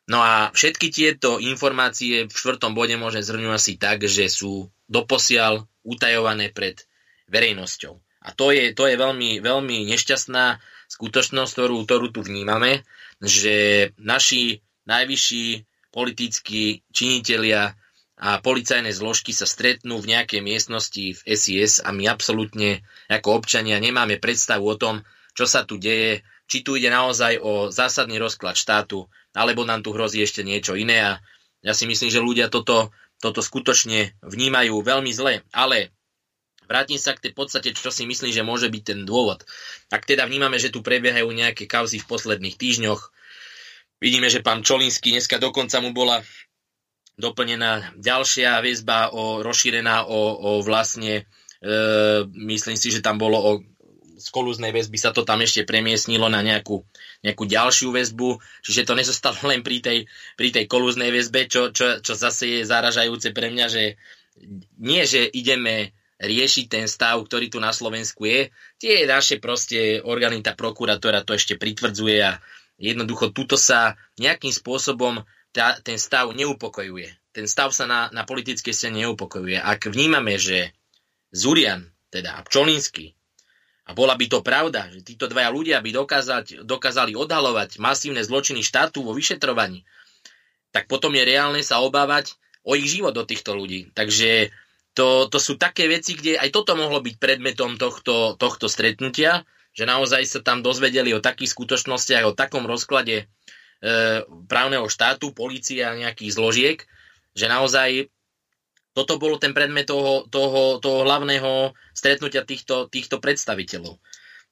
No 0.09 0.25
a 0.25 0.49
všetky 0.49 0.89
tieto 0.89 1.37
informácie 1.37 2.25
v 2.25 2.33
štvrtom 2.33 2.73
bode 2.73 2.97
môžem 2.97 3.21
zhrnúť 3.21 3.53
asi 3.53 3.73
tak, 3.77 4.01
že 4.09 4.25
sú 4.25 4.73
doposiaľ 4.89 5.69
utajované 5.85 6.49
pred 6.49 6.81
verejnosťou. 7.29 7.93
A 8.25 8.33
to 8.33 8.49
je, 8.49 8.73
to 8.73 8.89
je 8.89 8.97
veľmi, 8.97 9.39
veľmi 9.39 9.85
nešťastná 9.85 10.59
skutočnosť, 10.89 11.51
ktorú, 11.53 11.77
ktorú 11.85 12.07
tu 12.09 12.25
vnímame, 12.25 12.81
že 13.21 13.89
naši 14.01 14.65
najvyšší 14.89 15.45
politickí 15.93 16.81
činitelia 16.89 17.77
a 18.19 18.41
policajné 18.43 18.91
zložky 18.91 19.31
sa 19.31 19.47
stretnú 19.47 20.01
v 20.01 20.17
nejakej 20.17 20.41
miestnosti 20.43 21.05
v 21.15 21.21
SIS 21.23 21.79
a 21.79 21.93
my 21.95 22.09
absolútne 22.09 22.83
ako 23.07 23.39
občania 23.39 23.79
nemáme 23.79 24.19
predstavu 24.19 24.65
o 24.67 24.75
tom, 24.75 25.05
čo 25.37 25.47
sa 25.47 25.63
tu 25.63 25.79
deje, 25.79 26.25
či 26.49 26.65
tu 26.65 26.75
ide 26.75 26.91
naozaj 26.91 27.39
o 27.39 27.71
zásadný 27.71 28.19
rozklad 28.19 28.59
štátu, 28.59 29.07
alebo 29.35 29.65
nám 29.65 29.85
tu 29.85 29.93
hrozí 29.93 30.21
ešte 30.23 30.41
niečo 30.41 30.73
iné 30.77 30.97
a 31.01 31.11
ja 31.59 31.75
si 31.75 31.85
myslím, 31.85 32.09
že 32.09 32.23
ľudia 32.23 32.47
toto, 32.47 32.93
toto 33.19 33.43
skutočne 33.43 34.15
vnímajú 34.23 34.79
veľmi 34.79 35.11
zle, 35.11 35.43
ale 35.51 35.91
vrátim 36.65 36.95
sa 36.95 37.13
k 37.13 37.29
tej 37.29 37.33
podstate, 37.35 37.75
čo 37.75 37.91
si 37.91 38.07
myslím, 38.07 38.31
že 38.31 38.47
môže 38.47 38.71
byť 38.71 38.83
ten 38.83 38.99
dôvod. 39.03 39.43
Ak 39.91 40.07
teda 40.07 40.23
vnímame, 40.23 40.55
že 40.55 40.71
tu 40.71 40.79
prebiehajú 40.79 41.27
nejaké 41.29 41.67
kauzy 41.67 41.99
v 41.99 42.09
posledných 42.09 42.55
týždňoch, 42.55 43.11
Vidíme, 43.99 44.31
že 44.31 44.39
pán 44.39 44.63
Čolinský 44.63 45.11
dneska 45.11 45.43
dokonca 45.43 45.83
mu 45.83 45.91
bola 45.91 46.23
doplnená 47.19 47.99
ďalšia 47.99 48.63
väzba 48.63 49.11
o, 49.11 49.43
rozšírená 49.43 50.07
o, 50.07 50.19
o 50.39 50.51
vlastne, 50.63 51.27
e, 51.59 51.73
myslím 52.47 52.79
si, 52.79 52.95
že 52.95 53.03
tam 53.03 53.19
bolo 53.19 53.37
o 53.43 53.51
z 54.19 54.29
kolúznej 54.29 54.75
väzby 54.75 54.99
sa 54.99 55.15
to 55.15 55.23
tam 55.23 55.39
ešte 55.39 55.63
premiesnilo 55.63 56.27
na 56.27 56.43
nejakú, 56.43 56.83
nejakú 57.23 57.43
ďalšiu 57.47 57.95
väzbu, 57.95 58.37
čiže 58.61 58.85
to 58.85 58.93
nezostalo 58.93 59.39
len 59.47 59.63
pri 59.63 59.79
tej, 59.79 59.99
pri 60.35 60.51
tej 60.51 60.67
kolúznej 60.67 61.09
väzbe, 61.09 61.47
čo, 61.47 61.71
čo, 61.71 62.03
čo 62.03 62.13
zase 62.13 62.59
je 62.59 62.67
zaražajúce 62.67 63.31
pre 63.31 63.49
mňa, 63.49 63.65
že 63.71 63.83
nie, 64.79 65.03
že 65.07 65.27
ideme 65.31 65.95
riešiť 66.19 66.65
ten 66.67 66.85
stav, 66.91 67.23
ktorý 67.23 67.47
tu 67.47 67.63
na 67.63 67.71
Slovensku 67.71 68.27
je. 68.27 68.51
Tie 68.75 69.07
naše 69.07 69.39
proste 69.39 70.03
orgány, 70.03 70.43
tá 70.43 70.51
prokuratúra 70.51 71.23
to 71.23 71.31
ešte 71.31 71.55
pritvrdzuje 71.55 72.17
a 72.19 72.43
jednoducho 72.75 73.31
tuto 73.31 73.55
sa 73.55 73.95
nejakým 74.19 74.51
spôsobom 74.51 75.23
tá, 75.55 75.79
ten 75.79 75.95
stav 75.95 76.31
neupokojuje. 76.35 77.15
Ten 77.31 77.45
stav 77.47 77.71
sa 77.71 77.87
na, 77.87 78.11
na 78.11 78.27
politickej 78.27 78.73
scéne 78.75 79.07
neupokojuje. 79.07 79.59
Ak 79.59 79.87
vnímame, 79.87 80.35
že 80.35 80.75
Zurian, 81.31 81.87
teda 82.09 82.41
Pčolinsky, 82.45 83.15
a 83.89 83.97
bola 83.97 84.13
by 84.13 84.25
to 84.29 84.45
pravda, 84.45 84.85
že 84.93 85.01
títo 85.01 85.25
dvaja 85.25 85.49
ľudia 85.49 85.81
by 85.81 85.89
dokázať, 85.89 86.61
dokázali 86.61 87.17
odhalovať 87.17 87.81
masívne 87.81 88.21
zločiny 88.21 88.61
štátu 88.61 89.01
vo 89.01 89.17
vyšetrovaní, 89.17 89.81
tak 90.69 90.85
potom 90.85 91.09
je 91.17 91.25
reálne 91.25 91.65
sa 91.65 91.81
obávať 91.81 92.37
o 92.61 92.77
ich 92.77 92.85
život 92.85 93.17
do 93.17 93.25
týchto 93.25 93.57
ľudí. 93.57 93.89
Takže 93.97 94.53
to, 94.93 95.25
to 95.25 95.41
sú 95.41 95.57
také 95.57 95.89
veci, 95.89 96.13
kde 96.13 96.37
aj 96.37 96.53
toto 96.53 96.77
mohlo 96.77 97.01
byť 97.01 97.15
predmetom 97.17 97.81
tohto, 97.81 98.37
tohto 98.37 98.69
stretnutia, 98.69 99.41
že 99.73 99.89
naozaj 99.89 100.21
sa 100.27 100.39
tam 100.45 100.61
dozvedeli 100.61 101.09
o 101.17 101.23
takých 101.23 101.49
skutočnostiach, 101.57 102.29
o 102.29 102.37
takom 102.37 102.69
rozklade 102.69 103.25
e, 103.25 103.25
právneho 104.45 104.85
štátu, 104.85 105.33
policia 105.33 105.93
a 105.93 105.97
nejakých 105.97 106.35
zložiek, 106.37 106.77
že 107.33 107.49
naozaj 107.49 108.05
toto 108.99 109.15
bolo 109.15 109.39
ten 109.39 109.55
predmet 109.55 109.87
toho, 109.87 110.27
toho, 110.27 110.83
toho 110.83 111.07
hlavného 111.07 111.71
stretnutia 111.95 112.43
týchto, 112.43 112.91
týchto 112.91 113.23
predstaviteľov. 113.23 113.95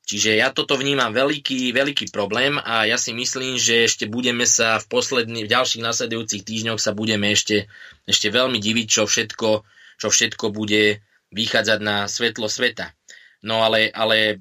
Čiže 0.08 0.40
ja 0.40 0.56
toto 0.56 0.80
vnímam 0.80 1.12
veľký, 1.12 1.76
veľký 1.76 2.16
problém 2.16 2.56
a 2.56 2.88
ja 2.88 2.96
si 2.96 3.12
myslím, 3.12 3.60
že 3.60 3.92
ešte 3.92 4.08
budeme 4.08 4.48
sa 4.48 4.80
v 4.80 4.88
posledných, 4.88 5.44
v 5.44 5.52
ďalších 5.52 5.84
nasledujúcich 5.84 6.48
týždňoch 6.48 6.80
sa 6.80 6.96
budeme 6.96 7.28
ešte, 7.36 7.68
ešte 8.08 8.32
veľmi 8.32 8.56
diviť, 8.56 8.88
čo 8.88 9.04
všetko, 9.04 9.68
čo 10.00 10.08
všetko 10.08 10.56
bude 10.56 11.04
vychádzať 11.36 11.80
na 11.84 12.08
svetlo 12.08 12.48
sveta. 12.48 12.96
No 13.44 13.68
ale, 13.68 13.92
ale 13.92 14.40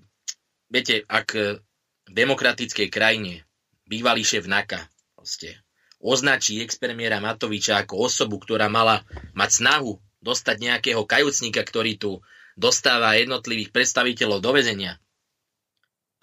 viete, 0.71 1.03
ak 1.03 1.35
v 1.35 2.13
demokratickej 2.15 2.87
krajine 2.87 3.43
bývalý 3.91 4.23
šéf 4.23 4.47
NAKA 4.47 4.87
proste 5.19 5.66
označí 6.01 6.61
expremiera 6.61 7.23
Matoviča 7.23 7.85
ako 7.85 8.09
osobu, 8.09 8.37
ktorá 8.41 8.69
mala 8.69 9.03
mať 9.33 9.65
snahu 9.65 9.99
dostať 10.21 10.57
nejakého 10.59 11.03
kajúcnika, 11.07 11.63
ktorý 11.63 11.97
tu 11.97 12.11
dostáva 12.57 13.17
jednotlivých 13.21 13.71
predstaviteľov 13.71 14.41
do 14.41 14.51
väzenia. 14.57 14.97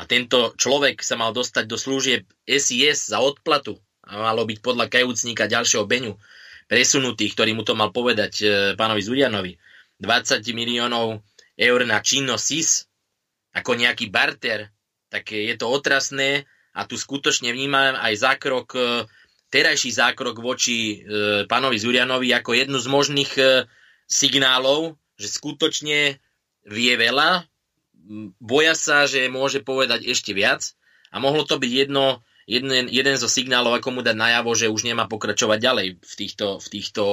A 0.02 0.10
tento 0.10 0.58
človek 0.58 1.06
sa 1.06 1.14
mal 1.16 1.32
dostať 1.32 1.70
do 1.70 1.78
služieb 1.78 2.26
SIS 2.44 3.14
za 3.14 3.22
odplatu 3.22 3.78
a 4.04 4.20
malo 4.20 4.44
byť 4.44 4.60
podľa 4.60 4.90
kajúcnika 4.90 5.46
ďalšieho 5.46 5.86
Beňu 5.86 6.18
presunutý, 6.66 7.30
ktorý 7.30 7.54
mu 7.54 7.64
to 7.64 7.78
mal 7.78 7.94
povedať 7.94 8.34
e, 8.42 8.46
pánovi 8.74 9.02
Zurianovi. 9.06 9.54
20 10.02 10.42
miliónov 10.58 11.22
eur 11.54 11.80
na 11.86 12.02
činnosť 12.02 12.44
SIS 12.44 12.70
ako 13.54 13.78
nejaký 13.78 14.10
barter, 14.10 14.74
tak 15.14 15.30
je 15.30 15.54
to 15.54 15.70
otrasné 15.70 16.50
a 16.74 16.90
tu 16.90 16.98
skutočne 16.98 17.54
vnímam 17.54 17.94
aj 17.94 18.14
zákrok 18.18 18.68
e, 18.74 18.82
terajší 19.54 19.94
zákrok 19.94 20.42
voči 20.42 20.98
e, 20.98 21.46
pánovi 21.46 21.78
Zurianovi 21.78 22.34
ako 22.34 22.58
jednu 22.58 22.82
z 22.82 22.88
možných 22.90 23.32
e, 23.38 23.44
signálov, 24.10 24.98
že 25.14 25.30
skutočne 25.30 26.18
vie 26.66 26.94
veľa, 26.98 27.46
boja 28.42 28.74
sa, 28.74 29.06
že 29.06 29.30
môže 29.30 29.62
povedať 29.62 30.10
ešte 30.10 30.34
viac 30.34 30.74
a 31.14 31.22
mohlo 31.22 31.46
to 31.46 31.62
byť 31.62 31.72
jedno, 31.72 32.26
jeden, 32.50 32.90
jeden 32.90 33.16
zo 33.16 33.30
signálov, 33.30 33.78
ako 33.78 33.90
mu 33.94 34.02
dať 34.02 34.18
najavo, 34.18 34.52
že 34.58 34.74
už 34.74 34.90
nemá 34.90 35.06
pokračovať 35.06 35.60
ďalej 35.62 35.88
v, 36.02 36.14
týchto, 36.18 36.58
v, 36.60 36.68
týchto, 36.68 37.04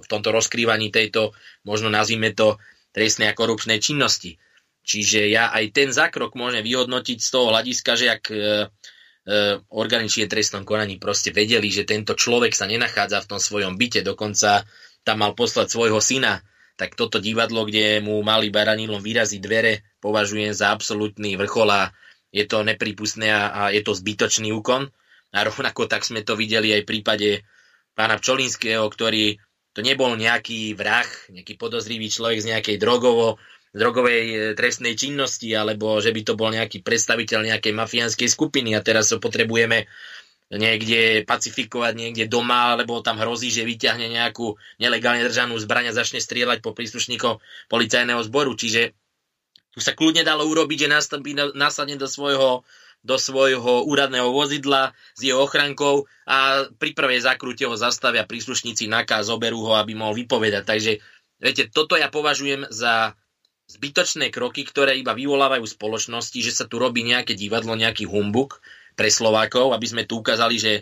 v 0.00 0.06
tomto 0.08 0.32
rozkrývaní 0.32 0.88
tejto, 0.88 1.36
možno 1.68 1.92
nazvime 1.92 2.32
to, 2.32 2.56
trestnej 2.90 3.30
a 3.30 3.38
korupčnej 3.38 3.78
činnosti. 3.78 4.42
Čiže 4.82 5.30
ja 5.30 5.54
aj 5.54 5.64
ten 5.70 5.88
zákrok 5.94 6.34
môžem 6.34 6.66
vyhodnotiť 6.66 7.18
z 7.22 7.28
toho 7.30 7.54
hľadiska, 7.54 7.92
že 7.94 8.06
ak 8.10 8.24
e, 8.32 8.38
E, 9.20 9.60
orgány 9.68 10.08
či 10.08 10.24
trestnom 10.24 10.64
konaní 10.64 10.96
proste 10.96 11.28
vedeli, 11.28 11.68
že 11.68 11.84
tento 11.84 12.16
človek 12.16 12.56
sa 12.56 12.64
nenachádza 12.64 13.20
v 13.20 13.30
tom 13.36 13.40
svojom 13.40 13.76
byte, 13.76 14.00
dokonca 14.00 14.64
tam 15.04 15.16
mal 15.20 15.36
poslať 15.36 15.68
svojho 15.68 16.00
syna, 16.00 16.40
tak 16.80 16.96
toto 16.96 17.20
divadlo, 17.20 17.68
kde 17.68 18.00
mu 18.00 18.24
mali 18.24 18.48
baranílom 18.48 19.04
vyraziť 19.04 19.40
dvere, 19.44 19.84
považujem 20.00 20.56
za 20.56 20.72
absolútny 20.72 21.36
vrchol 21.36 21.68
a 21.68 21.92
je 22.32 22.48
to 22.48 22.64
nepripustné 22.64 23.28
a 23.28 23.68
je 23.68 23.84
to 23.84 23.92
zbytočný 23.92 24.48
úkon. 24.56 24.88
A 25.30 25.38
rovnako 25.44 25.84
tak 25.84 26.02
sme 26.08 26.24
to 26.24 26.34
videli 26.34 26.72
aj 26.72 26.82
v 26.82 26.90
prípade 26.90 27.28
pána 27.92 28.16
Pčolinského, 28.16 28.88
ktorý 28.88 29.36
to 29.76 29.84
nebol 29.84 30.16
nejaký 30.16 30.74
vrah, 30.74 31.06
nejaký 31.30 31.54
podozrivý 31.60 32.08
človek 32.10 32.40
z 32.40 32.48
nejakej 32.56 32.76
drogovo 32.80 33.36
drogovej 33.70 34.22
e, 34.26 34.36
trestnej 34.58 34.98
činnosti, 34.98 35.50
alebo 35.54 36.02
že 36.02 36.10
by 36.10 36.20
to 36.26 36.34
bol 36.34 36.50
nejaký 36.50 36.82
predstaviteľ 36.82 37.54
nejakej 37.54 37.74
mafiánskej 37.74 38.28
skupiny 38.28 38.74
a 38.74 38.82
teraz 38.82 39.14
ho 39.14 39.22
potrebujeme 39.22 39.86
niekde 40.50 41.22
pacifikovať 41.22 41.94
niekde 41.94 42.26
doma, 42.26 42.74
alebo 42.74 43.06
tam 43.06 43.22
hrozí, 43.22 43.54
že 43.54 43.62
vyťahne 43.62 44.10
nejakú 44.10 44.58
nelegálne 44.82 45.22
držanú 45.22 45.54
zbraň 45.62 45.94
a 45.94 45.96
začne 46.02 46.18
strieľať 46.18 46.58
po 46.58 46.74
príslušníkov 46.74 47.38
policajného 47.70 48.18
zboru. 48.26 48.58
Čiže 48.58 48.90
tu 49.70 49.78
sa 49.78 49.94
kľudne 49.94 50.26
dalo 50.26 50.42
urobiť, 50.50 50.86
že 50.86 50.92
následne 51.54 51.94
do 51.94 52.10
svojho, 52.10 52.66
do 53.06 53.14
svojho 53.14 53.86
úradného 53.86 54.34
vozidla 54.34 54.90
s 55.14 55.22
jeho 55.22 55.46
ochrankou 55.46 56.10
a 56.26 56.66
pri 56.66 56.98
prvej 56.98 57.22
zakrute 57.22 57.70
ho 57.70 57.78
zastavia 57.78 58.26
príslušníci 58.26 58.90
NAKA 58.90 59.22
a 59.22 59.26
zoberú 59.26 59.62
ho, 59.70 59.78
aby 59.78 59.94
mohol 59.94 60.18
vypovedať. 60.18 60.66
Takže 60.66 60.92
viete, 61.38 61.70
toto 61.70 61.94
ja 61.94 62.10
považujem 62.10 62.66
za 62.74 63.14
zbytočné 63.70 64.34
kroky, 64.34 64.66
ktoré 64.66 64.98
iba 64.98 65.14
vyvolávajú 65.14 65.62
spoločnosti, 65.62 66.38
že 66.42 66.50
sa 66.50 66.66
tu 66.66 66.82
robí 66.82 67.06
nejaké 67.06 67.38
divadlo, 67.38 67.78
nejaký 67.78 68.10
humbuk 68.10 68.58
pre 68.98 69.06
Slovákov, 69.06 69.70
aby 69.70 69.86
sme 69.86 70.02
tu 70.10 70.18
ukázali, 70.18 70.58
že 70.58 70.72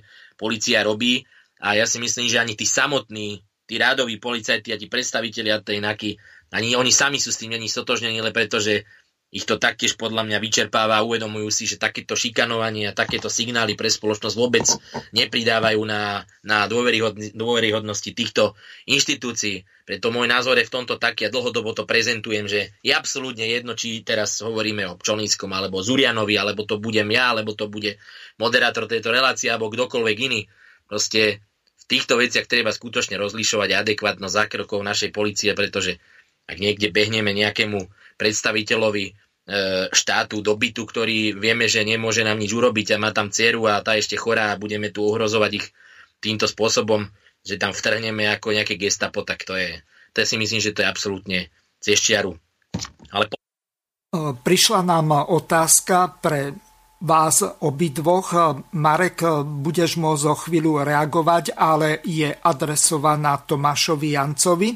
policia 0.40 0.81
robí. 0.81 1.28
A 1.60 1.77
ja 1.77 1.85
si 1.85 2.01
myslím, 2.01 2.31
že 2.31 2.40
ani 2.40 2.56
tí 2.56 2.65
samotní, 2.65 3.44
tí 3.69 3.74
rádoví 3.77 4.16
policajti 4.16 4.73
a 4.73 4.81
tí 4.81 4.89
predstavitelia 4.89 5.60
tej 5.60 5.85
NAKY, 5.85 6.10
ani 6.48 6.73
oni 6.73 6.89
sami 6.89 7.20
sú 7.20 7.28
s 7.28 7.44
tým 7.44 7.52
není 7.52 7.69
stotožnení, 7.69 8.24
ale 8.24 8.32
pretože 8.32 8.89
ich 9.28 9.44
to 9.44 9.60
taktiež 9.60 10.00
podľa 10.00 10.24
mňa 10.24 10.38
vyčerpáva 10.40 11.00
a 11.00 11.05
uvedomujú 11.05 11.52
si, 11.52 11.68
že 11.68 11.76
takéto 11.76 12.16
šikanovanie 12.16 12.88
a 12.88 12.96
takéto 12.96 13.28
signály 13.28 13.76
pre 13.76 13.92
spoločnosť 13.92 14.36
vôbec 14.40 14.64
nepridávajú 15.12 15.80
na, 15.84 16.24
na 16.40 16.64
dôveryhodnosti 17.36 18.10
týchto 18.16 18.56
inštitúcií. 18.88 19.68
Preto 19.84 20.09
môj 20.09 20.32
názor 20.32 20.56
je 20.56 20.64
v 20.64 20.72
tomto 20.72 20.96
taký 20.96 21.28
a 21.28 21.32
dlhodobo 21.32 21.76
to 21.76 21.84
prezentujem, 21.84 22.48
že 22.48 22.72
je 22.80 22.92
absolútne 22.96 23.44
jedno, 23.44 23.76
či 23.76 24.00
teraz 24.00 24.40
hovoríme 24.40 24.88
o 24.88 24.96
Pčolníckom 24.96 25.52
alebo 25.52 25.84
Zurianovi, 25.84 26.40
alebo 26.40 26.64
to 26.64 26.80
budem 26.80 27.12
ja, 27.12 27.36
alebo 27.36 27.52
to 27.52 27.68
bude 27.68 28.00
moderátor 28.40 28.88
tejto 28.88 29.12
relácie, 29.12 29.52
alebo 29.52 29.68
kdokoľvek 29.68 30.16
iný. 30.24 30.48
Proste 30.88 31.44
v 31.76 31.84
týchto 31.84 32.16
veciach 32.16 32.48
treba 32.48 32.72
skutočne 32.72 33.20
rozlišovať 33.20 33.76
adekvátnosť 33.76 34.36
zákrokov 34.40 34.80
našej 34.80 35.12
policie, 35.12 35.52
pretože 35.52 36.00
ak 36.48 36.56
niekde 36.56 36.88
behneme 36.88 37.36
nejakému 37.36 37.92
predstaviteľovi 38.19 39.05
e, 39.07 39.12
štátu 39.89 40.43
do 40.43 40.59
bytu, 40.59 40.82
ktorý 40.85 41.39
vieme, 41.39 41.70
že 41.70 41.86
nemôže 41.86 42.27
nám 42.27 42.36
nič 42.36 42.51
urobiť 42.53 42.99
a 42.99 43.01
má 43.01 43.15
tam 43.15 43.31
dceru 43.31 43.70
a 43.70 43.81
tá 43.81 43.95
ešte 43.95 44.19
chorá 44.19 44.53
a 44.53 44.61
budeme 44.61 44.90
tu 44.90 45.07
ohrozovať 45.07 45.53
ich 45.62 45.66
týmto 46.19 46.51
spôsobom, 46.51 47.07
že 47.47 47.57
tam 47.57 47.70
vtrhneme 47.70 48.27
ako 48.35 48.53
nejaké 48.53 48.74
gestapo, 48.74 49.23
tak 49.23 49.47
to 49.47 49.55
je, 49.55 49.78
to 50.12 50.27
si 50.27 50.36
myslím, 50.36 50.59
že 50.59 50.74
to 50.74 50.82
je 50.82 50.90
absolútne 50.90 51.39
cez 51.78 51.97
čiaru. 52.03 52.35
Ale. 53.15 53.31
Prišla 54.43 54.81
nám 54.82 55.31
otázka 55.31 56.19
pre 56.19 56.68
vás 56.98 57.46
obidvoch. 57.62 58.34
Marek, 58.74 59.22
budeš 59.46 60.02
môcť 60.02 60.24
o 60.26 60.34
chvíľu 60.34 60.82
reagovať, 60.82 61.54
ale 61.54 62.02
je 62.02 62.26
adresovaná 62.26 63.38
Tomášovi 63.38 64.18
Jancovi. 64.18 64.74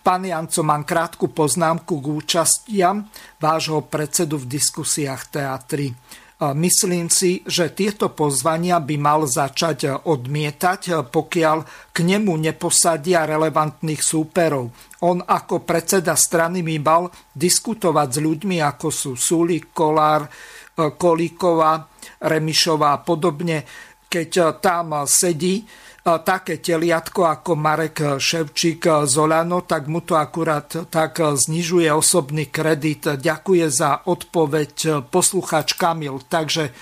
Pán 0.00 0.24
Janco, 0.24 0.64
mám 0.64 0.88
krátku 0.88 1.28
poznámku 1.28 2.00
k 2.00 2.06
účastiam 2.08 3.04
vášho 3.36 3.84
predsedu 3.84 4.40
v 4.40 4.48
diskusiách 4.48 5.28
teatry. 5.28 5.92
Myslím 6.38 7.10
si, 7.10 7.42
že 7.42 7.74
tieto 7.74 8.14
pozvania 8.14 8.78
by 8.78 8.94
mal 8.94 9.26
začať 9.26 10.06
odmietať, 10.06 11.10
pokiaľ 11.10 11.90
k 11.90 11.98
nemu 12.06 12.30
neposadia 12.30 13.26
relevantných 13.26 13.98
súperov. 13.98 14.70
On 15.02 15.18
ako 15.18 15.66
predseda 15.66 16.14
strany 16.14 16.62
by 16.62 16.76
mal 16.78 17.10
diskutovať 17.34 18.08
s 18.14 18.18
ľuďmi, 18.22 18.62
ako 18.62 18.86
sú 18.86 19.18
Sulik, 19.18 19.74
Kolár, 19.74 20.30
Kolíková, 20.78 21.90
Remišová 22.22 22.94
a 22.94 23.02
podobne. 23.02 23.66
keď 24.08 24.56
tam 24.64 25.04
sedí 25.04 25.68
také 26.02 26.64
teliatko 26.64 27.28
ako 27.28 27.52
Marek 27.52 28.16
Ševčík 28.16 28.88
z 29.04 29.14
Olano, 29.20 29.68
tak 29.68 29.84
mu 29.92 30.00
to 30.00 30.16
akurát 30.16 30.88
tak 30.88 31.20
znižuje 31.20 31.92
osobný 31.92 32.48
kredit. 32.48 33.20
Ďakuje 33.20 33.66
za 33.68 34.08
odpoveď 34.08 35.04
poslucháč 35.12 35.76
Kamil. 35.76 36.24
Takže 36.24 36.72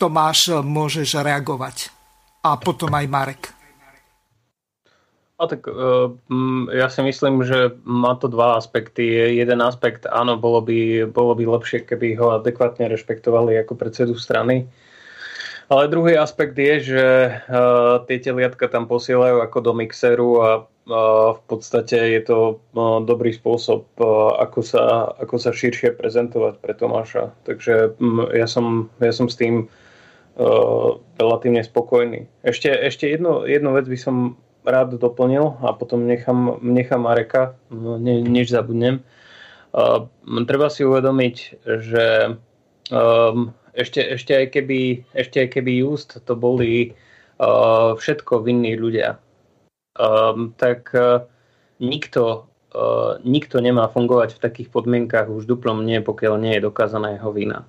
Tomáš, 0.00 0.64
môžeš 0.64 1.20
reagovať. 1.20 1.92
A 2.48 2.56
potom 2.56 2.88
aj 2.96 3.06
Marek. 3.10 3.57
A 5.38 5.46
tak 5.46 5.70
ja 6.74 6.90
si 6.90 6.98
myslím, 6.98 7.46
že 7.46 7.70
má 7.86 8.18
to 8.18 8.26
dva 8.26 8.58
aspekty. 8.58 9.06
Jeden 9.38 9.62
aspekt, 9.62 10.02
áno, 10.10 10.34
bolo 10.34 10.58
by, 10.58 11.06
bolo 11.06 11.38
by 11.38 11.46
lepšie, 11.46 11.86
keby 11.86 12.18
ho 12.18 12.42
adekvátne 12.42 12.90
rešpektovali 12.90 13.54
ako 13.62 13.78
predsedu 13.78 14.18
strany 14.18 14.66
ale 15.68 15.92
druhý 15.92 16.16
aspekt 16.16 16.56
je, 16.56 16.80
že 16.80 17.04
uh, 17.28 18.00
tie 18.08 18.16
teliatka 18.16 18.72
tam 18.72 18.88
posielajú 18.88 19.44
ako 19.44 19.58
do 19.60 19.72
mixeru 19.76 20.30
a 20.40 20.50
uh, 20.64 21.36
v 21.36 21.42
podstate 21.44 22.16
je 22.16 22.20
to 22.24 22.38
dobrý 23.04 23.36
spôsob, 23.36 23.84
ako, 24.40 24.64
sa, 24.64 25.12
ako 25.20 25.36
sa 25.36 25.52
širšie 25.52 25.92
prezentovať 25.92 26.64
pre 26.64 26.72
Tomáša. 26.72 27.36
Takže 27.44 28.00
ja, 28.32 28.46
som, 28.48 28.88
ja 28.96 29.12
som 29.12 29.28
s 29.28 29.36
tým 29.36 29.68
relatívne 31.18 31.66
spokojný. 31.66 32.30
Ešte, 32.46 32.70
ešte 32.70 33.10
jednu, 33.10 33.42
jednu 33.42 33.74
vec 33.74 33.90
by 33.90 33.98
som 33.98 34.38
rád 34.68 34.94
doplnil 35.00 35.56
a 35.64 35.72
potom 35.72 36.04
nechám, 36.04 36.60
nechám 36.62 37.02
Mareka, 37.02 37.56
ne, 37.72 38.20
než 38.20 38.52
zabudnem. 38.52 39.00
Uh, 39.72 40.08
treba 40.48 40.72
si 40.72 40.84
uvedomiť, 40.84 41.36
že 41.64 42.36
um, 42.88 43.52
ešte, 43.76 44.00
ešte, 44.00 44.32
aj 44.32 44.46
keby, 44.56 44.80
ešte 45.12 45.44
aj 45.44 45.48
keby 45.54 45.72
Just 45.84 46.18
to 46.24 46.32
boli 46.32 46.96
uh, 47.38 47.92
všetko 47.94 48.42
vinní 48.42 48.74
ľudia, 48.80 49.20
um, 50.00 50.56
tak 50.56 50.88
uh, 50.96 51.28
nikto, 51.78 52.48
uh, 52.72 53.20
nikto 53.22 53.60
nemá 53.60 53.92
fungovať 53.92 54.36
v 54.36 54.42
takých 54.42 54.68
podmienkach 54.72 55.28
už 55.28 55.44
duplom 55.44 55.84
nie, 55.84 56.00
pokiaľ 56.00 56.34
nie 56.40 56.56
je 56.58 56.66
dokázaná 56.66 57.20
jeho 57.20 57.30
vina. 57.30 57.68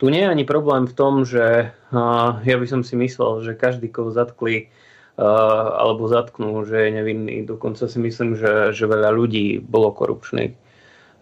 Tu 0.00 0.10
nie 0.10 0.22
je 0.26 0.32
ani 0.34 0.42
problém 0.42 0.86
v 0.90 0.94
tom, 0.98 1.22
že 1.22 1.70
uh, 1.70 2.38
ja 2.42 2.56
by 2.58 2.66
som 2.66 2.82
si 2.82 2.94
myslel, 2.98 3.42
že 3.42 3.58
každý, 3.58 3.90
koho 3.90 4.10
zatkli 4.10 4.72
alebo 5.20 6.08
zatknú, 6.08 6.64
že 6.64 6.88
je 6.88 6.90
nevinný. 6.96 7.44
Dokonca 7.44 7.84
si 7.84 8.00
myslím, 8.00 8.32
že, 8.32 8.72
že 8.72 8.88
veľa 8.88 9.12
ľudí 9.12 9.60
bolo 9.60 9.92
korupčných. 9.92 10.56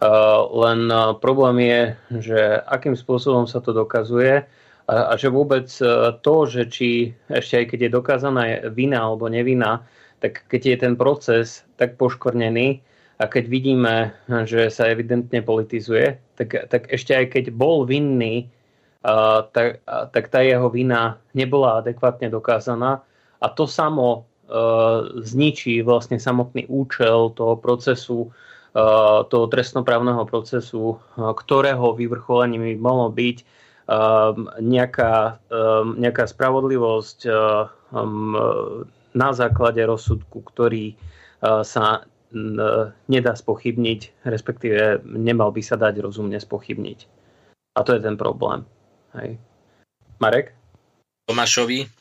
Eh, 0.01 0.41
len 0.49 0.89
eh, 0.89 1.13
problém 1.21 1.61
je, 1.61 1.81
že 2.25 2.39
akým 2.65 2.97
spôsobom 2.97 3.45
sa 3.45 3.61
to 3.61 3.69
dokazuje 3.69 4.41
a, 4.89 5.13
že 5.13 5.29
vôbec 5.29 5.69
eh, 5.77 6.09
to, 6.25 6.35
že 6.49 6.73
či 6.73 7.13
ešte 7.29 7.61
aj 7.61 7.65
keď 7.69 7.79
je 7.85 7.95
dokázaná 8.01 8.43
vina 8.73 9.05
alebo 9.05 9.29
nevina, 9.29 9.85
tak 10.17 10.49
keď 10.49 10.61
je 10.65 10.77
ten 10.81 10.93
proces 10.97 11.61
tak 11.77 12.01
poškornený 12.01 12.81
a 13.21 13.29
keď 13.29 13.45
vidíme, 13.45 14.09
že 14.49 14.73
sa 14.73 14.89
evidentne 14.89 15.45
politizuje, 15.45 16.17
tak, 16.33 16.65
tak 16.73 16.89
ešte 16.89 17.13
aj 17.13 17.25
keď 17.37 17.45
bol 17.53 17.85
vinný, 17.85 18.49
tak, 19.53 19.81
tak 19.85 20.23
tá 20.33 20.41
jeho 20.41 20.69
vina 20.73 21.21
nebola 21.37 21.81
adekvátne 21.81 22.33
dokázaná 22.33 23.05
a 23.41 23.47
to 23.49 23.65
samo 23.65 24.29
zničí 25.15 25.79
vlastne 25.79 26.19
samotný 26.19 26.67
účel 26.67 27.31
toho 27.39 27.55
procesu 27.55 28.27
Eh, 28.71 29.19
toho 29.27 29.51
trestnoprávneho 29.51 30.23
procesu, 30.23 30.95
eh, 30.95 31.27
ktorého 31.35 31.91
vyvrcholením 31.91 32.71
by 32.71 32.75
mohlo 32.79 33.11
byť 33.11 33.37
eh, 33.43 33.45
nejaká, 34.63 35.43
nejaká 35.99 36.23
spravodlivosť 36.23 37.19
na 39.11 39.29
základe 39.35 39.83
rozsudku, 39.83 40.47
ktorý 40.47 40.95
sa 41.43 42.07
nedá 43.11 43.33
spochybniť, 43.35 44.23
respektíve 44.23 45.03
nemal 45.03 45.51
by 45.51 45.59
sa 45.59 45.75
dať 45.75 45.99
rozumne 45.99 46.39
spochybniť. 46.39 46.99
A 47.75 47.83
to 47.83 47.91
je 47.91 47.99
ten 47.99 48.15
problém. 48.15 48.63
Hej. 49.19 49.35
Marek? 50.23 50.55
Tomášovi. 51.27 52.00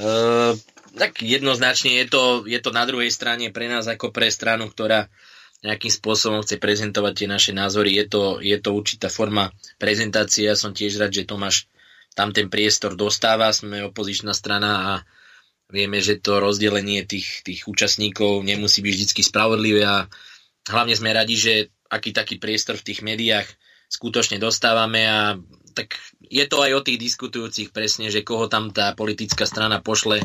E, 0.00 0.56
tak 0.96 1.20
jednoznačne 1.20 2.00
je 2.00 2.06
to, 2.08 2.22
je 2.48 2.56
to 2.58 2.70
na 2.72 2.88
druhej 2.88 3.12
strane 3.12 3.52
pre 3.52 3.68
nás 3.68 3.84
ako 3.84 4.08
pre 4.10 4.32
stranu, 4.32 4.72
ktorá 4.72 5.12
nejakým 5.60 5.92
spôsobom 5.92 6.40
chce 6.40 6.56
prezentovať 6.56 7.12
tie 7.12 7.28
naše 7.28 7.52
názory. 7.52 7.92
Je 8.00 8.08
to, 8.08 8.22
je 8.40 8.56
to 8.56 8.72
určitá 8.72 9.12
forma 9.12 9.52
prezentácie. 9.76 10.48
Ja 10.48 10.56
som 10.56 10.72
tiež 10.72 10.96
rád, 10.96 11.12
že 11.12 11.28
Tomáš 11.28 11.68
tam 12.16 12.32
ten 12.32 12.48
priestor 12.48 12.96
dostáva. 12.96 13.52
Sme 13.52 13.84
opozičná 13.84 14.32
strana 14.32 14.72
a 14.72 14.92
vieme, 15.68 16.00
že 16.00 16.16
to 16.16 16.40
rozdelenie 16.40 17.04
tých, 17.04 17.44
tých 17.44 17.68
účastníkov 17.68 18.40
nemusí 18.40 18.80
byť 18.80 18.94
vždy 18.96 19.22
spravodlivé 19.22 19.84
a 19.84 20.08
hlavne 20.72 20.96
sme 20.96 21.12
radi, 21.12 21.36
že 21.36 21.54
aký 21.92 22.16
taký 22.16 22.40
priestor 22.40 22.80
v 22.80 22.86
tých 22.90 23.04
médiách 23.04 23.46
skutočne 23.90 24.40
dostávame 24.40 25.04
a 25.04 25.36
tak 25.72 25.98
je 26.20 26.44
to 26.46 26.60
aj 26.60 26.72
o 26.76 26.84
tých 26.84 26.98
diskutujúcich 26.98 27.70
presne, 27.70 28.10
že 28.10 28.26
koho 28.26 28.46
tam 28.46 28.74
tá 28.74 28.92
politická 28.94 29.46
strana 29.46 29.80
pošle. 29.80 30.22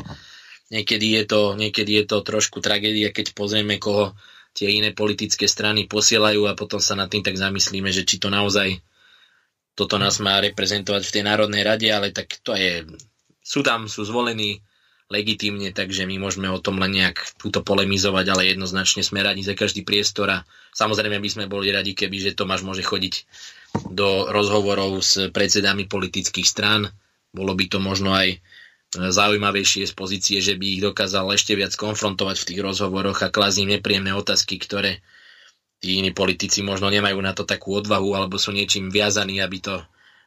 Niekedy 0.70 1.22
je 1.22 1.24
to, 1.26 1.40
niekedy 1.54 2.02
je 2.02 2.04
to 2.10 2.26
trošku 2.26 2.58
tragédia, 2.58 3.14
keď 3.14 3.32
pozrieme, 3.32 3.78
koho 3.78 4.18
tie 4.56 4.72
iné 4.72 4.96
politické 4.96 5.44
strany 5.46 5.84
posielajú 5.84 6.48
a 6.48 6.58
potom 6.58 6.80
sa 6.80 6.96
nad 6.96 7.12
tým 7.12 7.20
tak 7.20 7.36
zamyslíme, 7.36 7.92
že 7.92 8.08
či 8.08 8.16
to 8.16 8.32
naozaj 8.32 8.80
toto 9.76 10.00
nás 10.00 10.16
má 10.24 10.40
reprezentovať 10.40 11.04
v 11.04 11.12
tej 11.12 11.22
Národnej 11.28 11.62
rade, 11.62 11.88
ale 11.92 12.08
tak 12.08 12.40
to 12.40 12.56
je, 12.56 12.88
sú 13.44 13.60
tam, 13.60 13.84
sú 13.92 14.08
zvolení 14.08 14.64
legitímne, 15.06 15.70
takže 15.70 16.02
my 16.02 16.18
môžeme 16.18 16.50
o 16.50 16.58
tom 16.58 16.82
len 16.82 16.98
nejak 16.98 17.38
túto 17.38 17.62
polemizovať, 17.62 18.26
ale 18.26 18.50
jednoznačne 18.50 19.06
sme 19.06 19.22
radi 19.22 19.44
za 19.46 19.54
každý 19.54 19.86
priestor 19.86 20.26
a 20.32 20.38
samozrejme 20.74 21.22
by 21.22 21.30
sme 21.30 21.44
boli 21.46 21.70
radi, 21.70 21.94
keby, 21.94 22.16
že 22.18 22.34
Tomáš 22.34 22.66
môže 22.66 22.82
chodiť 22.82 23.22
do 23.90 24.28
rozhovorov 24.28 25.00
s 25.00 25.28
predsedami 25.30 25.86
politických 25.86 26.46
strán. 26.46 26.88
Bolo 27.30 27.52
by 27.52 27.64
to 27.68 27.78
možno 27.82 28.12
aj 28.16 28.40
zaujímavejšie 28.94 29.84
z 29.84 29.92
pozície, 29.92 30.38
že 30.40 30.56
by 30.56 30.66
ich 30.78 30.82
dokázal 30.84 31.28
ešte 31.34 31.52
viac 31.58 31.74
konfrontovať 31.76 32.36
v 32.40 32.46
tých 32.52 32.60
rozhovoroch 32.62 33.18
a 33.20 33.32
klásť 33.32 33.66
im 33.66 33.72
nepríjemné 33.76 34.14
otázky, 34.16 34.56
ktoré 34.56 35.04
tí 35.82 36.00
iní 36.00 36.16
politici 36.16 36.64
možno 36.64 36.88
nemajú 36.88 37.18
na 37.20 37.36
to 37.36 37.44
takú 37.44 37.76
odvahu 37.76 38.16
alebo 38.16 38.40
sú 38.40 38.54
niečím 38.56 38.88
viazaní, 38.88 39.44
aby 39.44 39.58
to 39.60 39.74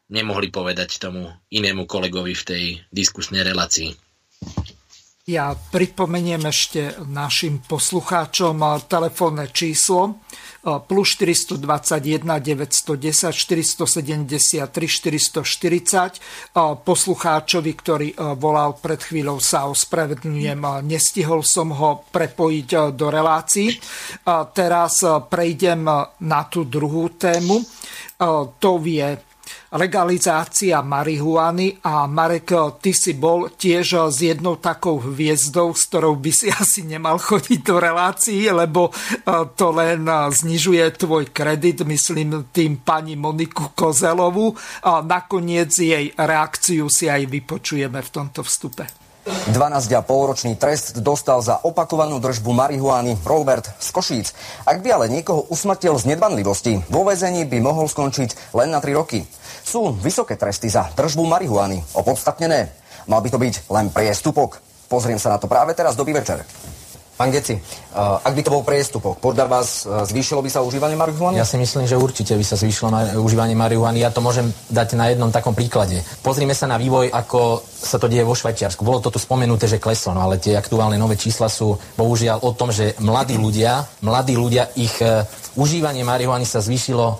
nemohli 0.09 0.49
povedať 0.53 1.01
tomu 1.01 1.29
inému 1.49 1.85
kolegovi 1.89 2.33
v 2.33 2.43
tej 2.45 2.63
diskusnej 2.93 3.45
relácii. 3.45 3.93
Ja 5.29 5.53
pripomeniem 5.53 6.41
ešte 6.49 6.97
našim 7.05 7.61
poslucháčom 7.61 8.65
telefónne 8.89 9.53
číslo 9.53 10.25
plus 10.89 11.13
421 11.21 12.25
910 12.25 13.29
473 13.37 14.65
440. 14.65 16.17
Poslucháčovi, 16.81 17.71
ktorý 17.77 18.17
volal 18.41 18.73
pred 18.81 19.05
chvíľou, 19.05 19.37
sa 19.37 19.69
ospravedlňujem, 19.69 20.65
nestihol 20.89 21.45
som 21.45 21.77
ho 21.77 22.09
prepojiť 22.09 22.97
do 22.97 23.07
relácií. 23.13 23.77
Teraz 24.57 25.05
prejdem 25.29 25.85
na 26.25 26.41
tú 26.49 26.65
druhú 26.65 27.13
tému. 27.21 27.61
To 28.57 28.71
je 28.81 29.28
legalizácia 29.73 30.81
marihuany 30.81 31.77
a 31.85 32.09
Marek, 32.09 32.79
ty 32.81 32.89
si 32.89 33.13
bol 33.13 33.53
tiež 33.53 34.09
s 34.09 34.17
jednou 34.25 34.57
takou 34.57 34.97
hviezdou, 34.97 35.77
s 35.77 35.85
ktorou 35.89 36.17
by 36.17 36.31
si 36.33 36.49
asi 36.61 36.81
nemal 36.85 37.21
chodiť 37.21 37.59
do 37.61 37.77
relácií, 37.77 38.49
lebo 38.49 38.89
e, 38.89 38.91
to 39.53 39.69
len 39.69 40.09
e, 40.09 40.13
znižuje 40.33 40.85
tvoj 40.97 41.29
kredit, 41.29 41.85
myslím 41.85 42.49
tým 42.49 42.81
pani 42.81 43.13
Moniku 43.13 43.73
Kozelovu. 43.77 44.57
A 44.85 45.05
nakoniec 45.05 45.69
jej 45.75 46.09
reakciu 46.17 46.89
si 46.89 47.05
aj 47.05 47.29
vypočujeme 47.29 48.01
v 48.01 48.09
tomto 48.09 48.41
vstupe. 48.41 49.09
12,5 49.29 50.09
ročný 50.09 50.53
trest 50.57 51.05
dostal 51.05 51.37
za 51.45 51.61
opakovanú 51.61 52.17
držbu 52.17 52.49
marihuány 52.49 53.21
Robert 53.21 53.69
z 53.77 53.87
Košíc. 53.93 54.27
Ak 54.65 54.81
by 54.81 54.89
ale 54.89 55.05
niekoho 55.05 55.45
usmrtil 55.53 55.93
z 56.01 56.09
nedbanlivosti, 56.09 56.81
vo 56.89 57.05
väzení 57.05 57.45
by 57.45 57.61
mohol 57.61 57.85
skončiť 57.85 58.55
len 58.57 58.73
na 58.73 58.81
3 58.81 58.97
roky. 58.97 59.29
Sú 59.69 59.93
vysoké 60.01 60.33
tresty 60.33 60.65
za 60.65 60.89
držbu 60.97 61.29
marihuany 61.29 61.77
opodstatnené. 61.93 62.73
Mal 63.05 63.21
by 63.21 63.29
to 63.29 63.37
byť 63.37 63.69
len 63.69 63.93
priestupok. 63.93 64.57
Pozriem 64.89 65.21
sa 65.21 65.29
na 65.29 65.37
to 65.37 65.45
práve 65.45 65.77
teraz, 65.77 65.93
dobrý 65.93 66.17
večer. 66.17 66.41
Pán 67.19 67.35
Geci, 67.35 67.59
ak 67.99 68.31
by 68.31 68.41
to 68.47 68.53
bol 68.55 68.63
priestupok, 68.63 69.19
podľa 69.19 69.51
vás 69.51 69.83
zvýšilo 69.83 70.39
by 70.39 70.47
sa 70.47 70.63
užívanie 70.63 70.95
marihuany? 70.95 71.35
Ja 71.35 71.43
si 71.43 71.59
myslím, 71.59 71.83
že 71.83 71.99
určite 71.99 72.31
by 72.31 72.45
sa 72.47 72.55
zvýšilo 72.55 72.87
ma- 72.87 73.11
užívanie 73.19 73.59
marihuany. 73.59 73.99
Ja 73.99 74.07
to 74.07 74.23
môžem 74.23 74.47
dať 74.71 74.95
na 74.95 75.11
jednom 75.11 75.27
takom 75.27 75.51
príklade. 75.51 75.99
Pozrime 76.23 76.55
sa 76.55 76.71
na 76.71 76.79
vývoj, 76.79 77.11
ako 77.11 77.59
sa 77.67 77.99
to 77.99 78.07
deje 78.07 78.23
vo 78.23 78.39
Švajčiarsku. 78.39 78.87
Bolo 78.87 79.03
to 79.03 79.11
tu 79.11 79.19
spomenuté, 79.19 79.67
že 79.67 79.83
kleslo, 79.83 80.15
no 80.15 80.23
ale 80.23 80.39
tie 80.39 80.55
aktuálne 80.55 80.95
nové 80.95 81.19
čísla 81.19 81.51
sú 81.51 81.75
bohužiaľ 81.99 82.39
o 82.39 82.55
tom, 82.55 82.71
že 82.71 82.95
mladí 83.03 83.35
ľudia, 83.35 83.83
mladí 83.99 84.39
ľudia, 84.39 84.71
ich 84.79 84.95
e, 85.03 85.27
užívanie 85.59 86.07
marihuany 86.07 86.47
sa 86.47 86.63
zvýšilo 86.63 87.03
e, 87.03 87.15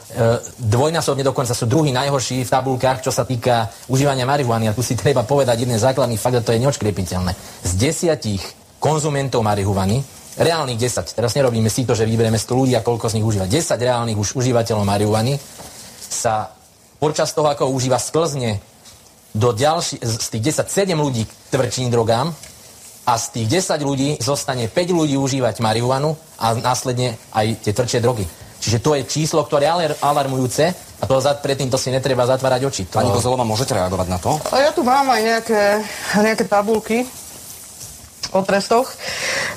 dvojnásobne, 0.64 1.28
dokonca 1.28 1.52
sú 1.52 1.68
druhý 1.68 1.92
najhorší 1.92 2.48
v 2.48 2.54
tabulkách, 2.56 3.04
čo 3.04 3.12
sa 3.12 3.28
týka 3.28 3.68
užívania 3.92 4.24
marihuany. 4.24 4.72
A 4.72 4.76
tu 4.76 4.80
si 4.80 4.96
treba 4.96 5.28
povedať 5.28 5.68
jeden 5.68 5.76
základný 5.76 6.16
fakt, 6.16 6.40
a 6.40 6.46
to 6.46 6.56
je 6.56 6.64
neočkriepiteľné. 6.64 7.36
Z 7.68 7.72
desiatich 7.76 8.59
konzumentov 8.80 9.44
marihuany, 9.44 10.02
reálnych 10.40 10.80
10, 10.80 11.20
teraz 11.20 11.36
nerobíme 11.36 11.68
si 11.68 11.84
to, 11.84 11.92
že 11.94 12.08
vyberieme 12.08 12.40
100 12.40 12.56
ľudí 12.56 12.74
a 12.80 12.82
koľko 12.82 13.12
z 13.12 13.20
nich 13.20 13.28
užíva. 13.28 13.46
10 13.46 13.76
reálnych 13.76 14.18
už 14.18 14.40
užívateľov 14.40 14.88
marihuany 14.88 15.36
sa 16.00 16.56
počas 16.98 17.36
toho, 17.36 17.52
ako 17.52 17.70
užíva, 17.76 18.00
sklzne 18.00 18.64
do 19.36 19.54
ďalší, 19.54 20.02
z 20.02 20.28
tých 20.32 20.56
10, 20.56 20.96
7 20.96 20.96
ľudí 20.96 21.28
k 21.28 21.32
tvrdším 21.54 21.92
drogám 21.92 22.34
a 23.06 23.14
z 23.20 23.26
tých 23.36 23.62
10 23.68 23.84
ľudí 23.84 24.10
zostane 24.24 24.72
5 24.72 24.76
ľudí 24.96 25.16
užívať 25.20 25.62
marihuanu 25.62 26.16
a 26.40 26.56
následne 26.58 27.20
aj 27.36 27.62
tie 27.62 27.76
tvrdšie 27.76 28.00
drogy. 28.02 28.26
Čiže 28.60 28.84
to 28.84 28.92
je 28.96 29.08
číslo, 29.08 29.44
ktoré 29.48 29.72
je 29.72 29.96
alarmujúce 30.04 30.76
a 31.00 31.04
to 31.08 31.24
za, 31.24 31.32
predtým 31.40 31.72
to 31.72 31.80
si 31.80 31.96
netreba 31.96 32.28
zatvárať 32.28 32.62
oči. 32.68 32.84
To... 32.92 33.00
Pani 33.00 33.12
Kozelová, 33.16 33.48
môžete 33.48 33.72
reagovať 33.72 34.08
na 34.12 34.20
to? 34.20 34.36
A 34.52 34.68
ja 34.68 34.72
tu 34.76 34.84
mám 34.84 35.08
aj 35.08 35.22
nejaké, 35.24 35.62
nejaké 36.20 36.44
tabulky 36.44 37.08
o 38.32 38.40
trestoch 38.46 38.94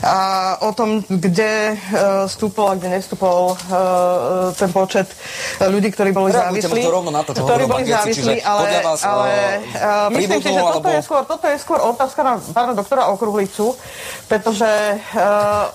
a 0.01 0.17
o 0.65 0.73
tom, 0.73 1.05
kde 1.05 1.77
uh, 1.77 2.25
stúpol 2.25 2.73
a 2.73 2.75
kde 2.81 2.99
nestúpol 2.99 3.53
uh, 3.53 4.51
ten 4.57 4.73
počet 4.73 5.09
ľudí, 5.61 5.93
ktorí 5.93 6.11
boli 6.17 6.33
závislí. 6.33 6.81
to 6.83 6.93
rovno 6.93 7.13
na 7.13 7.23
to, 7.23 7.37
čo 7.37 7.45
ktorí 7.45 7.65
boli 7.69 7.85
závislí, 7.85 8.41
ale, 8.41 8.81
vás, 8.81 9.01
ale 9.05 9.31
uh, 9.77 10.09
myslím 10.13 10.41
si, 10.41 10.51
že 10.51 10.61
toto, 10.61 10.81
alebo... 10.81 10.89
je 10.89 11.03
skôr, 11.05 11.23
toto 11.29 11.45
je 11.49 11.57
skôr 11.61 11.81
otázka 11.81 12.21
na 12.25 12.35
pána 12.41 12.73
doktora 12.73 13.13
Okruhlicu, 13.13 13.77
pretože 14.27 14.69
uh, 15.17 15.69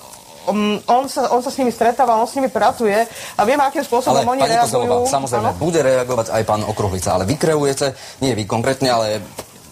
on 0.88 1.04
sa, 1.12 1.28
on 1.36 1.44
sa 1.44 1.52
s 1.52 1.60
nimi 1.60 1.76
stretáva, 1.76 2.16
on 2.16 2.28
s 2.28 2.40
nimi 2.40 2.48
pracuje 2.48 2.96
a 3.36 3.42
viem, 3.44 3.60
akým 3.60 3.84
spôsobom 3.84 4.24
ale, 4.24 4.32
oni 4.40 4.42
reagujú. 4.48 4.88
Zelová, 4.88 5.12
samozrejme, 5.12 5.50
ano? 5.52 5.60
bude 5.60 5.80
reagovať 5.84 6.28
aj 6.32 6.44
pán 6.48 6.64
Okruhlica, 6.64 7.20
ale 7.20 7.28
vy 7.28 7.36
kreujete, 7.36 7.92
nie 8.24 8.32
vy 8.32 8.48
konkrétne, 8.48 8.88
ale 8.88 9.20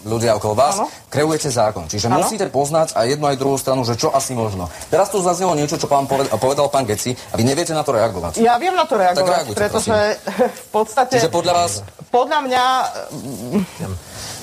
ľudia 0.06 0.38
okolo 0.38 0.54
vás, 0.54 0.78
ano. 0.78 0.86
kreujete 1.10 1.50
zákon. 1.50 1.90
Čiže 1.90 2.06
ano. 2.06 2.22
musíte 2.22 2.46
poznať 2.48 2.94
aj 2.94 3.06
jednu 3.18 3.26
aj 3.26 3.36
druhú 3.36 3.58
stranu, 3.58 3.82
že 3.82 3.98
čo 3.98 4.14
asi 4.14 4.38
možno. 4.38 4.70
Teraz 4.86 5.10
tu 5.10 5.18
zaznelo 5.18 5.58
niečo, 5.58 5.74
čo 5.76 5.90
pán 5.90 6.06
povedal, 6.06 6.30
povedal 6.38 6.66
pán 6.70 6.86
Geci 6.86 7.12
a 7.12 7.34
vy 7.34 7.42
neviete 7.42 7.74
na 7.74 7.82
to 7.82 7.90
reagovať. 7.90 8.38
Ja 8.38 8.56
viem 8.56 8.72
na 8.72 8.86
to 8.86 8.94
reagovať, 8.94 9.26
reagujte, 9.26 9.58
pretože 9.58 9.90
prosím. 9.90 10.46
v 10.66 10.68
podstate... 10.70 11.14
Čiže 11.18 11.30
podľa 11.34 11.52
vás... 11.52 11.72
Podľa 12.08 12.38
mňa... 12.46 12.62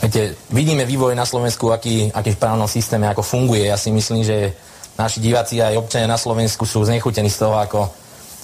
Viete, 0.04 0.36
vidíme 0.52 0.84
vývoj 0.84 1.16
na 1.16 1.24
Slovensku, 1.24 1.72
aký, 1.72 2.12
aký 2.12 2.36
v 2.36 2.40
právnom 2.44 2.68
systéme, 2.68 3.08
ako 3.08 3.24
funguje. 3.24 3.72
Ja 3.72 3.80
si 3.80 3.88
myslím, 3.88 4.28
že 4.28 4.52
naši 5.00 5.24
diváci 5.24 5.64
aj 5.64 5.80
občania 5.80 6.12
na 6.12 6.20
Slovensku 6.20 6.68
sú 6.68 6.84
znechutení 6.84 7.32
z 7.32 7.40
toho, 7.40 7.56
ako 7.56 7.88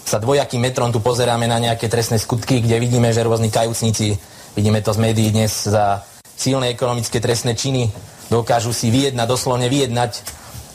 sa 0.10 0.18
dvojakým 0.18 0.66
metrom 0.66 0.90
tu 0.90 0.98
pozeráme 0.98 1.46
na 1.46 1.62
nejaké 1.62 1.86
trestné 1.86 2.18
skutky, 2.18 2.66
kde 2.66 2.82
vidíme, 2.82 3.14
že 3.14 3.22
rôzni 3.22 3.54
kajúcnici, 3.54 4.18
vidíme 4.58 4.82
to 4.82 4.90
z 4.90 5.00
médií 5.06 5.30
dnes 5.30 5.54
za 5.54 6.02
silné 6.40 6.72
ekonomické 6.72 7.20
trestné 7.20 7.52
činy 7.52 7.92
dokážu 8.32 8.72
si 8.72 8.88
vyjednať, 8.88 9.28
doslovne 9.28 9.68
vyjednať 9.68 10.24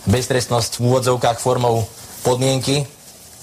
beztrestnosť 0.05 0.77
v 0.77 0.93
úvodzovkách 0.93 1.41
formou 1.41 1.89
podmienky. 2.21 2.85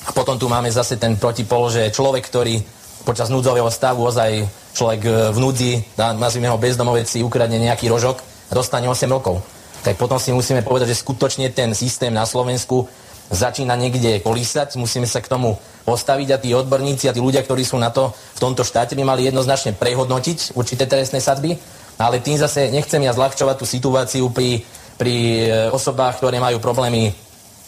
A 0.05 0.13
potom 0.13 0.37
tu 0.37 0.45
máme 0.45 0.69
zase 0.69 1.01
ten 1.01 1.17
protipol, 1.17 1.73
že 1.73 1.89
človek, 1.89 2.21
ktorý 2.21 2.61
počas 3.01 3.33
núdzového 3.33 3.73
stavu 3.73 4.05
ozaj 4.05 4.45
človek 4.77 5.01
e, 5.01 5.09
v 5.33 5.37
núdzi, 5.41 5.71
nazvime 5.97 6.53
ho 6.53 6.61
bezdomovec, 6.61 7.09
si 7.09 7.25
ukradne 7.25 7.57
nejaký 7.57 7.89
rožok 7.89 8.21
a 8.21 8.53
dostane 8.53 8.85
8 8.85 9.09
rokov. 9.09 9.41
Tak 9.81 9.97
potom 9.97 10.21
si 10.21 10.29
musíme 10.29 10.61
povedať, 10.61 10.93
že 10.93 11.01
skutočne 11.01 11.49
ten 11.49 11.73
systém 11.73 12.13
na 12.13 12.29
Slovensku 12.29 12.85
začína 13.33 13.73
niekde 13.73 14.21
kolísať, 14.21 14.77
musíme 14.77 15.09
sa 15.09 15.25
k 15.25 15.31
tomu 15.33 15.57
postaviť 15.89 16.27
a 16.29 16.37
tí 16.37 16.53
odborníci 16.53 17.09
a 17.09 17.15
tí 17.15 17.17
ľudia, 17.17 17.41
ktorí 17.41 17.65
sú 17.65 17.81
na 17.81 17.89
to 17.89 18.13
v 18.13 18.39
tomto 18.43 18.61
štáte, 18.61 18.93
by 18.93 19.01
mali 19.01 19.25
jednoznačne 19.25 19.73
prehodnotiť 19.73 20.53
určité 20.53 20.85
trestné 20.85 21.17
sadby 21.17 21.57
ale 22.01 22.25
tým 22.25 22.41
zase 22.41 22.73
nechcem 22.73 23.01
ja 23.05 23.13
zľahčovať 23.13 23.55
tú 23.61 23.65
situáciu 23.69 24.33
pri, 24.33 24.65
pri 24.97 25.15
e, 25.45 25.69
osobách, 25.69 26.17
ktoré 26.17 26.41
majú 26.41 26.57
problémy 26.57 27.13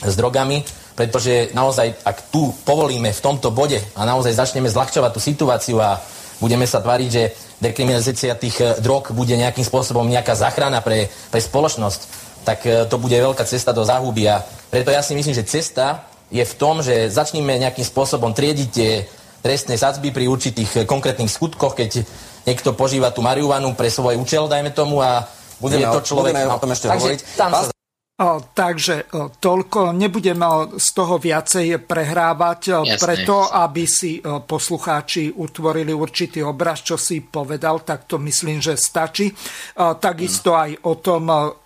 s 0.01 0.13
drogami, 0.17 0.65
pretože 0.97 1.53
naozaj, 1.53 2.01
ak 2.01 2.33
tu 2.33 2.49
povolíme 2.65 3.13
v 3.13 3.23
tomto 3.23 3.53
bode 3.53 3.77
a 3.93 4.01
naozaj 4.05 4.33
začneme 4.33 4.69
zľahčovať 4.69 5.11
tú 5.13 5.21
situáciu 5.21 5.77
a 5.77 6.01
budeme 6.41 6.65
sa 6.65 6.81
tváriť, 6.81 7.09
že 7.09 7.23
dekriminalizácia 7.61 8.33
tých 8.33 8.57
e, 8.57 8.65
drog 8.81 9.13
bude 9.13 9.37
nejakým 9.37 9.63
spôsobom 9.63 10.09
nejaká 10.09 10.33
záchrana 10.33 10.81
pre, 10.81 11.13
pre 11.29 11.39
spoločnosť, 11.39 12.01
tak 12.41 12.59
e, 12.65 12.89
to 12.89 12.97
bude 12.97 13.13
veľká 13.13 13.45
cesta 13.45 13.69
do 13.69 13.85
záhuby. 13.85 14.27
A 14.33 14.41
preto 14.73 14.89
ja 14.89 15.05
si 15.05 15.13
myslím, 15.13 15.37
že 15.37 15.45
cesta 15.45 16.09
je 16.33 16.41
v 16.41 16.57
tom, 16.57 16.81
že 16.81 17.13
začneme 17.13 17.61
nejakým 17.61 17.85
spôsobom 17.85 18.33
triediť 18.33 18.69
tie 18.73 19.05
trestné 19.43 19.75
sadzby 19.75 20.09
pri 20.09 20.25
určitých 20.31 20.87
konkrétnych 20.87 21.29
skutkoch, 21.29 21.75
keď 21.77 22.07
niekto 22.43 22.75
požíva 22.75 23.09
tú 23.15 23.23
marihuanu 23.23 23.75
pre 23.75 23.87
svoj 23.87 24.19
účel, 24.19 24.47
dajme 24.47 24.71
tomu, 24.75 24.99
a 24.99 25.27
budeme 25.59 25.87
je 25.87 25.95
to 25.95 26.01
človek... 26.03 26.31
Budeme 26.35 26.51
o 26.51 26.61
tom 26.61 26.71
ešte 26.71 26.87
hovoriť. 26.91 27.19
Tam 27.39 27.51
sa... 27.51 27.71
O, 28.13 28.37
takže 28.53 29.09
o, 29.09 29.33
toľko, 29.33 29.89
nebudem 29.97 30.37
o, 30.37 30.77
z 30.77 30.87
toho 30.93 31.17
viacej 31.17 31.81
prehrávať, 31.81 32.61
o, 32.69 32.85
preto 33.01 33.49
aby 33.49 33.89
si 33.89 34.21
o, 34.21 34.45
poslucháči 34.45 35.33
utvorili 35.33 35.89
určitý 35.89 36.45
obraz, 36.45 36.85
čo 36.85 36.93
si 36.93 37.25
povedal, 37.25 37.81
tak 37.81 38.05
to 38.05 38.21
myslím, 38.21 38.61
že 38.61 38.77
stačí. 38.77 39.33
O, 39.81 39.97
takisto 39.97 40.53
aj 40.53 40.77
o 40.85 40.93
tom 41.01 41.25
o, 41.25 41.65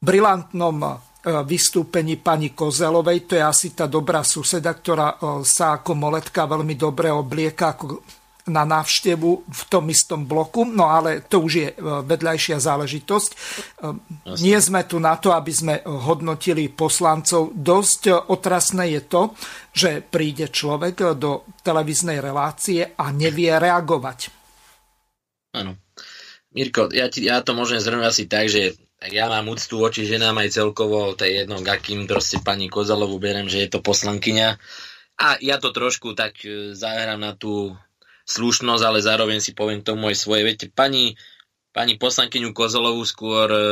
brilantnom 0.00 1.04
vystúpení 1.44 2.22
pani 2.22 2.54
Kozelovej. 2.54 3.26
To 3.26 3.32
je 3.34 3.42
asi 3.42 3.74
tá 3.74 3.90
dobrá 3.90 4.22
suseda, 4.22 4.70
ktorá 4.70 5.18
sa 5.42 5.82
ako 5.82 5.98
moletka 5.98 6.46
veľmi 6.46 6.78
dobre 6.78 7.10
oblieka 7.10 7.74
ako 7.74 7.98
na 8.46 8.62
návštevu 8.62 9.30
v 9.42 9.62
tom 9.66 9.90
istom 9.90 10.22
bloku, 10.22 10.62
no 10.62 10.86
ale 10.86 11.26
to 11.26 11.42
už 11.42 11.52
je 11.52 11.68
e, 11.70 11.76
vedľajšia 11.82 12.62
záležitosť. 12.62 13.30
E, 13.30 13.36
nie 14.38 14.54
sme 14.62 14.86
tu 14.86 15.02
na 15.02 15.18
to, 15.18 15.34
aby 15.34 15.50
sme 15.50 15.74
hodnotili 15.82 16.70
poslancov. 16.70 17.50
Dosť 17.58 18.02
e, 18.06 18.12
otrasné 18.14 18.94
je 18.98 19.02
to, 19.10 19.22
že 19.74 19.98
príde 20.06 20.46
človek 20.54 21.18
do 21.18 21.42
televíznej 21.66 22.22
relácie 22.22 22.94
a 22.94 23.10
nevie 23.10 23.50
reagovať. 23.50 24.30
Áno. 25.58 25.74
Mirko, 26.54 26.88
ja, 26.94 27.10
ti, 27.10 27.26
ja 27.26 27.42
to 27.42 27.52
môžem 27.52 27.82
zhrnúť 27.82 28.06
asi 28.06 28.24
tak, 28.30 28.48
že 28.48 28.78
ja 29.12 29.28
mám 29.28 29.50
úctu 29.52 29.76
voči 29.76 30.08
ženám 30.08 30.40
aj 30.40 30.56
celkovo, 30.56 31.12
to 31.12 31.28
je 31.28 31.44
jedno, 31.44 31.60
akým 31.60 32.08
proste 32.08 32.40
pani 32.40 32.72
Kozalovu 32.72 33.20
berem, 33.20 33.44
že 33.44 33.66
je 33.66 33.68
to 33.68 33.84
poslankyňa. 33.84 34.56
A 35.20 35.36
ja 35.44 35.60
to 35.60 35.68
trošku 35.72 36.16
tak 36.16 36.40
zahrám 36.72 37.20
na 37.20 37.36
tú 37.36 37.76
slušnosť, 38.26 38.82
ale 38.82 38.98
zároveň 39.00 39.38
si 39.38 39.54
poviem 39.54 39.80
tomu 39.80 40.10
aj 40.10 40.16
svoje. 40.18 40.42
Viete, 40.42 40.66
pani, 40.66 41.14
pani 41.70 41.94
poslankyňu 41.94 42.50
Kozolovú 42.50 43.06
skôr 43.06 43.48
e, 43.48 43.62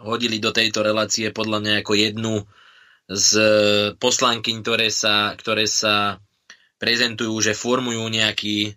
hodili 0.00 0.40
do 0.40 0.48
tejto 0.50 0.80
relácie 0.80 1.28
podľa 1.28 1.60
mňa 1.60 1.72
ako 1.84 1.92
jednu 1.92 2.34
z 3.08 3.30
e, 3.36 3.52
poslankyň, 4.00 4.56
ktoré 4.64 4.88
sa, 4.88 5.36
ktoré 5.36 5.68
sa 5.68 6.16
prezentujú, 6.80 7.36
že 7.44 7.52
formujú 7.52 8.04
nejaký 8.08 8.56
e, 8.68 8.72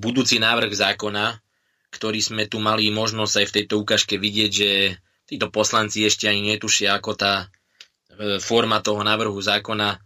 budúci 0.00 0.40
návrh 0.40 0.72
zákona, 0.72 1.44
ktorý 1.92 2.20
sme 2.24 2.44
tu 2.48 2.58
mali 2.58 2.88
možnosť 2.88 3.34
aj 3.44 3.46
v 3.46 3.54
tejto 3.60 3.74
ukážke 3.84 4.16
vidieť, 4.16 4.50
že 4.50 4.70
títo 5.28 5.48
poslanci 5.48 6.04
ešte 6.04 6.28
ani 6.28 6.56
netušia, 6.56 6.96
ako 6.96 7.12
tá 7.16 7.34
e, 7.44 8.40
forma 8.40 8.80
toho 8.80 9.04
návrhu 9.04 9.36
zákona 9.36 10.00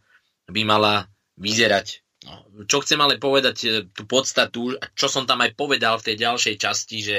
by 0.50 0.62
mala 0.66 1.06
vyzerať. 1.38 2.07
No, 2.26 2.66
čo 2.66 2.82
chcem 2.82 2.98
ale 2.98 3.22
povedať, 3.22 3.56
e, 3.62 3.68
tú 3.94 4.02
podstatu, 4.02 4.74
čo 4.98 5.06
som 5.06 5.22
tam 5.22 5.38
aj 5.46 5.54
povedal 5.54 6.02
v 6.02 6.06
tej 6.10 6.16
ďalšej 6.26 6.56
časti, 6.58 6.98
že 6.98 7.18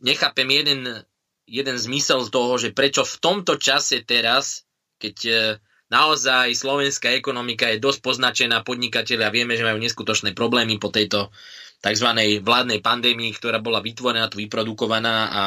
nechápem 0.00 0.48
jeden, 0.48 0.80
jeden 1.44 1.76
zmysel 1.76 2.24
z 2.24 2.30
toho, 2.32 2.56
že 2.56 2.72
prečo 2.72 3.04
v 3.04 3.16
tomto 3.20 3.60
čase 3.60 4.00
teraz, 4.00 4.64
keď 4.96 5.16
e, 5.28 5.34
naozaj 5.92 6.56
slovenská 6.56 7.20
ekonomika 7.20 7.68
je 7.68 7.82
dosť 7.84 8.00
poznačená, 8.00 8.64
podnikateľia 8.64 9.28
vieme, 9.28 9.60
že 9.60 9.68
majú 9.68 9.76
neskutočné 9.76 10.32
problémy 10.32 10.80
po 10.80 10.88
tejto 10.88 11.28
tzv. 11.84 12.08
vládnej 12.40 12.80
pandémii, 12.80 13.36
ktorá 13.36 13.60
bola 13.60 13.84
vytvorená, 13.84 14.32
tu 14.32 14.40
vyprodukovaná 14.40 15.16
a 15.28 15.44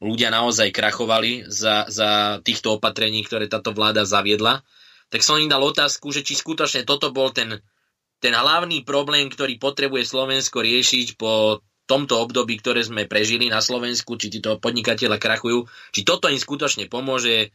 ľudia 0.00 0.32
naozaj 0.32 0.72
krachovali 0.72 1.44
za, 1.44 1.84
za 1.92 2.40
týchto 2.40 2.80
opatrení, 2.80 3.20
ktoré 3.20 3.52
táto 3.52 3.76
vláda 3.76 4.08
zaviedla 4.08 4.64
tak 5.10 5.22
som 5.22 5.38
im 5.38 5.50
dal 5.50 5.62
otázku, 5.62 6.10
že 6.10 6.26
či 6.26 6.34
skutočne 6.34 6.82
toto 6.82 7.14
bol 7.14 7.30
ten, 7.30 7.62
ten 8.18 8.34
hlavný 8.34 8.82
problém, 8.82 9.30
ktorý 9.30 9.56
potrebuje 9.56 10.02
Slovensko 10.02 10.62
riešiť 10.62 11.14
po 11.14 11.62
tomto 11.86 12.18
období, 12.18 12.58
ktoré 12.58 12.82
sme 12.82 13.06
prežili 13.06 13.46
na 13.46 13.62
Slovensku, 13.62 14.18
či 14.18 14.26
títo 14.26 14.58
podnikateľe 14.58 15.22
krachujú, 15.22 15.70
či 15.94 16.02
toto 16.02 16.26
im 16.26 16.38
skutočne 16.38 16.90
pomôže. 16.90 17.54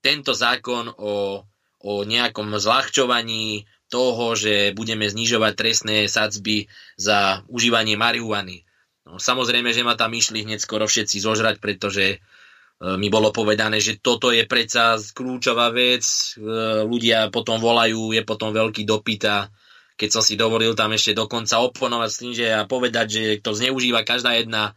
tento 0.00 0.32
zákon 0.32 0.88
o, 0.96 1.44
o 1.84 1.92
nejakom 2.08 2.56
zľahčovaní 2.56 3.68
toho, 3.92 4.32
že 4.32 4.72
budeme 4.72 5.04
znižovať 5.04 5.52
trestné 5.52 6.08
sadzby 6.08 6.64
za 6.96 7.44
užívanie 7.52 8.00
marihuany. 8.00 8.64
No, 9.04 9.20
samozrejme, 9.20 9.76
že 9.76 9.84
ma 9.84 9.92
tam 9.98 10.16
išli 10.16 10.48
hneď 10.48 10.64
skoro 10.64 10.88
všetci 10.88 11.20
zožrať, 11.20 11.60
pretože 11.60 12.24
mi 12.80 13.12
bolo 13.12 13.28
povedané, 13.28 13.76
že 13.76 14.00
toto 14.00 14.32
je 14.32 14.48
predsa 14.48 14.96
kľúčová 14.96 15.68
vec, 15.68 16.00
e, 16.00 16.40
ľudia 16.88 17.28
potom 17.28 17.60
volajú, 17.60 18.16
je 18.16 18.24
potom 18.24 18.56
veľký 18.56 18.88
dopyt 18.88 19.22
a 19.28 19.52
keď 20.00 20.08
som 20.08 20.24
si 20.24 20.32
dovolil 20.32 20.72
tam 20.72 20.96
ešte 20.96 21.12
dokonca 21.12 21.60
oponovať 21.60 22.08
s 22.08 22.20
tým, 22.24 22.32
že 22.32 22.46
a 22.56 22.64
povedať, 22.64 23.06
že 23.12 23.22
to 23.44 23.52
zneužíva 23.52 24.00
každá 24.00 24.32
jedna 24.40 24.72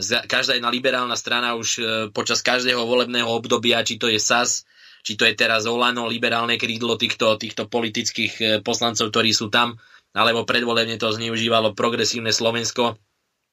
každá 0.00 0.56
jedna 0.56 0.72
liberálna 0.72 1.12
strana 1.12 1.60
už 1.60 1.68
e, 1.76 1.82
počas 2.08 2.40
každého 2.40 2.88
volebného 2.88 3.28
obdobia, 3.28 3.84
či 3.84 4.00
to 4.00 4.08
je 4.08 4.16
SAS, 4.16 4.64
či 5.04 5.12
to 5.12 5.28
je 5.28 5.36
teraz 5.36 5.68
Olano, 5.68 6.08
liberálne 6.08 6.56
krídlo 6.56 6.96
týchto, 6.96 7.36
týchto 7.36 7.68
politických 7.68 8.64
poslancov, 8.64 9.12
ktorí 9.12 9.36
sú 9.36 9.52
tam, 9.52 9.76
alebo 10.16 10.48
predvolebne 10.48 10.96
to 10.96 11.12
zneužívalo 11.12 11.76
progresívne 11.76 12.32
Slovensko, 12.32 12.96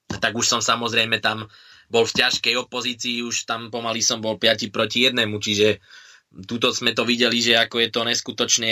tak 0.07 0.39
už 0.39 0.47
som 0.47 0.63
samozrejme 0.63 1.19
tam 1.19 1.51
bol 1.87 2.03
v 2.03 2.17
ťažkej 2.19 2.55
opozícii, 2.67 3.23
už 3.23 3.47
tam 3.47 3.71
pomaly 3.71 4.03
som 4.03 4.19
bol 4.19 4.35
5 4.35 4.67
proti 4.71 5.07
jednému, 5.07 5.39
čiže 5.39 5.79
tuto 6.43 6.75
sme 6.75 6.91
to 6.91 7.07
videli, 7.07 7.39
že 7.39 7.55
ako 7.55 7.79
je 7.79 7.89
to 7.89 8.01
neskutočne 8.03 8.71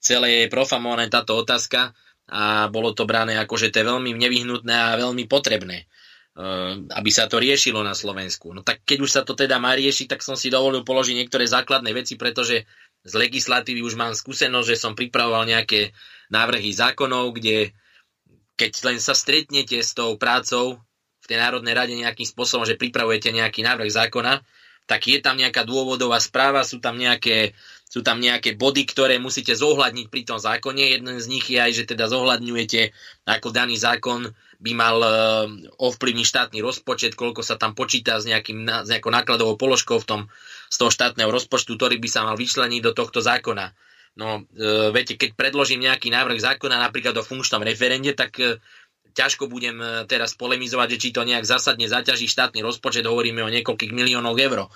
celé 0.00 0.28
je 0.44 0.52
profamované 0.52 1.12
táto 1.12 1.36
otázka 1.36 1.92
a 2.32 2.72
bolo 2.72 2.96
to 2.96 3.04
brané 3.04 3.36
ako, 3.36 3.60
že 3.60 3.68
to 3.68 3.84
je 3.84 3.90
veľmi 3.90 4.16
nevyhnutné 4.16 4.72
a 4.72 4.96
veľmi 4.96 5.28
potrebné, 5.28 5.84
eh, 5.84 6.72
aby 6.88 7.10
sa 7.12 7.28
to 7.28 7.36
riešilo 7.36 7.84
na 7.84 7.92
Slovensku. 7.92 8.50
No 8.56 8.64
tak 8.64 8.80
keď 8.88 8.98
už 9.04 9.10
sa 9.12 9.22
to 9.22 9.36
teda 9.36 9.60
má 9.60 9.76
riešiť, 9.76 10.16
tak 10.16 10.24
som 10.24 10.34
si 10.34 10.48
dovolil 10.48 10.82
položiť 10.82 11.14
niektoré 11.20 11.44
základné 11.44 11.92
veci, 11.92 12.16
pretože 12.16 12.64
z 13.00 13.12
legislatívy 13.16 13.80
už 13.84 13.96
mám 13.96 14.16
skúsenosť, 14.16 14.66
že 14.66 14.80
som 14.80 14.96
pripravoval 14.96 15.48
nejaké 15.48 15.92
návrhy 16.32 16.72
zákonov, 16.72 17.36
kde 17.36 17.72
keď 18.56 18.72
len 18.92 18.98
sa 19.00 19.16
stretnete 19.16 19.80
s 19.80 19.96
tou 19.96 20.20
prácou 20.20 20.80
tej 21.30 21.38
Národnej 21.38 21.78
rade 21.78 21.94
nejakým 21.94 22.26
spôsobom, 22.26 22.66
že 22.66 22.74
pripravujete 22.74 23.30
nejaký 23.30 23.62
návrh 23.62 23.86
zákona, 23.86 24.42
tak 24.90 25.06
je 25.06 25.22
tam 25.22 25.38
nejaká 25.38 25.62
dôvodová 25.62 26.18
správa, 26.18 26.66
sú 26.66 26.82
tam 26.82 26.98
nejaké, 26.98 27.54
sú 27.86 28.02
tam 28.02 28.18
nejaké 28.18 28.58
body, 28.58 28.82
ktoré 28.90 29.22
musíte 29.22 29.54
zohľadniť 29.54 30.10
pri 30.10 30.22
tom 30.26 30.42
zákone. 30.42 30.82
Jeden 30.82 31.14
z 31.22 31.26
nich 31.30 31.46
je 31.46 31.62
aj, 31.62 31.72
že 31.78 31.84
teda 31.86 32.10
zohľadňujete, 32.10 32.90
ako 33.30 33.54
daný 33.54 33.78
zákon 33.78 34.34
by 34.58 34.72
mal 34.74 34.98
uh, 34.98 35.46
ovplyvniť 35.78 36.26
štátny 36.26 36.58
rozpočet, 36.58 37.14
koľko 37.14 37.46
sa 37.46 37.54
tam 37.54 37.78
počíta 37.78 38.18
s, 38.18 38.26
nejakým, 38.26 38.66
s 38.66 38.90
nejakou 38.90 39.14
nákladovou 39.14 39.54
položkou 39.54 40.02
v 40.02 40.08
tom, 40.10 40.20
z 40.66 40.76
toho 40.76 40.90
štátneho 40.90 41.30
rozpočtu, 41.30 41.78
ktorý 41.78 42.02
by 42.02 42.08
sa 42.10 42.26
mal 42.26 42.34
vyčleniť 42.34 42.82
do 42.82 42.90
tohto 42.90 43.22
zákona. 43.22 43.70
No, 44.18 44.42
e, 44.52 44.90
viete, 44.90 45.14
keď 45.14 45.38
predložím 45.38 45.86
nejaký 45.86 46.10
návrh 46.10 46.42
zákona 46.42 46.82
napríklad 46.82 47.14
o 47.14 47.22
funkčnom 47.22 47.62
referende, 47.62 48.10
tak 48.12 48.36
e, 48.42 48.58
ťažko 49.12 49.50
budem 49.50 49.78
e, 49.80 49.86
teraz 50.06 50.34
polemizovať, 50.38 50.96
že 50.96 51.00
či 51.02 51.08
to 51.14 51.26
nejak 51.26 51.44
zásadne 51.44 51.86
zaťaží 51.86 52.30
štátny 52.30 52.62
rozpočet, 52.62 53.06
hovoríme 53.06 53.42
o 53.42 53.50
niekoľkých 53.52 53.92
miliónoch 53.92 54.38
eur. 54.38 54.70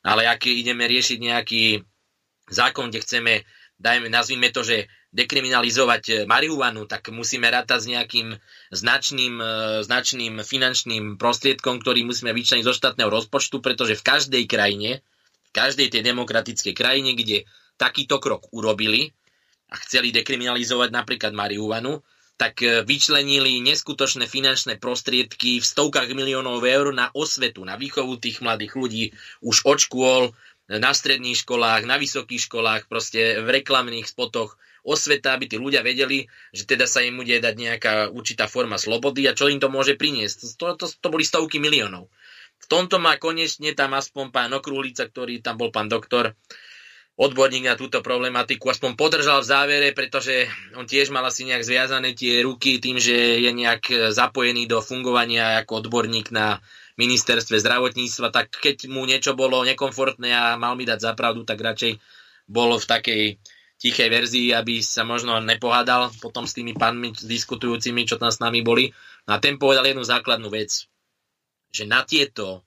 Ale 0.00 0.24
ak 0.24 0.48
ideme 0.48 0.88
riešiť 0.88 1.18
nejaký 1.20 1.62
zákon, 2.48 2.88
kde 2.88 3.04
chceme, 3.04 3.32
dajme, 3.76 4.08
nazvime 4.08 4.48
to, 4.48 4.64
že 4.64 4.88
dekriminalizovať 5.10 6.02
e, 6.06 6.14
marihuanu, 6.24 6.86
tak 6.86 7.10
musíme 7.10 7.50
rátať 7.50 7.78
s 7.82 7.90
nejakým 7.90 8.28
značným, 8.70 9.34
e, 9.42 9.50
značným 9.82 10.34
finančným 10.40 11.18
prostriedkom, 11.18 11.82
ktorý 11.82 12.06
musíme 12.06 12.30
vyčleniť 12.30 12.66
zo 12.66 12.74
štátneho 12.74 13.10
rozpočtu, 13.10 13.58
pretože 13.58 13.98
v 13.98 14.06
každej 14.06 14.44
krajine, 14.46 15.02
v 15.48 15.50
každej 15.50 15.90
tej 15.90 16.02
demokratickej 16.06 16.74
krajine, 16.78 17.18
kde 17.18 17.42
takýto 17.74 18.22
krok 18.22 18.46
urobili 18.54 19.10
a 19.70 19.74
chceli 19.82 20.14
dekriminalizovať 20.14 20.94
napríklad 20.94 21.34
marihuanu, 21.34 22.02
tak 22.40 22.64
e, 22.64 22.80
vyčlenili 22.88 23.60
neskutočné 23.60 24.24
finančné 24.24 24.80
prostriedky 24.80 25.60
v 25.60 25.66
stovkách 25.68 26.08
miliónov 26.16 26.64
eur 26.64 26.96
na 26.96 27.12
osvetu, 27.12 27.68
na 27.68 27.76
výchovu 27.76 28.16
tých 28.16 28.40
mladých 28.40 28.72
ľudí 28.80 29.04
už 29.44 29.68
od 29.68 29.76
škôl, 29.76 30.22
na 30.72 30.96
stredných 30.96 31.44
školách, 31.44 31.84
na 31.84 32.00
vysokých 32.00 32.48
školách, 32.48 32.88
proste 32.88 33.44
v 33.44 33.48
reklamných 33.60 34.08
spotoch 34.08 34.56
osveta, 34.86 35.36
aby 35.36 35.52
tí 35.52 35.60
ľudia 35.60 35.84
vedeli, 35.84 36.24
že 36.56 36.64
teda 36.64 36.88
sa 36.88 37.04
im 37.04 37.20
bude 37.20 37.36
dať 37.36 37.54
nejaká 37.60 37.94
určitá 38.08 38.48
forma 38.48 38.80
slobody 38.80 39.28
a 39.28 39.36
čo 39.36 39.52
im 39.52 39.60
to 39.60 39.68
môže 39.68 40.00
priniesť. 40.00 40.56
To, 40.56 40.80
to, 40.80 40.88
to 40.88 41.08
boli 41.12 41.26
stovky 41.26 41.60
miliónov. 41.60 42.08
V 42.60 42.66
tomto 42.70 42.96
má 42.96 43.20
konečne 43.20 43.76
tam 43.76 43.92
aspoň 43.92 44.32
pán 44.32 44.52
Okrúhlica, 44.56 45.04
ktorý 45.04 45.44
tam 45.44 45.60
bol 45.60 45.68
pán 45.68 45.92
doktor, 45.92 46.32
odborník 47.20 47.68
na 47.68 47.76
túto 47.76 48.00
problematiku 48.00 48.72
aspoň 48.72 48.96
podržal 48.96 49.44
v 49.44 49.50
závere, 49.52 49.88
pretože 49.92 50.48
on 50.72 50.88
tiež 50.88 51.12
mal 51.12 51.20
asi 51.28 51.44
nejak 51.44 51.60
zviazané 51.60 52.16
tie 52.16 52.40
ruky 52.40 52.80
tým, 52.80 52.96
že 52.96 53.44
je 53.44 53.50
nejak 53.52 54.12
zapojený 54.16 54.64
do 54.64 54.80
fungovania 54.80 55.60
ako 55.60 55.84
odborník 55.84 56.32
na 56.32 56.64
ministerstve 56.96 57.60
zdravotníctva, 57.60 58.32
tak 58.32 58.56
keď 58.56 58.88
mu 58.88 59.04
niečo 59.04 59.36
bolo 59.36 59.60
nekomfortné 59.68 60.32
a 60.32 60.56
mal 60.56 60.80
mi 60.80 60.88
dať 60.88 61.12
zapravdu, 61.12 61.44
tak 61.44 61.60
radšej 61.60 62.00
bolo 62.48 62.80
v 62.80 62.88
takej 62.88 63.22
tichej 63.80 64.08
verzii, 64.08 64.56
aby 64.56 64.80
sa 64.80 65.04
možno 65.04 65.36
nepohádal 65.44 66.12
potom 66.24 66.48
s 66.48 66.56
tými 66.56 66.72
pánmi 66.72 67.12
diskutujúcimi, 67.16 68.04
čo 68.08 68.16
tam 68.16 68.32
s 68.32 68.40
nami 68.40 68.64
boli. 68.64 68.92
No 69.28 69.36
a 69.36 69.38
ten 69.40 69.60
povedal 69.60 69.88
jednu 69.88 70.04
základnú 70.04 70.48
vec, 70.52 70.88
že 71.68 71.84
na 71.84 72.04
tieto, 72.04 72.64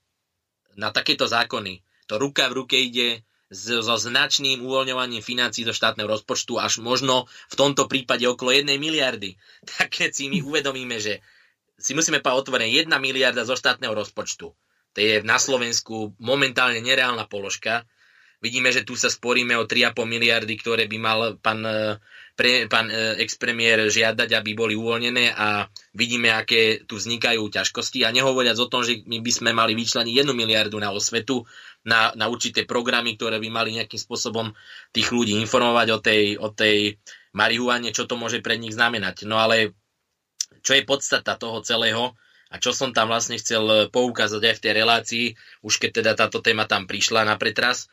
na 0.78 0.94
takéto 0.94 1.26
zákony, 1.26 1.82
to 2.06 2.18
ruka 2.18 2.46
v 2.50 2.56
ruke 2.62 2.78
ide 2.78 3.22
so 3.54 3.94
značným 3.94 4.60
uvoľňovaním 4.66 5.22
financí 5.22 5.62
do 5.62 5.70
štátneho 5.70 6.10
rozpočtu 6.10 6.58
až 6.58 6.82
možno 6.82 7.30
v 7.48 7.54
tomto 7.54 7.86
prípade 7.86 8.26
okolo 8.26 8.50
1 8.50 8.66
miliardy. 8.76 9.38
Tak 9.78 9.94
keď 9.94 10.10
si 10.10 10.26
my 10.26 10.42
uvedomíme, 10.42 10.98
že 10.98 11.22
si 11.78 11.94
musíme 11.94 12.18
pa 12.18 12.34
otvoriť 12.34 12.90
1 12.90 12.92
miliarda 12.98 13.46
zo 13.46 13.54
štátneho 13.54 13.94
rozpočtu, 13.94 14.50
to 14.94 14.98
je 15.02 15.26
na 15.26 15.42
Slovensku 15.42 16.14
momentálne 16.22 16.78
nereálna 16.78 17.26
položka, 17.26 17.82
Vidíme, 18.44 18.68
že 18.68 18.84
tu 18.84 18.92
sa 18.92 19.08
sporíme 19.08 19.56
o 19.56 19.64
3,5 19.64 20.04
miliardy, 20.04 20.52
ktoré 20.60 20.84
by 20.84 20.98
mal 21.00 21.40
pán, 21.40 21.64
e, 21.64 21.96
pre, 22.36 22.68
pán 22.68 22.92
e, 22.92 23.16
expremiér 23.24 23.88
žiadať, 23.88 24.36
aby 24.36 24.52
boli 24.52 24.76
uvoľnené 24.76 25.32
a 25.32 25.64
vidíme, 25.96 26.28
aké 26.28 26.84
tu 26.84 27.00
vznikajú 27.00 27.40
ťažkosti. 27.48 28.04
A 28.04 28.12
nehovoriac 28.12 28.60
o 28.60 28.68
tom, 28.68 28.84
že 28.84 29.00
my 29.08 29.24
by 29.24 29.32
sme 29.32 29.50
mali 29.56 29.72
vyčleniť 29.72 30.12
1 30.12 30.36
miliardu 30.36 30.76
na 30.76 30.92
osvetu, 30.92 31.48
na, 31.88 32.12
na 32.20 32.28
určité 32.28 32.68
programy, 32.68 33.16
ktoré 33.16 33.40
by 33.40 33.48
mali 33.48 33.80
nejakým 33.80 33.96
spôsobom 33.96 34.52
tých 34.92 35.08
ľudí 35.08 35.40
informovať 35.40 35.88
o 35.96 35.98
tej, 36.04 36.36
o 36.36 36.52
tej 36.52 37.00
marihuane, 37.32 37.96
čo 37.96 38.04
to 38.04 38.20
môže 38.20 38.44
pre 38.44 38.60
nich 38.60 38.76
znamenať. 38.76 39.24
No 39.24 39.40
ale 39.40 39.72
čo 40.60 40.76
je 40.76 40.84
podstata 40.84 41.40
toho 41.40 41.64
celého 41.64 42.12
a 42.52 42.60
čo 42.60 42.76
som 42.76 42.92
tam 42.92 43.08
vlastne 43.08 43.40
chcel 43.40 43.88
poukázať 43.88 44.42
aj 44.44 44.54
v 44.60 44.62
tej 44.62 44.72
relácii, 44.76 45.26
už 45.64 45.80
keď 45.80 45.90
teda 46.04 46.12
táto 46.12 46.44
téma 46.44 46.68
tam 46.68 46.84
prišla 46.84 47.24
na 47.24 47.40
pretras, 47.40 47.88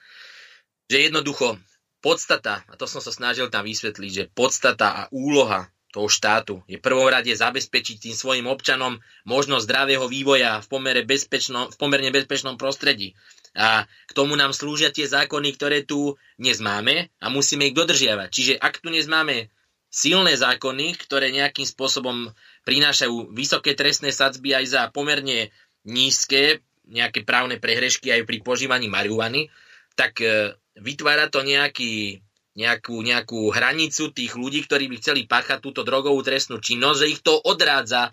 že 0.91 1.07
jednoducho 1.07 1.55
podstata, 2.03 2.67
a 2.67 2.75
to 2.75 2.83
som 2.83 2.99
sa 2.99 3.15
snažil 3.15 3.47
tam 3.47 3.63
vysvetliť, 3.63 4.11
že 4.11 4.29
podstata 4.35 4.91
a 4.91 5.01
úloha 5.15 5.71
toho 5.95 6.11
štátu 6.11 6.63
je 6.67 6.79
prvom 6.79 7.07
rade 7.07 7.31
zabezpečiť 7.31 8.11
tým 8.11 8.15
svojim 8.15 8.47
občanom 8.47 8.99
možnosť 9.23 9.63
zdravého 9.67 10.07
vývoja 10.11 10.59
v, 10.59 10.67
pomere 10.67 11.07
bezpečnom, 11.07 11.71
v 11.71 11.75
pomerne 11.79 12.11
bezpečnom 12.11 12.55
prostredí. 12.59 13.15
A 13.51 13.83
k 13.83 14.11
tomu 14.15 14.39
nám 14.39 14.55
slúžia 14.55 14.91
tie 14.91 15.03
zákony, 15.07 15.55
ktoré 15.55 15.83
tu 15.83 16.15
dnes 16.39 16.59
máme 16.63 17.11
a 17.19 17.27
musíme 17.27 17.67
ich 17.67 17.75
dodržiavať. 17.75 18.27
Čiže 18.31 18.53
ak 18.55 18.79
tu 18.79 18.87
dnes 18.87 19.07
máme 19.11 19.51
silné 19.91 20.39
zákony, 20.39 20.95
ktoré 20.95 21.35
nejakým 21.35 21.67
spôsobom 21.67 22.31
prinášajú 22.63 23.35
vysoké 23.35 23.75
trestné 23.75 24.15
sadzby 24.15 24.55
aj 24.55 24.65
za 24.71 24.81
pomerne 24.95 25.51
nízke 25.83 26.63
nejaké 26.87 27.27
právne 27.27 27.59
prehrešky 27.59 28.11
aj 28.15 28.23
pri 28.23 28.39
požívaní 28.39 28.87
marihuany, 28.87 29.51
tak 29.99 30.23
e, 30.23 30.55
vytvára 30.81 31.29
to 31.29 31.45
nejaký, 31.45 32.25
nejakú, 32.57 33.05
nejakú 33.05 33.53
hranicu 33.53 34.09
tých 34.11 34.33
ľudí, 34.33 34.65
ktorí 34.65 34.89
by 34.89 34.95
chceli 34.99 35.21
páchať 35.29 35.61
túto 35.61 35.85
drogovú 35.85 36.19
trestnú 36.25 36.57
činnosť, 36.57 36.97
že 36.97 37.11
ich 37.13 37.21
to 37.21 37.37
odrádza 37.37 38.11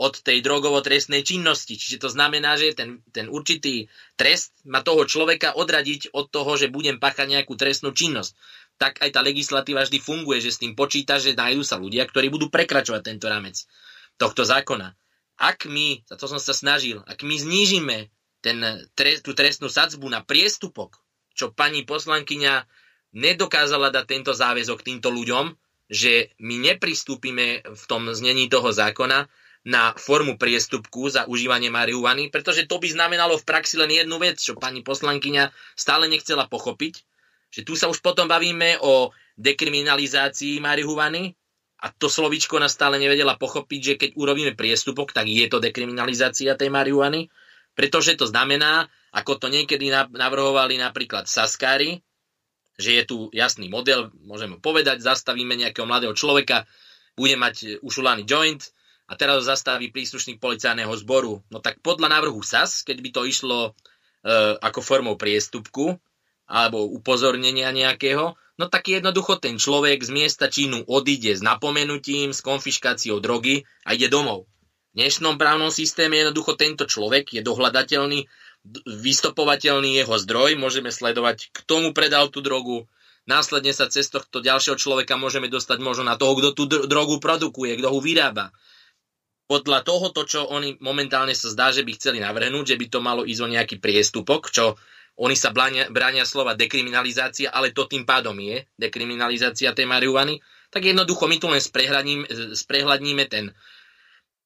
od 0.00 0.16
tej 0.16 0.40
drogovo-trestnej 0.40 1.20
činnosti. 1.20 1.76
Čiže 1.76 2.00
to 2.00 2.08
znamená, 2.08 2.56
že 2.56 2.72
ten, 2.72 3.04
ten 3.12 3.28
určitý 3.28 3.92
trest 4.16 4.56
má 4.64 4.80
toho 4.80 5.04
človeka 5.04 5.52
odradiť 5.56 6.16
od 6.16 6.32
toho, 6.32 6.56
že 6.56 6.72
budem 6.72 6.96
páchať 6.96 7.28
nejakú 7.28 7.52
trestnú 7.52 7.92
činnosť. 7.92 8.32
Tak 8.80 9.04
aj 9.04 9.10
tá 9.12 9.20
legislatíva 9.20 9.84
vždy 9.84 10.00
funguje, 10.00 10.40
že 10.40 10.56
s 10.56 10.60
tým 10.62 10.72
počíta, 10.72 11.20
že 11.20 11.36
nájdú 11.36 11.60
sa 11.60 11.76
ľudia, 11.76 12.08
ktorí 12.08 12.32
budú 12.32 12.48
prekračovať 12.48 13.12
tento 13.12 13.28
rámec 13.28 13.60
tohto 14.16 14.40
zákona. 14.44 14.96
Ak 15.36 15.68
my, 15.68 16.04
za 16.08 16.16
to 16.16 16.28
som 16.28 16.40
sa 16.40 16.52
snažil, 16.56 17.04
ak 17.04 17.20
my 17.20 17.36
znížime 17.36 18.08
ten, 18.40 18.60
tú 19.20 19.36
trestnú 19.36 19.68
sadzbu 19.68 20.08
na 20.08 20.24
priestupok, 20.24 20.99
čo 21.34 21.54
pani 21.54 21.86
poslankyňa 21.86 22.54
nedokázala 23.16 23.90
dať 23.90 24.04
tento 24.06 24.32
záväzok 24.34 24.86
týmto 24.86 25.10
ľuďom, 25.10 25.50
že 25.90 26.30
my 26.38 26.70
nepristúpime 26.70 27.66
v 27.66 27.84
tom 27.90 28.06
znení 28.14 28.46
toho 28.46 28.70
zákona 28.70 29.26
na 29.66 29.92
formu 29.92 30.40
priestupku 30.40 31.10
za 31.12 31.28
užívanie 31.28 31.68
marihuany, 31.68 32.32
pretože 32.32 32.64
to 32.64 32.80
by 32.80 32.88
znamenalo 32.88 33.36
v 33.36 33.44
praxi 33.44 33.76
len 33.76 33.92
jednu 33.92 34.16
vec, 34.16 34.40
čo 34.40 34.56
pani 34.56 34.80
poslankyňa 34.80 35.52
stále 35.76 36.08
nechcela 36.08 36.48
pochopiť, 36.48 36.94
že 37.50 37.66
tu 37.66 37.74
sa 37.76 37.90
už 37.90 38.00
potom 38.00 38.30
bavíme 38.30 38.80
o 38.80 39.10
dekriminalizácii 39.36 40.62
marihuany 40.62 41.34
a 41.82 41.92
to 41.92 42.08
slovičko 42.08 42.56
nás 42.56 42.72
stále 42.72 42.96
nevedela 42.96 43.36
pochopiť, 43.36 43.80
že 43.82 43.94
keď 43.98 44.10
urobíme 44.16 44.52
priestupok, 44.56 45.12
tak 45.12 45.28
je 45.28 45.44
to 45.50 45.60
dekriminalizácia 45.60 46.56
tej 46.56 46.70
marihuany, 46.72 47.28
pretože 47.74 48.16
to 48.16 48.30
znamená, 48.30 48.88
ako 49.10 49.42
to 49.42 49.46
niekedy 49.50 49.90
navrhovali 49.92 50.78
napríklad 50.78 51.26
Saskári, 51.26 52.02
že 52.80 52.96
je 52.96 53.04
tu 53.04 53.16
jasný 53.36 53.68
model, 53.68 54.08
môžeme 54.24 54.56
povedať, 54.56 55.04
zastavíme 55.04 55.52
nejakého 55.58 55.84
mladého 55.84 56.16
človeka, 56.16 56.64
bude 57.18 57.36
mať 57.36 57.82
ušulaný 57.84 58.24
joint 58.24 58.62
a 59.10 59.18
teraz 59.18 59.42
ho 59.42 59.44
zastaví 59.44 59.92
príslušník 59.92 60.38
policajného 60.40 60.94
zboru. 61.02 61.42
No 61.52 61.58
tak 61.60 61.82
podľa 61.84 62.08
návrhu 62.08 62.40
SAS, 62.40 62.86
keď 62.86 62.96
by 63.02 63.10
to 63.12 63.22
išlo 63.26 63.58
e, 63.66 63.70
ako 64.62 64.80
formou 64.80 65.18
priestupku 65.18 65.98
alebo 66.46 66.86
upozornenia 66.86 67.74
nejakého, 67.74 68.38
no 68.38 68.64
tak 68.70 68.88
jednoducho 68.88 69.42
ten 69.42 69.58
človek 69.58 70.00
z 70.00 70.10
miesta 70.10 70.46
činu 70.46 70.86
odíde 70.86 71.36
s 71.36 71.42
napomenutím, 71.42 72.30
s 72.30 72.40
konfiškáciou 72.40 73.18
drogy 73.18 73.66
a 73.84 73.94
ide 73.94 74.06
domov. 74.06 74.46
V 74.90 74.98
dnešnom 74.98 75.38
právnom 75.38 75.70
systéme 75.70 76.18
jednoducho 76.18 76.58
tento 76.58 76.82
človek 76.86 77.38
je 77.38 77.42
dohľadateľný 77.46 78.26
vystopovateľný 78.84 80.04
jeho 80.04 80.14
zdroj, 80.20 80.60
môžeme 80.60 80.92
sledovať, 80.92 81.48
kto 81.52 81.88
mu 81.88 81.90
predal 81.96 82.28
tú 82.28 82.44
drogu, 82.44 82.84
následne 83.24 83.72
sa 83.72 83.88
cez 83.88 84.12
tohto 84.12 84.44
ďalšieho 84.44 84.76
človeka 84.76 85.16
môžeme 85.16 85.48
dostať 85.48 85.80
možno 85.80 86.04
na 86.04 86.20
toho, 86.20 86.36
kto 86.36 86.48
tú 86.52 86.64
drogu 86.68 87.16
produkuje, 87.18 87.80
kto 87.80 87.88
ho 87.88 88.00
vyrába. 88.04 88.52
Podľa 89.50 89.82
toho, 89.82 90.14
to, 90.14 90.22
čo 90.28 90.40
oni 90.46 90.78
momentálne 90.78 91.34
sa 91.34 91.50
zdá, 91.50 91.74
že 91.74 91.82
by 91.82 91.98
chceli 91.98 92.22
navrhnúť, 92.22 92.76
že 92.76 92.78
by 92.78 92.86
to 92.86 93.00
malo 93.02 93.26
ísť 93.26 93.42
o 93.42 93.48
nejaký 93.50 93.76
priestupok, 93.82 94.52
čo 94.52 94.78
oni 95.18 95.34
sa 95.34 95.50
bránia, 95.50 95.90
bránia 95.90 96.22
slova 96.22 96.54
dekriminalizácia, 96.54 97.50
ale 97.50 97.74
to 97.74 97.84
tým 97.90 98.06
pádom 98.06 98.38
je 98.38 98.62
dekriminalizácia 98.78 99.74
tej 99.74 99.90
marihuany, 99.90 100.38
tak 100.70 100.86
jednoducho 100.86 101.26
my 101.26 101.36
tu 101.42 101.50
len 101.50 101.58
sprehľadníme 102.54 103.24
ten 103.26 103.50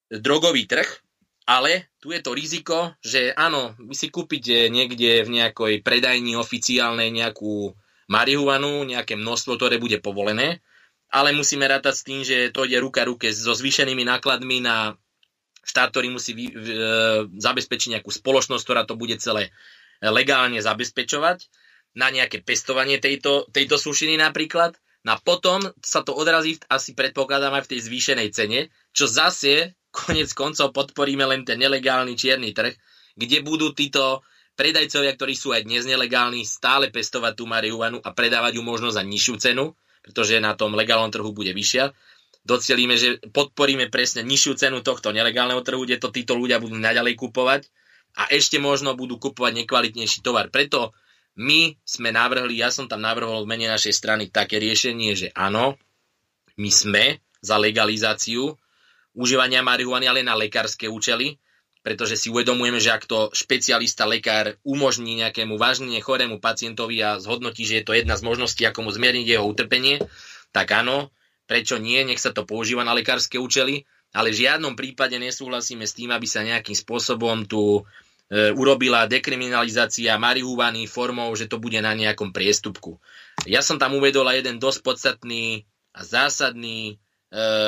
drogový 0.08 0.64
trh, 0.64 1.03
ale 1.44 1.92
tu 2.00 2.12
je 2.12 2.20
to 2.24 2.32
riziko, 2.32 2.96
že 3.04 3.32
áno, 3.36 3.76
vy 3.76 3.92
si 3.92 4.08
kúpite 4.08 4.72
niekde 4.72 5.28
v 5.28 5.30
nejakej 5.40 5.74
predajni 5.84 6.40
oficiálnej 6.40 7.12
nejakú 7.12 7.76
marihuanu, 8.08 8.84
nejaké 8.84 9.16
množstvo, 9.16 9.60
ktoré 9.60 9.76
bude 9.76 10.00
povolené, 10.00 10.64
ale 11.12 11.36
musíme 11.36 11.68
rátať 11.68 11.94
s 11.94 12.06
tým, 12.06 12.20
že 12.24 12.50
to 12.52 12.64
ide 12.64 12.80
ruka 12.80 13.04
ruke 13.04 13.28
so 13.30 13.52
zvýšenými 13.52 14.02
nákladmi 14.08 14.64
na 14.64 14.96
štát, 15.64 15.92
ktorý 15.92 16.12
musí 16.12 16.36
vy, 16.36 16.46
e, 16.50 16.54
zabezpečiť 17.40 17.98
nejakú 17.98 18.10
spoločnosť, 18.12 18.64
ktorá 18.64 18.82
to 18.84 18.96
bude 18.96 19.16
celé 19.20 19.52
legálne 20.04 20.60
zabezpečovať 20.60 21.48
na 21.96 22.10
nejaké 22.10 22.42
pestovanie 22.42 22.98
tejto, 22.98 23.48
tejto 23.54 23.80
sušiny 23.80 24.20
napríklad. 24.20 24.76
No 25.04 25.16
a 25.16 25.18
potom 25.20 25.60
sa 25.84 26.00
to 26.00 26.16
odrazí 26.16 26.56
asi 26.68 26.96
predpokladám 26.96 27.60
aj 27.60 27.68
v 27.68 27.70
tej 27.76 27.80
zvýšenej 27.88 28.28
cene, 28.32 28.60
čo 28.96 29.04
zase 29.04 29.76
konec 29.94 30.34
koncov 30.34 30.74
podporíme 30.74 31.22
len 31.22 31.46
ten 31.46 31.62
nelegálny 31.62 32.18
čierny 32.18 32.50
trh, 32.50 32.74
kde 33.14 33.46
budú 33.46 33.70
títo 33.70 34.26
predajcovia, 34.58 35.14
ktorí 35.14 35.34
sú 35.38 35.54
aj 35.54 35.62
dnes 35.62 35.86
nelegálni, 35.86 36.42
stále 36.42 36.90
pestovať 36.90 37.38
tú 37.38 37.46
marihuanu 37.46 38.02
a 38.02 38.10
predávať 38.10 38.58
ju 38.58 38.62
možno 38.66 38.90
za 38.90 39.06
nižšiu 39.06 39.34
cenu, 39.38 39.74
pretože 40.02 40.42
na 40.42 40.58
tom 40.58 40.74
legálnom 40.74 41.14
trhu 41.14 41.30
bude 41.30 41.54
vyššia. 41.54 41.94
Docelíme, 42.44 42.98
že 42.98 43.22
podporíme 43.32 43.88
presne 43.88 44.26
nižšiu 44.26 44.52
cenu 44.58 44.82
tohto 44.82 45.14
nelegálneho 45.14 45.62
trhu, 45.64 45.86
kde 45.86 46.02
to 46.02 46.12
títo 46.12 46.36
ľudia 46.36 46.60
budú 46.60 46.76
naďalej 46.76 47.14
kupovať 47.16 47.70
a 48.18 48.30
ešte 48.30 48.60
možno 48.60 48.94
budú 48.94 49.16
kupovať 49.16 49.64
nekvalitnejší 49.64 50.20
tovar. 50.20 50.52
Preto 50.52 50.92
my 51.40 51.74
sme 51.82 52.14
navrhli, 52.14 52.62
ja 52.62 52.70
som 52.70 52.86
tam 52.86 53.02
navrhol 53.02 53.42
v 53.42 53.50
mene 53.50 53.66
našej 53.66 53.94
strany 53.96 54.30
také 54.30 54.62
riešenie, 54.62 55.18
že 55.18 55.28
áno, 55.34 55.74
my 56.54 56.70
sme 56.70 57.18
za 57.42 57.58
legalizáciu 57.58 58.54
užívania 59.14 59.62
marihuany, 59.62 60.10
ale 60.10 60.26
na 60.26 60.34
lekárske 60.34 60.90
účely, 60.90 61.38
pretože 61.84 62.16
si 62.16 62.32
uvedomujeme, 62.32 62.80
že 62.80 62.90
ak 62.90 63.04
to 63.04 63.28
špecialista, 63.36 64.08
lekár 64.08 64.56
umožní 64.64 65.20
nejakému 65.20 65.60
vážne 65.60 66.00
chorému 66.00 66.40
pacientovi 66.40 66.98
a 67.04 67.20
zhodnotí, 67.20 67.68
že 67.68 67.80
je 67.80 67.84
to 67.84 67.92
jedna 67.92 68.16
z 68.16 68.24
možností, 68.24 68.64
ako 68.64 68.88
mu 68.88 68.90
zmierniť 68.90 69.26
jeho 69.36 69.44
utrpenie, 69.44 70.00
tak 70.48 70.72
áno, 70.72 71.12
prečo 71.44 71.76
nie, 71.76 72.00
nech 72.08 72.18
sa 72.18 72.32
to 72.32 72.48
používa 72.48 72.82
na 72.88 72.96
lekárske 72.96 73.36
účely, 73.36 73.84
ale 74.16 74.32
v 74.32 74.46
žiadnom 74.46 74.72
prípade 74.78 75.20
nesúhlasíme 75.20 75.84
s 75.84 75.92
tým, 75.92 76.14
aby 76.14 76.24
sa 76.24 76.40
nejakým 76.40 76.72
spôsobom 76.72 77.44
tu 77.44 77.82
e, 78.32 78.54
urobila 78.56 79.04
dekriminalizácia 79.04 80.16
marihuany 80.16 80.88
formou, 80.88 81.28
že 81.36 81.50
to 81.50 81.60
bude 81.60 81.76
na 81.84 81.92
nejakom 81.92 82.32
priestupku. 82.32 82.96
Ja 83.44 83.60
som 83.60 83.76
tam 83.76 83.98
uvedol 83.98 84.24
aj 84.30 84.40
jeden 84.40 84.56
dosť 84.56 84.80
podstatný 84.86 85.68
a 85.92 86.00
zásadný 86.00 86.96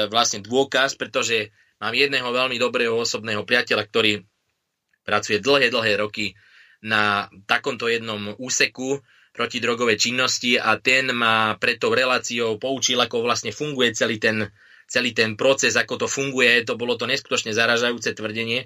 vlastne 0.07 0.47
dôkaz, 0.47 0.95
pretože 0.95 1.51
mám 1.83 1.91
jedného 1.91 2.31
veľmi 2.31 2.55
dobrého 2.57 2.95
osobného 2.95 3.43
priateľa, 3.43 3.83
ktorý 3.91 4.23
pracuje 5.03 5.43
dlhé, 5.43 5.71
dlhé 5.71 5.99
roky 5.99 6.35
na 6.87 7.27
takomto 7.51 7.91
jednom 7.91 8.35
úseku 8.39 9.03
proti 9.37 9.61
drogovej 9.61 10.01
činnosti 10.01 10.57
a 10.57 10.81
ten 10.81 11.13
ma 11.13 11.59
preto 11.61 11.93
reláciou 11.93 12.57
poučil, 12.57 12.97
ako 12.97 13.21
vlastne 13.21 13.53
funguje 13.53 13.93
celý 13.93 14.17
ten, 14.17 14.49
celý 14.89 15.13
ten 15.13 15.37
proces, 15.37 15.77
ako 15.77 16.07
to 16.07 16.09
funguje. 16.09 16.65
To 16.65 16.81
bolo 16.81 16.97
to 16.97 17.05
neskutočne 17.05 17.53
zaražajúce 17.53 18.17
tvrdenie. 18.17 18.65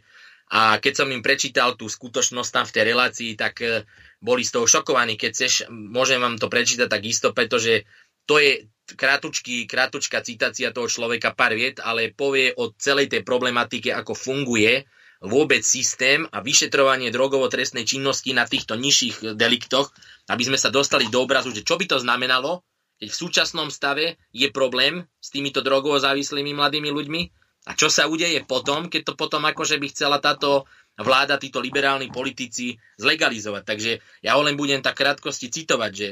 A 0.51 0.83
keď 0.83 1.03
som 1.03 1.09
im 1.11 1.23
prečítal 1.23 1.79
tú 1.79 1.87
skutočnosť 1.87 2.51
tam 2.51 2.65
v 2.67 2.75
tej 2.75 2.85
relácii, 2.91 3.31
tak 3.39 3.63
e, 3.63 3.87
boli 4.19 4.43
z 4.43 4.59
toho 4.59 4.67
šokovaní. 4.67 5.15
Keď 5.15 5.31
chceš, 5.31 5.53
môžem 5.71 6.19
vám 6.19 6.43
to 6.43 6.51
prečítať 6.51 6.91
tak 6.91 7.07
isto, 7.07 7.31
pretože 7.31 7.87
to 8.27 8.43
je 8.43 8.67
krátučký, 8.95 9.67
krátučká 9.67 10.23
citácia 10.25 10.75
toho 10.75 10.87
človeka, 10.87 11.35
pár 11.35 11.55
viet, 11.55 11.79
ale 11.83 12.15
povie 12.15 12.55
o 12.57 12.73
celej 12.75 13.11
tej 13.11 13.23
problematike, 13.23 13.91
ako 13.91 14.15
funguje 14.17 14.87
vôbec 15.21 15.61
systém 15.61 16.25
a 16.33 16.41
vyšetrovanie 16.41 17.13
drogovo-trestnej 17.13 17.85
činnosti 17.85 18.33
na 18.33 18.49
týchto 18.49 18.75
nižších 18.81 19.37
deliktoch, 19.37 19.93
aby 20.33 20.43
sme 20.49 20.57
sa 20.57 20.73
dostali 20.73 21.13
do 21.13 21.21
obrazu, 21.21 21.53
že 21.53 21.61
čo 21.61 21.77
by 21.77 21.85
to 21.85 22.01
znamenalo, 22.01 22.65
keď 23.01 23.09
v 23.13 23.21
súčasnom 23.21 23.69
stave 23.69 24.17
je 24.33 24.49
problém 24.53 25.05
s 25.21 25.29
týmito 25.33 25.61
drogovo 25.61 25.97
závislými 26.01 26.53
mladými 26.57 26.89
ľuďmi 26.93 27.23
a 27.69 27.77
čo 27.77 27.93
sa 27.93 28.09
udeje 28.09 28.41
potom, 28.49 28.89
keď 28.89 29.13
to 29.13 29.15
potom 29.17 29.45
akože 29.45 29.77
by 29.77 29.87
chcela 29.93 30.21
táto 30.21 30.65
vláda, 31.01 31.41
títo 31.41 31.61
liberálni 31.61 32.13
politici 32.13 32.77
zlegalizovať. 33.01 33.63
Takže 33.65 33.93
ja 34.25 34.37
ho 34.37 34.45
len 34.45 34.57
budem 34.57 34.85
tak 34.85 35.01
krátkosti 35.01 35.49
citovať, 35.49 35.93
že 35.93 36.09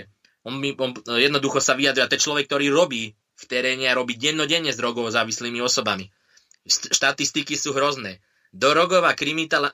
on, 0.48 0.56
on 0.80 0.90
jednoducho 1.20 1.60
sa 1.60 1.76
vyjadria, 1.76 2.08
to 2.08 2.16
je 2.16 2.24
človek, 2.24 2.48
ktorý 2.48 2.72
robí 2.72 3.12
v 3.12 3.44
teréne 3.44 3.86
a 3.86 3.94
robí 3.94 4.16
dennodenne 4.16 4.72
s 4.72 4.80
drogovo 4.80 5.12
závislými 5.12 5.60
osobami. 5.60 6.08
Štatistiky 6.66 7.54
sú 7.54 7.76
hrozné. 7.76 8.24
Drogová 8.50 9.12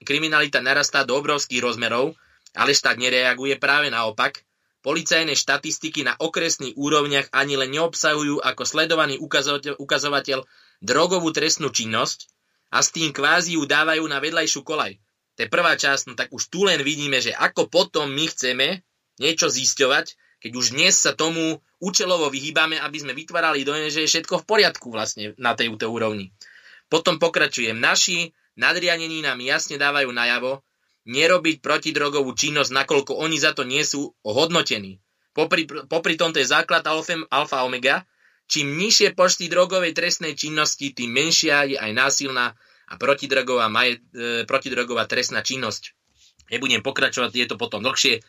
kriminalita 0.03 0.59
narastá 0.59 1.07
do 1.07 1.15
obrovských 1.15 1.63
rozmerov, 1.63 2.19
ale 2.59 2.75
štát 2.75 2.99
nereaguje 2.99 3.57
práve 3.57 3.89
naopak. 3.89 4.43
Policajné 4.85 5.33
štatistiky 5.33 6.05
na 6.05 6.13
okresných 6.19 6.77
úrovniach 6.77 7.33
ani 7.33 7.57
len 7.57 7.73
neobsahujú 7.73 8.45
ako 8.45 8.63
sledovaný 8.69 9.17
ukazovateľ, 9.17 9.81
ukazovateľ 9.81 10.45
drogovú 10.85 11.33
trestnú 11.33 11.73
činnosť 11.73 12.29
a 12.69 12.85
s 12.85 12.93
tým 12.93 13.15
kvázi 13.15 13.57
ju 13.57 13.65
dávajú 13.65 14.05
na 14.05 14.21
vedľajšiu 14.21 14.61
kolaj. 14.61 15.01
To 15.35 15.41
je 15.41 15.49
prvá 15.49 15.75
časť, 15.75 16.03
no 16.11 16.15
tak 16.15 16.29
už 16.31 16.53
tu 16.53 16.69
len 16.69 16.85
vidíme, 16.85 17.19
že 17.19 17.33
ako 17.33 17.73
potom 17.73 18.13
my 18.13 18.29
chceme 18.29 18.85
niečo 19.19 19.49
zisťovať, 19.49 20.15
keď 20.45 20.53
už 20.61 20.77
dnes 20.77 20.93
sa 20.93 21.17
tomu 21.17 21.57
účelovo 21.81 22.29
vyhýbame, 22.29 22.77
aby 22.77 23.01
sme 23.01 23.17
vytvárali 23.17 23.65
dojem, 23.65 23.89
že 23.89 24.05
je 24.05 24.13
všetko 24.13 24.45
v 24.45 24.49
poriadku 24.49 24.93
vlastne 24.93 25.33
na 25.41 25.57
tej 25.57 25.73
úrovni. 25.73 26.37
Potom 26.93 27.17
pokračujem. 27.17 27.73
Naši 27.81 28.37
nadrianení 28.61 29.25
nám 29.25 29.41
jasne 29.41 29.81
dávajú 29.81 30.13
najavo 30.13 30.61
nerobiť 31.09 31.65
protidrogovú 31.65 32.37
činnosť, 32.37 32.77
nakoľko 32.77 33.25
oni 33.25 33.41
za 33.41 33.57
to 33.57 33.65
nie 33.65 33.81
sú 33.89 34.13
hodnotení. 34.21 35.01
Popri, 35.33 35.65
popri 35.65 36.21
tomto 36.21 36.45
je 36.45 36.53
základ 36.53 36.85
alfa 36.85 37.65
omega. 37.65 38.05
Čím 38.45 38.77
nižšie 38.77 39.17
počty 39.17 39.49
drogovej 39.49 39.97
trestnej 39.97 40.37
činnosti, 40.37 40.93
tým 40.93 41.09
menšia 41.09 41.65
je 41.65 41.77
aj 41.81 41.93
násilná 41.97 42.53
a 42.85 42.95
protidrogová, 43.01 43.73
maje, 43.73 44.05
e, 44.13 44.45
protidrogová 44.45 45.09
trestná 45.09 45.41
činnosť. 45.41 45.97
Nebudem 46.53 46.85
pokračovať, 46.85 47.33
je 47.33 47.49
to 47.49 47.57
potom 47.57 47.81
dlhšie. 47.81 48.21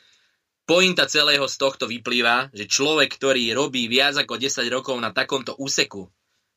Pointa 0.66 1.06
celého 1.06 1.46
z 1.46 1.56
tohto 1.62 1.86
vyplýva, 1.86 2.50
že 2.50 2.66
človek, 2.66 3.22
ktorý 3.22 3.54
robí 3.54 3.86
viac 3.86 4.18
ako 4.18 4.42
10 4.42 4.66
rokov 4.74 4.98
na 4.98 5.14
takomto 5.14 5.54
úseku, 5.62 6.10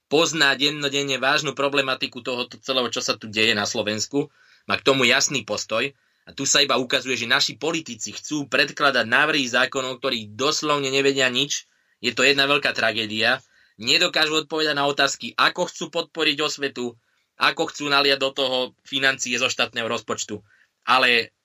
pozná 0.08 0.56
dennodenne 0.56 1.20
vážnu 1.20 1.52
problematiku 1.52 2.24
toho 2.24 2.48
celého, 2.48 2.88
čo 2.88 3.04
sa 3.04 3.20
tu 3.20 3.28
deje 3.28 3.52
na 3.52 3.68
Slovensku, 3.68 4.32
má 4.64 4.80
k 4.80 4.86
tomu 4.88 5.04
jasný 5.04 5.44
postoj 5.44 5.92
a 6.24 6.32
tu 6.32 6.48
sa 6.48 6.64
iba 6.64 6.80
ukazuje, 6.80 7.20
že 7.20 7.28
naši 7.28 7.60
politici 7.60 8.16
chcú 8.16 8.48
predkladať 8.48 9.04
návrhy 9.04 9.44
zákonov, 9.44 10.00
ktorí 10.00 10.32
doslovne 10.32 10.88
nevedia 10.88 11.28
nič. 11.28 11.68
Je 12.00 12.16
to 12.16 12.24
jedna 12.24 12.48
veľká 12.48 12.72
tragédia. 12.72 13.44
Nedokážu 13.76 14.40
odpovedať 14.40 14.72
na 14.72 14.88
otázky, 14.88 15.36
ako 15.36 15.68
chcú 15.68 15.92
podporiť 15.92 16.36
osvetu, 16.40 16.96
ako 17.36 17.68
chcú 17.68 17.92
naliať 17.92 18.18
do 18.24 18.30
toho 18.32 18.58
financie 18.88 19.36
zo 19.36 19.52
štátneho 19.52 19.84
rozpočtu. 19.84 20.40
Ale 20.88 21.36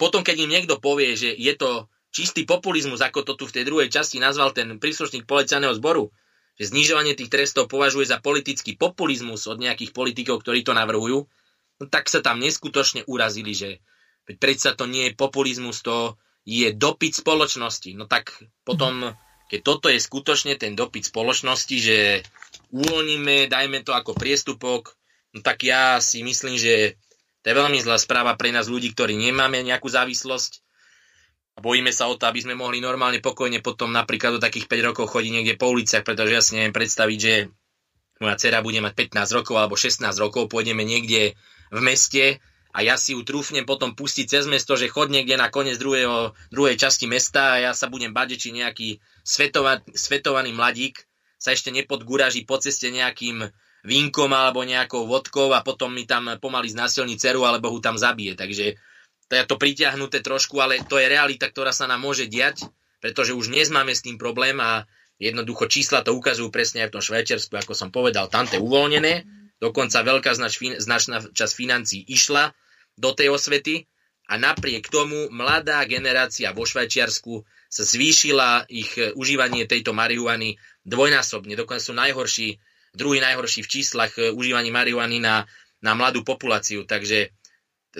potom, 0.00 0.24
keď 0.24 0.48
im 0.48 0.52
niekto 0.52 0.80
povie, 0.80 1.12
že 1.12 1.36
je 1.36 1.52
to 1.52 1.92
čistý 2.10 2.48
populizmus, 2.48 3.02
ako 3.04 3.22
to 3.22 3.32
tu 3.36 3.44
v 3.46 3.54
tej 3.60 3.64
druhej 3.68 3.88
časti 3.92 4.16
nazval 4.16 4.52
ten 4.56 4.80
príslušník 4.80 5.28
policajného 5.28 5.74
zboru, 5.76 6.10
že 6.56 6.72
znižovanie 6.72 7.12
tých 7.12 7.28
trestov 7.28 7.68
považuje 7.68 8.08
za 8.08 8.18
politický 8.18 8.80
populizmus 8.80 9.44
od 9.44 9.60
nejakých 9.60 9.92
politikov, 9.92 10.40
ktorí 10.40 10.64
to 10.64 10.72
navrhujú, 10.72 11.28
no 11.76 11.84
tak 11.86 12.08
sa 12.08 12.24
tam 12.24 12.40
neskutočne 12.40 13.04
urazili, 13.04 13.52
že 13.52 13.68
predsa 14.40 14.72
to 14.72 14.88
nie 14.88 15.12
je 15.12 15.18
populizmus, 15.18 15.84
to 15.84 16.16
je 16.48 16.72
dopyt 16.72 17.14
spoločnosti. 17.14 17.92
No 17.94 18.08
tak 18.08 18.32
potom, 18.64 19.12
keď 19.52 19.60
toto 19.60 19.86
je 19.92 20.00
skutočne 20.00 20.56
ten 20.56 20.72
dopyt 20.72 21.12
spoločnosti, 21.12 21.76
že 21.76 21.98
uvoľníme, 22.72 23.52
dajme 23.52 23.84
to 23.84 23.92
ako 23.92 24.16
priestupok, 24.16 24.96
no 25.36 25.44
tak 25.44 25.62
ja 25.62 26.00
si 26.00 26.24
myslím, 26.24 26.56
že 26.56 26.96
to 27.44 27.54
je 27.54 27.58
veľmi 27.62 27.78
zlá 27.78 28.00
správa 28.00 28.34
pre 28.34 28.50
nás 28.50 28.66
ľudí, 28.66 28.90
ktorí 28.90 29.14
nemáme 29.14 29.62
nejakú 29.62 29.86
závislosť 29.86 30.65
bojíme 31.60 31.88
sa 31.92 32.08
o 32.08 32.14
to, 32.20 32.28
aby 32.28 32.44
sme 32.44 32.54
mohli 32.54 32.84
normálne, 32.84 33.24
pokojne 33.24 33.64
potom 33.64 33.88
napríklad 33.92 34.36
do 34.36 34.44
takých 34.44 34.68
5 34.68 34.88
rokov 34.92 35.04
chodiť 35.08 35.32
niekde 35.32 35.54
po 35.56 35.72
uliciach, 35.72 36.04
pretože 36.04 36.32
ja 36.32 36.42
si 36.44 36.52
neviem 36.56 36.76
predstaviť, 36.76 37.18
že 37.18 37.34
moja 38.20 38.36
dcera 38.36 38.60
bude 38.64 38.80
mať 38.80 39.12
15 39.12 39.36
rokov 39.36 39.54
alebo 39.56 39.76
16 39.76 40.04
rokov, 40.20 40.48
pôjdeme 40.48 40.84
niekde 40.84 41.36
v 41.72 41.80
meste 41.80 42.40
a 42.76 42.84
ja 42.84 43.00
si 43.00 43.16
ju 43.16 43.24
trúfnem 43.24 43.64
potom 43.64 43.96
pustiť 43.96 44.28
cez 44.28 44.44
mesto, 44.44 44.76
že 44.76 44.92
chod 44.92 45.08
niekde 45.08 45.40
na 45.40 45.48
koniec 45.48 45.80
druhého, 45.80 46.36
druhej 46.52 46.76
časti 46.76 47.08
mesta 47.08 47.56
a 47.56 47.60
ja 47.60 47.72
sa 47.72 47.88
budem 47.88 48.12
bať, 48.12 48.36
či 48.36 48.52
nejaký 48.52 49.00
svetova, 49.24 49.80
svetovaný 49.96 50.52
mladík 50.52 51.08
sa 51.40 51.56
ešte 51.56 51.72
nepodguraží 51.72 52.44
po 52.44 52.60
ceste 52.60 52.92
nejakým 52.92 53.48
vínkom 53.86 54.28
alebo 54.32 54.60
nejakou 54.60 55.08
vodkou 55.08 55.56
a 55.56 55.64
potom 55.64 55.88
mi 55.88 56.04
tam 56.04 56.36
pomaly 56.36 56.68
znasilní 56.68 57.16
dceru 57.16 57.48
alebo 57.48 57.72
ho 57.72 57.78
tam 57.80 57.96
zabije. 57.96 58.36
Takže 58.36 58.76
to 59.26 59.32
je 59.34 59.44
to 59.44 59.56
pritiahnuté 59.58 60.22
trošku, 60.22 60.58
ale 60.62 60.82
to 60.86 60.96
je 60.96 61.06
realita, 61.10 61.50
ktorá 61.50 61.74
sa 61.74 61.90
nám 61.90 62.02
môže 62.02 62.30
diať, 62.30 62.66
pretože 63.02 63.34
už 63.34 63.50
dnes 63.50 63.68
máme 63.70 63.92
s 63.92 64.02
tým 64.02 64.16
problém 64.16 64.58
a 64.62 64.86
jednoducho 65.18 65.66
čísla 65.66 66.06
to 66.06 66.14
ukazujú 66.14 66.48
presne 66.52 66.86
aj 66.86 66.88
v 66.90 66.94
tom 66.98 67.04
Švajčiarsku, 67.04 67.52
ako 67.56 67.72
som 67.74 67.90
povedal, 67.90 68.30
tam 68.30 68.46
to 68.46 68.58
je 68.58 68.62
uvoľnené, 68.62 69.26
dokonca 69.58 70.04
veľká 70.04 70.30
značná 70.78 71.16
časť 71.32 71.52
financí 71.56 72.04
išla 72.06 72.52
do 72.96 73.10
tej 73.12 73.32
osvety 73.32 73.88
a 74.28 74.36
napriek 74.36 74.90
tomu 74.90 75.30
mladá 75.32 75.82
generácia 75.88 76.52
vo 76.52 76.66
Švajčiarsku 76.66 77.46
sa 77.66 77.82
zvýšila 77.82 78.70
ich 78.70 78.94
užívanie 79.18 79.66
tejto 79.66 79.90
marihuany 79.90 80.56
dvojnásobne, 80.86 81.58
dokonca 81.58 81.82
sú 81.82 81.94
najhorší 81.94 82.62
druhý 82.96 83.20
najhorší 83.20 83.60
v 83.62 83.68
číslach 83.68 84.16
e, 84.16 84.32
užívaní 84.32 84.72
marihuany 84.72 85.20
na, 85.20 85.44
na 85.84 85.92
mladú 85.92 86.24
populáciu. 86.24 86.88
Takže 86.88 87.30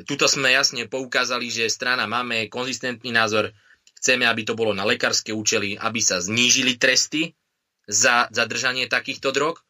tuto 0.05 0.29
sme 0.29 0.53
jasne 0.53 0.85
poukázali, 0.85 1.49
že 1.49 1.73
strana 1.73 2.05
máme 2.05 2.53
konzistentný 2.53 3.15
názor, 3.15 3.55
chceme, 4.03 4.29
aby 4.29 4.45
to 4.45 4.53
bolo 4.53 4.77
na 4.77 4.85
lekárske 4.85 5.33
účely, 5.33 5.79
aby 5.81 6.01
sa 6.05 6.21
znížili 6.21 6.77
tresty 6.77 7.33
za 7.89 8.29
zadržanie 8.29 8.91
takýchto 8.91 9.33
drog, 9.33 9.63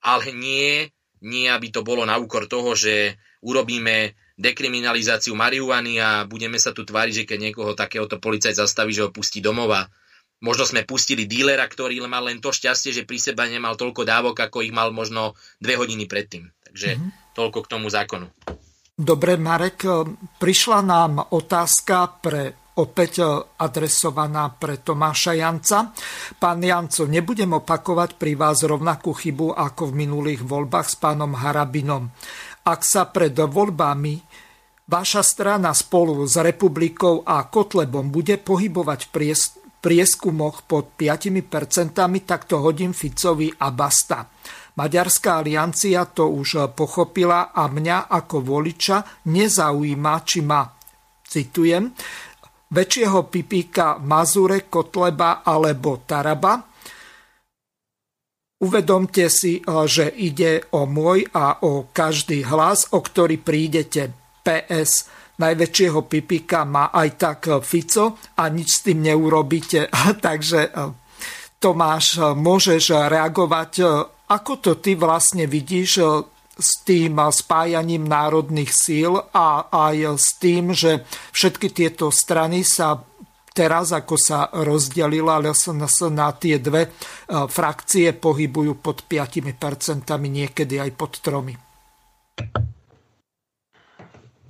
ale 0.00 0.32
nie, 0.32 0.88
nie 1.20 1.50
aby 1.50 1.68
to 1.68 1.84
bolo 1.84 2.06
na 2.08 2.16
úkor 2.16 2.48
toho, 2.48 2.72
že 2.72 3.18
urobíme 3.44 4.16
dekriminalizáciu 4.40 5.36
marihuany 5.36 6.00
a 6.00 6.24
budeme 6.24 6.56
sa 6.56 6.72
tu 6.72 6.86
tváriť, 6.86 7.14
že 7.22 7.28
keď 7.28 7.38
niekoho 7.50 7.72
takéhoto 7.76 8.16
policajt 8.16 8.56
zastaví, 8.56 8.96
že 8.96 9.04
ho 9.04 9.10
pustí 9.12 9.44
domova 9.44 9.90
Možno 10.44 10.68
sme 10.68 10.84
pustili 10.84 11.24
dílera, 11.24 11.64
ktorý 11.64 12.04
mal 12.04 12.28
len 12.28 12.36
to 12.42 12.52
šťastie, 12.52 12.92
že 12.92 13.08
pri 13.08 13.16
sebe 13.16 13.48
nemal 13.48 13.80
toľko 13.80 14.04
dávok, 14.04 14.36
ako 14.44 14.60
ich 14.60 14.76
mal 14.76 14.92
možno 14.92 15.32
dve 15.56 15.80
hodiny 15.80 16.04
predtým. 16.04 16.52
Takže 16.68 17.00
mm-hmm. 17.00 17.32
toľko 17.32 17.58
k 17.64 17.70
tomu 17.72 17.88
zákonu. 17.88 18.28
Dobre, 18.94 19.34
Marek, 19.34 19.82
prišla 20.38 20.78
nám 20.86 21.18
otázka 21.34 22.14
pre 22.22 22.70
opäť 22.78 23.26
adresovaná 23.58 24.54
pre 24.54 24.86
Tomáša 24.86 25.34
Janca. 25.34 25.90
Pán 26.38 26.62
Janco, 26.62 27.02
nebudem 27.10 27.58
opakovať 27.58 28.14
pri 28.14 28.38
vás 28.38 28.62
rovnakú 28.62 29.10
chybu 29.10 29.50
ako 29.50 29.90
v 29.90 30.06
minulých 30.06 30.46
voľbách 30.46 30.86
s 30.86 30.94
pánom 30.94 31.34
Harabinom. 31.34 32.06
Ak 32.62 32.86
sa 32.86 33.10
pred 33.10 33.34
voľbami 33.34 34.14
vaša 34.86 35.26
strana 35.26 35.74
spolu 35.74 36.22
s 36.22 36.38
Republikou 36.38 37.26
a 37.26 37.50
Kotlebom 37.50 38.14
bude 38.14 38.38
pohybovať 38.38 39.10
v 39.10 39.34
prieskumoch 39.82 40.70
pod 40.70 40.94
5%, 40.94 41.98
tak 42.22 42.46
to 42.46 42.62
hodím 42.62 42.94
Ficovi 42.94 43.50
a 43.58 43.74
basta. 43.74 44.30
Maďarská 44.74 45.38
aliancia 45.38 46.02
to 46.10 46.34
už 46.34 46.74
pochopila 46.74 47.54
a 47.54 47.70
mňa 47.70 48.10
ako 48.10 48.42
voliča 48.42 49.26
nezaujíma, 49.30 50.14
či 50.26 50.42
ma, 50.42 50.66
citujem, 51.22 51.94
väčšieho 52.74 53.30
pipíka 53.30 54.02
Mazure, 54.02 54.66
Kotleba 54.66 55.46
alebo 55.46 56.02
Taraba. 56.02 56.58
Uvedomte 58.66 59.30
si, 59.30 59.62
že 59.62 60.10
ide 60.10 60.66
o 60.74 60.88
môj 60.90 61.28
a 61.30 61.62
o 61.62 61.86
každý 61.94 62.42
hlas, 62.48 62.90
o 62.90 62.98
ktorý 62.98 63.38
prídete. 63.38 64.10
PS 64.42 65.06
najväčšieho 65.38 66.06
pipika 66.06 66.62
má 66.66 66.90
aj 66.94 67.08
tak 67.18 67.40
Fico 67.62 68.18
a 68.38 68.44
nič 68.50 68.68
s 68.70 68.80
tým 68.86 69.06
neurobíte. 69.06 69.90
Takže 70.26 70.60
e, 70.66 70.70
Tomáš, 71.58 72.18
e, 72.18 72.32
môžeš 72.38 72.84
reagovať, 73.10 73.72
e, 73.80 73.84
ako 74.34 74.52
to 74.58 74.72
ty 74.82 74.98
vlastne 74.98 75.46
vidíš 75.46 76.02
s 76.54 76.70
tým 76.86 77.18
spájaním 77.18 78.06
národných 78.06 78.70
síl 78.70 79.18
a 79.18 79.70
aj 79.70 79.96
s 80.18 80.28
tým, 80.38 80.74
že 80.74 81.06
všetky 81.34 81.70
tieto 81.70 82.10
strany 82.10 82.62
sa 82.66 83.02
teraz, 83.54 83.94
ako 83.94 84.18
sa 84.18 84.50
rozdelila 84.50 85.38
LSNS 85.38 86.10
na 86.10 86.34
tie 86.34 86.58
dve 86.58 86.90
frakcie, 87.30 88.10
pohybujú 88.14 88.78
pod 88.78 89.06
5%, 89.06 90.06
niekedy 90.18 90.78
aj 90.82 90.90
pod 90.94 91.22
tromi. 91.22 91.54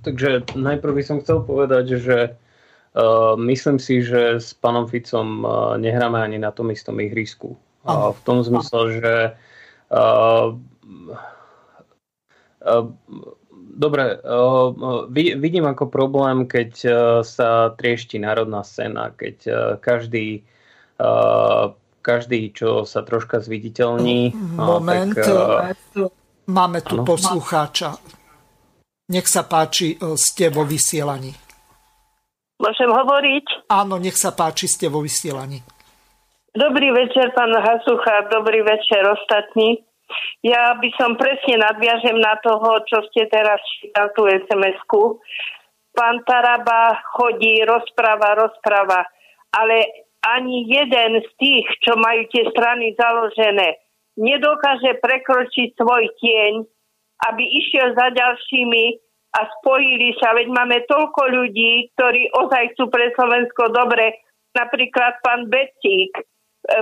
Takže 0.04 0.56
najprv 0.56 0.92
by 1.00 1.02
som 1.04 1.20
chcel 1.24 1.40
povedať, 1.48 1.96
že 1.96 2.18
uh, 2.32 3.32
myslím 3.40 3.80
si, 3.80 4.04
že 4.04 4.36
s 4.36 4.52
pánom 4.52 4.84
Ficom 4.84 5.40
uh, 5.40 5.48
nehráme 5.80 6.20
ani 6.20 6.36
na 6.36 6.52
tom 6.52 6.68
istom 6.68 7.00
ihrisku. 7.00 7.56
Uh, 7.88 8.12
v 8.12 8.20
tom 8.28 8.44
zmysle, 8.44 9.00
že 9.00 9.12
uh, 9.32 9.36
uh, 9.94 10.58
Dobre, 13.74 14.22
vidím 15.12 15.66
ako 15.66 15.90
problém, 15.90 16.46
keď 16.46 16.70
sa 17.26 17.74
triešti 17.74 18.22
národná 18.22 18.62
scéna, 18.62 19.10
keď 19.10 19.36
každý, 19.82 20.46
každý 22.00 22.40
čo 22.54 22.86
sa 22.86 23.02
troška 23.02 23.42
zviditeľní. 23.42 24.30
Moment, 24.54 25.12
tak, 25.18 25.74
máme 26.46 26.80
tu 26.86 27.02
ano? 27.02 27.04
poslucháča. 27.04 27.98
Nech 29.10 29.28
sa 29.28 29.44
páči, 29.44 30.00
e, 30.00 30.16
ste 30.16 30.48
vo 30.48 30.64
vysielaní. 30.64 31.36
Môžem 32.56 32.88
hovoriť? 32.88 33.68
Áno, 33.68 34.00
nech 34.00 34.16
sa 34.16 34.32
páči, 34.32 34.64
ste 34.64 34.88
vo 34.88 35.04
vysielaní. 35.04 35.60
Dobrý 36.54 36.90
večer, 36.94 37.34
pán 37.34 37.50
Hasucha, 37.50 38.30
dobrý 38.30 38.62
večer 38.62 39.02
ostatní. 39.10 39.82
Ja 40.38 40.78
by 40.78 40.88
som 40.94 41.18
presne 41.18 41.58
nadviažem 41.58 42.14
na 42.14 42.38
toho, 42.38 42.78
čo 42.86 43.02
ste 43.10 43.26
teraz 43.26 43.58
čítal 43.82 44.14
tú 44.14 44.30
SMS-ku. 44.30 45.18
Pán 45.90 46.22
Taraba 46.22 46.94
chodí, 47.18 47.58
rozpráva, 47.66 48.38
rozpráva, 48.38 49.02
ale 49.50 50.06
ani 50.22 50.70
jeden 50.70 51.26
z 51.26 51.28
tých, 51.42 51.66
čo 51.82 51.98
majú 51.98 52.22
tie 52.30 52.46
strany 52.54 52.94
založené, 52.94 53.82
nedokáže 54.14 55.02
prekročiť 55.02 55.74
svoj 55.74 56.06
tieň 56.22 56.70
aby 57.22 57.42
išiel 57.42 57.94
za 57.96 58.10
ďalšími 58.12 58.84
a 59.34 59.40
spojili 59.58 60.14
sa, 60.20 60.36
veď 60.36 60.48
máme 60.50 60.78
toľko 60.86 61.22
ľudí, 61.30 61.90
ktorí 61.94 62.30
ozaj 62.34 62.74
chcú 62.74 62.90
pre 62.90 63.10
Slovensko 63.14 63.72
dobre, 63.72 64.22
napríklad 64.54 65.18
pán 65.24 65.50
Becík, 65.50 66.14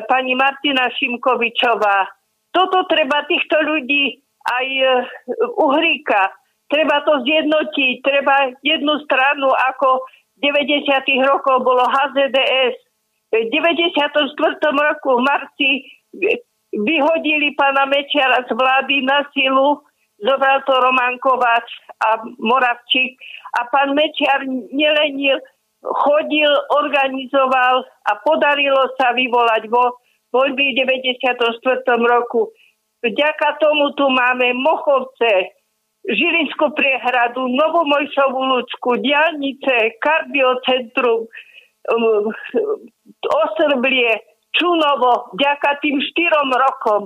pani 0.07 0.35
Martina 0.35 0.91
Šimkovičová. 0.91 2.07
Toto 2.53 2.85
treba 2.87 3.25
týchto 3.27 3.59
ľudí 3.65 4.21
aj 4.45 4.67
e, 4.69 4.87
Uhríka. 5.57 6.33
Treba 6.69 7.05
to 7.05 7.21
zjednotiť, 7.21 7.95
treba 8.01 8.53
jednu 8.65 8.97
stranu, 9.05 9.53
ako 9.53 10.05
v 10.41 10.51
90. 10.51 10.89
rokov 11.29 11.65
bolo 11.65 11.85
HZDS. 11.85 12.77
V 13.33 13.49
94. 13.49 14.09
roku 14.73 15.11
v 15.17 15.25
marci 15.25 15.71
vyhodili 16.73 17.53
pána 17.57 17.89
Mečiara 17.89 18.45
z 18.45 18.53
vlády 18.53 19.05
na 19.05 19.25
silu 19.33 19.81
zobral 20.23 20.63
to 20.65 20.73
Roman 20.73 21.19
Kováč 21.19 21.67
a 22.07 22.23
Moravčík 22.39 23.19
a 23.59 23.67
pán 23.69 23.93
Mečiar 23.99 24.47
nelenil, 24.71 25.43
chodil, 25.83 26.53
organizoval 26.71 27.83
a 27.83 28.13
podarilo 28.23 28.95
sa 28.95 29.11
vyvolať 29.13 29.67
vo 29.67 29.99
voľby 30.33 30.73
v 30.73 30.79
94. 30.89 31.85
roku. 32.07 32.55
Vďaka 33.03 33.59
tomu 33.59 33.91
tu 33.99 34.07
máme 34.07 34.55
Mochovce, 34.63 35.59
Žilinskú 36.03 36.75
priehradu, 36.75 37.47
Novú 37.47 37.87
Mojšovú 37.87 38.41
ľudskú, 38.59 38.99
diálnice, 38.99 39.99
kardiocentrum, 40.03 41.27
um, 41.27 42.27
Osrblie, 43.23 44.11
Čunovo, 44.55 45.31
vďaka 45.35 45.79
tým 45.79 46.03
štyrom 46.03 46.51
rokom. 46.51 47.03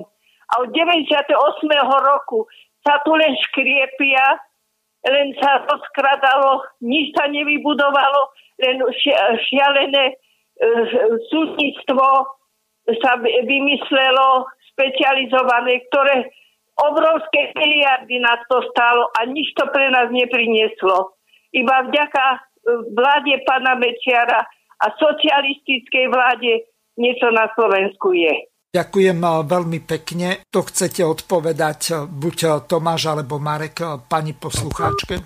A 0.53 0.53
od 0.65 0.73
98. 0.73 1.29
roku 2.09 2.49
sa 2.81 3.03
tu 3.05 3.13
len 3.13 3.37
škriepia, 3.51 4.41
len 5.07 5.35
sa 5.39 5.61
rozkradalo, 5.65 6.65
nič 6.81 7.13
sa 7.15 7.29
nevybudovalo, 7.29 8.33
len 8.57 8.77
šialené 9.49 10.05
e, 10.13 10.15
súdnictvo 11.29 12.07
sa 13.03 13.13
vymyslelo, 13.21 14.47
specializované, 14.73 15.89
ktoré 15.89 16.31
obrovské 16.77 17.57
miliardy 17.57 18.21
nás 18.21 18.41
to 18.47 18.61
stálo 18.69 19.09
a 19.17 19.25
nič 19.25 19.57
to 19.57 19.65
pre 19.73 19.89
nás 19.89 20.13
neprinieslo. 20.13 21.17
Iba 21.53 21.89
vďaka 21.89 22.25
e, 22.33 22.39
vláde 22.93 23.35
pana 23.45 23.77
Mečiara 23.77 24.45
a 24.77 24.87
socialistickej 24.93 26.05
vláde 26.13 26.69
niečo 27.01 27.33
na 27.33 27.49
Slovensku 27.57 28.13
je. 28.13 28.53
Ďakujem 28.77 29.19
e, 29.21 29.29
veľmi 29.49 29.81
pekne. 29.85 30.45
To 30.53 30.65
chcete 30.65 31.01
odpovedať 31.05 32.09
buď 32.09 32.69
Tomáš 32.69 33.09
alebo 33.09 33.41
Marek 33.41 33.81
pani 34.09 34.37
poslucháčke? 34.37 35.21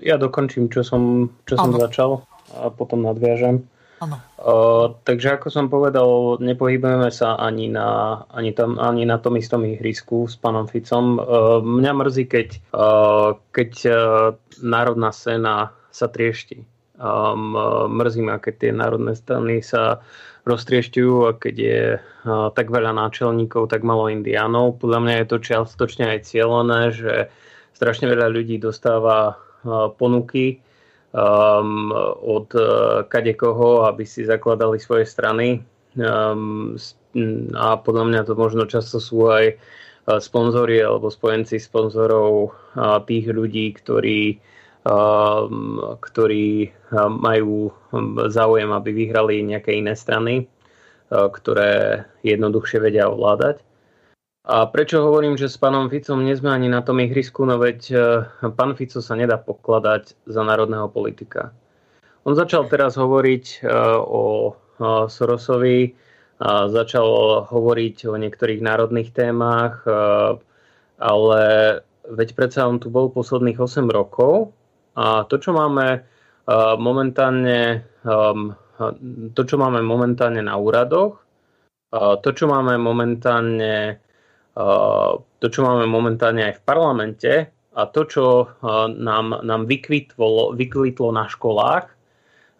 Ja 0.00 0.16
dokončím, 0.16 0.72
čo 0.72 0.80
som, 0.80 1.28
čo 1.44 1.58
som 1.60 1.76
začal 1.76 2.29
a 2.54 2.70
potom 2.70 3.02
nadviažem. 3.02 3.66
Uh, 4.40 4.96
takže 5.04 5.36
ako 5.36 5.52
som 5.52 5.68
povedal, 5.68 6.40
nepohybujeme 6.40 7.12
sa 7.12 7.36
ani 7.36 7.68
na, 7.68 8.24
ani 8.32 8.56
tam, 8.56 8.80
ani 8.80 9.04
na 9.04 9.20
tom 9.20 9.36
istom 9.36 9.60
ihrisku 9.68 10.24
s 10.24 10.40
pánom 10.40 10.64
Ficom. 10.64 11.20
Uh, 11.20 11.60
mňa 11.60 11.92
mrzí, 12.00 12.24
keď, 12.24 12.48
uh, 12.72 13.36
keď 13.52 13.70
uh, 13.84 13.96
národná 14.64 15.12
scéna 15.12 15.76
sa 15.92 16.08
triešti. 16.08 16.64
Um, 16.96 17.52
mrzí 17.92 18.24
ma, 18.24 18.40
keď 18.40 18.54
tie 18.56 18.72
národné 18.72 19.12
strany 19.20 19.60
sa 19.60 20.00
roztriešťujú 20.48 21.14
a 21.28 21.36
keď 21.36 21.54
je 21.60 21.80
uh, 22.00 22.48
tak 22.56 22.72
veľa 22.72 22.96
náčelníkov, 22.96 23.68
tak 23.68 23.84
malo 23.84 24.08
indiánov. 24.08 24.80
Podľa 24.80 25.00
mňa 25.04 25.14
je 25.20 25.26
to 25.28 25.44
čiastočne 25.44 26.08
aj 26.08 26.24
cieľené, 26.24 26.80
že 26.96 27.28
strašne 27.76 28.08
veľa 28.08 28.32
ľudí 28.32 28.56
dostáva 28.56 29.36
uh, 29.36 29.92
ponuky 29.92 30.64
um, 31.12 31.90
od 32.22 32.48
uh, 32.54 33.02
kadekoho, 33.06 33.86
aby 33.86 34.06
si 34.06 34.26
zakladali 34.26 34.78
svoje 34.78 35.06
strany. 35.06 35.62
Um, 35.98 36.78
a 37.58 37.74
podľa 37.82 38.04
mňa 38.06 38.20
to 38.26 38.38
možno 38.38 38.70
často 38.70 39.02
sú 39.02 39.26
aj 39.26 39.58
uh, 39.58 40.22
sponzori 40.22 40.78
alebo 40.78 41.10
spojenci 41.10 41.58
sponzorov 41.58 42.54
uh, 42.78 43.02
tých 43.02 43.26
ľudí, 43.30 43.74
ktorí, 43.74 44.38
um, 44.86 45.82
ktorí 45.98 46.70
uh, 46.70 47.10
majú 47.10 47.74
záujem, 48.30 48.70
aby 48.70 48.90
vyhrali 48.94 49.42
nejaké 49.42 49.74
iné 49.74 49.98
strany, 49.98 50.46
uh, 51.10 51.26
ktoré 51.26 52.06
jednoduchšie 52.22 52.78
vedia 52.78 53.10
ovládať. 53.10 53.66
A 54.48 54.64
prečo 54.72 55.04
hovorím, 55.04 55.36
že 55.36 55.52
s 55.52 55.60
pánom 55.60 55.92
Ficom 55.92 56.24
nie 56.24 56.32
sme 56.32 56.48
ani 56.48 56.72
na 56.72 56.80
tom 56.80 56.96
ihrisku, 56.96 57.44
no 57.44 57.60
veď 57.60 57.80
e, 57.92 57.96
pán 58.56 58.72
Fico 58.72 59.04
sa 59.04 59.12
nedá 59.12 59.36
pokladať 59.36 60.16
za 60.24 60.40
národného 60.40 60.88
politika. 60.88 61.52
On 62.24 62.32
začal 62.32 62.64
teraz 62.72 62.96
hovoriť 62.96 63.44
e, 63.60 63.68
o 64.00 64.56
Sorosovi, 65.12 65.92
začal 66.72 67.08
hovoriť 67.52 68.08
o 68.08 68.16
niektorých 68.16 68.64
národných 68.64 69.12
témach, 69.12 69.84
e, 69.84 69.92
ale 71.04 71.42
veď 72.08 72.28
predsa 72.32 72.64
on 72.64 72.80
tu 72.80 72.88
bol 72.88 73.12
posledných 73.12 73.60
8 73.60 73.92
rokov 73.92 74.56
a 74.96 75.28
to, 75.28 75.36
čo 75.36 75.52
máme 75.52 76.00
momentálne 76.80 77.84
to, 79.36 79.42
čo 79.46 79.56
máme 79.60 79.84
momentálne 79.84 80.42
na 80.42 80.56
úradoch, 80.58 81.22
to, 81.94 82.30
čo 82.34 82.50
máme 82.50 82.74
momentálne 82.80 84.00
to, 84.54 85.46
čo 85.46 85.60
máme 85.62 85.86
momentálne 85.86 86.50
aj 86.50 86.54
v 86.58 86.64
parlamente 86.66 87.32
a 87.70 87.82
to, 87.86 88.02
čo 88.04 88.24
nám, 88.90 89.46
nám 89.46 89.62
vykvitlo, 89.70 90.58
vykvitlo 90.58 91.08
na 91.14 91.30
školách, 91.30 91.86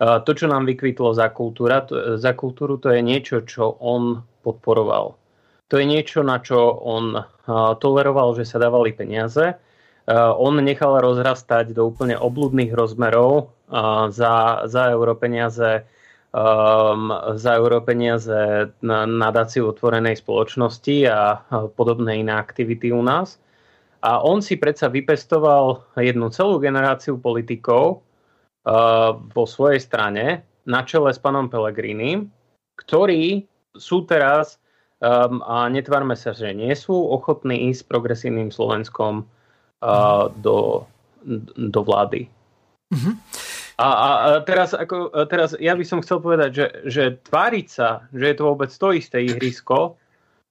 to, 0.00 0.30
čo 0.32 0.46
nám 0.48 0.64
vykvitlo 0.64 1.12
za, 1.12 1.28
kultúra, 1.34 1.84
to, 1.84 2.16
za 2.16 2.32
kultúru, 2.32 2.80
to 2.80 2.94
je 2.94 3.02
niečo, 3.04 3.44
čo 3.44 3.76
on 3.82 4.22
podporoval. 4.40 5.18
To 5.70 5.74
je 5.78 5.86
niečo, 5.86 6.24
na 6.24 6.40
čo 6.40 6.56
on 6.82 7.20
toleroval, 7.78 8.34
že 8.34 8.48
sa 8.48 8.58
dávali 8.58 8.90
peniaze. 8.90 9.54
On 10.10 10.54
nechal 10.56 10.98
rozrastať 10.98 11.76
do 11.76 11.86
úplne 11.86 12.18
obludných 12.18 12.74
rozmerov 12.74 13.54
za, 14.10 14.66
za 14.66 14.82
europeniaze 14.90 15.84
peniaze 15.86 15.99
um, 16.30 17.10
za 17.34 17.52
europeniaze 17.58 18.70
na 18.82 19.06
nadáciu 19.06 19.70
otvorenej 19.70 20.18
spoločnosti 20.22 20.96
a 21.10 21.42
podobné 21.74 22.22
iné 22.22 22.34
aktivity 22.34 22.94
u 22.94 23.02
nás. 23.02 23.38
A 24.00 24.24
on 24.24 24.40
si 24.40 24.56
predsa 24.56 24.88
vypestoval 24.88 25.92
jednu 26.00 26.32
celú 26.32 26.56
generáciu 26.56 27.20
politikov 27.20 28.00
uh, 28.00 29.12
vo 29.12 29.44
svojej 29.44 29.82
strane 29.82 30.48
na 30.64 30.80
čele 30.86 31.12
s 31.12 31.20
pánom 31.20 31.52
Pellegrini, 31.52 32.24
ktorí 32.80 33.44
sú 33.76 34.08
teraz, 34.08 34.56
um, 35.04 35.44
a 35.44 35.68
netvárme 35.68 36.16
sa, 36.16 36.32
že 36.32 36.56
nie 36.56 36.72
sú 36.72 36.96
ochotní 36.96 37.68
ísť 37.68 37.86
progresívnym 37.92 38.48
Slovenskom 38.48 39.28
uh, 39.28 40.32
do, 40.40 40.88
do 41.60 41.80
vlády. 41.84 42.32
Mm-hmm. 42.90 43.14
A, 43.80 43.88
a, 43.88 44.08
teraz, 44.44 44.76
ako, 44.76 45.08
teraz 45.24 45.56
ja 45.56 45.72
by 45.72 45.84
som 45.88 46.04
chcel 46.04 46.20
povedať, 46.20 46.50
že, 46.52 46.66
že 46.84 47.02
tváriť 47.24 47.66
sa, 47.72 48.04
že 48.12 48.28
je 48.28 48.36
to 48.36 48.44
vôbec 48.52 48.68
to 48.68 48.92
isté 48.92 49.24
ihrisko, 49.24 49.96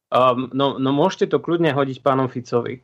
um, 0.10 0.50
no, 0.50 0.82
no 0.82 0.90
môžete 0.90 1.30
to 1.30 1.38
kľudne 1.38 1.70
hodiť 1.70 2.02
pánom 2.02 2.26
Ficovi. 2.26 2.82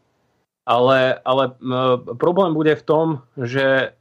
Ale, 0.70 1.18
ale 1.26 1.44
um, 1.58 1.98
problém 2.22 2.54
bude 2.54 2.78
v 2.78 2.86
tom, 2.86 3.08
že 3.42 3.98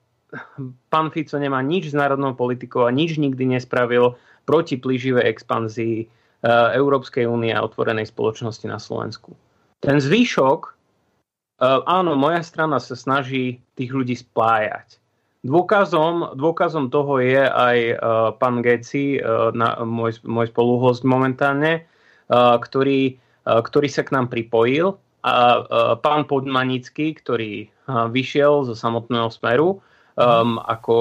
pán 0.93 1.09
Fico 1.09 1.41
nemá 1.41 1.65
nič 1.65 1.93
s 1.93 1.97
národnou 1.97 2.37
politikou 2.37 2.85
a 2.85 2.93
nič 2.93 3.16
nikdy 3.16 3.57
nespravil 3.57 4.21
proti 4.45 4.77
plíživej 4.77 5.25
expanzii 5.25 6.05
uh, 6.05 6.77
Európskej 6.77 7.25
únie 7.25 7.57
a 7.57 7.65
otvorenej 7.65 8.12
spoločnosti 8.12 8.69
na 8.69 8.77
Slovensku. 8.77 9.33
Ten 9.81 9.97
zvýšok, 9.97 10.61
uh, 10.69 11.81
áno, 11.89 12.21
moja 12.21 12.45
strana 12.45 12.77
sa 12.85 12.93
snaží 12.93 13.65
tých 13.81 13.97
ľudí 13.97 14.12
spájať 14.12 15.04
Dôkazom, 15.45 16.41
dôkazom 16.41 16.89
toho 16.89 17.21
je 17.21 17.45
aj 17.45 17.79
uh, 17.95 18.33
pán 18.41 18.65
Geci, 18.65 19.21
uh, 19.21 19.53
môj, 19.85 20.25
môj 20.25 20.49
spoluhost 20.49 21.05
momentálne, 21.05 21.85
uh, 22.33 22.57
ktorý, 22.57 23.21
uh, 23.45 23.61
ktorý 23.61 23.89
sa 23.93 24.09
k 24.09 24.16
nám 24.16 24.33
pripojil. 24.33 24.97
A 25.21 25.33
uh, 25.61 25.61
pán 26.01 26.25
Podmanický, 26.25 27.12
ktorý 27.21 27.69
uh, 27.69 28.09
vyšiel 28.09 28.65
zo 28.65 28.73
samotného 28.73 29.29
smeru 29.29 29.85
um, 30.16 30.57
ako, 30.65 30.99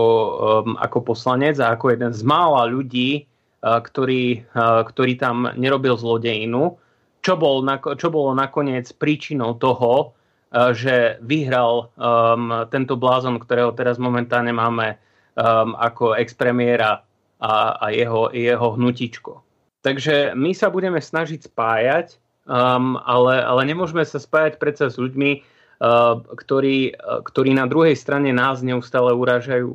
um, 0.68 0.76
ako 0.76 1.16
poslanec 1.16 1.60
a 1.64 1.72
ako 1.80 1.96
jeden 1.96 2.12
z 2.12 2.22
mála 2.28 2.68
ľudí, 2.68 3.24
uh, 3.64 3.80
ktorý, 3.80 4.44
uh, 4.56 4.84
ktorý 4.84 5.14
tam 5.20 5.56
nerobil 5.56 5.96
zlodejinu, 5.96 6.76
čo, 7.24 7.34
bol, 7.40 7.64
čo 7.96 8.08
bolo 8.12 8.36
nakoniec 8.36 8.92
príčinou 9.00 9.56
toho, 9.56 10.12
že 10.54 11.18
vyhral 11.26 11.90
um, 11.98 12.70
tento 12.70 12.94
blázon, 12.94 13.42
ktorého 13.42 13.74
teraz 13.74 13.98
momentálne 13.98 14.54
máme 14.54 15.02
um, 15.34 15.74
ako 15.74 16.14
expremiéra 16.14 17.02
a, 17.42 17.54
a 17.82 17.86
jeho, 17.90 18.30
jeho 18.30 18.78
hnutičko. 18.78 19.42
Takže 19.82 20.38
my 20.38 20.54
sa 20.54 20.70
budeme 20.70 21.02
snažiť 21.02 21.50
spájať, 21.50 22.22
um, 22.46 23.02
ale, 23.02 23.42
ale 23.42 23.62
nemôžeme 23.66 24.06
sa 24.06 24.22
spájať 24.22 24.62
predsa 24.62 24.94
s 24.94 25.02
ľuďmi, 25.02 25.42
uh, 25.42 26.22
ktorí, 26.22 26.96
uh, 26.96 27.26
ktorí 27.26 27.58
na 27.58 27.66
druhej 27.66 27.98
strane 27.98 28.30
nás 28.30 28.62
neustále 28.62 29.10
uražajú. 29.10 29.74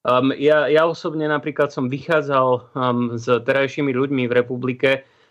Um, 0.00 0.32
ja, 0.36 0.68
ja 0.68 0.84
osobne 0.84 1.28
napríklad 1.32 1.72
som 1.72 1.88
vychádzal 1.88 2.48
um, 2.76 3.16
s 3.16 3.24
terajšími 3.24 3.92
ľuďmi 3.92 4.28
v 4.28 4.36
republike, 4.36 4.90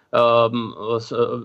um, 0.10 0.73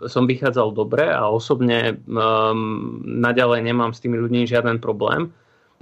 som 0.08 0.24
vychádzal 0.24 0.72
dobre 0.72 1.04
a 1.04 1.28
osobne 1.28 2.00
um, 2.08 3.00
naďalej 3.04 3.60
nemám 3.60 3.92
s 3.92 4.00
tými 4.00 4.16
ľuďmi 4.16 4.48
žiaden 4.48 4.80
problém. 4.80 5.32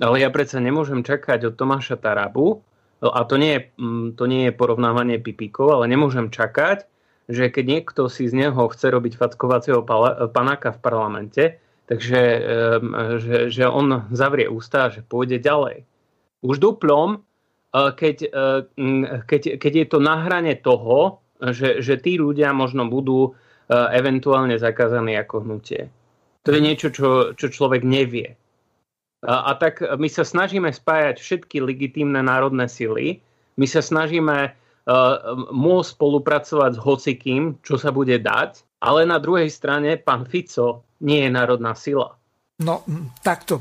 Ale 0.02 0.18
ja 0.18 0.32
predsa 0.34 0.58
nemôžem 0.58 1.06
čakať 1.06 1.52
od 1.52 1.54
Tomáša 1.54 2.00
Tarabu, 2.00 2.64
a 3.02 3.26
to 3.26 3.34
nie 3.34 3.58
je, 3.58 3.60
mm, 3.82 4.14
to 4.14 4.30
nie 4.30 4.46
je 4.46 4.52
porovnávanie 4.54 5.18
pipíkov, 5.18 5.74
ale 5.74 5.90
nemôžem 5.90 6.30
čakať, 6.30 6.86
že 7.26 7.50
keď 7.50 7.64
niekto 7.66 8.06
si 8.06 8.30
z 8.30 8.34
neho 8.46 8.62
chce 8.70 8.94
robiť 8.94 9.18
fackovacieho 9.18 9.82
panáka 10.30 10.74
v 10.74 10.82
parlamente, 10.82 11.44
takže 11.90 12.20
um, 12.78 13.18
že, 13.18 13.50
že 13.50 13.64
on 13.66 14.06
zavrie 14.14 14.46
ústa 14.46 14.86
a 14.86 14.92
že 14.94 15.02
pôjde 15.02 15.42
ďalej. 15.42 15.82
Už 16.46 16.62
duplom, 16.62 17.22
uh, 17.22 17.90
keď, 17.90 18.16
uh, 18.30 18.60
keď, 19.26 19.58
keď 19.58 19.72
je 19.82 19.86
to 19.90 19.98
na 19.98 20.22
hrane 20.22 20.54
toho, 20.58 21.21
že, 21.50 21.82
že 21.82 21.98
tí 21.98 22.14
ľudia 22.22 22.54
možno 22.54 22.86
budú 22.86 23.34
uh, 23.34 23.90
eventuálne 23.90 24.54
zakázaní 24.54 25.18
ako 25.18 25.42
hnutie. 25.42 25.90
To 26.46 26.54
je 26.54 26.60
niečo, 26.62 26.94
čo, 26.94 27.34
čo 27.34 27.50
človek 27.50 27.82
nevie. 27.82 28.38
A, 29.26 29.50
a 29.50 29.58
tak 29.58 29.82
my 29.82 30.06
sa 30.06 30.22
snažíme 30.22 30.70
spájať 30.70 31.18
všetky 31.18 31.62
legitímne 31.62 32.22
národné 32.22 32.66
sily. 32.70 33.22
My 33.58 33.66
sa 33.66 33.82
snažíme 33.82 34.50
uh, 34.50 34.54
môcť 35.50 35.88
spolupracovať 35.98 36.70
s 36.78 36.82
hocikým, 36.82 37.42
čo 37.62 37.78
sa 37.78 37.90
bude 37.90 38.18
dať, 38.18 38.62
ale 38.82 39.06
na 39.06 39.18
druhej 39.18 39.50
strane 39.50 39.98
pán 39.98 40.26
Fico 40.26 40.86
nie 41.02 41.26
je 41.26 41.30
národná 41.30 41.74
sila. 41.74 42.14
No, 42.62 42.86
takto. 43.22 43.58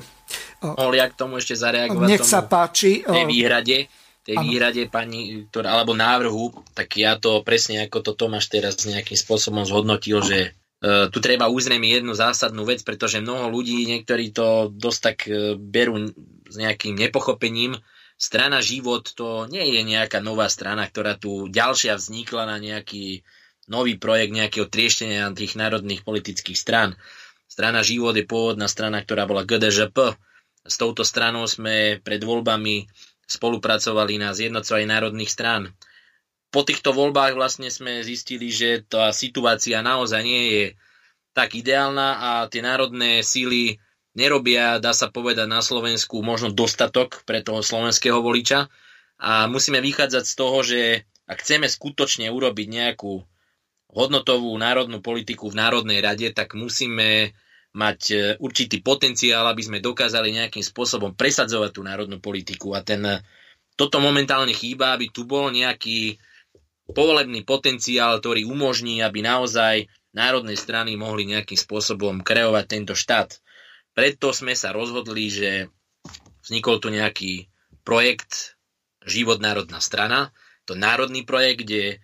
Mohol 0.62 1.02
ja 1.02 1.10
k 1.10 1.18
tomu 1.18 1.42
ešte 1.42 1.58
zareagovať? 1.58 2.06
Nech 2.06 2.22
sa 2.22 2.46
páči. 2.46 3.02
Tej 3.02 3.26
výhrade, 3.26 3.90
tej 4.22 4.38
ano. 4.38 4.46
výhrade 4.46 4.86
pani, 4.88 5.50
ktorá, 5.50 5.74
alebo 5.74 5.98
návrhu, 5.98 6.54
tak 6.78 6.94
ja 6.98 7.18
to 7.18 7.42
presne 7.42 7.82
ako 7.82 8.06
to 8.06 8.12
Tomáš 8.14 8.54
teraz 8.54 8.78
nejakým 8.86 9.18
spôsobom 9.18 9.66
zhodnotil, 9.66 10.22
že 10.22 10.54
uh, 10.86 11.10
tu 11.10 11.18
treba 11.18 11.50
uzrieť 11.50 11.82
jednu 11.82 12.14
zásadnú 12.14 12.62
vec, 12.66 12.86
pretože 12.86 13.24
mnoho 13.24 13.50
ľudí, 13.50 13.90
niektorí 13.90 14.30
to 14.30 14.70
dosť 14.70 15.00
tak 15.02 15.18
uh, 15.26 15.58
berú 15.58 16.14
s 16.46 16.56
nejakým 16.56 16.94
nepochopením. 16.94 17.82
Strana 18.22 18.62
život 18.62 19.10
to 19.18 19.50
nie 19.50 19.66
je 19.74 19.82
nejaká 19.82 20.22
nová 20.22 20.46
strana, 20.46 20.86
ktorá 20.86 21.18
tu 21.18 21.50
ďalšia 21.50 21.98
vznikla 21.98 22.46
na 22.46 22.62
nejaký 22.62 23.26
nový 23.66 23.98
projekt 23.98 24.38
nejakého 24.38 24.70
trieštenia 24.70 25.34
tých 25.34 25.58
národných 25.58 26.06
politických 26.06 26.60
strán. 26.60 26.94
Strana 27.50 27.82
život 27.82 28.14
je 28.14 28.28
pôvodná 28.28 28.70
strana, 28.70 29.02
ktorá 29.02 29.26
bola 29.26 29.42
GDŽP. 29.42 30.14
S 30.62 30.76
touto 30.78 31.02
stranou 31.02 31.50
sme 31.50 31.98
pred 32.06 32.22
voľbami 32.22 32.86
spolupracovali 33.32 34.20
na 34.20 34.36
zjednocovaní 34.36 34.86
národných 34.92 35.32
strán. 35.32 35.72
Po 36.52 36.68
týchto 36.68 36.92
voľbách 36.92 37.40
vlastne 37.40 37.72
sme 37.72 38.04
zistili, 38.04 38.52
že 38.52 38.84
tá 38.84 39.16
situácia 39.16 39.80
naozaj 39.80 40.22
nie 40.22 40.44
je 40.52 40.66
tak 41.32 41.56
ideálna 41.56 42.10
a 42.20 42.30
tie 42.52 42.60
národné 42.60 43.24
síly 43.24 43.80
nerobia, 44.12 44.84
dá 44.84 44.92
sa 44.92 45.08
povedať 45.08 45.48
na 45.48 45.64
Slovensku, 45.64 46.20
možno 46.20 46.52
dostatok 46.52 47.24
pre 47.24 47.40
toho 47.40 47.64
slovenského 47.64 48.20
voliča. 48.20 48.68
A 49.22 49.48
musíme 49.48 49.80
vychádzať 49.80 50.24
z 50.28 50.34
toho, 50.36 50.58
že 50.60 50.82
ak 51.24 51.40
chceme 51.40 51.72
skutočne 51.72 52.28
urobiť 52.28 52.68
nejakú 52.68 53.24
hodnotovú 53.92 54.52
národnú 54.60 55.00
politiku 55.00 55.48
v 55.52 55.60
Národnej 55.60 56.04
rade, 56.04 56.28
tak 56.36 56.56
musíme 56.56 57.32
mať 57.72 58.00
e, 58.12 58.16
určitý 58.44 58.84
potenciál, 58.84 59.48
aby 59.48 59.64
sme 59.64 59.80
dokázali 59.80 60.36
nejakým 60.36 60.64
spôsobom 60.64 61.16
presadzovať 61.16 61.72
tú 61.72 61.82
národnú 61.88 62.20
politiku. 62.20 62.76
A 62.76 62.84
ten, 62.84 63.00
e, 63.04 63.24
toto 63.80 64.04
momentálne 64.04 64.52
chýba, 64.52 64.92
aby 64.92 65.08
tu 65.08 65.24
bol 65.24 65.48
nejaký 65.52 66.20
povolebný 66.92 67.48
potenciál, 67.48 68.20
ktorý 68.20 68.44
umožní, 68.44 69.00
aby 69.00 69.24
naozaj 69.24 69.88
národné 70.12 70.60
strany 70.60 71.00
mohli 71.00 71.32
nejakým 71.32 71.56
spôsobom 71.56 72.20
kreovať 72.20 72.66
tento 72.68 72.94
štát. 72.94 73.40
Preto 73.96 74.36
sme 74.36 74.52
sa 74.56 74.76
rozhodli, 74.76 75.32
že 75.32 75.72
vznikol 76.44 76.84
tu 76.84 76.92
nejaký 76.92 77.48
projekt 77.88 78.60
Život 79.02 79.42
národná 79.42 79.82
strana. 79.82 80.30
To 80.70 80.78
národný 80.78 81.26
projekt, 81.26 81.66
kde 81.66 81.98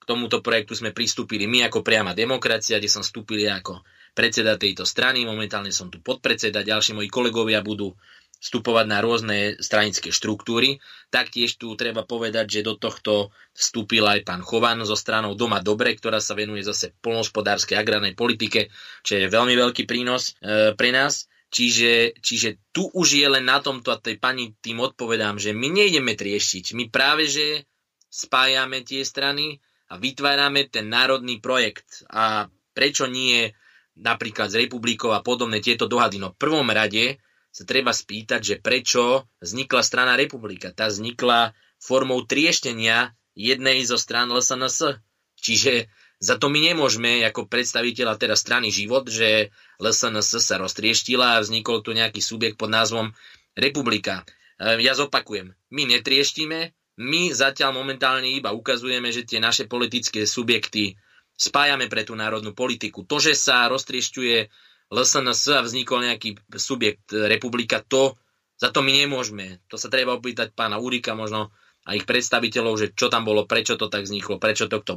k 0.00 0.04
tomuto 0.08 0.40
projektu 0.40 0.72
sme 0.72 0.96
pristúpili 0.96 1.44
my 1.44 1.68
ako 1.68 1.84
priama 1.84 2.16
demokracia, 2.16 2.80
kde 2.80 2.88
som 2.88 3.04
vstúpili 3.04 3.44
ako 3.44 3.84
predseda 4.18 4.58
tejto 4.58 4.82
strany, 4.82 5.22
momentálne 5.22 5.70
som 5.70 5.86
tu 5.94 6.02
podpredseda, 6.02 6.66
ďalší 6.66 6.98
moji 6.98 7.06
kolegovia 7.06 7.62
budú 7.62 7.94
vstupovať 8.38 8.86
na 8.90 8.98
rôzne 8.98 9.36
stranické 9.62 10.10
štruktúry. 10.10 10.82
Taktiež 11.10 11.54
tu 11.54 11.74
treba 11.78 12.02
povedať, 12.02 12.58
že 12.58 12.66
do 12.66 12.74
tohto 12.74 13.30
vstúpil 13.54 14.02
aj 14.02 14.26
pán 14.26 14.42
Chovan 14.42 14.82
zo 14.82 14.94
stranou 14.98 15.38
Doma 15.38 15.62
Dobre, 15.62 15.94
ktorá 15.94 16.18
sa 16.18 16.34
venuje 16.34 16.66
zase 16.66 16.94
polnospodárskej 16.98 17.78
agrárnej 17.78 18.18
politike, 18.18 18.70
čo 19.06 19.18
je 19.18 19.30
veľmi 19.30 19.54
veľký 19.54 19.86
prínos 19.86 20.34
e, 20.38 20.74
pre 20.74 20.90
nás. 20.90 21.30
Čiže, 21.48 22.20
čiže 22.20 22.60
tu 22.70 22.90
už 22.92 23.08
je 23.22 23.26
len 23.26 23.48
na 23.48 23.58
tomto 23.58 23.88
a 23.88 23.98
tej 23.98 24.20
pani 24.20 24.52
tým 24.60 24.84
odpovedám, 24.84 25.40
že 25.40 25.56
my 25.56 25.66
nejdeme 25.72 26.12
trieštiť. 26.12 26.76
My 26.76 26.92
práve, 26.92 27.24
že 27.26 27.64
spájame 28.12 28.84
tie 28.84 29.00
strany 29.00 29.56
a 29.88 29.96
vytvárame 29.96 30.68
ten 30.68 30.92
národný 30.92 31.40
projekt. 31.40 32.04
A 32.12 32.52
prečo 32.76 33.08
nie 33.08 33.48
napríklad 33.98 34.48
z 34.50 34.66
republikov 34.66 35.14
a 35.14 35.20
podobné 35.20 35.58
tieto 35.58 35.90
dohady. 35.90 36.22
No 36.22 36.32
v 36.34 36.40
prvom 36.40 36.66
rade 36.70 37.18
sa 37.50 37.64
treba 37.66 37.90
spýtať, 37.90 38.40
že 38.40 38.54
prečo 38.62 39.26
vznikla 39.42 39.82
strana 39.82 40.14
republika. 40.14 40.70
Tá 40.70 40.86
vznikla 40.86 41.52
formou 41.82 42.22
trieštenia 42.26 43.14
jednej 43.34 43.82
zo 43.86 43.98
strán 43.98 44.30
LSNS. 44.30 44.98
Čiže 45.38 45.86
za 46.18 46.34
to 46.34 46.50
my 46.50 46.58
nemôžeme 46.74 47.22
ako 47.22 47.46
predstaviteľa 47.46 48.18
teda 48.18 48.34
strany 48.34 48.74
život, 48.74 49.06
že 49.06 49.54
LSNS 49.78 50.42
sa 50.42 50.58
roztrieštila 50.58 51.38
a 51.38 51.42
vznikol 51.42 51.82
tu 51.86 51.94
nejaký 51.94 52.18
subjekt 52.18 52.58
pod 52.58 52.74
názvom 52.74 53.14
republika. 53.54 54.26
E, 54.58 54.82
ja 54.82 54.98
zopakujem, 54.98 55.54
my 55.70 55.82
netrieštime, 55.86 56.74
my 56.98 57.30
zatiaľ 57.30 57.78
momentálne 57.78 58.26
iba 58.26 58.50
ukazujeme, 58.50 59.14
že 59.14 59.22
tie 59.22 59.38
naše 59.38 59.70
politické 59.70 60.26
subjekty 60.26 60.98
spájame 61.38 61.86
pre 61.86 62.02
tú 62.02 62.18
národnú 62.18 62.50
politiku. 62.50 63.06
To, 63.06 63.22
že 63.22 63.38
sa 63.38 63.70
roztriešťuje 63.70 64.36
LSNS 64.90 65.42
a 65.54 65.60
vznikol 65.62 66.02
nejaký 66.02 66.34
subjekt 66.58 67.14
republika, 67.14 67.78
to 67.78 68.18
za 68.58 68.74
to 68.74 68.82
my 68.82 68.90
nemôžeme. 68.90 69.62
To 69.70 69.78
sa 69.78 69.86
treba 69.86 70.18
opýtať 70.18 70.50
pána 70.50 70.82
Urika 70.82 71.14
možno 71.14 71.54
a 71.86 71.94
ich 71.94 72.04
predstaviteľov, 72.04 72.74
že 72.74 72.86
čo 72.92 73.06
tam 73.06 73.22
bolo, 73.22 73.46
prečo 73.46 73.78
to 73.78 73.86
tak 73.86 74.04
vzniklo, 74.04 74.42
prečo 74.42 74.66
to 74.66 74.82
k, 74.82 74.84
to, 74.84 74.94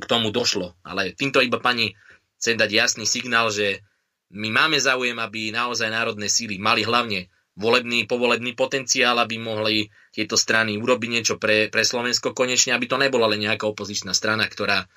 k 0.00 0.04
tomu 0.08 0.32
došlo. 0.32 0.74
Ale 0.80 1.12
týmto 1.12 1.44
iba 1.44 1.60
pani 1.60 1.92
chcem 2.40 2.56
dať 2.56 2.70
jasný 2.72 3.04
signál, 3.04 3.52
že 3.52 3.84
my 4.32 4.48
máme 4.48 4.80
záujem, 4.80 5.20
aby 5.20 5.52
naozaj 5.52 5.92
národné 5.92 6.32
síly 6.32 6.56
mali 6.56 6.88
hlavne 6.88 7.28
volebný, 7.52 8.08
povolebný 8.08 8.56
potenciál, 8.56 9.20
aby 9.20 9.36
mohli 9.36 9.92
tieto 10.08 10.40
strany 10.40 10.80
urobiť 10.80 11.08
niečo 11.12 11.34
pre, 11.36 11.68
pre 11.68 11.84
Slovensko 11.84 12.32
konečne, 12.32 12.72
aby 12.72 12.88
to 12.88 12.96
nebola 12.96 13.28
len 13.28 13.44
nejaká 13.44 13.68
opozičná 13.68 14.16
strana, 14.16 14.48
ktorá 14.48 14.88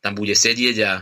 tam 0.00 0.16
bude 0.16 0.32
sedieť 0.32 0.76
a 0.84 0.92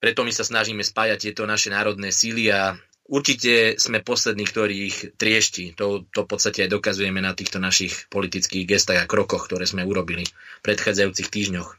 preto 0.00 0.24
my 0.24 0.32
sa 0.32 0.42
snažíme 0.42 0.80
spájať 0.80 1.30
tieto 1.30 1.44
naše 1.44 1.68
národné 1.68 2.10
síly 2.10 2.48
a 2.50 2.74
určite 3.10 3.76
sme 3.76 4.00
poslední, 4.00 4.46
ktorí 4.46 4.74
ich 4.88 4.98
triešti. 5.18 5.76
To, 5.76 6.06
to 6.08 6.24
v 6.24 6.30
podstate 6.30 6.64
aj 6.64 6.72
dokazujeme 6.72 7.20
na 7.20 7.36
týchto 7.36 7.58
našich 7.58 8.06
politických 8.08 8.64
gestách 8.64 9.04
a 9.04 9.10
krokoch, 9.10 9.50
ktoré 9.50 9.68
sme 9.68 9.84
urobili 9.84 10.24
v 10.24 10.62
predchádzajúcich 10.64 11.28
týždňoch. 11.28 11.70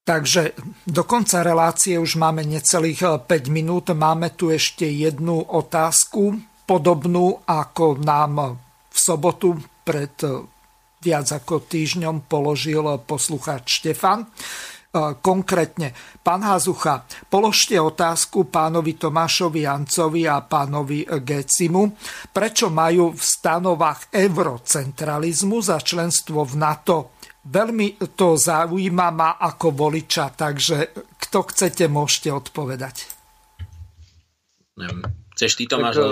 Takže 0.00 0.56
do 0.88 1.04
konca 1.04 1.44
relácie 1.44 2.00
už 2.00 2.16
máme 2.16 2.40
necelých 2.42 3.20
5 3.20 3.28
eh, 3.28 3.52
minút. 3.52 3.92
Máme 3.92 4.32
tu 4.32 4.48
ešte 4.48 4.88
jednu 4.88 5.44
otázku, 5.44 6.40
podobnú 6.64 7.44
ako 7.44 8.00
nám 8.00 8.56
v 8.90 8.96
sobotu 8.96 9.60
pred 9.84 10.16
eh, 10.24 10.40
viac 11.04 11.28
ako 11.28 11.68
týždňom 11.68 12.26
položil 12.26 12.84
poslucháč 13.04 13.84
Štefan. 13.84 14.24
Konkrétne, 15.22 15.94
pán 16.18 16.42
Hazucha, 16.42 17.06
položte 17.30 17.78
otázku 17.78 18.50
pánovi 18.50 18.98
Tomášovi 18.98 19.62
Jancovi 19.62 20.26
a 20.26 20.42
pánovi 20.42 21.06
Gecimu, 21.22 21.94
prečo 22.34 22.74
majú 22.74 23.14
v 23.14 23.22
stanovách 23.22 24.10
eurocentralizmu 24.10 25.62
za 25.62 25.78
členstvo 25.78 26.42
v 26.42 26.54
NATO. 26.58 27.14
Veľmi 27.46 28.02
to 28.18 28.34
zaujíma 28.34 29.14
ma 29.14 29.38
ako 29.38 29.78
voliča, 29.78 30.34
takže 30.34 30.90
kto 31.22 31.38
chcete, 31.54 31.86
môžete 31.86 32.34
odpovedať. 32.34 33.06
Chceš 35.38 35.52
ty, 35.54 35.70
Tomáš? 35.70 36.02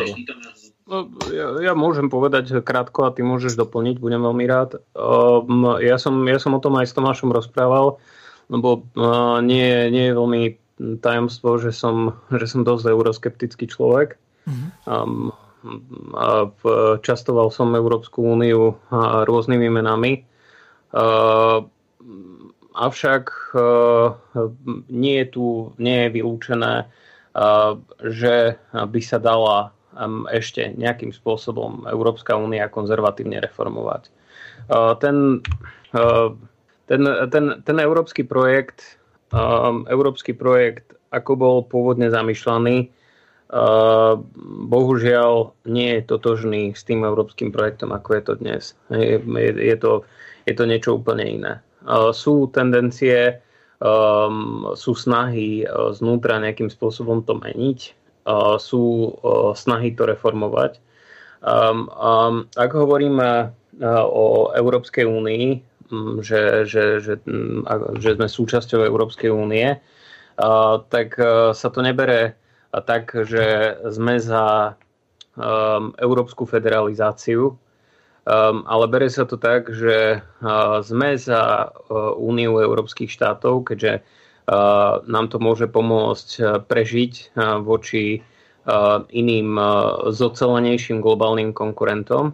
No, 0.87 1.11
ja, 1.35 1.51
ja 1.67 1.73
môžem 1.75 2.07
povedať 2.07 2.63
krátko 2.63 3.05
a 3.05 3.13
ty 3.13 3.27
môžeš 3.27 3.59
doplniť, 3.59 3.99
budem 3.99 4.23
veľmi 4.23 4.45
rád. 4.47 4.79
Um, 4.95 5.77
ja, 5.83 5.99
som, 5.99 6.15
ja 6.31 6.39
som 6.39 6.55
o 6.55 6.63
tom 6.63 6.79
aj 6.79 6.89
s 6.89 6.95
Tomášom 6.95 7.35
rozprával 7.35 7.99
lebo 8.49 8.89
uh, 8.97 9.39
nie, 9.45 9.93
nie 9.93 10.09
je 10.09 10.19
veľmi 10.19 10.43
tajomstvo, 10.79 11.59
že 11.59 11.75
som, 11.75 12.17
že 12.31 12.47
som 12.47 12.63
dosť 12.63 12.85
euroskeptický 12.89 13.67
človek. 13.67 14.17
Mm-hmm. 14.47 14.71
Um, 14.87 15.35
a 16.15 16.49
v, 16.63 16.63
častoval 17.03 17.51
som 17.51 17.75
Európsku 17.75 18.23
úniu 18.23 18.79
rôznymi 19.27 19.69
menami. 19.69 20.23
Uh, 20.95 21.67
avšak 22.79 23.53
uh, 23.59 24.15
nie 24.89 25.19
je 25.21 25.27
tu 25.35 25.47
nie 25.83 26.07
je 26.07 26.15
vylúčené, 26.15 26.87
uh, 26.87 27.75
že 28.01 28.57
by 28.73 29.01
sa 29.03 29.19
dala 29.19 29.75
um, 29.99 30.25
ešte 30.31 30.73
nejakým 30.79 31.11
spôsobom 31.11 31.91
Európska 31.91 32.39
únia 32.39 32.71
konzervatívne 32.71 33.43
reformovať. 33.43 34.09
Uh, 34.71 34.95
ten 35.03 35.43
uh, 35.93 36.33
ten, 36.89 37.05
ten, 37.31 37.45
ten 37.63 37.77
európsky 37.79 38.25
projekt, 38.25 38.99
um, 39.31 39.85
európsky 39.87 40.33
projekt, 40.33 40.97
ako 41.13 41.33
bol 41.37 41.57
pôvodne 41.65 42.09
zamýšľaný, 42.09 42.89
uh, 42.89 44.17
bohužiaľ 44.73 45.53
nie 45.69 46.01
je 46.01 46.03
totožný 46.09 46.63
s 46.73 46.83
tým 46.83 47.05
európskym 47.05 47.53
projektom, 47.53 47.93
ako 47.93 48.09
je 48.17 48.23
to 48.25 48.35
dnes. 48.41 48.63
Je, 48.89 49.21
je, 49.21 49.51
je, 49.53 49.77
to, 49.77 50.03
je 50.49 50.55
to 50.57 50.65
niečo 50.65 50.97
úplne 50.97 51.25
iné. 51.25 51.53
Uh, 51.85 52.11
sú 52.11 52.49
tendencie, 52.49 53.39
um, 53.79 54.73
sú 54.73 54.97
snahy 54.97 55.69
uh, 55.69 55.93
znútra 55.93 56.41
nejakým 56.41 56.73
spôsobom 56.73 57.23
to 57.23 57.37
meniť, 57.37 57.79
uh, 58.27 58.57
sú 58.57 59.13
uh, 59.21 59.53
snahy 59.53 59.93
to 59.93 60.09
reformovať, 60.09 60.81
Um, 61.39 61.87
um, 61.95 62.51
ak 62.59 62.75
hovoríme 62.75 63.55
o 64.11 64.51
Európskej 64.59 65.07
únii, 65.07 65.63
že, 66.21 66.69
že, 66.69 67.01
že, 67.01 67.15
um, 67.25 67.65
že 67.99 68.15
sme 68.17 68.29
súčasťou 68.29 68.85
Európskej 68.85 69.33
únie, 69.33 69.81
tak 70.89 71.19
uh, 71.19 71.51
sa 71.51 71.69
to 71.69 71.83
nebere 71.83 72.39
tak, 72.87 73.11
že 73.11 73.75
sme 73.91 74.23
za 74.23 74.77
um, 75.35 75.97
európsku 75.99 76.47
federalizáciu, 76.47 77.59
Um, 78.29 78.61
ale 78.69 78.85
bere 78.93 79.09
sa 79.09 79.25
to 79.25 79.41
tak, 79.41 79.73
že 79.73 80.21
uh, 80.21 80.85
sme 80.85 81.17
za 81.17 81.73
uh, 81.73 82.13
Úniu 82.21 82.61
európskych 82.61 83.09
štátov, 83.09 83.65
keďže 83.73 84.05
nám 85.05 85.29
to 85.29 85.37
môže 85.37 85.69
pomôcť 85.69 86.65
prežiť 86.65 87.37
voči 87.61 88.25
iným 89.13 89.49
zocelenejším 90.09 91.05
globálnym 91.05 91.53
konkurentom. 91.53 92.33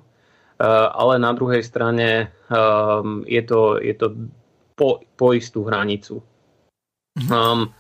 Uh, 0.55 0.87
ale 0.95 1.19
na 1.19 1.35
druhej 1.35 1.67
strane 1.67 2.31
um, 2.47 3.27
je 3.27 3.43
to, 3.43 3.83
je 3.83 3.95
to 3.99 4.15
po, 4.79 5.03
po 5.19 5.35
istú 5.35 5.67
hranicu. 5.67 6.23
Um, 7.27 7.75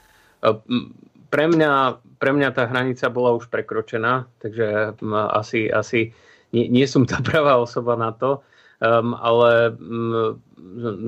pre, 1.31 1.45
mňa, 1.47 2.03
pre 2.19 2.31
mňa 2.35 2.49
tá 2.51 2.67
hranica 2.67 3.11
bola 3.11 3.35
už 3.35 3.47
prekročená, 3.51 4.27
takže 4.43 4.99
asi, 5.35 5.71
asi 5.71 6.15
nie, 6.55 6.71
nie 6.71 6.87
som 6.87 7.07
tá 7.07 7.19
pravá 7.23 7.59
osoba 7.59 7.99
na 7.99 8.15
to, 8.15 8.43
um, 8.79 9.15
ale 9.19 9.75
um, 9.79 10.39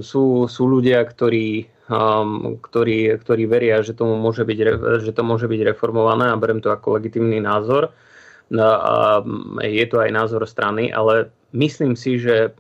sú, 0.02 0.51
sú 0.51 0.62
ľudia, 0.66 1.06
ktorí, 1.06 1.66
um, 1.90 2.59
ktorí, 2.59 3.14
ktorí 3.22 3.43
veria, 3.47 3.82
že, 3.82 3.94
tomu 3.94 4.18
môže 4.18 4.43
byť, 4.43 4.59
že 5.06 5.12
to 5.14 5.22
môže 5.22 5.47
byť 5.47 5.60
reformované 5.74 6.30
a 6.30 6.38
berem 6.38 6.59
to 6.59 6.70
ako 6.70 6.98
legitimný 6.98 7.38
názor. 7.38 7.94
No, 8.47 8.62
a 8.62 9.20
je 9.66 9.86
to 9.90 9.98
aj 9.98 10.10
názor 10.14 10.47
strany, 10.47 10.94
ale 10.94 11.35
myslím 11.51 11.98
si, 11.98 12.23
že 12.23 12.55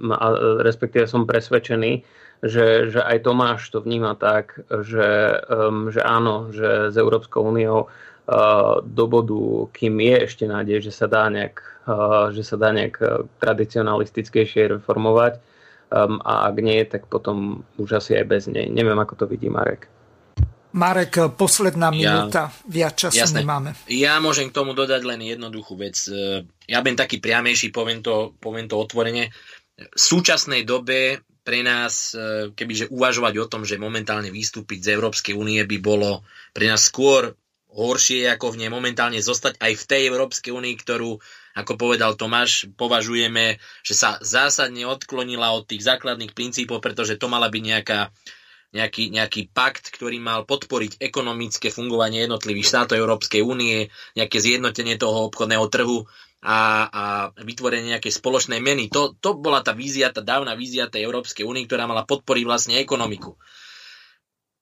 respektíve 0.66 1.06
som 1.06 1.30
presvedčený, 1.30 2.02
že, 2.42 2.90
že 2.90 3.00
aj 3.06 3.22
Tomáš 3.22 3.70
to 3.70 3.80
vníma 3.80 4.18
tak, 4.18 4.60
že, 4.82 5.40
um, 5.46 5.88
že 5.88 6.02
áno, 6.02 6.50
že 6.50 6.90
s 6.90 6.96
Európskou 6.98 7.48
úniou 7.48 7.86
uh, 7.86 8.82
do 8.82 9.04
bodu, 9.08 9.70
kým 9.72 9.94
je 10.02 10.16
ešte 10.26 10.44
nádej, 10.44 10.90
že 10.90 10.92
sa 10.92 11.06
dá 11.06 11.30
nejak 11.30 11.76
že 12.34 12.42
sa 12.42 12.56
dá 12.58 12.74
nejak 12.74 12.96
e, 12.98 13.06
tradicionalistickejšie 13.38 14.74
reformovať 14.78 15.38
um, 15.94 16.18
a 16.26 16.50
ak 16.50 16.56
nie, 16.58 16.82
tak 16.82 17.06
potom 17.06 17.62
už 17.78 18.02
asi 18.02 18.18
aj 18.18 18.26
bez 18.26 18.42
nej. 18.50 18.66
Neviem, 18.66 18.98
ako 18.98 19.14
to 19.14 19.24
vidí 19.30 19.46
Marek. 19.46 19.86
Marek, 20.76 21.12
e, 21.16 21.32
posledná 21.32 21.88
minúta, 21.88 22.52
ja, 22.52 22.56
viac 22.68 22.94
času 22.94 23.24
jasné. 23.24 23.42
nemáme. 23.42 23.72
Ja 23.88 24.20
môžem 24.20 24.52
k 24.52 24.56
tomu 24.56 24.76
dodať 24.76 25.02
len 25.08 25.24
jednoduchú 25.24 25.74
vec. 25.80 25.96
E, 26.06 26.44
ja 26.68 26.78
budem 26.84 27.00
taký 27.00 27.18
priamejší, 27.18 27.72
poviem 27.72 28.04
to, 28.04 28.36
poviem 28.36 28.68
to 28.68 28.76
otvorene. 28.76 29.32
V 29.76 30.00
súčasnej 30.00 30.64
dobe 30.64 31.24
pre 31.44 31.62
nás, 31.62 32.16
kebyže 32.58 32.90
uvažovať 32.90 33.34
o 33.38 33.46
tom, 33.46 33.62
že 33.62 33.78
momentálne 33.78 34.34
vystúpiť 34.34 34.82
z 34.82 34.88
Európskej 34.98 35.36
únie 35.36 35.62
by 35.62 35.78
bolo 35.78 36.26
pre 36.50 36.66
nás 36.66 36.90
skôr 36.90 37.38
horšie, 37.76 38.32
ako 38.32 38.56
v 38.56 38.64
nej 38.64 38.70
momentálne 38.72 39.20
zostať 39.20 39.60
aj 39.60 39.72
v 39.76 39.84
tej 39.84 40.02
Európskej 40.08 40.50
únii, 40.50 40.74
ktorú 40.80 41.20
ako 41.56 41.72
povedal 41.76 42.16
Tomáš, 42.16 42.68
považujeme, 42.76 43.60
že 43.84 43.94
sa 43.96 44.16
zásadne 44.24 44.88
odklonila 44.88 45.52
od 45.52 45.68
tých 45.68 45.84
základných 45.84 46.32
princípov, 46.32 46.80
pretože 46.80 47.20
to 47.20 47.28
mala 47.28 47.52
byť 47.52 47.62
nejaká, 47.62 48.12
nejaký, 48.76 49.08
nejaký 49.10 49.48
pakt, 49.50 49.88
ktorý 49.88 50.20
mal 50.20 50.44
podporiť 50.44 51.00
ekonomické 51.00 51.72
fungovanie 51.72 52.28
jednotlivých 52.28 52.68
štátov 52.68 53.00
Európskej 53.00 53.40
únie, 53.40 53.88
nejaké 54.12 54.36
zjednotenie 54.36 55.00
toho 55.00 55.32
obchodného 55.32 55.66
trhu 55.72 56.04
a, 56.44 56.58
a 56.86 57.04
vytvorenie 57.40 57.96
nejakej 57.96 58.12
spoločnej 58.22 58.60
meny. 58.60 58.92
To, 58.92 59.16
to 59.16 59.34
bola 59.34 59.64
tá 59.64 59.72
vízia, 59.72 60.12
tá 60.12 60.20
dávna 60.20 60.52
vízia 60.54 60.86
tej 60.86 61.08
Európskej 61.08 61.48
únie, 61.48 61.64
ktorá 61.64 61.88
mala 61.88 62.04
podporiť 62.04 62.44
vlastne 62.44 62.74
ekonomiku. 62.78 63.34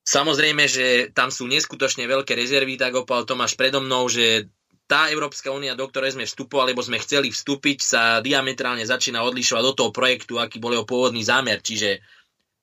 Samozrejme, 0.05 0.65
že 0.69 0.87
tam 1.17 1.33
sú 1.33 1.49
neskutočne 1.49 2.05
veľké 2.05 2.37
rezervy, 2.37 2.77
tak 2.77 2.93
opal 2.95 3.25
Tomáš 3.25 3.57
predo 3.57 3.81
mnou, 3.81 4.07
že 4.07 4.53
tá 4.85 5.09
Európska 5.09 5.49
únia, 5.49 5.73
do 5.73 5.89
ktorej 5.89 6.13
sme 6.13 6.29
vstupovali, 6.29 6.77
alebo 6.77 6.85
sme 6.85 7.01
chceli 7.01 7.33
vstúpiť, 7.33 7.79
sa 7.81 8.03
diametrálne 8.21 8.85
začína 8.85 9.25
odlišovať 9.25 9.65
od 9.65 9.77
toho 9.81 9.91
projektu, 9.97 10.37
aký 10.37 10.61
bol 10.61 10.77
jeho 10.77 10.85
pôvodný 10.85 11.25
zámer. 11.25 11.65
Čiže 11.65 12.05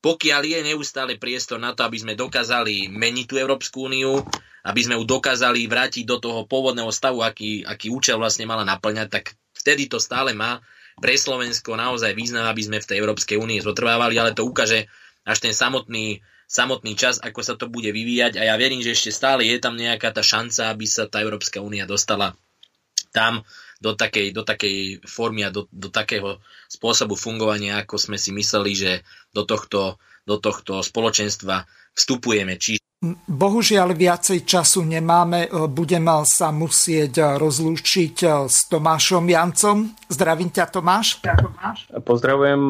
pokiaľ 0.01 0.41
je 0.43 0.59
neustále 0.73 1.15
priestor 1.21 1.61
na 1.61 1.77
to, 1.77 1.85
aby 1.85 1.97
sme 2.01 2.13
dokázali 2.17 2.89
meniť 2.89 3.25
tú 3.29 3.35
Európsku 3.37 3.85
úniu, 3.85 4.25
aby 4.65 4.81
sme 4.81 4.97
ju 4.97 5.03
dokázali 5.05 5.65
vrátiť 5.65 6.05
do 6.05 6.17
toho 6.17 6.45
pôvodného 6.45 6.89
stavu, 6.89 7.21
aký, 7.21 7.65
aký 7.65 7.89
účel 7.89 8.17
vlastne 8.17 8.49
mala 8.49 8.65
naplňať, 8.65 9.07
tak 9.09 9.37
vtedy 9.53 9.89
to 9.89 10.01
stále 10.01 10.33
má 10.33 10.61
pre 10.97 11.17
Slovensko 11.17 11.77
naozaj 11.77 12.13
význam, 12.13 12.45
aby 12.45 12.61
sme 12.61 12.77
v 12.81 12.89
tej 12.89 12.97
Európskej 13.01 13.37
únii 13.41 13.65
zotrvávali, 13.65 14.17
ale 14.17 14.37
to 14.37 14.45
ukáže 14.45 14.85
až 15.25 15.37
ten 15.39 15.53
samotný 15.53 16.21
samotný 16.51 16.99
čas, 16.99 17.15
ako 17.23 17.39
sa 17.47 17.55
to 17.55 17.71
bude 17.71 17.87
vyvíjať. 17.87 18.35
A 18.35 18.51
ja 18.51 18.59
verím, 18.59 18.83
že 18.83 18.91
ešte 18.91 19.15
stále 19.15 19.47
je 19.47 19.55
tam 19.55 19.79
nejaká 19.79 20.11
tá 20.11 20.19
šanca, 20.19 20.67
aby 20.67 20.83
sa 20.83 21.07
tá 21.07 21.23
Európska 21.23 21.63
únia 21.63 21.87
dostala 21.87 22.35
tam 23.11 23.43
do 23.81 23.97
takej, 23.97 24.29
do 24.31 24.45
takej 24.45 25.01
formy 25.09 25.41
a 25.41 25.49
do, 25.49 25.65
do 25.73 25.89
takého 25.89 26.37
spôsobu 26.69 27.17
fungovania, 27.17 27.81
ako 27.81 27.97
sme 27.97 28.15
si 28.21 28.29
mysleli, 28.29 28.77
že 28.77 28.91
do 29.33 29.41
tohto, 29.43 29.97
do 30.23 30.37
tohto 30.37 30.85
spoločenstva 30.85 31.65
vstupujeme. 31.97 32.61
Čiže 32.61 32.81
Bohužiaľ 33.25 33.97
viacej 33.97 34.45
času 34.45 34.85
nemáme, 34.85 35.49
budem 35.73 36.05
sa 36.21 36.53
musieť 36.53 37.33
rozlúčiť 37.41 38.45
s 38.45 38.69
Tomášom 38.69 39.25
Jancom. 39.25 39.89
Zdravím 40.05 40.53
ťa 40.53 40.69
Tomáš. 40.69 41.17
Pozdravujem, 42.05 42.61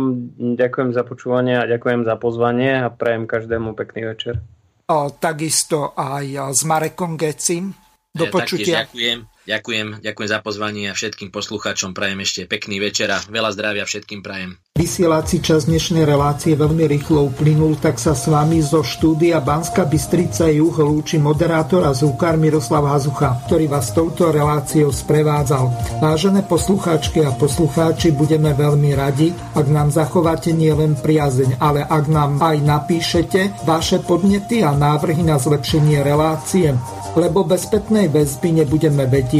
ďakujem 0.56 0.96
za 0.96 1.04
počúvanie 1.04 1.60
a 1.60 1.68
ďakujem 1.68 2.08
za 2.08 2.16
pozvanie 2.16 2.80
a 2.80 2.88
prajem 2.88 3.28
každému 3.28 3.76
pekný 3.76 4.08
večer. 4.08 4.40
O, 4.88 5.12
takisto 5.12 5.92
aj 6.00 6.56
s 6.56 6.64
Marekom 6.64 7.20
Gecim. 7.20 7.76
Do 8.16 8.28
ja 8.28 8.32
počutia. 8.32 8.76
Ďakujem. 8.88 9.28
Ďakujem, 9.52 10.00
ďakujem 10.00 10.30
za 10.32 10.40
pozvanie 10.40 10.88
a 10.88 10.96
všetkým 10.96 11.28
poslucháčom 11.28 11.92
prajem 11.92 12.24
ešte 12.24 12.48
pekný 12.48 12.80
večer 12.80 13.12
a 13.12 13.20
veľa 13.20 13.52
zdravia 13.52 13.84
všetkým 13.84 14.24
prajem. 14.24 14.56
Vysielací 14.80 15.44
čas 15.44 15.68
dnešnej 15.68 16.08
relácie 16.08 16.56
veľmi 16.56 16.88
rýchlo 16.88 17.28
uplynul, 17.28 17.76
tak 17.76 18.00
sa 18.00 18.16
s 18.16 18.32
vami 18.32 18.64
zo 18.64 18.80
štúdia 18.80 19.44
Banska 19.44 19.84
Bystrica 19.84 20.48
Juh 20.48 20.72
lúči 20.72 21.20
moderátor 21.20 21.84
a 21.84 21.92
zúkar 21.92 22.40
Miroslav 22.40 22.88
Hazucha, 22.88 23.44
ktorý 23.52 23.68
vás 23.68 23.92
touto 23.92 24.32
reláciou 24.32 24.96
sprevádzal. 24.96 26.00
Vážené 26.00 26.48
poslucháčky 26.48 27.20
a 27.28 27.36
poslucháči, 27.36 28.16
budeme 28.16 28.56
veľmi 28.56 28.96
radi, 28.96 29.36
ak 29.36 29.68
nám 29.68 29.92
zachováte 29.92 30.56
nielen 30.56 30.96
priazeň, 30.96 31.60
ale 31.60 31.84
ak 31.84 32.08
nám 32.08 32.40
aj 32.40 32.58
napíšete 32.64 33.68
vaše 33.68 34.00
podnety 34.00 34.64
a 34.64 34.72
návrhy 34.72 35.28
na 35.28 35.36
zlepšenie 35.36 36.00
relácie 36.08 36.72
lebo 37.16 37.44
bez 37.44 37.68
spätnej 37.68 38.08
väzby 38.08 38.64
nebudeme 38.64 39.04